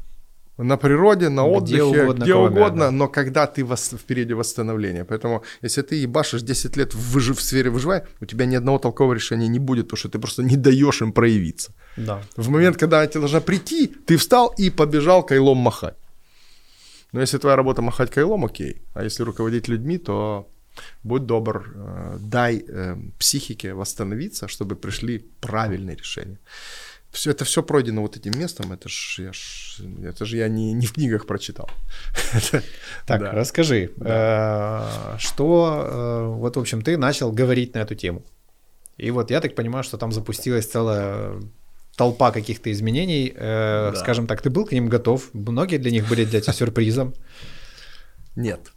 на 0.63 0.77
природе, 0.77 1.29
на 1.29 1.47
отдыхе, 1.47 1.75
где 1.75 2.03
угодно, 2.03 2.25
где 2.25 2.35
угодно 2.35 2.85
да. 2.85 2.91
но 2.91 3.09
когда 3.09 3.47
ты 3.47 3.65
в, 3.65 3.77
в 3.77 4.05
периоде 4.07 4.35
восстановления. 4.35 5.05
Поэтому, 5.05 5.43
если 5.63 5.83
ты 5.83 5.95
ебашишь 6.05 6.43
10 6.43 6.77
лет 6.77 6.95
в, 6.95 7.13
выжив, 7.13 7.39
в 7.39 7.43
сфере 7.43 7.71
выживания, 7.71 8.07
у 8.21 8.27
тебя 8.27 8.47
ни 8.47 8.57
одного 8.57 8.79
толкового 8.79 9.15
решения 9.15 9.49
не 9.49 9.59
будет, 9.59 9.87
потому 9.87 9.99
что 9.99 10.09
ты 10.09 10.19
просто 10.19 10.43
не 10.43 10.57
даешь 10.57 11.03
им 11.03 11.13
проявиться. 11.13 11.73
Да. 11.97 12.23
В 12.37 12.49
момент, 12.51 12.77
когда 12.77 13.07
тебе 13.07 13.21
должна 13.21 13.41
прийти, 13.41 13.87
ты 13.87 14.17
встал 14.17 14.55
и 14.59 14.71
побежал 14.71 15.27
кайлом 15.27 15.59
махать. 15.59 15.97
Но 17.13 17.21
если 17.21 17.39
твоя 17.39 17.57
работа 17.57 17.83
махать 17.83 18.11
кайлом, 18.11 18.45
окей. 18.45 18.83
А 18.95 19.03
если 19.03 19.25
руководить 19.25 19.69
людьми, 19.69 19.99
то 19.99 20.47
будь 21.03 21.27
добр, 21.27 21.73
э, 21.75 22.19
дай 22.21 22.65
э, 22.69 22.97
психике 23.19 23.75
восстановиться, 23.75 24.47
чтобы 24.49 24.77
пришли 24.77 25.19
правильные 25.41 25.97
решения. 25.97 26.39
Все, 27.11 27.33
это 27.33 27.45
все 27.45 27.63
пройдено 27.63 28.03
вот 28.03 28.17
этим 28.17 28.39
местом, 28.39 28.73
это 28.73 28.89
ж 28.89 29.17
я, 29.19 29.33
ж, 29.33 29.81
это 30.05 30.25
же 30.25 30.37
я 30.37 30.49
не, 30.49 30.73
не 30.73 30.87
в 30.87 30.93
книгах 30.93 31.27
прочитал. 31.27 31.69
Так, 33.07 33.21
Да. 33.21 33.33
расскажи, 33.33 33.91
э, 34.01 35.17
что, 35.19 35.87
э, 35.91 36.27
вот, 36.37 36.57
в 36.57 36.61
общем, 36.61 36.83
ты 36.83 36.97
начал 36.97 37.33
говорить 37.33 37.75
на 37.75 37.81
эту 37.81 37.95
тему. 37.95 38.23
И 38.97 39.11
вот 39.11 39.31
я 39.31 39.41
так 39.41 39.55
понимаю, 39.55 39.83
что 39.83 39.99
там 39.99 40.13
запустилась 40.13 40.67
целая 40.67 41.41
толпа 41.97 42.31
каких-то 42.31 42.71
изменений. 42.71 43.33
Э, 43.35 43.91
Да. 43.93 43.97
Скажем 44.01 44.27
так, 44.27 44.41
ты 44.43 44.51
был 44.51 44.65
к 44.65 44.73
ним 44.73 44.89
готов? 44.89 45.31
Многие 45.35 45.79
для 45.79 45.91
них 45.91 46.09
были 46.09 46.25
для 46.25 46.41
тебя 46.41 46.53
сюрпризом. 46.53 47.15
Нет. 48.37 48.73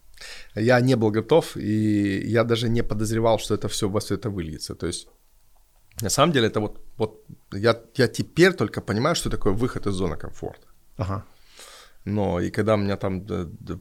Я 0.55 0.79
не 0.81 0.95
был 0.95 1.11
готов, 1.11 1.55
и 1.57 2.21
я 2.25 2.43
даже 2.43 2.69
не 2.69 2.83
подозревал, 2.83 3.37
что 3.39 3.53
это 3.55 3.67
все 3.67 3.87
во 3.89 3.99
все 3.99 4.15
это 4.15 4.29
выльется. 4.29 4.73
То 4.75 4.87
есть, 4.87 5.07
на 6.03 6.09
самом 6.09 6.33
деле, 6.33 6.47
это 6.47 6.59
вот, 6.59 6.81
вот 6.97 7.23
я, 7.53 7.75
я 7.97 8.07
теперь 8.07 8.53
только 8.53 8.81
понимаю, 8.81 9.15
что 9.15 9.29
такое 9.29 9.53
выход 9.53 9.87
из 9.87 9.93
зоны 9.93 10.17
комфорта. 10.17 10.67
Ага. 10.97 11.23
Но 12.05 12.41
и 12.41 12.51
когда 12.51 12.75
меня 12.75 12.97
там 12.97 13.25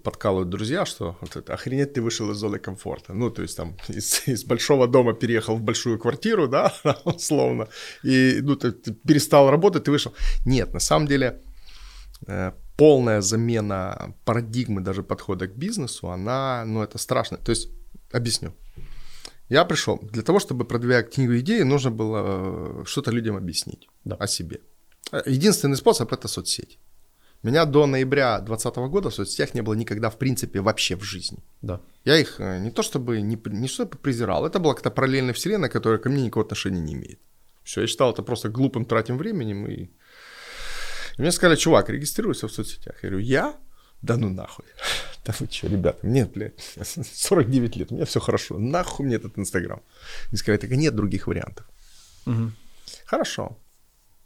подкалывают 0.04 0.48
друзья, 0.48 0.86
что 0.86 1.16
вот 1.20 1.36
это, 1.36 1.54
охренеть 1.54 1.94
ты 1.94 2.00
вышел 2.00 2.30
из 2.30 2.36
зоны 2.36 2.58
комфорта. 2.58 3.14
Ну, 3.14 3.30
то 3.30 3.42
есть 3.42 3.56
там 3.56 3.76
из, 3.88 4.28
из 4.28 4.44
большого 4.44 4.86
дома 4.86 5.12
переехал 5.12 5.56
в 5.56 5.62
большую 5.62 5.98
квартиру, 5.98 6.48
да, 6.48 6.72
условно, 7.04 7.66
и 8.04 8.40
ну, 8.42 8.54
ты, 8.54 8.70
ты 8.70 8.92
перестал 8.92 9.50
работать, 9.50 9.84
ты 9.84 9.90
вышел. 9.90 10.14
Нет, 10.46 10.74
на 10.74 10.80
самом 10.80 11.08
деле 11.08 11.40
э, 12.28 12.52
полная 12.76 13.20
замена 13.20 14.14
парадигмы 14.24 14.80
даже 14.80 15.02
подхода 15.02 15.48
к 15.48 15.56
бизнесу, 15.56 16.08
она, 16.08 16.64
ну, 16.64 16.82
это 16.82 16.98
страшно. 16.98 17.36
То 17.38 17.50
есть, 17.50 17.68
объясню. 18.12 18.52
Я 19.52 19.64
пришел, 19.64 19.98
для 20.12 20.22
того, 20.22 20.38
чтобы 20.40 20.64
продвигать 20.64 21.14
книгу 21.14 21.32
идеи, 21.38 21.62
нужно 21.64 21.90
было 21.90 22.22
э, 22.24 22.84
что-то 22.86 23.10
людям 23.10 23.36
объяснить 23.36 23.88
Да. 24.04 24.16
о 24.16 24.26
себе. 24.26 24.60
Э, 25.12 25.22
Единственный 25.26 25.76
способ– 25.76 26.10
это 26.12 26.28
соцсети. 26.28 26.78
Меня 27.42 27.64
до 27.66 27.86
ноября 27.86 28.38
2020 28.40 28.76
года 28.90 29.08
в 29.10 29.14
соцсетях 29.14 29.54
не 29.54 29.62
было 29.62 29.74
никогда, 29.74 30.08
в 30.08 30.16
принципе, 30.16 30.60
вообще 30.60 30.96
в 30.96 31.02
жизни. 31.02 31.38
Да. 31.62 31.80
Я 32.06 32.16
их 32.16 32.40
э, 32.40 32.60
не 32.60 32.70
то 32.70 32.82
чтобы 32.82 33.20
не, 33.20 33.38
не 33.44 33.68
чтобы 33.68 33.98
презирал, 33.98 34.46
это 34.46 34.58
была 34.58 34.72
какая-то 34.72 34.90
параллельная 34.90 35.34
вселенная, 35.34 35.68
которая 35.68 35.98
ко 35.98 36.08
мне 36.08 36.22
никакого 36.22 36.44
отношения 36.46 36.80
не 36.80 36.94
имеет. 36.94 37.18
Все, 37.62 37.80
я 37.82 37.86
считал 37.86 38.12
это 38.12 38.22
просто 38.22 38.48
глупым 38.48 38.84
тратим 38.86 39.18
временем. 39.18 39.66
И... 39.66 39.74
и 41.18 41.20
мне 41.22 41.30
сказали, 41.30 41.58
чувак, 41.58 41.90
регистрируйся 41.90 42.46
в 42.48 42.52
соцсетях. 42.52 42.94
Я 43.02 43.10
говорю, 43.10 43.18
я? 43.26 43.54
Да 44.00 44.16
ну 44.16 44.30
нахуй. 44.30 44.64
Да 45.24 45.32
вы 45.38 45.48
что, 45.50 45.68
ребята, 45.68 46.06
мне, 46.06 46.24
блядь, 46.24 46.54
49 46.82 47.76
лет, 47.76 47.92
у 47.92 47.94
меня 47.94 48.04
все 48.04 48.20
хорошо. 48.20 48.58
Нахуй 48.58 49.06
мне 49.06 49.16
этот 49.16 49.38
Инстаграм? 49.38 49.80
И 50.32 50.36
сказали, 50.36 50.58
так 50.58 50.70
нет 50.70 50.94
других 50.94 51.26
вариантов. 51.26 51.66
Мгм. 52.26 52.54
Хорошо. 53.06 53.56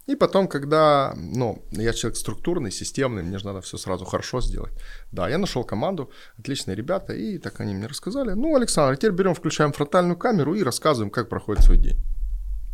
И 0.07 0.15
потом, 0.15 0.47
когда, 0.47 1.15
ну, 1.17 1.65
я 1.73 1.93
человек 1.93 2.17
структурный, 2.17 2.71
системный, 2.71 3.25
мне 3.25 3.39
же 3.39 3.47
надо 3.47 3.61
все 3.61 3.77
сразу 3.77 4.05
хорошо 4.05 4.41
сделать. 4.41 4.73
Да, 5.11 5.29
я 5.29 5.37
нашел 5.37 5.65
команду, 5.65 6.11
отличные 6.39 6.77
ребята, 6.77 7.13
и 7.13 7.39
так 7.39 7.61
они 7.61 7.75
мне 7.75 7.89
рассказали. 7.89 8.31
Ну, 8.31 8.55
Александр, 8.55 8.97
теперь 8.97 9.11
берем, 9.11 9.35
включаем 9.35 9.73
фронтальную 9.73 10.17
камеру 10.17 10.55
и 10.55 10.63
рассказываем, 10.63 11.11
как 11.11 11.29
проходит 11.29 11.65
свой 11.65 11.79
день. 11.79 11.99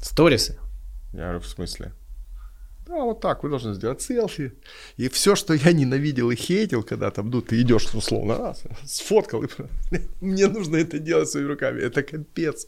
Сторисы. 0.02 0.58
Я 1.12 1.22
говорю, 1.22 1.40
в 1.40 1.46
смысле? 1.46 1.92
Да, 2.92 3.04
вот 3.04 3.20
так, 3.20 3.42
вы 3.42 3.48
должны 3.48 3.74
сделать 3.74 4.02
селфи. 4.02 4.52
И 4.98 5.08
все, 5.08 5.34
что 5.34 5.54
я 5.54 5.72
ненавидел 5.72 6.30
и 6.30 6.36
хейтил, 6.36 6.82
когда 6.82 7.10
там, 7.10 7.30
ну, 7.30 7.40
ты 7.40 7.62
идешь, 7.62 7.94
условно, 7.94 8.36
раз, 8.36 8.64
сфоткал, 8.84 9.44
и 9.44 9.48
мне 10.20 10.46
нужно 10.46 10.76
это 10.76 10.98
делать 10.98 11.28
своими 11.30 11.48
руками. 11.48 11.80
Это 11.80 12.02
капец. 12.02 12.66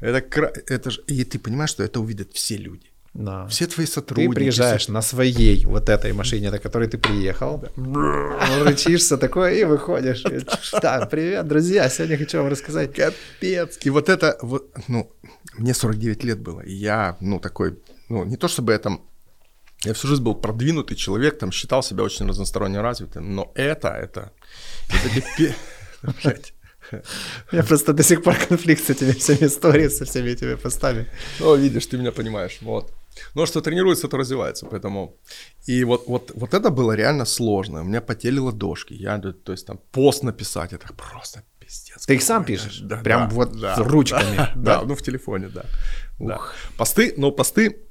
Это, 0.00 0.50
это 0.66 0.90
же... 0.90 1.02
И 1.06 1.24
ты 1.24 1.38
понимаешь, 1.38 1.70
что 1.70 1.84
это 1.84 2.00
увидят 2.00 2.32
все 2.32 2.56
люди. 2.56 2.90
Да. 3.14 3.46
Все 3.46 3.66
твои 3.66 3.86
сотрудники. 3.86 4.30
Ты 4.30 4.34
приезжаешь 4.34 4.88
на 4.88 5.02
своей 5.02 5.64
вот 5.64 5.88
этой 5.88 6.12
машине, 6.12 6.50
на 6.50 6.58
которой 6.58 6.88
ты 6.88 6.98
приехал, 6.98 7.64
рычишься 8.64 9.16
такой 9.16 9.60
и 9.60 9.64
выходишь. 9.64 10.24
Да, 10.82 11.06
привет, 11.06 11.46
друзья, 11.46 11.88
сегодня 11.88 12.18
хочу 12.18 12.38
вам 12.38 12.48
рассказать. 12.48 12.94
Капец. 12.94 13.78
И 13.84 13.90
вот 13.90 14.08
это, 14.08 14.38
вот, 14.42 14.76
ну, 14.88 15.12
мне 15.58 15.72
49 15.72 16.24
лет 16.24 16.40
было, 16.40 16.62
и 16.62 16.72
я, 16.72 17.16
ну, 17.20 17.38
такой, 17.38 17.78
ну, 18.08 18.24
не 18.24 18.36
то 18.36 18.48
чтобы 18.48 18.72
я 18.72 18.78
там, 18.78 19.02
я 19.84 19.94
всю 19.94 20.08
жизнь 20.08 20.22
был 20.22 20.34
продвинутый 20.34 20.96
человек, 20.96 21.38
там, 21.38 21.52
считал 21.52 21.82
себя 21.82 22.04
очень 22.04 22.28
разносторонне 22.28 22.80
развитым, 22.80 23.34
но 23.34 23.50
это, 23.54 23.88
это, 23.88 24.32
меня 27.52 27.62
просто 27.68 27.92
до 27.92 28.02
сих 28.02 28.22
пор 28.22 28.34
конфликт 28.48 28.84
с 28.84 28.90
этими 28.90 29.12
всеми 29.12 29.46
историями, 29.46 29.90
со 29.90 30.04
всеми 30.04 30.30
этими 30.30 30.56
постами. 30.56 31.06
Ну, 31.38 31.56
видишь, 31.56 31.86
ты 31.86 31.98
меня 31.98 32.12
понимаешь, 32.12 32.58
вот. 32.62 32.92
Но 33.34 33.46
что 33.46 33.60
тренируется, 33.60 34.08
то 34.08 34.16
развивается, 34.16 34.66
поэтому... 34.66 35.16
И 35.66 35.84
вот, 35.84 36.06
вот, 36.08 36.32
вот 36.34 36.54
это 36.54 36.70
было 36.70 36.92
реально 36.96 37.24
сложно. 37.24 37.80
У 37.80 37.84
меня 37.84 38.00
потели 38.00 38.38
ладошки. 38.38 38.94
Я, 38.94 39.18
то 39.18 39.52
есть, 39.52 39.66
там, 39.66 39.78
пост 39.92 40.22
написать, 40.22 40.72
это 40.72 40.88
просто 40.94 41.42
пиздец. 41.58 42.06
Ты 42.06 42.14
их 42.14 42.22
сам 42.22 42.44
пишешь? 42.44 42.80
Да, 42.80 42.96
Прям 42.96 43.28
да, 43.28 43.34
вот 43.34 43.60
да, 43.60 43.76
ручками, 43.76 44.36
Да, 44.36 44.52
да? 44.56 44.80
да, 44.80 44.82
ну, 44.86 44.94
в 44.94 45.02
телефоне, 45.02 45.48
да. 45.48 45.64
да. 46.18 46.40
Посты, 46.76 47.14
но 47.16 47.30
посты... 47.32 47.86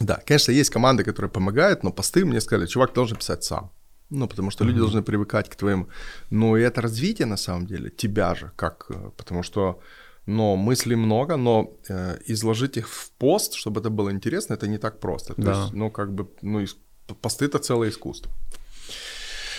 Да, 0.00 0.20
конечно, 0.26 0.52
есть 0.52 0.70
команды, 0.70 1.04
которые 1.04 1.30
помогают, 1.30 1.84
но 1.84 1.92
посты 1.92 2.24
мне 2.24 2.40
сказали, 2.40 2.66
чувак 2.66 2.92
должен 2.94 3.16
писать 3.16 3.44
сам. 3.44 3.70
Ну, 4.10 4.26
потому 4.26 4.50
что 4.50 4.64
люди 4.64 4.78
должны 4.78 5.02
привыкать 5.02 5.48
к 5.48 5.54
твоим... 5.54 5.86
Ну, 6.30 6.56
и 6.56 6.62
это 6.62 6.80
развитие, 6.80 7.26
на 7.26 7.36
самом 7.36 7.66
деле, 7.66 7.90
тебя 7.90 8.34
же, 8.34 8.50
как... 8.56 8.86
э, 8.90 9.10
Потому 9.16 9.42
что, 9.44 9.78
но 10.26 10.56
мыслей 10.56 10.96
много, 10.96 11.36
но 11.36 11.70
э, 11.88 12.18
изложить 12.26 12.76
их 12.76 12.88
в 12.88 13.10
пост, 13.18 13.54
чтобы 13.54 13.80
это 13.80 13.90
было 13.90 14.10
интересно, 14.10 14.54
это 14.54 14.66
не 14.68 14.78
так 14.78 14.98
просто. 15.00 15.34
То 15.34 15.42
Да. 15.42 15.60
есть, 15.62 15.72
ну, 15.74 15.90
как 15.90 16.12
бы, 16.12 16.26
ну, 16.42 16.60
ис- 16.62 16.76
посты— 17.22 17.44
это 17.46 17.58
целое 17.58 17.88
искусство. 17.90 18.32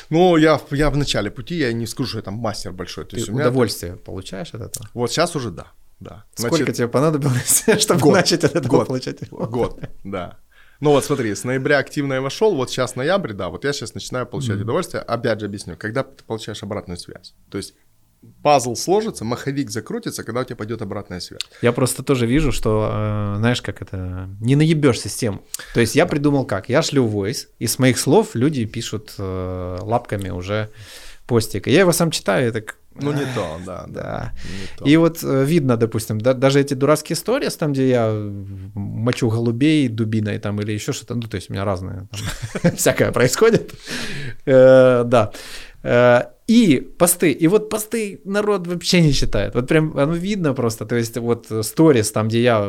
Ну, 0.10 0.38
я, 0.38 0.60
я 0.72 0.90
в 0.90 0.98
начале 0.98 1.30
пути, 1.32 1.56
я 1.56 1.72
не 1.74 1.88
скажу, 1.88 2.10
что 2.10 2.18
я 2.18 2.24
там 2.24 2.34
мастер 2.34 2.74
большой. 2.74 3.06
То 3.06 3.12
Ты 3.12 3.18
есть 3.18 3.30
у 3.30 3.34
меня 3.34 3.44
удовольствие 3.48 3.96
получаешь 3.96 4.54
от 4.54 4.62
этого? 4.62 4.90
Вот 4.94 5.12
сейчас 5.12 5.36
уже 5.36 5.52
да, 5.52 5.68
да. 6.02 6.26
Сколько 6.36 6.58
Значит, 6.58 6.76
тебе 6.76 6.88
понадобилось, 6.88 7.64
чтобы 7.80 8.02
год. 8.02 8.14
начать 8.14 8.44
от 8.44 8.56
этого 8.56 8.72
Год. 8.72 8.88
получать? 8.88 9.30
Год, 9.30 9.80
да. 10.04 10.40
Ну 10.82 10.90
вот 10.90 11.06
смотри, 11.06 11.34
с 11.36 11.44
ноября 11.44 11.78
активно 11.78 12.16
я 12.16 12.22
вошел, 12.22 12.56
вот 12.56 12.72
сейчас 12.72 12.96
ноябрь, 12.96 13.34
да, 13.34 13.50
вот 13.50 13.64
я 13.66 13.72
сейчас 13.72 13.94
начинаю 13.94 14.26
получать 14.26 14.60
удовольствие. 14.60 15.04
Опять 15.04 15.40
же 15.40 15.46
объясню, 15.46 15.78
когда 15.78 16.04
ты 16.04 16.24
получаешь 16.24 16.64
обратную 16.64 16.98
связь. 16.98 17.36
То 17.52 17.58
есть 17.60 17.76
пазл 18.42 18.76
сложится, 18.76 19.24
маховик 19.24 19.70
закрутится, 19.70 20.24
когда 20.24 20.42
у 20.42 20.44
тебя 20.44 20.56
пойдет 20.56 20.82
обратная 20.82 21.20
связь. 21.20 21.42
Я 21.62 21.72
просто 21.72 22.02
тоже 22.02 22.26
вижу, 22.26 22.52
что, 22.52 22.90
э, 22.92 23.36
знаешь, 23.38 23.62
как 23.62 23.84
это, 23.84 24.28
не 24.40 24.56
наебешься 24.56 25.08
с 25.08 25.16
тем. 25.16 25.44
То 25.76 25.82
есть 25.82 25.96
я 25.96 26.08
придумал 26.08 26.46
как? 26.46 26.68
Я 26.68 26.82
шлю 26.82 27.06
войс, 27.06 27.50
и 27.60 27.68
с 27.68 27.78
моих 27.78 28.00
слов 28.00 28.34
люди 28.34 28.66
пишут 28.66 29.14
э, 29.20 29.78
лапками 29.82 30.30
уже 30.30 30.70
постик. 31.28 31.68
И 31.68 31.72
я 31.72 31.82
его 31.82 31.92
сам 31.92 32.10
читаю, 32.12 32.50
и 32.50 32.52
так... 32.52 32.76
Ну 32.96 33.14
не 33.14 33.24
«Ах, 33.24 33.36
то, 33.36 33.58
да, 33.66 33.86
да. 33.88 34.02
Да. 34.02 34.34
не 34.44 34.78
то. 34.78 34.86
И 34.86 34.98
вот 34.98 35.24
э, 35.24 35.46
видно, 35.46 35.78
допустим, 35.78 36.20
да- 36.20 36.34
даже 36.34 36.60
эти 36.60 36.74
дурацкие 36.74 37.16
истории, 37.16 37.50
там, 37.50 37.72
где 37.74 37.90
я 37.90 38.12
мочу 38.76 39.30
голубей 39.30 39.88
дубиной 39.88 40.40
там 40.40 40.60
или 40.62 40.74
еще 40.74 40.92
что-то, 40.94 41.16
ну, 41.16 41.22
то 41.22 41.36
есть 41.36 41.50
у 41.50 41.54
меня 41.54 41.66
разное 41.66 42.08
там, 42.62 42.72
всякое 42.76 43.12
происходит. 43.12 43.74
Э, 44.46 45.04
Да. 45.06 45.32
Э, 45.84 46.22
И 46.48 46.80
посты. 46.98 47.32
И 47.32 47.48
вот 47.48 47.70
посты 47.70 48.20
народ 48.26 48.68
вообще 48.68 49.02
не 49.02 49.14
читает. 49.14 49.56
Вот 49.56 49.68
прям 49.68 49.98
оно 49.98 50.14
видно 50.14 50.54
просто. 50.54 50.86
То 50.86 50.96
есть 50.98 51.18
вот 51.18 51.48
сторис, 51.62 52.12
там, 52.12 52.28
где 52.28 52.42
я 52.42 52.60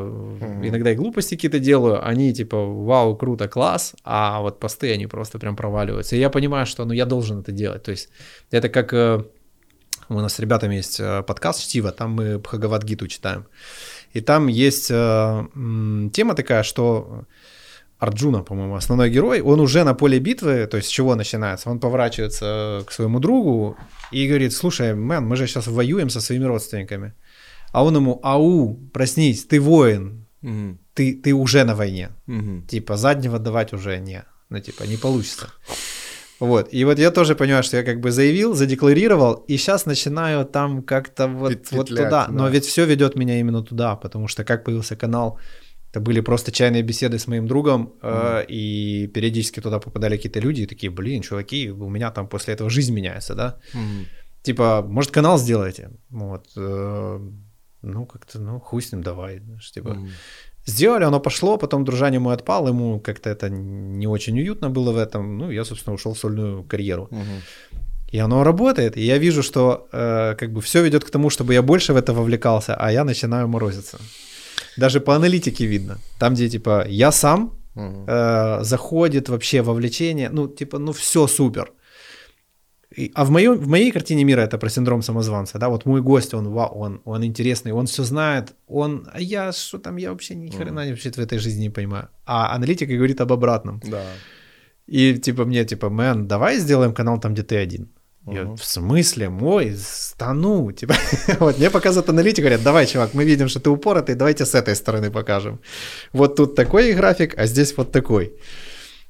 иногда 0.63 0.93
и 0.93 0.95
глупости 0.95 1.35
какие-то 1.35 1.59
делаю, 1.59 1.99
они 2.11 2.33
типа 2.33 2.57
вау, 2.57 3.17
круто, 3.17 3.49
класс, 3.49 3.95
а 4.05 4.41
вот 4.41 4.61
посты, 4.61 4.95
они 4.95 5.07
просто 5.09 5.39
прям 5.39 5.57
проваливаются. 5.57 6.17
И 6.17 6.21
я 6.21 6.31
понимаю, 6.31 6.65
что 6.67 6.85
ну 6.85 6.95
я 6.95 7.07
должен 7.07 7.41
это 7.41 7.51
делать. 7.53 7.83
То 7.83 7.91
есть 7.91 8.09
это 8.53 8.69
как 8.69 8.93
у 10.17 10.21
нас 10.21 10.35
с 10.35 10.39
ребятами 10.41 10.77
есть 10.77 11.01
э, 11.01 11.23
подкаст 11.23 11.61
«Чтиво», 11.63 11.93
там 11.93 12.13
мы 12.13 12.39
Бхагавадгиту 12.39 13.09
читаем. 13.09 13.47
И 14.13 14.21
там 14.21 14.49
есть 14.49 14.91
э, 14.91 15.45
тема 16.13 16.35
такая, 16.35 16.63
что 16.63 17.25
Арджуна, 17.99 18.43
по-моему, 18.43 18.75
основной 18.75 19.11
герой, 19.11 19.41
он 19.41 19.61
уже 19.61 19.85
на 19.85 19.95
поле 19.95 20.19
битвы, 20.19 20.67
то 20.67 20.77
есть 20.77 20.89
с 20.89 20.91
чего 20.91 21.15
начинается? 21.15 21.71
Он 21.71 21.79
поворачивается 21.79 22.83
к 22.87 22.93
своему 22.93 23.21
другу 23.21 23.77
и 24.11 24.27
говорит, 24.27 24.53
слушай, 24.53 24.95
мэн, 24.95 25.25
мы 25.25 25.37
же 25.37 25.47
сейчас 25.47 25.69
воюем 25.69 26.11
со 26.11 26.21
своими 26.21 26.45
родственниками. 26.47 27.13
А 27.73 27.85
он 27.85 27.97
ему, 27.97 28.21
ау, 28.23 28.75
проснись, 28.93 29.45
ты 29.47 29.61
воин, 29.61 30.27
Мгм, 30.43 30.79
ты, 30.95 31.15
ты 31.15 31.33
уже 31.33 31.65
на 31.65 31.75
войне. 31.77 32.11
мгм. 32.27 32.67
Типа 32.67 32.97
заднего 32.97 33.39
давать 33.39 33.73
уже 33.73 33.99
не, 33.99 34.25
ну 34.51 34.59
типа 34.61 34.83
не 34.83 34.97
получится. 34.97 35.53
Вот, 36.43 36.75
и 36.75 36.85
вот 36.85 36.99
я 36.99 37.13
тоже 37.13 37.37
понимаю, 37.37 37.63
что 37.63 37.77
я 37.77 37.85
как 37.85 38.01
бы 38.01 38.11
заявил, 38.11 38.55
задекларировал, 38.55 39.45
и 39.49 39.57
сейчас 39.57 39.87
начинаю 39.87 40.45
там 40.45 40.83
как-то 40.83 41.29
вот, 41.29 41.53
Пет- 41.53 41.71
вот 41.71 41.89
петлять, 41.89 42.05
туда. 42.07 42.27
Но 42.29 42.45
да. 42.45 42.51
ведь 42.51 42.65
все 42.65 42.85
ведет 42.85 43.15
меня 43.15 43.39
именно 43.39 43.63
туда, 43.63 43.95
потому 43.95 44.27
что 44.27 44.45
как 44.45 44.65
появился 44.65 44.97
канал 44.97 45.39
Это 45.93 46.01
были 46.01 46.21
просто 46.21 46.51
чайные 46.51 46.83
беседы 46.83 47.19
с 47.19 47.29
моим 47.29 47.47
другом, 47.47 47.93
mm. 48.03 48.43
э, 48.43 48.47
и 48.49 49.07
периодически 49.15 49.61
туда 49.61 49.79
попадали 49.79 50.17
какие-то 50.17 50.41
люди, 50.41 50.63
и 50.63 50.67
такие, 50.67 50.91
блин, 50.91 51.23
чуваки, 51.23 51.71
у 51.71 51.89
меня 51.89 52.11
там 52.11 52.27
после 52.27 52.55
этого 52.55 52.71
жизнь 52.71 52.93
меняется, 52.93 53.35
да? 53.35 53.61
Mm. 53.75 54.07
Типа, 54.43 54.83
может, 54.83 55.13
канал 55.13 55.39
сделаете? 55.39 55.91
Вот. 56.11 56.47
Э, 56.57 57.21
ну, 57.83 58.07
как-то, 58.07 58.41
ну, 58.41 58.59
хуй 58.59 58.83
с 58.83 58.93
ним, 58.93 59.03
давай. 59.03 59.39
Знаешь, 59.39 59.71
типа, 59.71 59.89
mm. 59.89 60.09
Сделали, 60.67 61.05
оно 61.05 61.21
пошло, 61.21 61.59
потом 61.59 61.85
дружане 61.85 62.19
мой 62.19 62.35
отпал, 62.35 62.69
ему 62.69 63.01
как-то 63.01 63.31
это 63.31 63.51
не 63.51 64.07
очень 64.07 64.39
уютно 64.39 64.71
было 64.71 64.93
в 64.93 64.97
этом. 64.97 65.39
Ну, 65.39 65.51
я, 65.51 65.65
собственно, 65.65 65.95
ушел 65.95 66.13
в 66.13 66.19
сольную 66.19 66.63
карьеру. 66.63 67.09
Угу. 67.11 67.81
И 68.13 68.19
оно 68.19 68.45
работает, 68.45 68.97
и 68.97 69.01
я 69.01 69.19
вижу, 69.19 69.43
что 69.43 69.89
э, 69.93 70.35
как 70.39 70.53
бы 70.53 70.61
все 70.61 70.83
ведет 70.83 71.05
к 71.05 71.11
тому, 71.11 71.31
чтобы 71.31 71.55
я 71.55 71.63
больше 71.63 71.93
в 71.93 71.97
это 71.97 72.13
вовлекался, 72.13 72.75
а 72.75 72.93
я 72.93 73.05
начинаю 73.05 73.49
морозиться. 73.49 73.99
Даже 74.77 75.01
по 75.01 75.15
аналитике 75.15 75.67
видно. 75.67 75.99
Там, 76.19 76.35
где 76.35 76.49
типа 76.49 76.85
я 76.89 77.11
сам 77.13 77.59
угу. 77.75 78.05
э, 78.07 78.59
заходит 78.63 79.29
вообще 79.29 79.63
вовлечение, 79.63 80.31
ну, 80.31 80.47
типа, 80.47 80.79
ну, 80.79 80.93
все 80.93 81.27
супер. 81.27 81.73
А 83.15 83.25
в, 83.25 83.31
моем, 83.31 83.55
в 83.55 83.69
моей 83.69 83.91
картине 83.91 84.25
мира 84.25 84.43
это 84.43 84.59
про 84.59 84.69
синдром 84.69 85.03
самозванца, 85.03 85.59
да, 85.59 85.69
вот 85.69 85.87
мой 85.87 86.01
гость, 86.01 86.35
он, 86.35 86.47
он, 86.47 87.01
он 87.05 87.25
интересный, 87.25 87.73
он 87.73 87.87
все 87.87 88.05
знает, 88.05 88.55
он, 88.67 89.09
а 89.13 89.21
я, 89.21 89.53
что 89.53 89.79
там, 89.79 89.97
я 89.97 90.11
вообще 90.11 90.35
ни 90.35 90.51
хрена 90.51 90.81
mm. 90.81 90.91
вообще 90.91 91.11
в 91.11 91.19
этой 91.19 91.39
жизни 91.39 91.63
не 91.63 91.71
понимаю. 91.71 92.09
А 92.27 92.55
аналитика 92.55 92.95
говорит 92.95 93.21
об 93.21 93.33
обратном. 93.33 93.81
Да. 93.85 94.05
И 94.87 95.19
типа 95.19 95.45
мне, 95.45 95.65
типа, 95.65 95.91
мэн, 95.91 96.29
давай 96.29 96.59
сделаем 96.59 96.93
канал 96.93 97.21
там, 97.21 97.33
где 97.33 97.43
ты 97.43 97.57
один. 97.57 97.89
Uh-huh. 98.27 98.35
Я, 98.35 98.45
в 98.45 98.65
смысле? 98.65 99.29
Мой? 99.29 99.77
Стану. 99.77 100.73
Типа, 100.73 100.95
вот 101.41 101.59
мне 101.59 101.71
показывают 101.71 102.09
аналитику, 102.09 102.43
говорят, 102.43 102.63
давай, 102.63 102.87
чувак, 102.87 103.15
мы 103.15 103.25
видим, 103.25 103.49
что 103.49 103.61
ты 103.61 103.71
упоротый, 103.71 104.15
давайте 104.15 104.45
с 104.45 104.55
этой 104.55 104.75
стороны 104.77 105.11
покажем. 105.11 105.61
Вот 106.13 106.37
тут 106.37 106.55
такой 106.55 106.93
график, 106.95 107.35
а 107.39 107.47
здесь 107.47 107.77
вот 107.77 107.91
такой. 107.91 108.33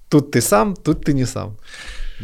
Тут 0.08 0.30
ты 0.30 0.40
сам, 0.40 0.76
тут 0.76 1.04
ты 1.04 1.14
не 1.14 1.26
сам. 1.26 1.56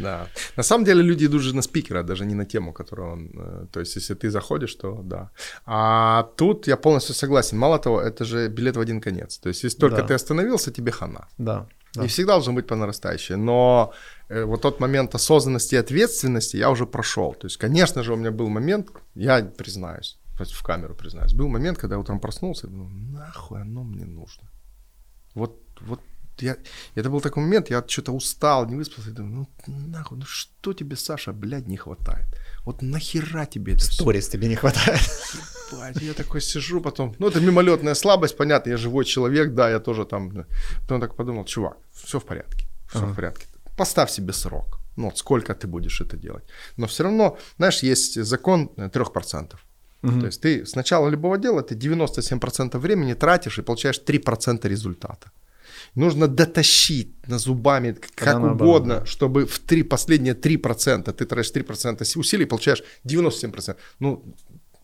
Да. 0.03 0.27
На 0.57 0.63
самом 0.63 0.85
деле 0.85 1.03
люди 1.03 1.27
идут 1.27 1.43
же 1.43 1.55
на 1.55 1.63
спикера, 1.63 2.03
даже 2.03 2.25
не 2.25 2.35
на 2.35 2.45
тему, 2.45 2.73
которую 2.73 3.13
он... 3.13 3.31
Э, 3.35 3.67
то 3.73 3.81
есть, 3.81 3.97
если 3.97 4.15
ты 4.15 4.31
заходишь, 4.31 4.75
то 4.75 5.03
да. 5.03 5.31
А 5.67 6.23
тут 6.37 6.69
я 6.69 6.77
полностью 6.77 7.15
согласен. 7.15 7.59
Мало 7.59 7.79
того, 7.79 8.01
это 8.01 8.25
же 8.25 8.49
билет 8.49 8.77
в 8.77 8.81
один 8.81 9.01
конец. 9.01 9.39
То 9.39 9.49
есть, 9.49 9.65
если 9.65 9.79
только 9.79 9.97
да. 9.97 10.07
ты 10.07 10.15
остановился, 10.15 10.71
тебе 10.71 10.93
хана. 10.93 11.29
Да. 11.39 11.67
Да. 11.95 12.07
Всегда 12.07 12.35
должен 12.35 12.55
быть 12.55 12.67
по 12.67 12.77
нарастающей. 12.77 13.37
Но 13.37 13.93
э, 14.29 14.45
вот 14.45 14.63
тот 14.63 14.81
момент 14.81 15.15
осознанности 15.15 15.75
и 15.75 15.79
ответственности 15.79 16.57
я 16.57 16.71
уже 16.71 16.87
прошел. 16.87 17.35
То 17.35 17.47
есть, 17.47 17.57
конечно 17.57 18.03
же, 18.03 18.13
у 18.13 18.17
меня 18.17 18.31
был 18.31 18.49
момент, 18.49 18.91
я 19.15 19.43
признаюсь, 19.43 20.19
в 20.39 20.63
камеру 20.63 20.95
признаюсь, 20.95 21.33
был 21.33 21.49
момент, 21.49 21.79
когда 21.79 21.97
я 21.97 22.01
утром 22.01 22.21
проснулся 22.21 22.67
и 22.67 22.71
думал, 22.71 22.89
нахуй 22.89 23.61
оно 23.63 23.85
мне 23.85 24.05
нужно. 24.05 24.49
Вот, 25.35 25.61
вот 25.81 26.01
я, 26.43 26.57
это 26.95 27.11
был 27.11 27.21
такой 27.21 27.43
момент, 27.43 27.71
я 27.71 27.85
что-то 27.87 28.13
устал, 28.13 28.67
не 28.67 28.77
выспался, 28.77 29.11
думаю, 29.11 29.49
ну 29.67 29.77
нахуй, 29.89 30.19
ну 30.19 30.25
что 30.27 30.73
тебе, 30.73 30.97
Саша, 30.97 31.33
блядь, 31.33 31.67
не 31.67 31.77
хватает? 31.77 32.27
Вот 32.65 32.83
нахера 32.83 33.47
тебе 33.47 33.75
это 33.75 33.85
Сторис 33.85 34.25
все? 34.25 34.33
тебе 34.33 34.49
не 34.49 34.57
хватает. 34.57 35.01
Ебать, 35.73 36.03
я 36.03 36.15
такой 36.15 36.41
сижу 36.41 36.81
потом, 36.81 37.15
ну 37.19 37.29
это 37.29 37.41
мимолетная 37.41 37.95
слабость, 37.95 38.37
понятно, 38.37 38.71
я 38.71 38.77
живой 38.77 39.05
человек, 39.05 39.55
да, 39.55 39.71
я 39.71 39.81
тоже 39.81 40.05
там, 40.05 40.47
потом 40.83 41.01
так 41.01 41.15
подумал, 41.15 41.45
чувак, 41.45 41.77
все 41.93 42.19
в 42.19 42.25
порядке, 42.25 42.67
все 42.89 42.99
ага. 42.99 43.13
в 43.13 43.17
порядке, 43.17 43.47
поставь 43.77 44.11
себе 44.11 44.33
срок, 44.33 44.81
ну 44.97 45.05
вот 45.05 45.19
сколько 45.19 45.55
ты 45.55 45.67
будешь 45.67 46.01
это 46.01 46.17
делать. 46.17 46.45
Но 46.77 46.87
все 46.87 47.05
равно, 47.05 47.39
знаешь, 47.57 47.83
есть 47.83 48.23
закон 48.25 48.71
3%. 48.77 49.55
Угу. 50.03 50.21
То 50.21 50.27
есть 50.27 50.41
ты 50.41 50.65
с 50.65 50.77
начала 50.77 51.09
любого 51.09 51.39
дела 51.39 51.63
ты 51.63 51.75
97% 51.75 52.79
времени 52.79 53.15
тратишь 53.15 53.59
и 53.59 53.63
получаешь 53.63 54.01
3% 54.05 54.69
результата. 54.69 55.31
Нужно 55.95 56.29
дотащить 56.29 57.09
на 57.29 57.39
зубами, 57.39 57.97
как 58.15 58.37
Она 58.37 58.53
угодно, 58.53 58.95
была. 58.95 59.07
чтобы 59.07 59.47
в 59.47 59.59
три, 59.59 59.83
последние 59.83 60.35
3%, 60.35 61.13
ты 61.13 61.25
тратишь 61.25 61.53
3% 61.53 62.19
усилий, 62.19 62.47
получаешь 62.47 62.83
97%. 63.05 63.77
Ну, 64.01 64.23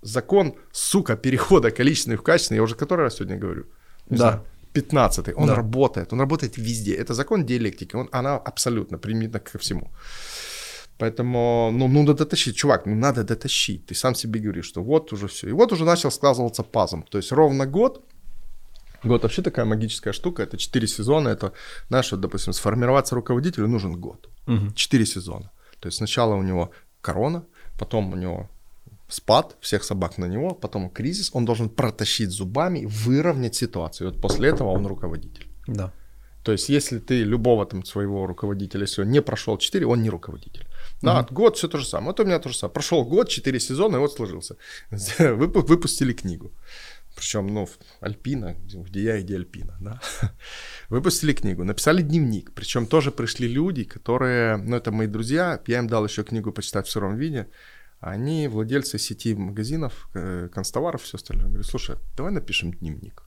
закон, 0.03 0.55
сука, 0.73 1.17
перехода 1.17 1.71
количественный 1.71 2.17
в 2.17 2.23
качественный, 2.23 2.57
я 2.57 2.63
уже 2.63 2.75
который 2.75 3.03
раз 3.03 3.17
сегодня 3.17 3.37
говорю. 3.37 3.65
Да. 4.11 4.17
Знаю, 4.17 4.45
15 4.73 5.29
он 5.37 5.47
да. 5.47 5.55
работает, 5.55 6.13
он 6.13 6.21
работает 6.21 6.59
везде. 6.59 6.95
Это 6.95 7.15
закон 7.15 7.47
диалектики, 7.47 7.97
он, 7.97 8.09
она 8.13 8.37
абсолютно 8.37 8.99
применительна 8.99 9.41
ко 9.41 9.59
всему. 9.59 9.91
Поэтому, 10.99 11.71
ну, 11.73 11.89
надо 11.89 12.15
дотащить, 12.15 12.57
чувак, 12.57 12.87
ну, 12.87 12.95
надо 12.95 13.25
дотащить. 13.25 13.87
Ты 13.87 13.95
сам 13.95 14.15
себе 14.15 14.41
говоришь, 14.41 14.67
что 14.67 14.83
вот 14.83 15.13
уже 15.13 15.27
все. 15.27 15.49
И 15.49 15.53
вот 15.53 15.73
уже 15.73 15.85
начал 15.85 16.11
складываться 16.11 16.63
пазом. 16.63 17.03
То 17.03 17.19
есть 17.19 17.33
ровно 17.33 17.67
год 17.67 18.05
Год 19.05 19.23
вообще 19.23 19.43
такая 19.43 19.65
магическая 19.65 20.13
штука, 20.13 20.43
это 20.43 20.57
4 20.57 20.87
сезона, 20.87 21.29
это, 21.29 21.53
знаешь, 21.89 22.13
вот, 22.13 22.21
допустим, 22.21 22.53
сформироваться 22.53 23.15
руководителю 23.15 23.69
нужен 23.69 24.01
год, 24.01 24.29
угу. 24.47 24.73
4 24.75 25.07
сезона. 25.07 25.51
То 25.81 25.89
есть 25.89 25.99
сначала 25.99 26.35
у 26.35 26.43
него 26.43 26.71
корона, 27.01 27.45
потом 27.79 28.13
у 28.13 28.17
него 28.17 28.49
спад 29.09 29.57
всех 29.61 29.85
собак 29.85 30.19
на 30.19 30.27
него, 30.29 30.55
потом 30.55 30.91
кризис, 30.91 31.31
он 31.35 31.45
должен 31.45 31.69
протащить 31.69 32.31
зубами, 32.31 32.87
выровнять 32.87 33.55
ситуацию. 33.55 34.09
И 34.09 34.13
вот 34.13 34.21
после 34.21 34.49
этого 34.49 34.71
он 34.71 34.87
руководитель. 34.87 35.47
Да. 35.67 35.93
То 36.43 36.53
есть, 36.53 36.69
если 36.69 36.99
ты 36.99 37.25
любого 37.25 37.65
там 37.65 37.85
своего 37.85 38.27
руководителя, 38.27 38.83
если 38.83 39.03
он 39.03 39.11
не 39.11 39.23
прошел 39.23 39.57
4, 39.57 39.87
он 39.87 40.03
не 40.03 40.11
руководитель. 40.11 40.67
Да, 41.03 41.21
mm 41.21 41.35
год 41.35 41.57
все 41.57 41.69
то 41.69 41.79
же 41.79 41.87
самое. 41.87 42.09
Вот 42.09 42.21
у 42.21 42.25
меня 42.25 42.39
то 42.39 42.49
же 42.51 42.57
самое. 42.57 42.73
Прошел 42.73 43.05
год, 43.05 43.29
4 43.29 43.61
сезона, 43.61 43.97
и 43.97 43.99
вот 43.99 44.13
сложился. 44.13 44.57
Выпустили 45.19 46.13
книгу 46.13 46.53
причем, 47.15 47.47
ну, 47.47 47.69
Альпина, 48.01 48.57
где 48.65 49.03
я 49.03 49.17
и 49.17 49.23
где 49.23 49.37
Альпина, 49.37 49.77
да, 49.81 50.01
выпустили 50.89 51.33
книгу, 51.33 51.65
написали 51.65 52.03
дневник, 52.03 52.53
причем 52.53 52.87
тоже 52.87 53.11
пришли 53.11 53.49
люди, 53.49 53.85
которые, 53.85 54.57
ну, 54.57 54.77
это 54.77 54.93
мои 54.93 55.07
друзья, 55.07 55.61
я 55.67 55.79
им 55.79 55.87
дал 55.87 56.05
еще 56.05 56.25
книгу 56.25 56.53
почитать 56.53 56.87
в 56.87 56.91
сыром 56.91 57.17
виде, 57.17 57.49
они 58.01 58.49
владельцы 58.49 58.99
сети 58.99 59.35
магазинов, 59.35 60.09
э, 60.15 60.49
констоваров, 60.53 61.03
все 61.03 61.17
остальное. 61.17 61.47
Говорю, 61.47 61.65
слушай, 61.65 61.97
давай 62.17 62.33
напишем 62.33 62.73
дневник. 62.73 63.23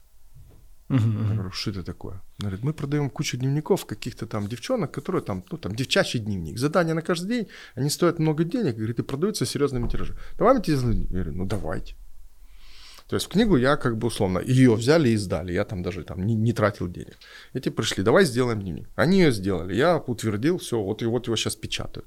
Uh-huh. 0.88 1.28
Я 1.28 1.34
говорю, 1.34 1.50
что 1.50 1.70
это 1.70 1.82
такое? 1.82 2.14
Он 2.14 2.48
говорит, 2.48 2.62
мы 2.62 2.72
продаем 2.72 3.10
кучу 3.10 3.36
дневников 3.36 3.84
каких-то 3.84 4.26
там 4.26 4.46
девчонок, 4.46 4.90
которые 4.90 5.22
там, 5.22 5.44
ну 5.50 5.58
там, 5.58 5.74
девчачий 5.74 6.20
дневник. 6.20 6.58
Задания 6.58 6.94
на 6.94 7.02
каждый 7.02 7.28
день, 7.28 7.48
они 7.74 7.90
стоят 7.90 8.18
много 8.18 8.44
денег, 8.44 8.76
говорит, 8.76 8.98
и 8.98 9.02
продаются 9.02 9.44
серьезными 9.44 9.88
тиражами. 9.88 10.18
Давай 10.38 10.54
мы 10.54 10.62
тебе 10.62 10.76
Я 10.76 11.06
говорю, 11.08 11.32
ну 11.32 11.44
давайте. 11.44 11.96
То 13.08 13.16
есть 13.16 13.28
книгу 13.28 13.56
я 13.56 13.76
как 13.76 13.96
бы 13.96 14.08
условно, 14.08 14.38
ее 14.38 14.74
взяли 14.74 15.08
и 15.08 15.14
издали, 15.14 15.52
я 15.52 15.64
там 15.64 15.82
даже 15.82 16.04
там 16.04 16.26
не, 16.26 16.34
не 16.34 16.52
тратил 16.52 16.88
денег. 16.88 17.16
Эти 17.54 17.70
пришли, 17.70 18.04
давай 18.04 18.26
сделаем 18.26 18.60
дневник. 18.60 18.88
Они 18.96 19.20
ее 19.20 19.32
сделали, 19.32 19.74
я 19.74 19.96
утвердил, 19.96 20.58
все, 20.58 20.78
вот, 20.78 21.02
и 21.02 21.06
вот 21.06 21.26
его 21.26 21.36
сейчас 21.36 21.56
печатают. 21.56 22.06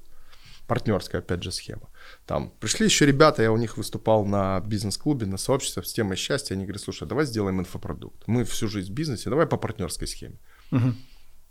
Партнерская, 0.68 1.20
опять 1.20 1.42
же, 1.42 1.50
схема. 1.50 1.90
Там 2.24 2.52
пришли 2.60 2.86
еще 2.86 3.04
ребята, 3.04 3.42
я 3.42 3.50
у 3.50 3.56
них 3.56 3.76
выступал 3.76 4.24
на 4.24 4.60
бизнес-клубе, 4.60 5.26
на 5.26 5.38
сообществе 5.38 5.82
с 5.82 5.92
темой 5.92 6.16
счастья. 6.16 6.54
Они 6.54 6.64
говорят, 6.64 6.82
слушай, 6.82 7.06
давай 7.08 7.26
сделаем 7.26 7.58
инфопродукт. 7.58 8.22
Мы 8.28 8.44
всю 8.44 8.68
жизнь 8.68 8.92
в 8.92 8.94
бизнесе, 8.94 9.28
давай 9.28 9.46
по 9.46 9.56
партнерской 9.56 10.06
схеме. 10.06 10.38
Угу. 10.70 10.94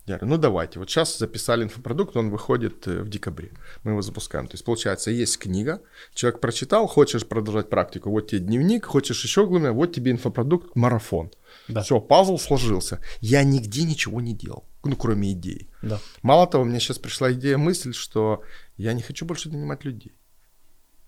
Я 0.08 0.18
говорю, 0.18 0.36
ну 0.36 0.42
давайте, 0.42 0.80
вот 0.80 0.90
сейчас 0.90 1.18
записали 1.20 1.64
инфопродукт, 1.64 2.18
он 2.18 2.32
выходит 2.32 2.88
э, 2.88 3.04
в 3.04 3.10
декабре, 3.10 3.52
мы 3.84 3.92
его 3.92 4.02
запускаем. 4.02 4.48
То 4.48 4.56
есть 4.56 4.66
получается, 4.66 5.12
есть 5.12 5.38
книга, 5.38 5.82
человек 6.14 6.40
прочитал, 6.42 6.88
хочешь 6.88 7.26
продолжать 7.28 7.70
практику, 7.70 8.10
вот 8.10 8.28
тебе 8.28 8.40
дневник, 8.40 8.86
хочешь 8.86 9.24
еще 9.24 9.46
глубже, 9.46 9.72
вот 9.72 9.94
тебе 9.94 10.12
инфопродукт, 10.12 10.76
марафон. 10.76 11.32
Да. 11.68 11.84
Все, 11.84 12.00
пазл 12.00 12.38
сложился. 12.38 13.00
Я 13.20 13.44
нигде 13.44 13.84
ничего 13.84 14.22
не 14.22 14.34
делал, 14.34 14.66
ну 14.84 14.96
кроме 14.96 15.34
идей. 15.34 15.70
Да. 15.84 16.00
Мало 16.24 16.48
того, 16.48 16.64
мне 16.64 16.80
сейчас 16.80 16.98
пришла 16.98 17.32
идея, 17.34 17.58
мысль, 17.58 17.94
что 17.94 18.42
я 18.78 18.94
не 18.94 19.04
хочу 19.04 19.26
больше 19.26 19.50
нанимать 19.50 19.86
людей. 19.86 20.14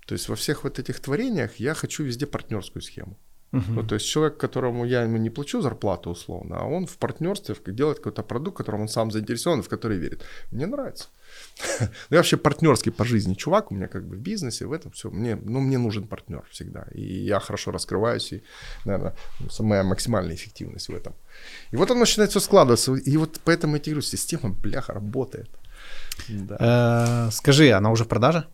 То 0.06 0.14
есть 0.14 0.30
во 0.30 0.36
всех 0.36 0.64
вот 0.66 0.80
этих 0.80 1.00
творениях 1.00 1.56
я 1.56 1.74
хочу 1.74 2.04
везде 2.04 2.28
партнерскую 2.28 2.82
схему. 2.82 3.18
Угу. 3.54 3.64
Ну, 3.68 3.84
то 3.84 3.96
есть 3.96 4.08
человек, 4.08 4.38
которому 4.38 4.86
я 4.86 5.04
ему 5.04 5.18
не 5.18 5.30
плачу 5.30 5.62
зарплату 5.62 6.10
условно, 6.10 6.58
а 6.60 6.66
он 6.66 6.86
в 6.86 6.98
партнерстве 6.98 7.56
делает 7.68 7.98
какой-то 7.98 8.24
продукт, 8.24 8.58
которым 8.58 8.82
он 8.82 8.88
сам 8.88 9.12
заинтересован, 9.12 9.62
в 9.62 9.70
который 9.70 9.98
верит. 9.98 10.24
Мне 10.52 10.66
нравится. 10.66 11.06
Ну, 11.80 12.16
я 12.16 12.18
вообще 12.18 12.38
партнерский 12.38 12.92
по 12.92 13.06
жизни 13.06 13.34
чувак, 13.34 13.72
у 13.72 13.76
меня 13.76 13.88
как 13.88 14.04
бы 14.04 14.16
в 14.16 14.20
бизнесе, 14.20 14.66
в 14.66 14.72
этом 14.72 14.92
все. 14.92 15.10
Мне, 15.10 15.36
ну, 15.36 15.60
мне 15.60 15.78
нужен 15.78 16.08
партнер 16.08 16.44
всегда. 16.50 16.86
И 16.94 17.02
я 17.02 17.40
хорошо 17.40 17.72
раскрываюсь, 17.72 18.34
и, 18.34 18.42
наверное, 18.86 19.14
самая 19.50 19.84
максимальная 19.84 20.36
эффективность 20.36 20.90
в 20.90 20.96
этом. 20.96 21.14
И 21.74 21.78
вот 21.78 21.92
оно 21.92 22.00
начинает 22.00 22.32
все 22.32 22.40
складываться. 22.40 22.96
И 22.96 23.18
вот 23.18 23.40
поэтому 23.44 23.76
я 23.76 23.80
тебе 23.80 23.94
говорю, 23.94 24.08
система, 24.08 24.50
бляха, 24.50 24.94
работает. 24.94 25.50
Да. 26.30 27.28
Э, 27.28 27.32
скажи, 27.32 27.72
она 27.72 27.92
уже 27.92 28.04
в 28.04 28.08
продаже? 28.08 28.46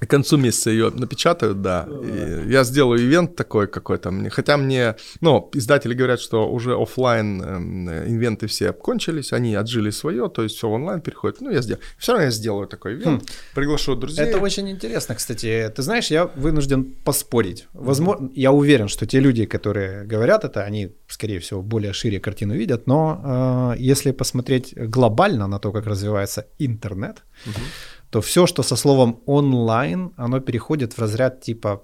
К 0.00 0.06
концу 0.06 0.36
месяца 0.38 0.70
ее 0.70 0.90
напечатают, 0.90 1.60
да. 1.62 1.86
И 2.02 2.50
я 2.50 2.64
сделаю 2.64 3.00
ивент 3.00 3.36
такой 3.36 3.66
какой-то. 3.66 4.12
Хотя 4.30 4.56
мне, 4.56 4.96
ну, 5.20 5.50
издатели 5.54 5.94
говорят, 5.94 6.20
что 6.20 6.50
уже 6.50 6.74
офлайн 6.74 7.88
э, 7.88 8.08
ивенты 8.08 8.46
все 8.46 8.72
кончились, 8.72 9.32
они 9.32 9.54
отжили 9.54 9.90
свое, 9.90 10.28
то 10.28 10.42
есть 10.42 10.56
все 10.56 10.68
онлайн 10.68 11.00
переходит. 11.00 11.40
Ну, 11.40 11.50
я 11.50 11.60
сделаю. 11.60 11.82
Все 11.98 12.12
равно 12.12 12.24
я 12.24 12.30
сделаю 12.30 12.66
такой 12.66 12.94
ивент, 12.94 13.22
хм. 13.22 13.26
приглашу 13.54 13.94
друзей. 13.94 14.24
Это 14.24 14.38
очень 14.38 14.68
интересно, 14.70 15.14
кстати. 15.14 15.70
Ты 15.76 15.82
знаешь, 15.82 16.10
я 16.10 16.26
вынужден 16.26 16.84
поспорить. 17.04 17.66
Возможно, 17.72 18.24
mm-hmm. 18.24 18.32
я 18.34 18.52
уверен, 18.52 18.88
что 18.88 19.06
те 19.06 19.20
люди, 19.20 19.44
которые 19.44 20.04
говорят 20.04 20.44
это, 20.44 20.64
они, 20.64 20.92
скорее 21.08 21.38
всего, 21.40 21.62
более 21.62 21.92
шире 21.92 22.20
картину 22.20 22.54
видят, 22.54 22.86
но 22.86 23.74
э, 23.76 23.78
если 23.78 24.12
посмотреть 24.12 24.74
глобально 24.76 25.46
на 25.46 25.58
то, 25.58 25.72
как 25.72 25.86
развивается 25.86 26.46
интернет, 26.58 27.22
mm-hmm 27.46 27.99
то 28.10 28.20
все, 28.20 28.46
что 28.46 28.62
со 28.62 28.76
словом 28.76 29.20
онлайн, 29.26 30.12
оно 30.16 30.40
переходит 30.40 30.92
в 30.92 30.98
разряд 30.98 31.40
типа 31.40 31.82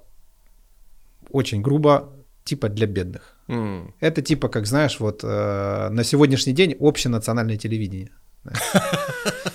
очень 1.31 1.63
грубо, 1.63 2.13
типа 2.45 2.69
для 2.69 2.87
бедных. 2.87 3.37
Mm. 3.49 3.93
Это 4.01 4.23
типа, 4.23 4.49
как 4.49 4.67
знаешь, 4.67 5.01
вот 5.01 5.21
э, 5.23 5.89
на 5.91 6.05
сегодняшний 6.05 6.53
день 6.53 6.77
общенациональное 6.81 7.57
телевидение. 7.57 8.11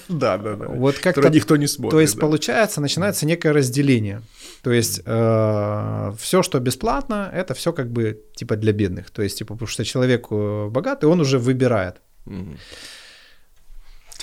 Да, 0.09 0.38
да, 0.38 0.55
да. 0.55 0.67
Вот 0.67 0.97
как 0.97 1.15
никто 1.34 1.55
не 1.55 1.67
смотрит. 1.67 1.91
То 1.91 2.01
есть 2.01 2.19
получается 2.19 2.82
начинается 2.82 3.26
некое 3.26 3.53
разделение. 3.53 4.22
То 4.61 4.72
есть 4.72 5.01
э, 5.05 6.13
все, 6.19 6.43
что 6.43 6.59
бесплатно, 6.59 7.32
это 7.34 7.53
все 7.53 7.72
как 7.72 7.89
бы 7.89 8.22
типа 8.36 8.57
для 8.57 8.74
бедных. 8.74 9.09
То 9.09 9.22
есть 9.22 9.38
типа 9.38 9.53
потому 9.53 9.67
что 9.67 9.86
человек 9.86 10.28
э, 10.30 10.67
богатый, 10.69 11.05
он 11.05 11.22
уже 11.22 11.39
выбирает. 11.39 12.01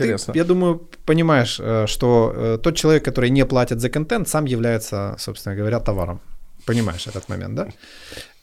Интересно. 0.05 0.33
Ты, 0.33 0.39
я 0.39 0.45
думаю, 0.45 0.89
понимаешь, 1.05 1.61
э, 1.61 1.87
что 1.87 2.33
э, 2.35 2.59
тот 2.63 2.77
человек, 2.77 3.05
который 3.05 3.31
не 3.31 3.45
платит 3.45 3.81
за 3.81 3.91
контент, 3.91 4.29
сам 4.29 4.47
является, 4.47 5.17
собственно 5.19 5.57
говоря, 5.57 5.81
товаром. 5.81 6.21
Понимаешь 6.67 7.07
этот 7.07 7.29
момент, 7.29 7.55
да? 7.55 7.69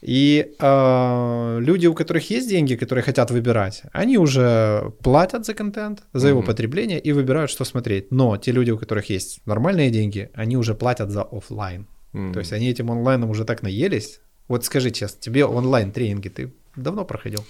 И 0.01 0.45
э, 0.59 1.59
люди, 1.61 1.87
у 1.87 1.93
которых 1.93 2.29
есть 2.29 2.49
деньги, 2.49 2.75
которые 2.75 3.03
хотят 3.03 3.31
выбирать, 3.31 3.83
они 3.91 4.17
уже 4.17 4.91
платят 5.03 5.45
за 5.45 5.53
контент, 5.53 6.03
за 6.13 6.27
его 6.27 6.41
mm-hmm. 6.41 6.45
потребление 6.45 6.99
и 6.99 7.13
выбирают, 7.13 7.51
что 7.51 7.65
смотреть. 7.65 8.11
Но 8.11 8.37
те 8.37 8.51
люди, 8.51 8.71
у 8.71 8.77
которых 8.77 9.09
есть 9.09 9.41
нормальные 9.45 9.89
деньги, 9.89 10.29
они 10.33 10.57
уже 10.57 10.73
платят 10.73 11.11
за 11.11 11.23
офлайн. 11.23 11.87
Mm-hmm. 12.13 12.33
То 12.33 12.39
есть 12.39 12.53
они 12.53 12.69
этим 12.69 12.91
онлайном 12.91 13.29
уже 13.29 13.45
так 13.45 13.63
наелись. 13.63 14.21
Вот 14.47 14.63
скажи 14.65 14.91
честно, 14.91 15.21
тебе 15.21 15.45
онлайн 15.45 15.91
тренинги 15.91 16.29
ты 16.29 16.53
давно 16.75 17.05
проходил? 17.05 17.43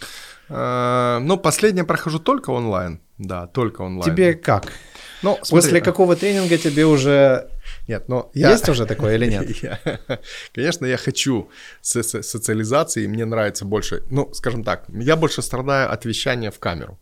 Э, 0.50 1.20
ну, 1.22 1.38
последнее 1.38 1.84
прохожу 1.84 2.20
только 2.20 2.52
онлайн. 2.52 3.00
Да, 3.18 3.48
только 3.48 3.82
онлайн. 3.82 4.12
Тебе 4.12 4.34
как? 4.34 4.72
Ну, 5.22 5.40
смотри, 5.42 5.68
После 5.68 5.82
какого 5.82 6.16
тренинга 6.16 6.58
тебе 6.58 6.86
уже 6.86 7.50
нет, 7.88 8.10
но 8.10 8.30
я... 8.34 8.52
Есть 8.52 8.70
уже 8.70 8.86
такое 8.86 9.16
или 9.16 9.28
нет? 9.30 9.50
я... 9.64 9.80
Конечно, 10.54 10.86
я 10.86 10.98
хочу 10.98 11.50
со- 11.82 12.04
социализации, 12.04 13.04
и 13.04 13.08
мне 13.08 13.26
нравится 13.26 13.66
больше, 13.66 14.04
ну, 14.10 14.34
скажем 14.34 14.64
так, 14.64 14.86
я 14.90 15.16
больше 15.16 15.42
страдаю 15.42 15.92
от 15.92 16.06
вещания 16.06 16.52
в 16.52 16.60
камеру. 16.60 17.00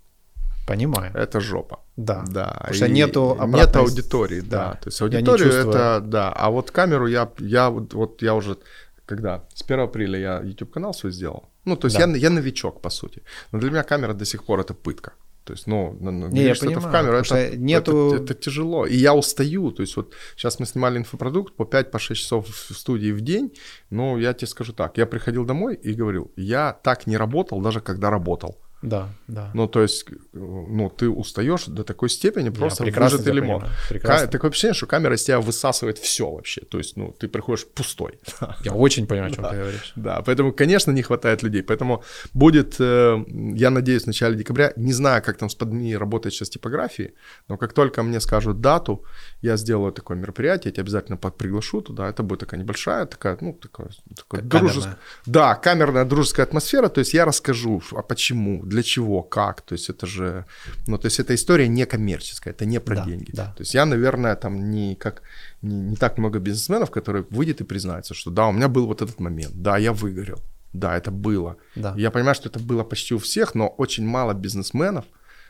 Понимаю. 0.67 1.11
Это 1.13 1.41
жопа. 1.41 1.79
Да. 1.97 2.23
Да. 2.27 2.55
Потому 2.59 2.73
что 2.73 2.87
нету 2.87 3.31
обратной... 3.31 3.59
Нет 3.59 3.75
аудитории, 3.75 4.41
да. 4.41 4.57
да. 4.57 4.71
То 4.75 4.87
есть 4.87 5.01
аудиторию 5.01 5.51
это, 5.53 6.01
да. 6.01 6.31
А 6.31 6.49
вот 6.49 6.71
камеру 6.71 7.07
я, 7.07 7.29
я 7.39 7.69
вот, 7.69 7.93
вот 7.93 8.21
я 8.21 8.33
уже, 8.33 8.57
когда, 9.05 9.43
с 9.53 9.63
1 9.63 9.79
апреля 9.79 10.19
я 10.19 10.41
YouTube 10.41 10.71
канал 10.71 10.93
свой 10.93 11.11
сделал. 11.11 11.49
Ну, 11.65 11.75
то 11.75 11.87
есть 11.87 11.97
да. 11.97 12.05
я, 12.05 12.15
я 12.15 12.29
новичок, 12.29 12.81
по 12.81 12.89
сути. 12.89 13.21
Но 13.51 13.59
для 13.59 13.69
меня 13.69 13.83
камера 13.83 14.13
до 14.13 14.25
сих 14.25 14.43
пор 14.43 14.59
это 14.59 14.73
пытка. 14.73 15.13
То 15.43 15.53
есть, 15.53 15.67
ну, 15.67 15.97
не, 15.99 16.43
я 16.43 16.55
понимаю, 16.55 16.79
это 16.79 16.87
в 16.87 16.91
камеру, 16.91 17.17
это, 17.17 17.57
нету... 17.57 18.13
это, 18.13 18.23
это 18.23 18.33
тяжело. 18.33 18.85
И 18.85 18.95
я 18.95 19.13
устаю. 19.13 19.71
То 19.71 19.83
есть, 19.83 19.97
вот 19.97 20.13
сейчас 20.37 20.59
мы 20.59 20.65
снимали 20.65 20.97
инфопродукт 20.97 21.55
по 21.55 21.63
5-6 21.63 21.83
по 21.89 21.99
часов 21.99 22.47
в 22.47 22.73
студии 22.73 23.11
в 23.11 23.21
день. 23.21 23.51
Но 23.89 24.17
я 24.17 24.33
тебе 24.33 24.47
скажу 24.47 24.73
так, 24.73 24.97
я 24.97 25.05
приходил 25.05 25.45
домой 25.45 25.75
и 25.75 25.93
говорил, 25.93 26.31
я 26.37 26.79
так 26.83 27.07
не 27.07 27.17
работал, 27.17 27.61
даже 27.61 27.81
когда 27.81 28.09
работал. 28.09 28.57
Да, 28.83 29.09
да. 29.27 29.49
Ну, 29.53 29.67
то 29.67 29.81
есть, 29.81 30.05
ну, 30.33 30.89
ты 30.89 31.09
устаешь 31.09 31.65
до 31.65 31.83
такой 31.83 32.09
степени, 32.09 32.49
просто 32.49 32.83
выжатый 32.83 33.33
лимон. 33.33 33.63
Прекрасно. 33.89 34.27
Такое 34.27 34.51
ощущение, 34.51 34.73
что 34.73 34.85
камера 34.85 35.15
из 35.15 35.23
тебя 35.23 35.39
высасывает 35.39 35.97
все 35.97 36.29
вообще. 36.29 36.61
То 36.61 36.77
есть, 36.77 36.97
ну, 36.97 37.15
ты 37.17 37.27
приходишь 37.27 37.65
пустой. 37.65 38.19
Я 38.63 38.73
очень 38.73 39.07
понимаю, 39.07 39.31
о 39.31 39.35
чем 39.35 39.49
ты 39.49 39.55
говоришь. 39.55 39.93
Да, 39.95 40.21
поэтому, 40.21 40.51
конечно, 40.51 40.91
не 40.91 41.01
хватает 41.01 41.43
людей. 41.43 41.63
Поэтому 41.63 42.03
будет, 42.33 42.75
э, 42.79 43.23
я 43.55 43.69
надеюсь, 43.69 44.03
в 44.03 44.07
начале 44.07 44.35
декабря, 44.35 44.73
не 44.75 44.93
знаю, 44.93 45.23
как 45.23 45.37
там 45.37 45.49
с 45.49 45.55
подми 45.55 45.95
работает 45.95 46.33
сейчас 46.33 46.49
типографии, 46.49 47.13
но 47.47 47.57
как 47.57 47.73
только 47.73 48.03
мне 48.03 48.19
скажут 48.19 48.59
дату, 48.59 49.05
я 49.41 49.57
сделаю 49.57 49.93
такое 49.93 50.17
мероприятие, 50.17 50.69
я 50.69 50.71
тебя 50.71 50.83
обязательно 50.83 51.17
приглашу 51.17 51.81
туда. 51.81 52.09
Это 52.09 52.23
будет 52.23 52.39
такая 52.41 52.59
небольшая, 52.59 53.05
такая, 53.05 53.37
ну, 53.39 53.53
такая, 53.53 53.89
такая 54.15 54.41
дружеская. 54.41 54.97
Да, 55.25 55.55
камерная 55.55 56.05
дружеская 56.05 56.45
атмосфера. 56.45 56.89
То 56.89 56.99
есть 56.99 57.13
я 57.13 57.25
расскажу, 57.25 57.81
а 57.91 58.01
почему, 58.01 58.65
для 58.73 58.83
чего, 58.83 59.21
как. 59.21 59.61
То 59.61 59.73
есть 59.73 59.89
это 59.89 60.07
же, 60.07 60.45
ну, 60.87 60.97
то 60.97 61.05
есть 61.05 61.19
эта 61.19 61.33
история 61.33 61.67
не 61.67 61.85
коммерческая, 61.85 62.53
это 62.53 62.65
не 62.65 62.79
про 62.79 62.95
да, 62.95 63.05
деньги. 63.05 63.31
Да. 63.31 63.45
То 63.45 63.61
есть 63.61 63.75
я, 63.75 63.85
наверное, 63.85 64.35
там 64.35 64.71
не 64.71 64.95
как 64.95 65.21
не, 65.61 65.75
не 65.75 65.95
так 65.95 66.17
много 66.17 66.39
бизнесменов, 66.39 66.89
которые 66.89 67.25
выйдет 67.29 67.61
и 67.61 67.63
признаются, 67.63 68.13
что 68.13 68.31
да, 68.31 68.47
у 68.47 68.51
меня 68.51 68.67
был 68.67 68.87
вот 68.87 69.01
этот 69.01 69.19
момент, 69.19 69.53
да, 69.55 69.77
я 69.77 69.91
выгорел, 69.93 70.39
да, 70.73 70.97
это 70.97 71.11
было. 71.11 71.55
Да. 71.75 71.93
Я 71.97 72.09
понимаю, 72.11 72.35
что 72.35 72.49
это 72.49 72.59
было 72.59 72.83
почти 72.83 73.13
у 73.13 73.17
всех, 73.17 73.55
но 73.55 73.67
очень 73.67 74.05
мало 74.05 74.33
бизнесменов 74.33 75.05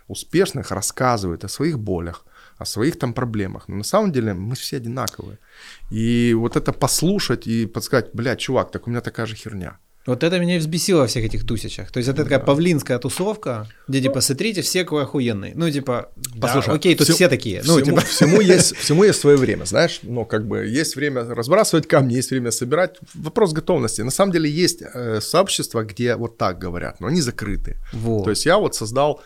успешных 0.08 0.72
рассказывают 0.72 1.44
о 1.44 1.48
своих 1.48 1.80
болях, 1.80 2.26
о 2.58 2.66
своих 2.66 3.00
там 3.00 3.14
проблемах. 3.14 3.70
Но 3.70 3.76
на 3.76 3.84
самом 3.84 4.12
деле 4.12 4.34
мы 4.34 4.56
все 4.56 4.78
одинаковые. 4.78 5.38
И 5.92 6.34
вот 6.34 6.56
это 6.56 6.74
послушать 6.74 7.48
и 7.48 7.66
подсказать, 7.66 8.10
блядь, 8.14 8.40
чувак, 8.40 8.72
так 8.72 8.88
у 8.88 8.90
меня 8.90 9.02
такая 9.02 9.26
же 9.26 9.36
херня. 9.36 9.78
Вот 10.06 10.22
это 10.22 10.38
меня 10.38 10.60
взбесило 10.60 11.00
во 11.00 11.08
всех 11.08 11.24
этих 11.24 11.46
тусичах. 11.46 11.90
То 11.90 11.98
есть 11.98 12.10
это 12.10 12.24
такая 12.24 12.40
да. 12.40 12.46
павлинская 12.46 13.00
тусовка, 13.00 13.70
где 13.88 14.02
типа 14.02 14.20
смотрите, 14.20 14.62
все 14.62 14.84
какой 14.84 15.04
охуенный. 15.04 15.54
Ну 15.56 15.70
типа, 15.70 16.12
послушай, 16.42 16.68
да, 16.68 16.74
окей, 16.74 16.96
тут 16.96 17.08
все, 17.08 17.14
все 17.14 17.30
такие. 17.30 17.62
Ну 17.64 17.80
всему, 17.80 17.86
типа 17.86 18.02
всему 18.02 18.42
есть 18.56 18.76
всему 18.76 19.06
есть 19.06 19.20
свое 19.22 19.38
время, 19.38 19.64
знаешь. 19.64 20.00
Ну 20.04 20.26
как 20.26 20.46
бы 20.46 20.66
есть 20.66 20.98
время 20.98 21.24
разбрасывать 21.24 21.88
камни, 21.88 22.16
есть 22.16 22.32
время 22.32 22.52
собирать. 22.52 22.98
Вопрос 23.14 23.54
готовности. 23.54 24.02
На 24.02 24.12
самом 24.12 24.34
деле 24.34 24.50
есть 24.50 24.82
э, 24.82 25.22
сообщества, 25.22 25.84
где 25.84 26.18
вот 26.18 26.38
так 26.38 26.60
говорят, 26.60 27.00
но 27.00 27.08
они 27.08 27.22
закрыты. 27.22 27.78
Вот. 27.94 28.26
То 28.26 28.30
есть 28.32 28.46
я 28.46 28.58
вот 28.58 28.76
создал 28.76 29.22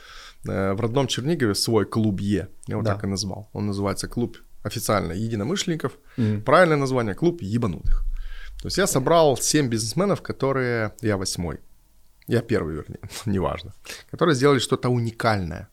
э, 0.47 0.73
в 0.73 0.81
родном 0.81 1.07
Чернигове 1.07 1.55
свой 1.55 1.85
клуб 1.85 2.21
Е, 2.21 2.49
я 2.67 2.73
его 2.73 2.83
да. 2.83 2.93
так 2.93 3.03
и 3.03 3.07
назвал. 3.07 3.49
Он 3.53 3.65
называется 3.65 4.07
клуб 4.07 4.37
официально 4.61 5.13
единомышленников. 5.13 5.93
Mm. 6.17 6.41
Правильное 6.41 6.77
название 6.77 7.15
клуб 7.15 7.41
ебанутых. 7.41 8.03
То 8.61 8.67
есть 8.67 8.77
я 8.77 8.87
собрал 8.87 9.37
7 9.37 9.69
бизнесменов, 9.69 10.21
которые... 10.21 10.91
Я 11.01 11.17
восьмой. 11.17 11.59
Я 12.27 12.41
первый, 12.41 12.75
вернее, 12.75 12.99
неважно. 13.25 13.73
Которые 14.11 14.35
сделали 14.35 14.59
что-то 14.59 14.89
уникальное. 14.89 15.67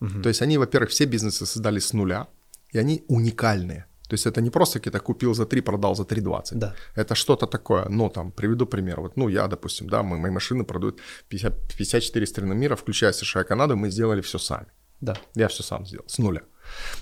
Угу. 0.00 0.22
То 0.22 0.28
есть 0.28 0.42
они, 0.42 0.58
во-первых, 0.58 0.90
все 0.90 1.06
бизнесы 1.06 1.46
создали 1.46 1.78
с 1.78 1.94
нуля, 1.94 2.26
и 2.74 2.78
они 2.78 3.04
уникальные. 3.08 3.86
То 4.08 4.14
есть 4.14 4.26
это 4.26 4.42
не 4.42 4.50
просто 4.50 4.78
какие-то 4.78 5.00
купил 5.00 5.34
за 5.34 5.46
3, 5.46 5.62
продал 5.62 5.94
за 5.94 6.02
3,20. 6.02 6.58
Да. 6.58 6.74
Это 6.96 7.14
что-то 7.14 7.46
такое. 7.46 7.88
Ну, 7.88 8.10
там, 8.10 8.32
приведу 8.32 8.66
пример. 8.66 9.00
Вот, 9.00 9.16
ну, 9.16 9.28
я, 9.28 9.46
допустим, 9.46 9.88
да, 9.88 10.02
мы, 10.02 10.18
мои 10.18 10.30
машины 10.30 10.64
продают 10.64 11.00
50, 11.28 11.74
54 11.78 12.26
страны 12.26 12.54
мира, 12.54 12.76
включая 12.76 13.12
США 13.12 13.42
и 13.42 13.44
Канаду, 13.44 13.76
мы 13.76 13.90
сделали 13.90 14.20
все 14.20 14.38
сами. 14.38 14.66
Да. 15.04 15.16
Я 15.34 15.48
все 15.48 15.62
сам 15.62 15.86
сделал, 15.86 16.04
с 16.08 16.18
нуля. 16.18 16.40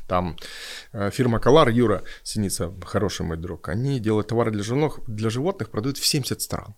Там 0.09 0.37
э, 0.93 1.11
фирма 1.13 1.39
Колар, 1.39 1.69
Юра 1.69 2.03
Синица, 2.25 2.73
хороший 2.85 3.25
мой 3.25 3.37
друг, 3.37 3.69
они 3.69 4.01
делают 4.01 4.29
товары 4.29 4.51
для, 4.51 4.63
женов, 4.63 4.99
для 5.07 5.31
животных, 5.31 5.71
продают 5.71 5.99
в 5.99 6.05
70 6.07 6.41
стран. 6.43 6.75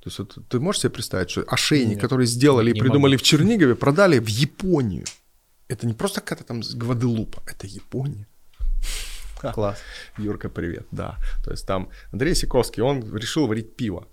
То 0.00 0.04
есть 0.06 0.18
вот 0.18 0.38
ты 0.48 0.60
можешь 0.60 0.82
себе 0.82 0.90
представить, 0.90 1.30
что 1.30 1.42
ошейник, 1.48 1.94
Нет, 1.94 2.00
который 2.00 2.26
сделали 2.26 2.70
и 2.70 2.80
придумали 2.80 3.14
могу. 3.14 3.20
в 3.20 3.22
Чернигове, 3.22 3.74
продали 3.74 4.20
в 4.20 4.28
Японию. 4.28 5.04
Это 5.66 5.86
не 5.86 5.94
просто 5.94 6.20
какая-то 6.20 6.44
там 6.44 6.60
Гваделупа, 6.60 7.42
это 7.46 7.66
Япония. 7.66 8.26
Класс. 9.54 9.78
Юрка, 10.16 10.48
привет, 10.48 10.86
да. 10.92 11.16
То 11.44 11.50
есть 11.50 11.66
там 11.66 11.88
Андрей 12.12 12.34
Сиковский, 12.34 12.82
он 12.82 13.16
решил 13.16 13.46
варить 13.46 13.76
пиво. 13.76 14.06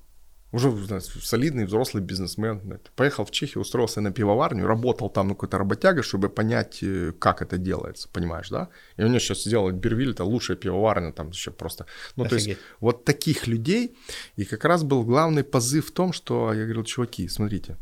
Уже 0.55 1.01
солидный 1.01 1.65
взрослый 1.65 2.01
бизнесмен. 2.01 2.79
Поехал 2.95 3.25
в 3.25 3.31
Чехию, 3.31 3.61
устроился 3.61 3.99
на 4.01 4.11
пивоварню, 4.11 4.65
работал 4.65 5.09
там 5.09 5.27
на 5.27 5.33
какой-то 5.33 5.57
работяга, 5.57 6.01
чтобы 6.01 6.29
понять, 6.29 6.79
э, 6.81 7.11
как 7.19 7.41
это 7.41 7.57
делается, 7.57 8.07
понимаешь, 8.13 8.49
да? 8.49 8.69
И 8.95 9.03
у 9.03 9.07
него 9.07 9.19
сейчас 9.19 9.43
сделать 9.43 9.75
Бервиль, 9.75 10.11
это 10.11 10.23
лучшая 10.23 10.55
пивоварня, 10.55 11.11
там 11.11 11.31
еще 11.31 11.51
просто... 11.51 11.85
Ну, 12.15 12.23
Офигеть. 12.23 12.43
то 12.43 12.49
есть 12.49 12.61
вот 12.79 13.03
таких 13.03 13.47
людей, 13.47 13.97
и 14.37 14.45
как 14.45 14.63
раз 14.63 14.83
был 14.83 15.03
главный 15.03 15.43
позыв 15.43 15.87
в 15.87 15.91
том, 15.91 16.13
что 16.13 16.53
я 16.53 16.63
говорил, 16.63 16.85
чуваки, 16.85 17.27
смотрите, 17.27 17.75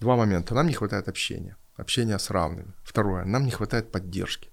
два 0.00 0.16
момента. 0.16 0.54
Нам 0.54 0.66
не 0.66 0.74
хватает 0.74 1.08
общения, 1.08 1.56
общения 1.76 2.18
с 2.18 2.30
равными. 2.30 2.74
Второе, 2.82 3.24
нам 3.24 3.44
не 3.44 3.50
хватает 3.50 3.90
поддержки. 3.90 4.50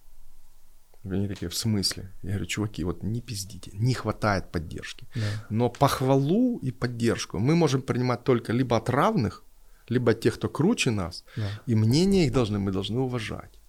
Они 1.04 1.28
такие, 1.28 1.50
в 1.50 1.56
смысле? 1.56 2.12
Я 2.22 2.30
говорю, 2.30 2.46
чуваки, 2.46 2.84
вот 2.84 3.04
не 3.04 3.22
пиздите, 3.22 3.72
не 3.74 3.94
хватает 3.94 4.52
поддержки. 4.52 5.08
Да. 5.16 5.48
Но 5.50 5.70
похвалу 5.70 6.60
и 6.60 6.72
поддержку 6.72 7.40
мы 7.40 7.56
можем 7.56 7.82
принимать 7.82 8.24
только 8.24 8.54
либо 8.54 8.78
от 8.78 8.90
равных, 8.90 9.44
либо 9.90 10.12
от 10.12 10.22
тех, 10.22 10.36
кто 10.36 10.50
круче 10.50 10.92
нас, 10.92 11.24
да. 11.36 11.50
и 11.66 11.76
мнение 11.76 12.26
их 12.26 12.32
должны, 12.32 12.60
мы 12.60 12.72
должны 12.72 13.00
уважать. 13.00 13.60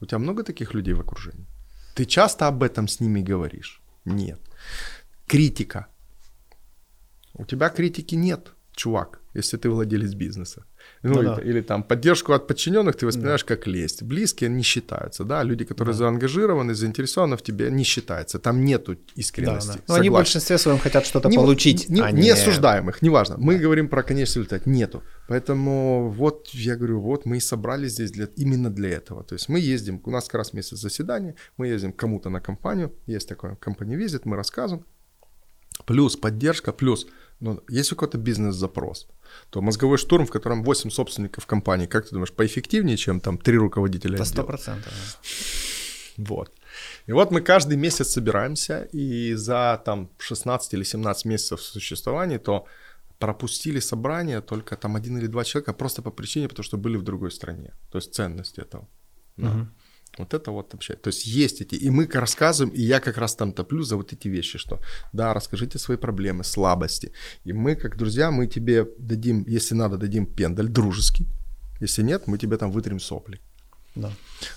У 0.00 0.06
тебя 0.06 0.18
много 0.18 0.42
таких 0.42 0.74
людей 0.74 0.94
в 0.94 1.00
окружении? 1.00 1.46
Ты 1.94 2.04
часто 2.04 2.48
об 2.48 2.62
этом 2.62 2.86
с 2.86 3.00
ними 3.00 3.22
говоришь? 3.22 3.80
Нет. 4.04 4.40
Критика. 5.26 5.86
У 7.32 7.44
тебя 7.46 7.70
критики 7.70 8.14
нет, 8.14 8.52
чувак, 8.72 9.20
если 9.34 9.56
ты 9.56 9.70
владелец 9.70 10.14
бизнеса. 10.14 10.64
Ну, 11.02 11.14
Ну 11.14 11.20
или, 11.20 11.26
да. 11.26 11.42
или 11.42 11.60
там 11.60 11.82
поддержку 11.82 12.32
от 12.32 12.46
подчиненных 12.46 12.96
ты 12.96 13.06
воспринимаешь 13.06 13.44
как 13.44 13.66
лесть. 13.66 14.02
Близкие 14.02 14.48
не 14.50 14.62
считаются, 14.62 15.24
да, 15.24 15.42
люди, 15.42 15.64
которые 15.64 15.94
заангажированы, 15.94 16.74
заинтересованы 16.74 17.36
в 17.36 17.42
тебе, 17.42 17.70
не 17.70 17.84
считаются. 17.84 18.38
Там 18.38 18.64
нету 18.64 18.94
Да, 18.94 19.00
искренности. 19.16 19.76
да. 19.76 19.82
Но 19.88 19.94
они 19.94 20.08
в 20.10 20.12
большинстве 20.14 20.58
своем 20.58 20.78
хотят 20.78 21.04
что-то 21.06 21.28
Не- 21.28 21.36
получить, 21.36 21.88
Не, 21.88 22.00
а 22.00 22.10
не 22.10 22.30
осуждаем 22.30 22.88
их, 22.90 23.02
неважно. 23.02 23.36
Мы 23.38 23.56
говорим 23.58 23.88
про 23.88 24.02
конечный 24.02 24.40
результат. 24.42 24.66
Нету. 24.66 25.02
Поэтому 25.28 26.10
вот 26.10 26.48
я 26.52 26.76
говорю, 26.76 27.00
вот 27.00 27.26
мы 27.26 27.36
и 27.36 27.40
собрались 27.40 27.92
здесь 27.92 28.10
для, 28.10 28.28
именно 28.36 28.70
для 28.70 28.90
этого. 28.90 29.22
То 29.24 29.34
есть 29.34 29.48
мы 29.48 29.60
ездим, 29.60 30.00
у 30.04 30.10
нас 30.10 30.24
как 30.24 30.34
раз 30.34 30.52
месяц 30.52 30.78
заседания, 30.78 31.34
мы 31.58 31.68
ездим 31.68 31.92
кому-то 31.92 32.30
на 32.30 32.40
компанию, 32.40 32.92
есть 33.06 33.28
такое 33.28 33.56
компания 33.56 33.96
визит, 33.96 34.26
мы 34.26 34.36
рассказываем. 34.36 34.84
Плюс 35.86 36.16
поддержка, 36.16 36.72
плюс, 36.72 37.06
ну, 37.40 37.60
у 37.68 37.94
кого-то 37.96 38.16
бизнес-запрос, 38.18 39.08
то 39.50 39.60
мозговой 39.60 39.98
штурм, 39.98 40.26
в 40.26 40.30
котором 40.30 40.62
8 40.64 40.90
собственников 40.90 41.46
компании, 41.46 41.86
как 41.86 42.04
ты 42.04 42.10
думаешь, 42.10 42.32
поэффективнее, 42.32 42.96
чем 42.96 43.20
там 43.20 43.38
3 43.38 43.58
руководителя 43.58 44.16
отдела? 44.16 44.46
процентов. 44.46 44.92
Вот. 46.16 46.52
И 47.06 47.12
вот 47.12 47.30
мы 47.30 47.40
каждый 47.40 47.76
месяц 47.76 48.08
собираемся, 48.08 48.88
и 48.92 49.34
за 49.34 49.82
там 49.84 50.08
16 50.18 50.74
или 50.74 50.84
17 50.84 51.24
месяцев 51.26 51.60
существования, 51.60 52.38
то 52.38 52.66
пропустили 53.18 53.80
собрание 53.80 54.40
только 54.40 54.76
там 54.76 54.96
один 54.96 55.18
или 55.18 55.26
два 55.26 55.44
человека 55.44 55.72
просто 55.72 56.02
по 56.02 56.10
причине, 56.10 56.48
потому 56.48 56.64
что 56.64 56.76
были 56.76 56.96
в 56.96 57.02
другой 57.02 57.30
стране. 57.30 57.72
То 57.90 57.98
есть 57.98 58.14
ценность 58.14 58.58
этого. 58.58 58.86
Да. 59.36 59.48
Мгм. 59.48 59.74
Вот 60.18 60.34
это 60.34 60.50
вот 60.52 60.72
вообще. 60.72 60.94
То 60.94 61.08
есть 61.08 61.26
есть 61.26 61.60
эти, 61.60 61.74
и 61.74 61.90
мы 61.90 62.06
рассказываем, 62.06 62.74
и 62.74 62.82
я 62.82 63.00
как 63.00 63.18
раз 63.18 63.34
там 63.34 63.52
топлю 63.52 63.82
за 63.82 63.96
вот 63.96 64.12
эти 64.12 64.28
вещи, 64.28 64.58
что 64.58 64.78
да, 65.12 65.34
расскажите 65.34 65.78
свои 65.78 65.96
проблемы, 65.96 66.44
слабости. 66.44 67.12
И 67.44 67.52
мы, 67.52 67.74
как 67.76 67.96
друзья, 67.96 68.30
мы 68.30 68.46
тебе 68.46 68.86
дадим, 68.98 69.44
если 69.48 69.74
надо, 69.74 69.96
дадим 69.96 70.26
пендаль 70.26 70.68
дружеский. 70.68 71.26
Если 71.80 72.04
нет, 72.04 72.26
мы 72.26 72.38
тебе 72.38 72.56
там 72.56 72.70
вытрем 72.70 73.00
сопли. 73.00 73.40
Да. 73.96 74.08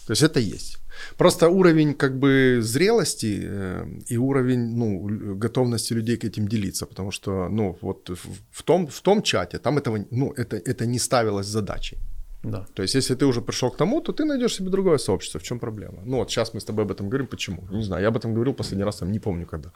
То 0.05 0.13
есть 0.13 0.23
это 0.23 0.39
есть. 0.39 0.77
Просто 1.17 1.49
уровень 1.49 1.93
как 1.93 2.17
бы 2.17 2.59
зрелости 2.61 3.39
э, 3.43 3.85
и 4.07 4.17
уровень 4.17 4.75
ну, 4.75 5.35
готовности 5.35 5.93
людей 5.93 6.17
к 6.17 6.25
этим 6.25 6.47
делиться, 6.47 6.85
потому 6.85 7.11
что 7.11 7.49
ну 7.49 7.77
вот 7.81 8.09
в, 8.09 8.17
в 8.51 8.63
том 8.63 8.87
в 8.87 9.01
том 9.01 9.21
чате 9.21 9.59
там 9.59 9.77
этого 9.77 10.05
ну 10.11 10.33
это 10.35 10.57
это 10.57 10.85
не 10.87 10.99
ставилось 10.99 11.45
задачей. 11.45 11.97
Да. 12.43 12.65
То 12.73 12.81
есть 12.83 12.95
если 12.95 13.15
ты 13.15 13.25
уже 13.25 13.41
пришел 13.41 13.71
к 13.71 13.77
тому, 13.77 14.01
то 14.01 14.13
ты 14.13 14.25
найдешь 14.25 14.55
себе 14.55 14.69
другое 14.69 14.97
сообщество. 14.97 15.39
В 15.39 15.43
чем 15.43 15.59
проблема? 15.59 16.01
Ну 16.05 16.17
вот 16.17 16.29
сейчас 16.31 16.53
мы 16.53 16.59
с 16.59 16.65
тобой 16.65 16.85
об 16.85 16.91
этом 16.91 17.09
говорим. 17.09 17.27
Почему? 17.27 17.67
Не 17.71 17.83
знаю. 17.83 18.01
Я 18.01 18.09
об 18.09 18.17
этом 18.17 18.33
говорил 18.33 18.53
последний 18.53 18.85
раз, 18.85 18.97
там 18.97 19.11
не 19.11 19.19
помню 19.19 19.45
когда. 19.45 19.71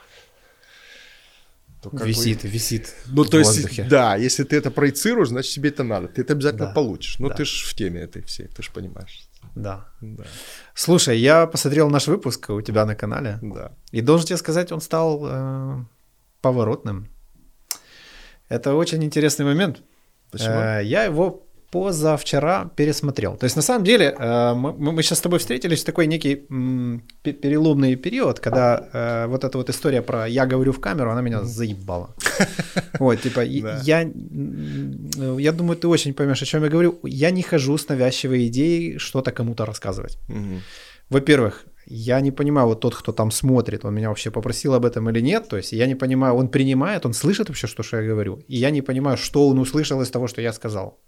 То 1.82 1.90
как 1.90 2.02
бы- 2.02 2.08
висит, 2.08 2.44
висит 2.44 2.94
ну, 3.08 3.26
то 3.26 3.40
есть, 3.40 3.88
да, 3.88 4.16
если 4.16 4.44
ты 4.44 4.56
это 4.56 4.70
проецируешь, 4.70 5.30
значит, 5.30 5.52
тебе 5.52 5.70
это 5.70 5.84
надо. 5.84 6.08
Ты 6.08 6.22
это 6.22 6.34
обязательно 6.34 6.68
Да, 6.68 6.74
получишь. 6.74 7.18
Ну, 7.18 7.30
да. 7.30 7.36
ты 7.36 7.46
же 7.46 7.66
в 7.66 7.74
теме 7.74 8.02
этой 8.02 8.22
всей, 8.22 8.48
ты 8.48 8.62
же 8.62 8.70
понимаешь. 8.72 9.28
Да. 9.56 9.88
Да, 10.02 10.24
Слушай, 10.76 11.18
я 11.18 11.48
посмотрел 11.48 11.90
наш 11.90 12.08
выпуск 12.08 12.52
у 12.52 12.62
тебя 12.62 12.86
на 12.86 12.96
канале, 12.96 13.40
да. 13.42 13.72
и 13.92 14.02
должен 14.02 14.28
тебе 14.28 14.38
сказать, 14.38 14.72
он 14.72 14.80
стал 14.80 15.22
э, 15.26 15.86
поворотным. 16.42 17.08
Это 18.48 18.76
очень 18.76 19.04
интересный 19.04 19.46
момент. 19.46 19.82
Почему? 20.30 20.54
Э, 20.54 20.82
я 20.84 21.06
его 21.06 21.48
позавчера 21.72 22.70
пересмотрел. 22.76 23.38
То 23.38 23.46
есть, 23.46 23.56
на 23.56 23.62
самом 23.62 23.84
деле, 23.86 24.16
э, 24.20 24.54
мы, 24.54 24.92
мы 24.92 25.04
сейчас 25.04 25.18
с 25.18 25.22
тобой 25.22 25.40
встретились 25.40 25.82
в 25.82 25.86
такой 25.86 26.08
некий 26.08 26.36
переломный 27.24 27.96
период, 27.96 28.40
когда 28.40 28.90
э, 28.94 29.28
вот 29.28 29.44
эта 29.44 29.58
вот 29.58 29.70
история 29.70 30.02
про 30.02 30.28
«я 30.28 30.46
говорю 30.46 30.74
в 30.74 30.80
камеру», 30.80 31.12
она 31.12 31.22
меня 31.22 31.44
заебала. 31.44 32.16
Вот, 33.00 33.22
типа, 33.22 33.42
я, 33.42 34.12
я 35.40 35.52
думаю, 35.52 35.76
ты 35.76 35.88
очень 35.88 36.14
поймешь, 36.14 36.42
о 36.42 36.46
чем 36.46 36.64
я 36.64 36.70
говорю. 36.70 37.00
Я 37.04 37.32
не 37.32 37.42
хожу 37.42 37.78
с 37.78 37.90
навязчивой 37.90 38.48
идеей 38.48 39.00
что-то 39.00 39.32
кому-то 39.32 39.66
рассказывать. 39.66 40.20
Во-первых, 41.10 41.66
я 41.88 42.22
не 42.22 42.32
понимаю, 42.32 42.68
вот 42.68 42.80
тот, 42.80 42.96
кто 42.96 43.12
там 43.12 43.32
смотрит, 43.32 43.86
он 43.86 43.94
меня 43.94 44.10
вообще 44.10 44.30
попросил 44.30 44.74
об 44.74 44.86
этом 44.86 45.10
или 45.10 45.22
нет. 45.22 45.48
То 45.50 45.58
есть 45.58 45.74
я 45.74 45.88
не 45.88 45.96
понимаю, 45.96 46.36
он 46.36 46.48
принимает, 46.48 47.06
он 47.06 47.14
слышит 47.14 47.50
вообще, 47.50 47.68
что, 47.68 47.84
что 47.84 47.98
я 47.98 48.08
говорю. 48.08 48.40
И 48.48 48.58
я 48.58 48.72
не 48.72 48.82
понимаю, 48.82 49.18
что 49.18 49.48
он 49.48 49.60
услышал 49.60 50.02
из 50.02 50.10
того, 50.10 50.28
что 50.28 50.42
я 50.42 50.54
сказал. 50.54 51.00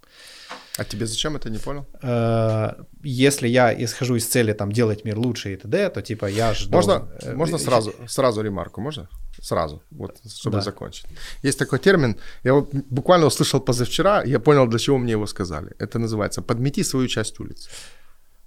А 0.77 0.83
тебе 0.83 1.05
зачем 1.05 1.35
это 1.35 1.49
не 1.49 1.59
понял? 1.59 1.85
Э, 2.01 2.73
Если 3.03 3.47
я 3.47 3.73
исхожу 3.83 4.15
из 4.15 4.25
цели 4.27 4.53
там 4.53 4.71
делать 4.71 5.05
мир 5.05 5.17
лучше 5.19 5.53
и 5.53 5.55
т.д., 5.55 5.89
то 5.89 6.01
типа 6.01 6.25
я 6.25 6.53
жду... 6.53 6.71
Можно, 6.71 7.07
можно 7.35 7.57
сразу, 7.59 7.93
сразу 8.07 8.41
ремарку, 8.41 8.81
можно? 8.81 9.07
Сразу, 9.41 9.81
вот, 9.91 10.17
чтобы 10.27 10.57
Да. 10.57 10.61
закончить. 10.63 11.05
Есть 11.43 11.59
такой 11.59 11.79
термин, 11.79 12.15
я 12.43 12.53
вот 12.53 12.73
буквально 12.89 13.25
услышал 13.27 13.59
позавчера, 13.59 14.23
я 14.23 14.39
понял, 14.39 14.67
для 14.67 14.79
чего 14.79 14.97
мне 14.97 15.11
его 15.11 15.27
сказали. 15.27 15.71
Это 15.79 15.99
называется 15.99 16.41
«подмети 16.41 16.83
свою 16.83 17.07
часть 17.07 17.39
улицы». 17.39 17.69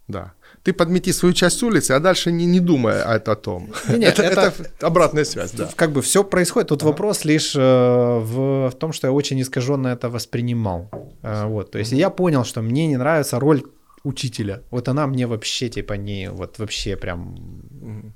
Да. 0.08 0.32
Ты 0.62 0.72
подмети 0.72 1.12
свою 1.12 1.32
часть 1.34 1.62
улицы, 1.62 1.92
а 1.92 2.00
дальше 2.00 2.30
не, 2.32 2.46
не 2.46 2.60
думай 2.60 3.02
о, 3.02 3.14
о 3.14 3.34
том. 3.34 3.72
Не-не, 3.88 4.06
это, 4.06 4.22
это- 4.22 4.52
это 4.58 4.86
обратная 4.86 5.24
связь, 5.24 5.52
да. 5.52 5.68
Как 5.76 5.90
бы 5.90 6.00
все 6.00 6.22
происходит. 6.22 6.68
Тут 6.68 6.82
вопрос 6.82 7.24
лишь 7.24 7.54
э, 7.56 7.60
в, 7.60 8.68
в 8.70 8.74
том, 8.78 8.92
что 8.92 9.06
я 9.08 9.12
очень 9.12 9.40
искаженно 9.40 9.88
это 9.88 10.08
воспринимал. 10.08 10.90
Э, 11.22 11.46
вот, 11.46 11.70
то 11.72 11.78
есть 11.78 11.92
я 11.92 12.10
понял, 12.10 12.44
что 12.44 12.62
мне 12.62 12.86
не 12.86 12.96
нравится 12.96 13.40
роль 13.40 13.62
учителя. 14.04 14.60
Вот 14.70 14.88
она 14.88 15.06
мне 15.06 15.26
вообще 15.26 15.68
типа 15.68 15.94
не, 15.94 16.30
вот 16.30 16.58
вообще 16.58 16.96
прям, 16.96 18.14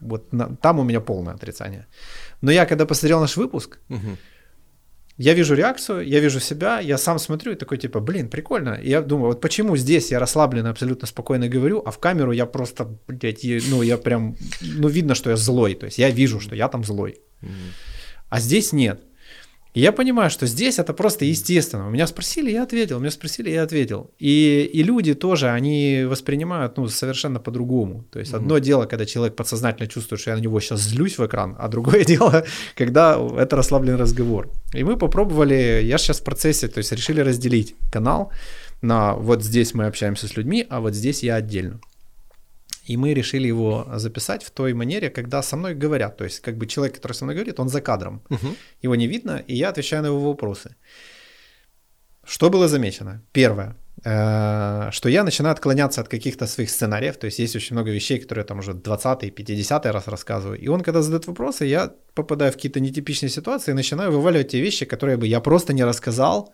вот 0.00 0.32
на- 0.32 0.56
там 0.56 0.78
у 0.78 0.84
меня 0.84 1.00
полное 1.00 1.34
отрицание. 1.34 1.86
Но 2.42 2.52
я 2.52 2.64
когда 2.66 2.86
посмотрел 2.86 3.20
наш 3.20 3.36
выпуск, 3.36 3.78
Мгм. 3.88 4.16
Я 5.18 5.34
вижу 5.34 5.54
реакцию, 5.54 6.06
я 6.06 6.20
вижу 6.20 6.40
себя, 6.40 6.80
я 6.80 6.96
сам 6.96 7.18
смотрю 7.18 7.52
и 7.52 7.56
такой 7.56 7.76
типа, 7.78 8.00
блин, 8.00 8.28
прикольно. 8.28 8.74
И 8.74 8.88
я 8.88 9.02
думаю, 9.02 9.28
вот 9.28 9.40
почему 9.40 9.76
здесь 9.76 10.12
я 10.12 10.20
расслабленно, 10.20 10.70
абсолютно 10.70 11.08
спокойно 11.08 11.48
говорю, 11.48 11.82
а 11.84 11.90
в 11.90 11.98
камеру 11.98 12.32
я 12.32 12.46
просто, 12.46 12.98
блядь, 13.08 13.44
ну 13.70 13.82
я 13.82 13.98
прям, 13.98 14.36
ну 14.60 14.88
видно, 14.88 15.14
что 15.14 15.30
я 15.30 15.36
злой, 15.36 15.74
то 15.74 15.86
есть 15.86 15.98
я 15.98 16.10
вижу, 16.10 16.38
что 16.38 16.54
я 16.54 16.68
там 16.68 16.84
злой. 16.84 17.20
А 18.28 18.40
здесь 18.40 18.72
нет. 18.72 19.02
И 19.74 19.80
я 19.80 19.92
понимаю, 19.92 20.30
что 20.30 20.46
здесь 20.46 20.78
это 20.78 20.92
просто 20.92 21.24
естественно. 21.24 21.86
У 21.86 21.90
меня 21.90 22.06
спросили, 22.06 22.50
я 22.50 22.62
ответил. 22.62 22.98
Меня 22.98 23.10
спросили, 23.10 23.50
я 23.50 23.62
ответил. 23.62 24.10
И, 24.18 24.68
и 24.72 24.82
люди 24.82 25.14
тоже, 25.14 25.50
они 25.50 26.04
воспринимают 26.08 26.76
ну, 26.76 26.88
совершенно 26.88 27.38
по-другому. 27.38 28.04
То 28.10 28.18
есть 28.18 28.32
одно 28.32 28.58
дело, 28.58 28.86
когда 28.86 29.04
человек 29.06 29.36
подсознательно 29.36 29.88
чувствует, 29.88 30.20
что 30.20 30.30
я 30.30 30.36
на 30.36 30.40
него 30.40 30.58
сейчас 30.60 30.80
злюсь 30.80 31.18
в 31.18 31.26
экран, 31.26 31.54
а 31.58 31.68
другое 31.68 32.04
дело, 32.06 32.44
когда 32.76 33.18
это 33.38 33.56
расслабленный 33.56 33.98
разговор. 33.98 34.50
И 34.74 34.84
мы 34.84 34.96
попробовали, 34.96 35.82
я 35.84 35.98
сейчас 35.98 36.20
в 36.20 36.24
процессе, 36.24 36.68
то 36.68 36.78
есть 36.78 36.92
решили 36.92 37.20
разделить 37.20 37.74
канал 37.92 38.32
на 38.80 39.14
вот 39.14 39.42
здесь 39.42 39.74
мы 39.74 39.86
общаемся 39.86 40.28
с 40.28 40.36
людьми, 40.36 40.66
а 40.68 40.80
вот 40.80 40.94
здесь 40.94 41.22
я 41.22 41.36
отдельно. 41.36 41.80
И 42.88 42.96
мы 42.96 43.14
решили 43.14 43.48
его 43.48 43.86
записать 43.96 44.44
в 44.44 44.50
той 44.50 44.72
манере, 44.72 45.10
когда 45.10 45.42
со 45.42 45.56
мной 45.56 45.74
говорят. 45.74 46.16
То 46.16 46.24
есть, 46.24 46.40
как 46.40 46.56
бы 46.56 46.66
человек, 46.66 46.94
который 46.96 47.12
со 47.12 47.24
мной 47.24 47.34
говорит, 47.34 47.60
он 47.60 47.68
за 47.68 47.80
кадром. 47.80 48.20
Мгм. 48.30 48.56
Его 48.82 48.96
не 48.96 49.06
видно, 49.06 49.42
и 49.48 49.54
я 49.54 49.68
отвечаю 49.68 50.02
на 50.02 50.08
его 50.08 50.20
вопросы. 50.20 50.74
Что 52.28 52.50
было 52.50 52.68
замечено? 52.68 53.20
Первое, 53.32 53.74
э, 54.04 54.90
что 54.92 55.08
я 55.08 55.24
начинаю 55.24 55.52
отклоняться 55.52 56.00
от 56.00 56.08
каких-то 56.08 56.46
своих 56.46 56.68
сценариев, 56.68 57.16
то 57.16 57.26
есть 57.26 57.38
есть 57.38 57.56
очень 57.56 57.76
много 57.76 57.90
вещей, 57.90 58.20
которые 58.20 58.42
я 58.42 58.46
там 58.46 58.58
уже 58.58 58.72
20-й, 58.72 59.30
50-й 59.30 59.90
раз 59.90 60.08
рассказываю, 60.08 60.58
и 60.58 60.68
он, 60.68 60.82
когда 60.82 61.00
задает 61.02 61.26
вопросы, 61.26 61.64
я 61.64 61.90
попадаю 62.14 62.50
в 62.52 62.54
какие-то 62.54 62.80
нетипичные 62.80 63.30
ситуации 63.30 63.72
и 63.72 63.74
начинаю 63.74 64.12
вываливать 64.12 64.48
те 64.48 64.60
вещи, 64.60 64.86
которые 64.86 65.16
бы 65.16 65.26
я 65.26 65.40
просто 65.40 65.72
не 65.72 65.84
рассказал, 65.84 66.52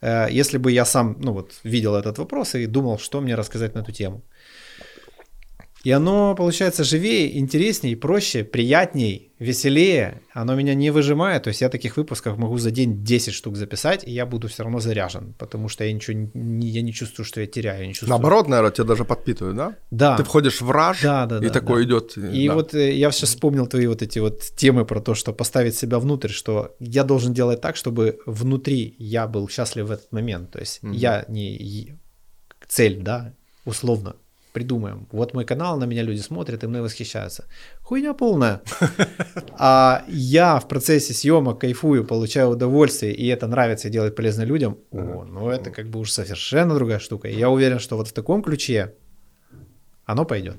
э, 0.00 0.28
если 0.30 0.58
бы 0.58 0.70
я 0.70 0.84
сам, 0.84 1.16
ну 1.20 1.32
вот, 1.32 1.60
видел 1.64 1.96
этот 1.96 2.18
вопрос 2.18 2.54
и 2.54 2.66
думал, 2.66 2.98
что 2.98 3.20
мне 3.20 3.36
рассказать 3.36 3.74
на 3.74 3.80
эту 3.80 3.92
тему. 3.92 4.22
И 5.86 5.90
оно 5.92 6.34
получается 6.34 6.82
живее, 6.82 7.38
интересней, 7.38 7.94
проще, 7.94 8.42
приятней, 8.42 9.30
веселее. 9.38 10.20
Оно 10.32 10.56
меня 10.56 10.74
не 10.74 10.90
выжимает. 10.90 11.44
То 11.44 11.48
есть 11.50 11.60
я 11.60 11.68
таких 11.68 11.96
выпусков 11.96 12.36
могу 12.38 12.58
за 12.58 12.72
день 12.72 13.04
10 13.04 13.32
штук 13.32 13.54
записать, 13.54 14.02
и 14.04 14.10
я 14.10 14.26
буду 14.26 14.48
все 14.48 14.64
равно 14.64 14.80
заряжен, 14.80 15.34
потому 15.38 15.68
что 15.68 15.84
я 15.84 15.92
ничего 15.92 16.28
не, 16.34 16.66
я 16.66 16.82
не 16.82 16.92
чувствую, 16.92 17.24
что 17.24 17.40
я 17.40 17.46
теряю. 17.46 17.82
Я 17.82 17.86
не 17.86 17.92
чувствую. 17.92 18.10
Наоборот, 18.10 18.48
наверное, 18.48 18.72
тебя 18.72 18.82
даже 18.82 19.04
подпитывают, 19.04 19.56
да? 19.56 19.76
Да. 19.92 20.16
Ты 20.16 20.24
входишь 20.24 20.60
в 20.60 20.68
раж, 20.72 21.02
Да, 21.02 21.24
да, 21.26 21.38
и 21.38 21.42
да, 21.42 21.50
такой 21.50 21.86
да. 21.86 21.88
идет. 21.88 22.16
И 22.18 22.48
да. 22.48 22.54
вот 22.54 22.74
э, 22.74 22.92
я 22.92 23.12
сейчас 23.12 23.30
вспомнил 23.30 23.68
твои 23.68 23.86
вот 23.86 24.02
эти 24.02 24.18
вот 24.18 24.40
темы 24.56 24.84
про 24.86 25.00
то, 25.00 25.14
что 25.14 25.32
поставить 25.32 25.76
себя 25.76 26.00
внутрь, 26.00 26.30
что 26.30 26.74
я 26.80 27.04
должен 27.04 27.32
делать 27.32 27.60
так, 27.60 27.76
чтобы 27.76 28.18
внутри 28.26 28.96
я 28.98 29.28
был 29.28 29.48
счастлив 29.48 29.86
в 29.86 29.92
этот 29.92 30.10
момент. 30.10 30.50
То 30.50 30.58
есть 30.58 30.82
Мгм. 30.82 30.94
я 30.94 31.24
не 31.28 31.96
цель, 32.66 33.02
да, 33.02 33.34
условно 33.64 34.16
придумаем. 34.56 35.06
Вот 35.12 35.34
мой 35.34 35.44
канал, 35.44 35.78
на 35.78 35.86
меня 35.86 36.02
люди 36.02 36.22
смотрят 36.22 36.64
и 36.64 36.66
мной 36.66 36.80
восхищаются. 36.80 37.44
Хуйня 37.82 38.14
полная. 38.14 38.60
А 39.58 40.02
я 40.08 40.58
в 40.58 40.68
процессе 40.68 41.12
съемок 41.12 41.60
кайфую, 41.60 42.04
получаю 42.04 42.48
удовольствие, 42.48 43.12
и 43.12 43.26
это 43.28 43.46
нравится 43.46 43.88
и 43.88 43.90
делает 43.90 44.16
полезно 44.16 44.44
людям. 44.44 44.76
О, 44.92 45.24
ну 45.24 45.50
это 45.50 45.70
как 45.70 45.86
бы 45.86 45.98
уж 46.00 46.10
совершенно 46.10 46.74
другая 46.74 46.98
штука. 46.98 47.28
И 47.28 47.38
я 47.38 47.48
уверен, 47.48 47.78
что 47.78 47.96
вот 47.96 48.08
в 48.08 48.12
таком 48.12 48.42
ключе 48.42 48.92
оно 50.06 50.24
пойдет. 50.24 50.56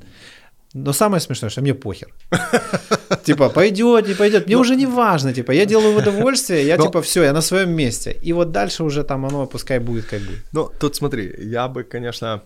Но 0.73 0.93
самое 0.93 1.19
смешное, 1.19 1.49
что 1.49 1.61
мне 1.61 1.73
похер. 1.73 2.07
Типа, 3.23 3.49
пойдет, 3.49 4.07
не 4.07 4.13
пойдет. 4.13 4.47
Мне 4.47 4.57
уже 4.57 4.75
не 4.75 4.85
важно, 4.85 5.33
типа, 5.33 5.51
я 5.51 5.65
делаю 5.65 5.93
в 5.93 5.97
удовольствие, 5.97 6.65
я 6.67 6.77
типа, 6.83 7.01
все, 7.01 7.23
я 7.23 7.33
на 7.33 7.41
своем 7.41 7.71
месте. 7.71 8.15
И 8.25 8.33
вот 8.33 8.51
дальше 8.51 8.83
уже 8.83 9.03
там 9.03 9.25
оно 9.25 9.47
пускай 9.47 9.79
будет 9.79 10.05
как 10.05 10.21
будет. 10.21 10.39
Ну, 10.53 10.69
тут 10.79 10.95
смотри, 10.95 11.33
я 11.39 11.67
бы, 11.67 11.83
конечно, 11.83 12.41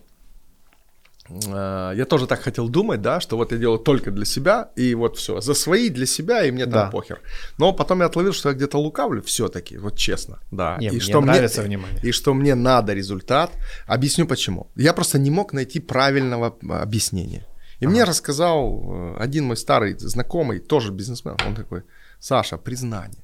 я 1.95 2.05
тоже 2.05 2.27
так 2.27 2.41
хотел 2.41 2.69
думать, 2.69 3.01
да, 3.01 3.19
что 3.19 3.37
вот 3.37 3.51
я 3.51 3.57
делаю 3.57 3.79
только 3.79 4.11
для 4.11 4.25
себя, 4.25 4.69
и 4.75 4.95
вот 4.95 5.17
все, 5.17 5.41
за 5.41 5.53
свои 5.53 5.89
для 5.89 6.05
себя, 6.05 6.43
и 6.43 6.51
мне 6.51 6.65
там 6.65 6.73
Да. 6.73 6.89
похер. 6.91 7.19
Но 7.57 7.73
потом 7.73 7.99
я 8.01 8.05
отловил, 8.07 8.33
что 8.33 8.49
я 8.49 8.55
где-то 8.55 8.77
лукавлю 8.77 9.21
все-таки, 9.21 9.77
вот 9.77 9.97
честно, 9.97 10.39
да. 10.51 10.77
Не, 10.79 10.87
и 10.87 10.91
мне 10.91 10.99
что 10.99 11.21
нравится 11.21 11.61
внимание. 11.61 11.99
И 12.03 12.11
что 12.11 12.33
мне 12.33 12.55
надо 12.55 12.93
результат. 12.93 13.51
Объясню 13.87 14.27
почему. 14.27 14.67
Я 14.75 14.93
просто 14.93 15.19
не 15.19 15.31
мог 15.31 15.53
найти 15.53 15.79
правильного 15.79 16.55
объяснения. 16.81 17.45
И 17.81 17.87
мне 17.87 18.03
рассказал 18.03 18.83
э, 18.83 19.23
один 19.23 19.45
мой 19.45 19.55
старый 19.57 19.97
знакомый, 19.97 20.59
тоже 20.59 20.91
бизнесмен, 20.91 21.35
он 21.47 21.55
такой, 21.55 21.81
Саша, 22.19 22.57
признание. 22.57 23.23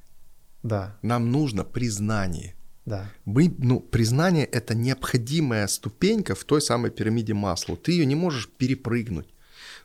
Да, 0.64 0.96
Нам 1.02 1.30
нужно 1.30 1.64
признание. 1.64 2.54
Да. 2.88 3.10
Мы, 3.24 3.54
ну, 3.58 3.80
признание– 3.80 4.44
это 4.52 4.74
необходимая 4.74 5.66
ступенька 5.66 6.34
в 6.34 6.44
той 6.44 6.60
самой 6.60 6.90
пирамиде 6.90 7.34
масла. 7.34 7.76
Ты 7.76 7.92
ее 7.92 8.06
не 8.06 8.14
можешь 8.14 8.48
перепрыгнуть. 8.48 9.28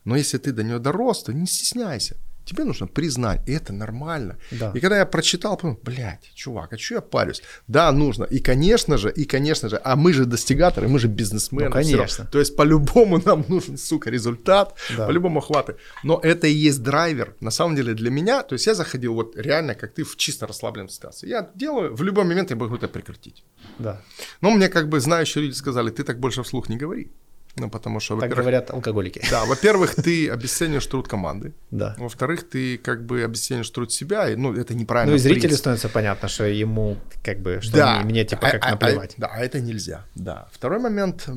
Но 0.06 0.16
если 0.16 0.38
ты 0.38 0.52
до 0.52 0.64
нее 0.64 0.80
дорос, 0.80 1.24
то 1.24 1.34
не 1.34 1.46
стесняйся. 1.46 2.18
Тебе 2.46 2.66
нужно 2.66 2.88
признать, 2.88 3.42
и 3.48 3.54
это 3.54 3.72
нормально. 3.74 4.38
Да. 4.52 4.72
И 4.76 4.80
когда 4.80 4.98
я 4.98 5.06
прочитал, 5.06 5.56
подумал, 5.56 5.80
блядь, 5.84 6.32
чувак, 6.36 6.74
а 6.74 6.78
что 6.78 6.96
я 6.96 7.02
парюсь? 7.02 7.42
Да, 7.68 7.92
нужно. 7.92 8.26
И, 8.26 8.40
конечно 8.40 8.98
же, 8.98 9.12
и, 9.12 9.24
конечно 9.26 9.70
же, 9.70 9.80
а 9.84 9.96
мы 9.96 10.14
же 10.14 10.26
достигаторы, 10.26 10.88
мы 10.88 11.00
же 11.00 11.08
бизнесмены. 11.08 11.70
Ну, 11.70 11.72
конечно. 11.72 12.26
То 12.26 12.40
есть, 12.40 12.56
по-любому 12.56 13.22
нам 13.26 13.46
нужен, 13.48 13.78
сука, 13.78 14.10
результат, 14.10 14.76
Да. 14.98 15.08
по-любому 15.08 15.40
хваты. 15.42 15.76
Но 16.04 16.20
это 16.24 16.48
и 16.48 16.52
есть 16.54 16.84
драйвер, 16.84 17.36
на 17.40 17.52
самом 17.52 17.76
деле, 17.76 17.94
для 17.94 18.10
меня. 18.12 18.44
То 18.44 18.54
есть, 18.56 18.68
я 18.68 18.74
заходил 18.76 19.14
вот 19.14 19.38
реально, 19.38 19.74
как 19.76 19.94
ты, 19.94 20.04
в 20.04 20.16
чисто 20.18 20.46
расслабленной 20.48 20.90
ситуации. 20.90 21.30
Я 21.30 21.50
делаю, 21.56 21.96
в 21.96 22.04
любой 22.04 22.24
момент 22.26 22.50
я 22.52 22.56
могу 22.58 22.76
это 22.76 22.88
прекратить. 22.88 23.44
Да. 23.80 24.02
Но 24.42 24.52
мне 24.52 24.68
как 24.70 24.90
бы 24.90 25.00
знающие 25.00 25.44
люди 25.46 25.56
сказали, 25.56 25.90
ты 25.90 26.04
так 26.04 26.20
больше 26.20 26.44
вслух 26.44 26.70
не 26.70 26.78
говори. 26.78 27.08
Ну, 27.56 27.70
потому 27.70 28.00
что, 28.00 28.20
Так 28.20 28.32
говорят 28.32 28.72
алкоголики. 28.72 29.22
да, 29.30 29.46
во-первых, 29.46 29.94
ты 29.96 30.28
обесцениваешь 30.30 30.88
труд 30.88 31.08
команды. 31.08 31.54
Да. 31.70 31.96
Во-вторых, 32.00 32.50
ты 32.50 32.78
как 32.80 33.06
бы 33.06 33.24
обесценишь 33.24 33.70
труд 33.70 33.92
себя, 33.92 34.28
и, 34.30 34.36
ну, 34.36 34.54
это 34.54 34.74
неправильно. 34.74 35.12
Ну 35.12 35.18
и 35.18 35.20
зрителю 35.20 35.56
становится 35.56 35.88
понятно, 35.90 36.28
что 36.30 36.46
ему 36.46 36.98
как 37.24 37.40
бы, 37.42 37.60
что 37.62 37.78
Да. 37.78 37.96
мне, 38.00 38.06
мне, 38.12 38.26
типа 38.26 38.48
А- 38.48 38.52
как 38.52 38.64
а- 38.66 38.68
а- 38.68 38.72
наплевать. 38.72 39.14
да, 39.18 39.28
а 39.32 39.40
это 39.40 39.62
нельзя, 39.62 40.04
да. 40.16 40.48
Второй 40.52 40.80
момент, 40.80 41.28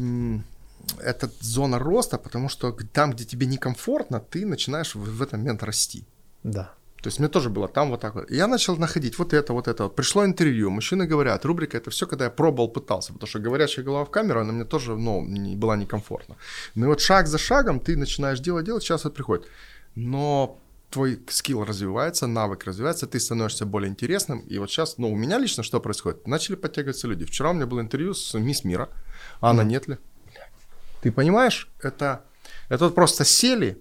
это 1.03 1.31
зона 1.41 1.79
роста, 1.79 2.17
потому 2.17 2.49
что 2.49 2.73
там, 2.93 3.13
где 3.13 3.25
тебе 3.25 3.47
некомфортно, 3.47 4.19
ты 4.21 4.47
начинаешь 4.47 4.95
в, 4.95 5.01
в 5.01 5.21
этот 5.23 5.35
момент 5.39 5.63
расти. 5.63 6.05
Да. 6.45 6.71
То 7.02 7.09
есть 7.09 7.20
мне 7.20 7.28
тоже 7.28 7.51
было 7.51 7.68
там 7.68 7.90
вот 7.90 8.01
так 8.01 8.14
вот. 8.14 8.31
И 8.31 8.36
я 8.36 8.47
начал 8.47 8.77
находить 8.77 9.18
вот 9.18 9.32
это, 9.32 9.52
вот 9.52 9.68
это. 9.68 9.85
Вот. 9.85 9.97
Пришло 9.97 10.24
интервью, 10.24 10.70
мужчины 10.70 11.06
говорят, 11.06 11.44
рубрика 11.44 11.77
это 11.77 11.90
все, 11.90 12.06
когда 12.06 12.24
я 12.24 12.31
пробовал, 12.31 12.68
пытался, 12.68 13.12
потому 13.12 13.28
что 13.28 13.39
говорящая 13.39 13.85
голова 13.85 14.05
в 14.05 14.10
камеру, 14.10 14.40
она 14.40 14.52
мне 14.52 14.64
тоже, 14.64 14.97
ну, 14.97 15.24
не, 15.24 15.56
была 15.56 15.77
некомфортна. 15.77 16.36
Ну 16.74 16.86
и 16.86 16.89
вот 16.89 17.01
шаг 17.01 17.27
за 17.27 17.39
шагом 17.39 17.81
ты 17.81 17.97
начинаешь 17.97 18.40
делать, 18.40 18.64
делать, 18.64 18.82
сейчас 18.82 19.01
это 19.01 19.10
приходит. 19.10 19.47
Но 19.94 20.59
твой 20.90 21.20
скилл 21.28 21.64
развивается, 21.64 22.27
навык 22.27 22.64
развивается, 22.64 23.06
ты 23.06 23.20
становишься 23.20 23.66
более 23.66 23.90
интересным. 23.90 24.40
И 24.40 24.59
вот 24.59 24.70
сейчас, 24.70 24.98
ну, 24.98 25.12
у 25.12 25.16
меня 25.16 25.39
лично 25.39 25.62
что 25.62 25.81
происходит? 25.81 26.27
Начали 26.27 26.56
подтягиваться 26.56 27.09
люди. 27.09 27.24
Вчера 27.24 27.51
у 27.51 27.52
меня 27.52 27.66
было 27.66 27.81
интервью 27.81 28.14
с 28.14 28.35
мисс 28.39 28.64
Мира, 28.64 28.89
Анна 29.40 29.62
Нетли. 29.62 29.98
Ты 31.02 31.12
понимаешь, 31.12 31.68
это, 31.82 32.24
это 32.68 32.86
вот 32.86 32.94
просто 32.94 33.24
сели, 33.24 33.78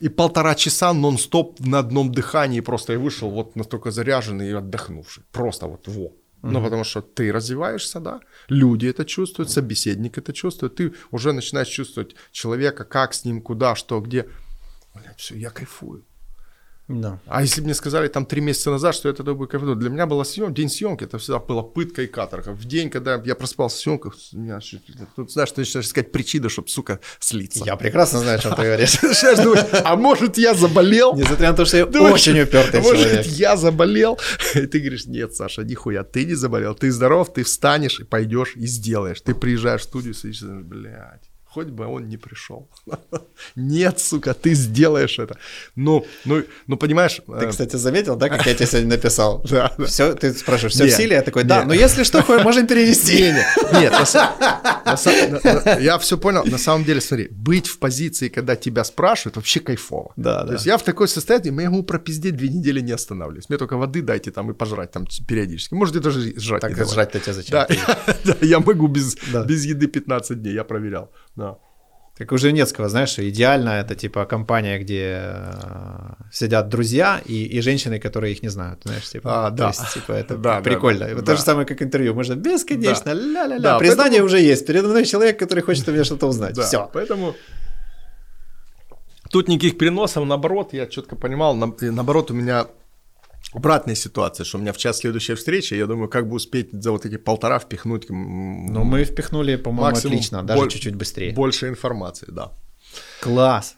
и 0.00 0.08
полтора 0.08 0.54
часа 0.54 0.92
нон-стоп 0.92 1.60
на 1.60 1.78
одном 1.78 2.12
дыхании 2.12 2.60
просто 2.60 2.92
я 2.92 2.98
вышел 2.98 3.30
вот 3.30 3.56
настолько 3.56 3.90
заряженный 3.90 4.50
и 4.50 4.52
отдохнувший. 4.52 5.24
Просто 5.32 5.66
вот 5.66 5.88
во. 5.88 6.12
Ну, 6.42 6.62
потому 6.62 6.84
что 6.84 7.00
ты 7.00 7.32
развиваешься, 7.32 7.98
да, 7.98 8.20
люди 8.48 8.86
это 8.86 9.04
чувствуют, 9.04 9.50
собеседник 9.50 10.18
это 10.18 10.32
чувствует, 10.32 10.76
ты 10.76 10.92
уже 11.10 11.32
начинаешь 11.32 11.68
чувствовать 11.68 12.14
человека, 12.30 12.84
как 12.84 13.14
с 13.14 13.24
ним, 13.24 13.40
куда, 13.40 13.74
что, 13.74 14.00
где. 14.00 14.26
Блядь, 14.94 15.18
все, 15.18 15.34
я 15.34 15.50
кайфую. 15.50 16.04
Да. 16.88 17.18
А 17.26 17.42
если 17.42 17.60
бы 17.60 17.66
мне 17.66 17.74
сказали 17.74 18.08
там 18.08 18.26
три 18.26 18.40
месяца 18.40 18.70
назад, 18.70 18.94
что 18.94 19.12
тогда 19.12 19.34
бы 19.34 19.48
кайфанул, 19.48 19.74
для 19.74 19.90
меня 19.90 20.06
была 20.06 20.24
съем, 20.24 20.54
день 20.54 20.68
съемки, 20.68 21.04
это 21.04 21.18
всегда 21.18 21.40
была 21.40 21.62
пытка 21.62 22.02
и 22.02 22.06
каторга. 22.06 22.50
В 22.52 22.64
день, 22.64 22.90
когда 22.90 23.20
я 23.24 23.34
проспал 23.34 23.68
в 23.68 23.72
съемках, 23.72 24.14
у 24.32 24.38
меня 24.38 24.60
тут, 25.16 25.32
знаешь, 25.32 25.50
ты 25.50 25.62
начинаешь 25.62 25.86
искать 25.86 26.12
причины, 26.12 26.48
чтобы, 26.48 26.68
сука, 26.68 27.00
слиться. 27.18 27.64
Я 27.64 27.76
прекрасно 27.76 28.20
знаю, 28.20 28.38
о 28.38 28.42
чем 28.42 28.54
ты 28.54 28.62
говоришь. 28.62 28.98
А 29.84 29.96
может 29.96 30.38
я 30.38 30.54
заболел? 30.54 31.14
Несмотря 31.14 31.50
на 31.50 31.56
то, 31.56 31.64
что 31.64 31.76
я 31.76 31.86
очень 31.86 32.40
упертый 32.40 32.80
может, 32.80 33.02
человек. 33.02 33.26
я 33.26 33.56
заболел? 33.56 34.18
И 34.54 34.66
ты 34.66 34.78
говоришь, 34.78 35.06
нет, 35.06 35.34
Саша, 35.34 35.62
нихуя, 35.62 36.04
ты 36.04 36.24
не 36.24 36.34
заболел, 36.34 36.74
ты 36.74 36.90
здоров, 36.90 37.32
ты 37.32 37.42
встанешь 37.42 38.00
и 38.00 38.04
пойдешь 38.04 38.54
и 38.56 38.66
сделаешь. 38.66 39.20
Ты 39.20 39.34
приезжаешь 39.34 39.82
в 39.82 39.84
студию, 39.84 40.14
думаешь, 40.40 40.64
блядь, 40.64 41.25
хоть 41.56 41.68
бы 41.68 41.86
он 41.86 42.08
не 42.08 42.18
пришел. 42.18 42.68
Нет, 43.56 43.98
сука, 43.98 44.34
ты 44.34 44.54
сделаешь 44.54 45.18
это. 45.18 45.38
Ну, 45.74 46.04
ну, 46.26 46.42
ну 46.66 46.76
понимаешь... 46.76 47.22
Ты, 47.26 47.46
э, 47.46 47.48
кстати, 47.48 47.76
заметил, 47.76 48.16
да, 48.16 48.28
как 48.28 48.46
я 48.46 48.54
тебе 48.54 48.66
сегодня 48.66 48.90
написал? 48.90 49.42
Да. 49.56 49.72
Все, 49.86 50.12
ты 50.12 50.34
спрашиваешь, 50.34 50.74
все 50.74 50.86
в 50.86 50.90
силе? 50.90 51.16
Я 51.16 51.22
такой, 51.22 51.44
да, 51.44 51.64
но 51.64 51.72
если 51.72 52.04
что, 52.04 52.22
можем 52.44 52.66
не, 52.66 53.32
нет, 53.80 53.92
я 55.80 55.98
все 55.98 56.18
понял. 56.18 56.44
На 56.44 56.58
самом 56.58 56.84
деле, 56.84 57.00
смотри, 57.00 57.28
быть 57.30 57.68
в 57.68 57.78
позиции, 57.78 58.28
когда 58.28 58.54
тебя 58.54 58.84
спрашивают, 58.84 59.36
вообще 59.36 59.60
кайфово. 59.60 60.12
Да, 60.16 60.40
То 60.40 60.46
да. 60.46 60.52
есть 60.52 60.66
я 60.66 60.76
в 60.76 60.82
такой 60.82 61.08
состоянии, 61.08 61.62
я 61.62 61.70
могу 61.70 61.84
пропиздеть 61.84 62.36
две 62.36 62.48
недели 62.48 62.82
не 62.82 62.92
останавливаюсь. 62.92 63.48
Мне 63.48 63.58
только 63.58 63.78
воды 63.78 64.02
дайте 64.02 64.30
там 64.30 64.50
и 64.50 64.54
пожрать 64.54 64.90
там 64.90 65.06
периодически. 65.28 65.74
Можете 65.74 66.00
даже 66.00 66.38
жрать. 66.38 66.60
Так 66.60 66.76
жрать-то 66.76 67.18
тебе 67.18 67.32
зачем? 67.32 67.66
Да, 68.24 68.36
я 68.42 68.60
могу 68.60 68.88
без 68.88 69.64
еды 69.64 69.86
15 69.86 70.42
дней, 70.42 70.54
я 70.54 70.64
проверял. 70.64 71.10
Да. 71.36 71.56
Как 72.18 72.32
у 72.32 72.38
Женецкого, 72.38 72.88
знаешь, 72.88 73.18
идеально 73.18 73.68
это 73.80 73.94
типа 73.94 74.24
компания, 74.24 74.78
где 74.78 75.20
э, 75.22 76.14
сидят 76.32 76.68
друзья 76.70 77.20
и, 77.26 77.44
и 77.44 77.60
женщины, 77.60 77.98
которые 77.98 78.32
их 78.32 78.42
не 78.42 78.48
знают, 78.48 78.80
знаешь, 78.84 79.06
типа. 79.10 79.46
А, 79.46 79.50
то 79.50 79.56
да. 79.56 79.66
есть, 79.68 79.92
типа, 79.92 80.12
это 80.12 80.36
Да, 80.38 80.54
да, 80.56 80.60
прикольно. 80.62 81.06
да, 81.08 81.14
вот 81.14 81.24
да. 81.24 81.32
то 81.32 81.36
же 81.36 81.42
самое, 81.42 81.66
как 81.66 81.82
интервью. 81.82 82.14
Можно 82.14 82.34
бесконечно, 82.36 83.10
ля-ля-ля. 83.12 83.58
Да, 83.58 83.78
Признание 83.78 84.22
поэтому- 84.22 84.26
уже 84.26 84.40
есть. 84.40 84.66
Передо 84.66 84.88
мной 84.88 85.04
человек, 85.04 85.38
который 85.38 85.62
хочет 85.62 85.86
у 85.88 85.92
меня 85.92 86.04
что-то 86.04 86.26
узнать. 86.26 86.54
Да, 86.54 86.62
Все. 86.62 86.88
Поэтому 86.94 87.34
тут 89.30 89.48
никаких 89.48 89.76
переносов, 89.76 90.24
наоборот, 90.26 90.72
я 90.72 90.86
четко 90.86 91.16
понимал, 91.16 91.54
на- 91.54 91.74
наоборот, 91.80 92.30
у 92.30 92.34
меня 92.34 92.66
обратная 93.52 93.94
ситуация, 93.94 94.44
что 94.44 94.58
у 94.58 94.60
меня 94.60 94.72
в 94.72 94.76
час 94.76 94.98
следующая 94.98 95.34
встреча, 95.34 95.74
я 95.76 95.86
думаю, 95.86 96.08
как 96.08 96.28
бы 96.28 96.36
успеть 96.36 96.70
за 96.72 96.90
вот 96.90 97.06
эти 97.06 97.16
полтора 97.16 97.58
впихнуть 97.58 98.08
Но 98.10 98.84
мы 98.84 99.04
впихнули, 99.04 99.56
по-моему, 99.56 99.96
отлично, 99.96 100.42
даже 100.42 100.60
боль- 100.60 100.70
чуть-чуть 100.70 100.94
быстрее. 100.94 101.32
больше 101.32 101.68
информации, 101.68 102.26
да. 102.28 102.52
Класс. 103.20 103.76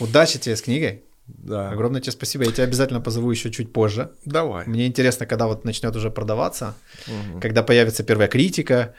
Удачи 0.00 0.38
тебе 0.38 0.56
с 0.56 0.62
книгой. 0.62 1.02
Да. 1.26 1.70
Огромное 1.70 2.00
тебе 2.00 2.12
спасибо. 2.12 2.44
Я 2.44 2.52
тебя 2.52 2.64
обязательно 2.64 3.00
позову 3.00 3.30
еще 3.30 3.50
чуть 3.50 3.72
позже. 3.72 4.12
Давай. 4.24 4.64
Мне 4.66 4.86
интересно, 4.86 5.26
когда 5.26 5.46
вот 5.48 5.64
начнет 5.64 5.94
уже 5.96 6.10
продаваться, 6.10 6.74
когда 7.40 7.62
появится 7.62 8.04
первая 8.04 8.28
критика. 8.28 8.94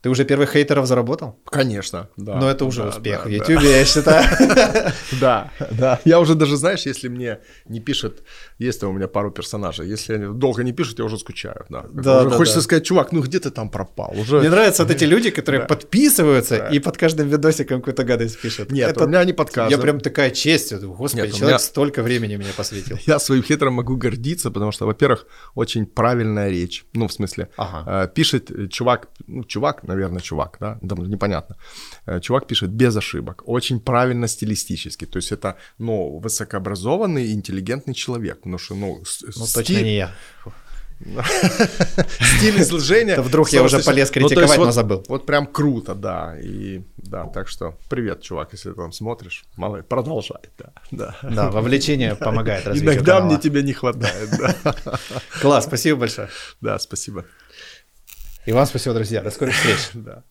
Ты 0.00 0.10
уже 0.10 0.24
первых 0.24 0.52
хейтеров 0.52 0.86
заработал? 0.86 1.40
Конечно, 1.44 2.08
да. 2.16 2.36
Но 2.36 2.48
это 2.48 2.64
уже 2.64 2.82
Да, 2.82 2.88
успех 2.90 3.18
да, 3.18 3.24
в 3.24 3.30
да. 3.30 3.30
YouTube, 3.30 3.62
я 3.62 3.84
считаю. 3.84 4.92
Да, 5.20 5.50
да. 5.70 6.00
Я 6.04 6.20
уже 6.20 6.34
даже, 6.34 6.56
знаешь, 6.56 6.86
если 6.86 7.08
мне 7.08 7.38
не 7.66 7.80
пишет, 7.80 8.22
есть 8.58 8.82
у 8.84 8.92
меня 8.92 9.08
пару 9.08 9.30
персонажей, 9.32 9.88
если 9.88 10.14
они 10.14 10.38
долго 10.38 10.62
не 10.62 10.72
пишут, 10.72 10.98
я 10.98 11.04
уже 11.04 11.18
скучаю. 11.18 11.64
Да, 11.68 11.84
Да, 11.92 12.24
да, 12.24 12.30
хочется 12.30 12.58
да. 12.60 12.62
сказать, 12.64 12.84
чувак, 12.84 13.12
ну 13.12 13.22
где 13.22 13.40
ты 13.40 13.50
там 13.50 13.70
пропал? 13.70 14.14
Уже... 14.16 14.38
Мне 14.38 14.50
нравятся 14.50 14.84
вот 14.84 14.92
эти 14.92 15.04
люди, 15.14 15.30
которые 15.30 15.62
Да. 15.62 15.66
подписываются 15.66 16.58
Да. 16.58 16.68
и 16.68 16.78
под 16.78 16.96
каждым 16.96 17.28
видосиком 17.28 17.80
какую-то 17.80 18.04
гадость 18.04 18.40
пишут. 18.40 18.70
Нет, 18.70 18.96
у 19.00 19.06
меня 19.08 19.24
не 19.24 19.32
под. 19.32 19.56
Я 19.56 19.78
прям 19.78 20.00
такая 20.00 20.30
честь. 20.30 20.72
Господи, 20.74 21.32
человек 21.32 21.60
столько 21.60 22.02
времени 22.02 22.36
мне 22.36 22.52
посвятил. 22.56 22.98
Я 23.06 23.18
своим 23.18 23.42
хитром 23.42 23.74
могу 23.74 23.96
гордиться, 23.96 24.50
потому 24.50 24.72
что, 24.72 24.86
во-первых, 24.86 25.26
очень 25.54 25.86
правильная 25.86 26.50
речь. 26.50 26.84
Ну, 26.94 27.06
в 27.08 27.12
смысле, 27.12 27.48
э, 27.58 28.08
пишет 28.14 28.50
э, 28.50 28.68
чувак, 28.68 29.08
ну, 29.26 29.44
чувак, 29.44 29.82
наверное, 29.88 30.20
чувак, 30.20 30.56
да, 30.60 30.78
да, 30.82 30.96
непонятно. 30.96 31.56
Э, 32.06 32.20
Чувак 32.20 32.46
пишет 32.46 32.70
без 32.70 32.96
ошибок, 32.96 33.42
очень 33.46 33.80
правильно 33.80 34.28
стилистически. 34.28 35.06
То 35.06 35.18
есть 35.18 35.32
это, 35.32 35.56
ну, 35.78 36.18
высокообразованный, 36.18 37.32
интеллигентный 37.32 37.94
человек. 37.94 38.36
Потому 38.36 38.58
что, 38.58 38.74
ну, 38.74 38.98
Ну, 38.98 39.04
стиль- 39.04 39.54
точно 39.54 39.82
не 39.82 39.96
я. 39.96 40.10
стиль 42.38 42.60
изложения. 42.60 43.16
Да 43.16 43.22
вдруг 43.22 43.50
я 43.50 43.62
уже 43.62 43.78
полез 43.78 44.08
Ну, 44.08 44.14
критиковать, 44.14 44.58
но 44.58 44.72
забыл. 44.72 45.04
Вот 45.08 45.26
прям 45.26 45.46
круто, 45.46 45.94
да. 45.94 46.36
И 46.40 46.82
да, 46.96 47.26
так 47.26 47.48
что 47.48 47.74
привет, 47.88 48.22
чувак, 48.22 48.48
если 48.52 48.70
ты 48.70 48.76
там 48.76 48.92
смотришь. 48.92 49.44
Мало, 49.56 49.82
продолжай, 49.82 50.40
да. 50.58 50.72
да. 50.90 51.16
Да, 51.22 51.50
вовлечение 51.50 52.14
помогает 52.16 52.66
развитию 52.66 52.94
Иногда 52.94 53.20
мне 53.20 53.38
тебя 53.38 53.62
не 53.62 53.72
хватает, 53.72 54.30
да. 54.38 54.74
Класс, 55.40 55.64
спасибо 55.66 56.00
большое. 56.00 56.28
Да, 56.60 56.78
спасибо. 56.78 57.24
И 58.48 58.52
вам 58.52 58.64
спасибо, 58.64 58.94
друзья. 58.94 59.20
До 59.20 59.30
скорых 59.30 59.54
встреч. 59.54 59.90
Да. 59.92 60.24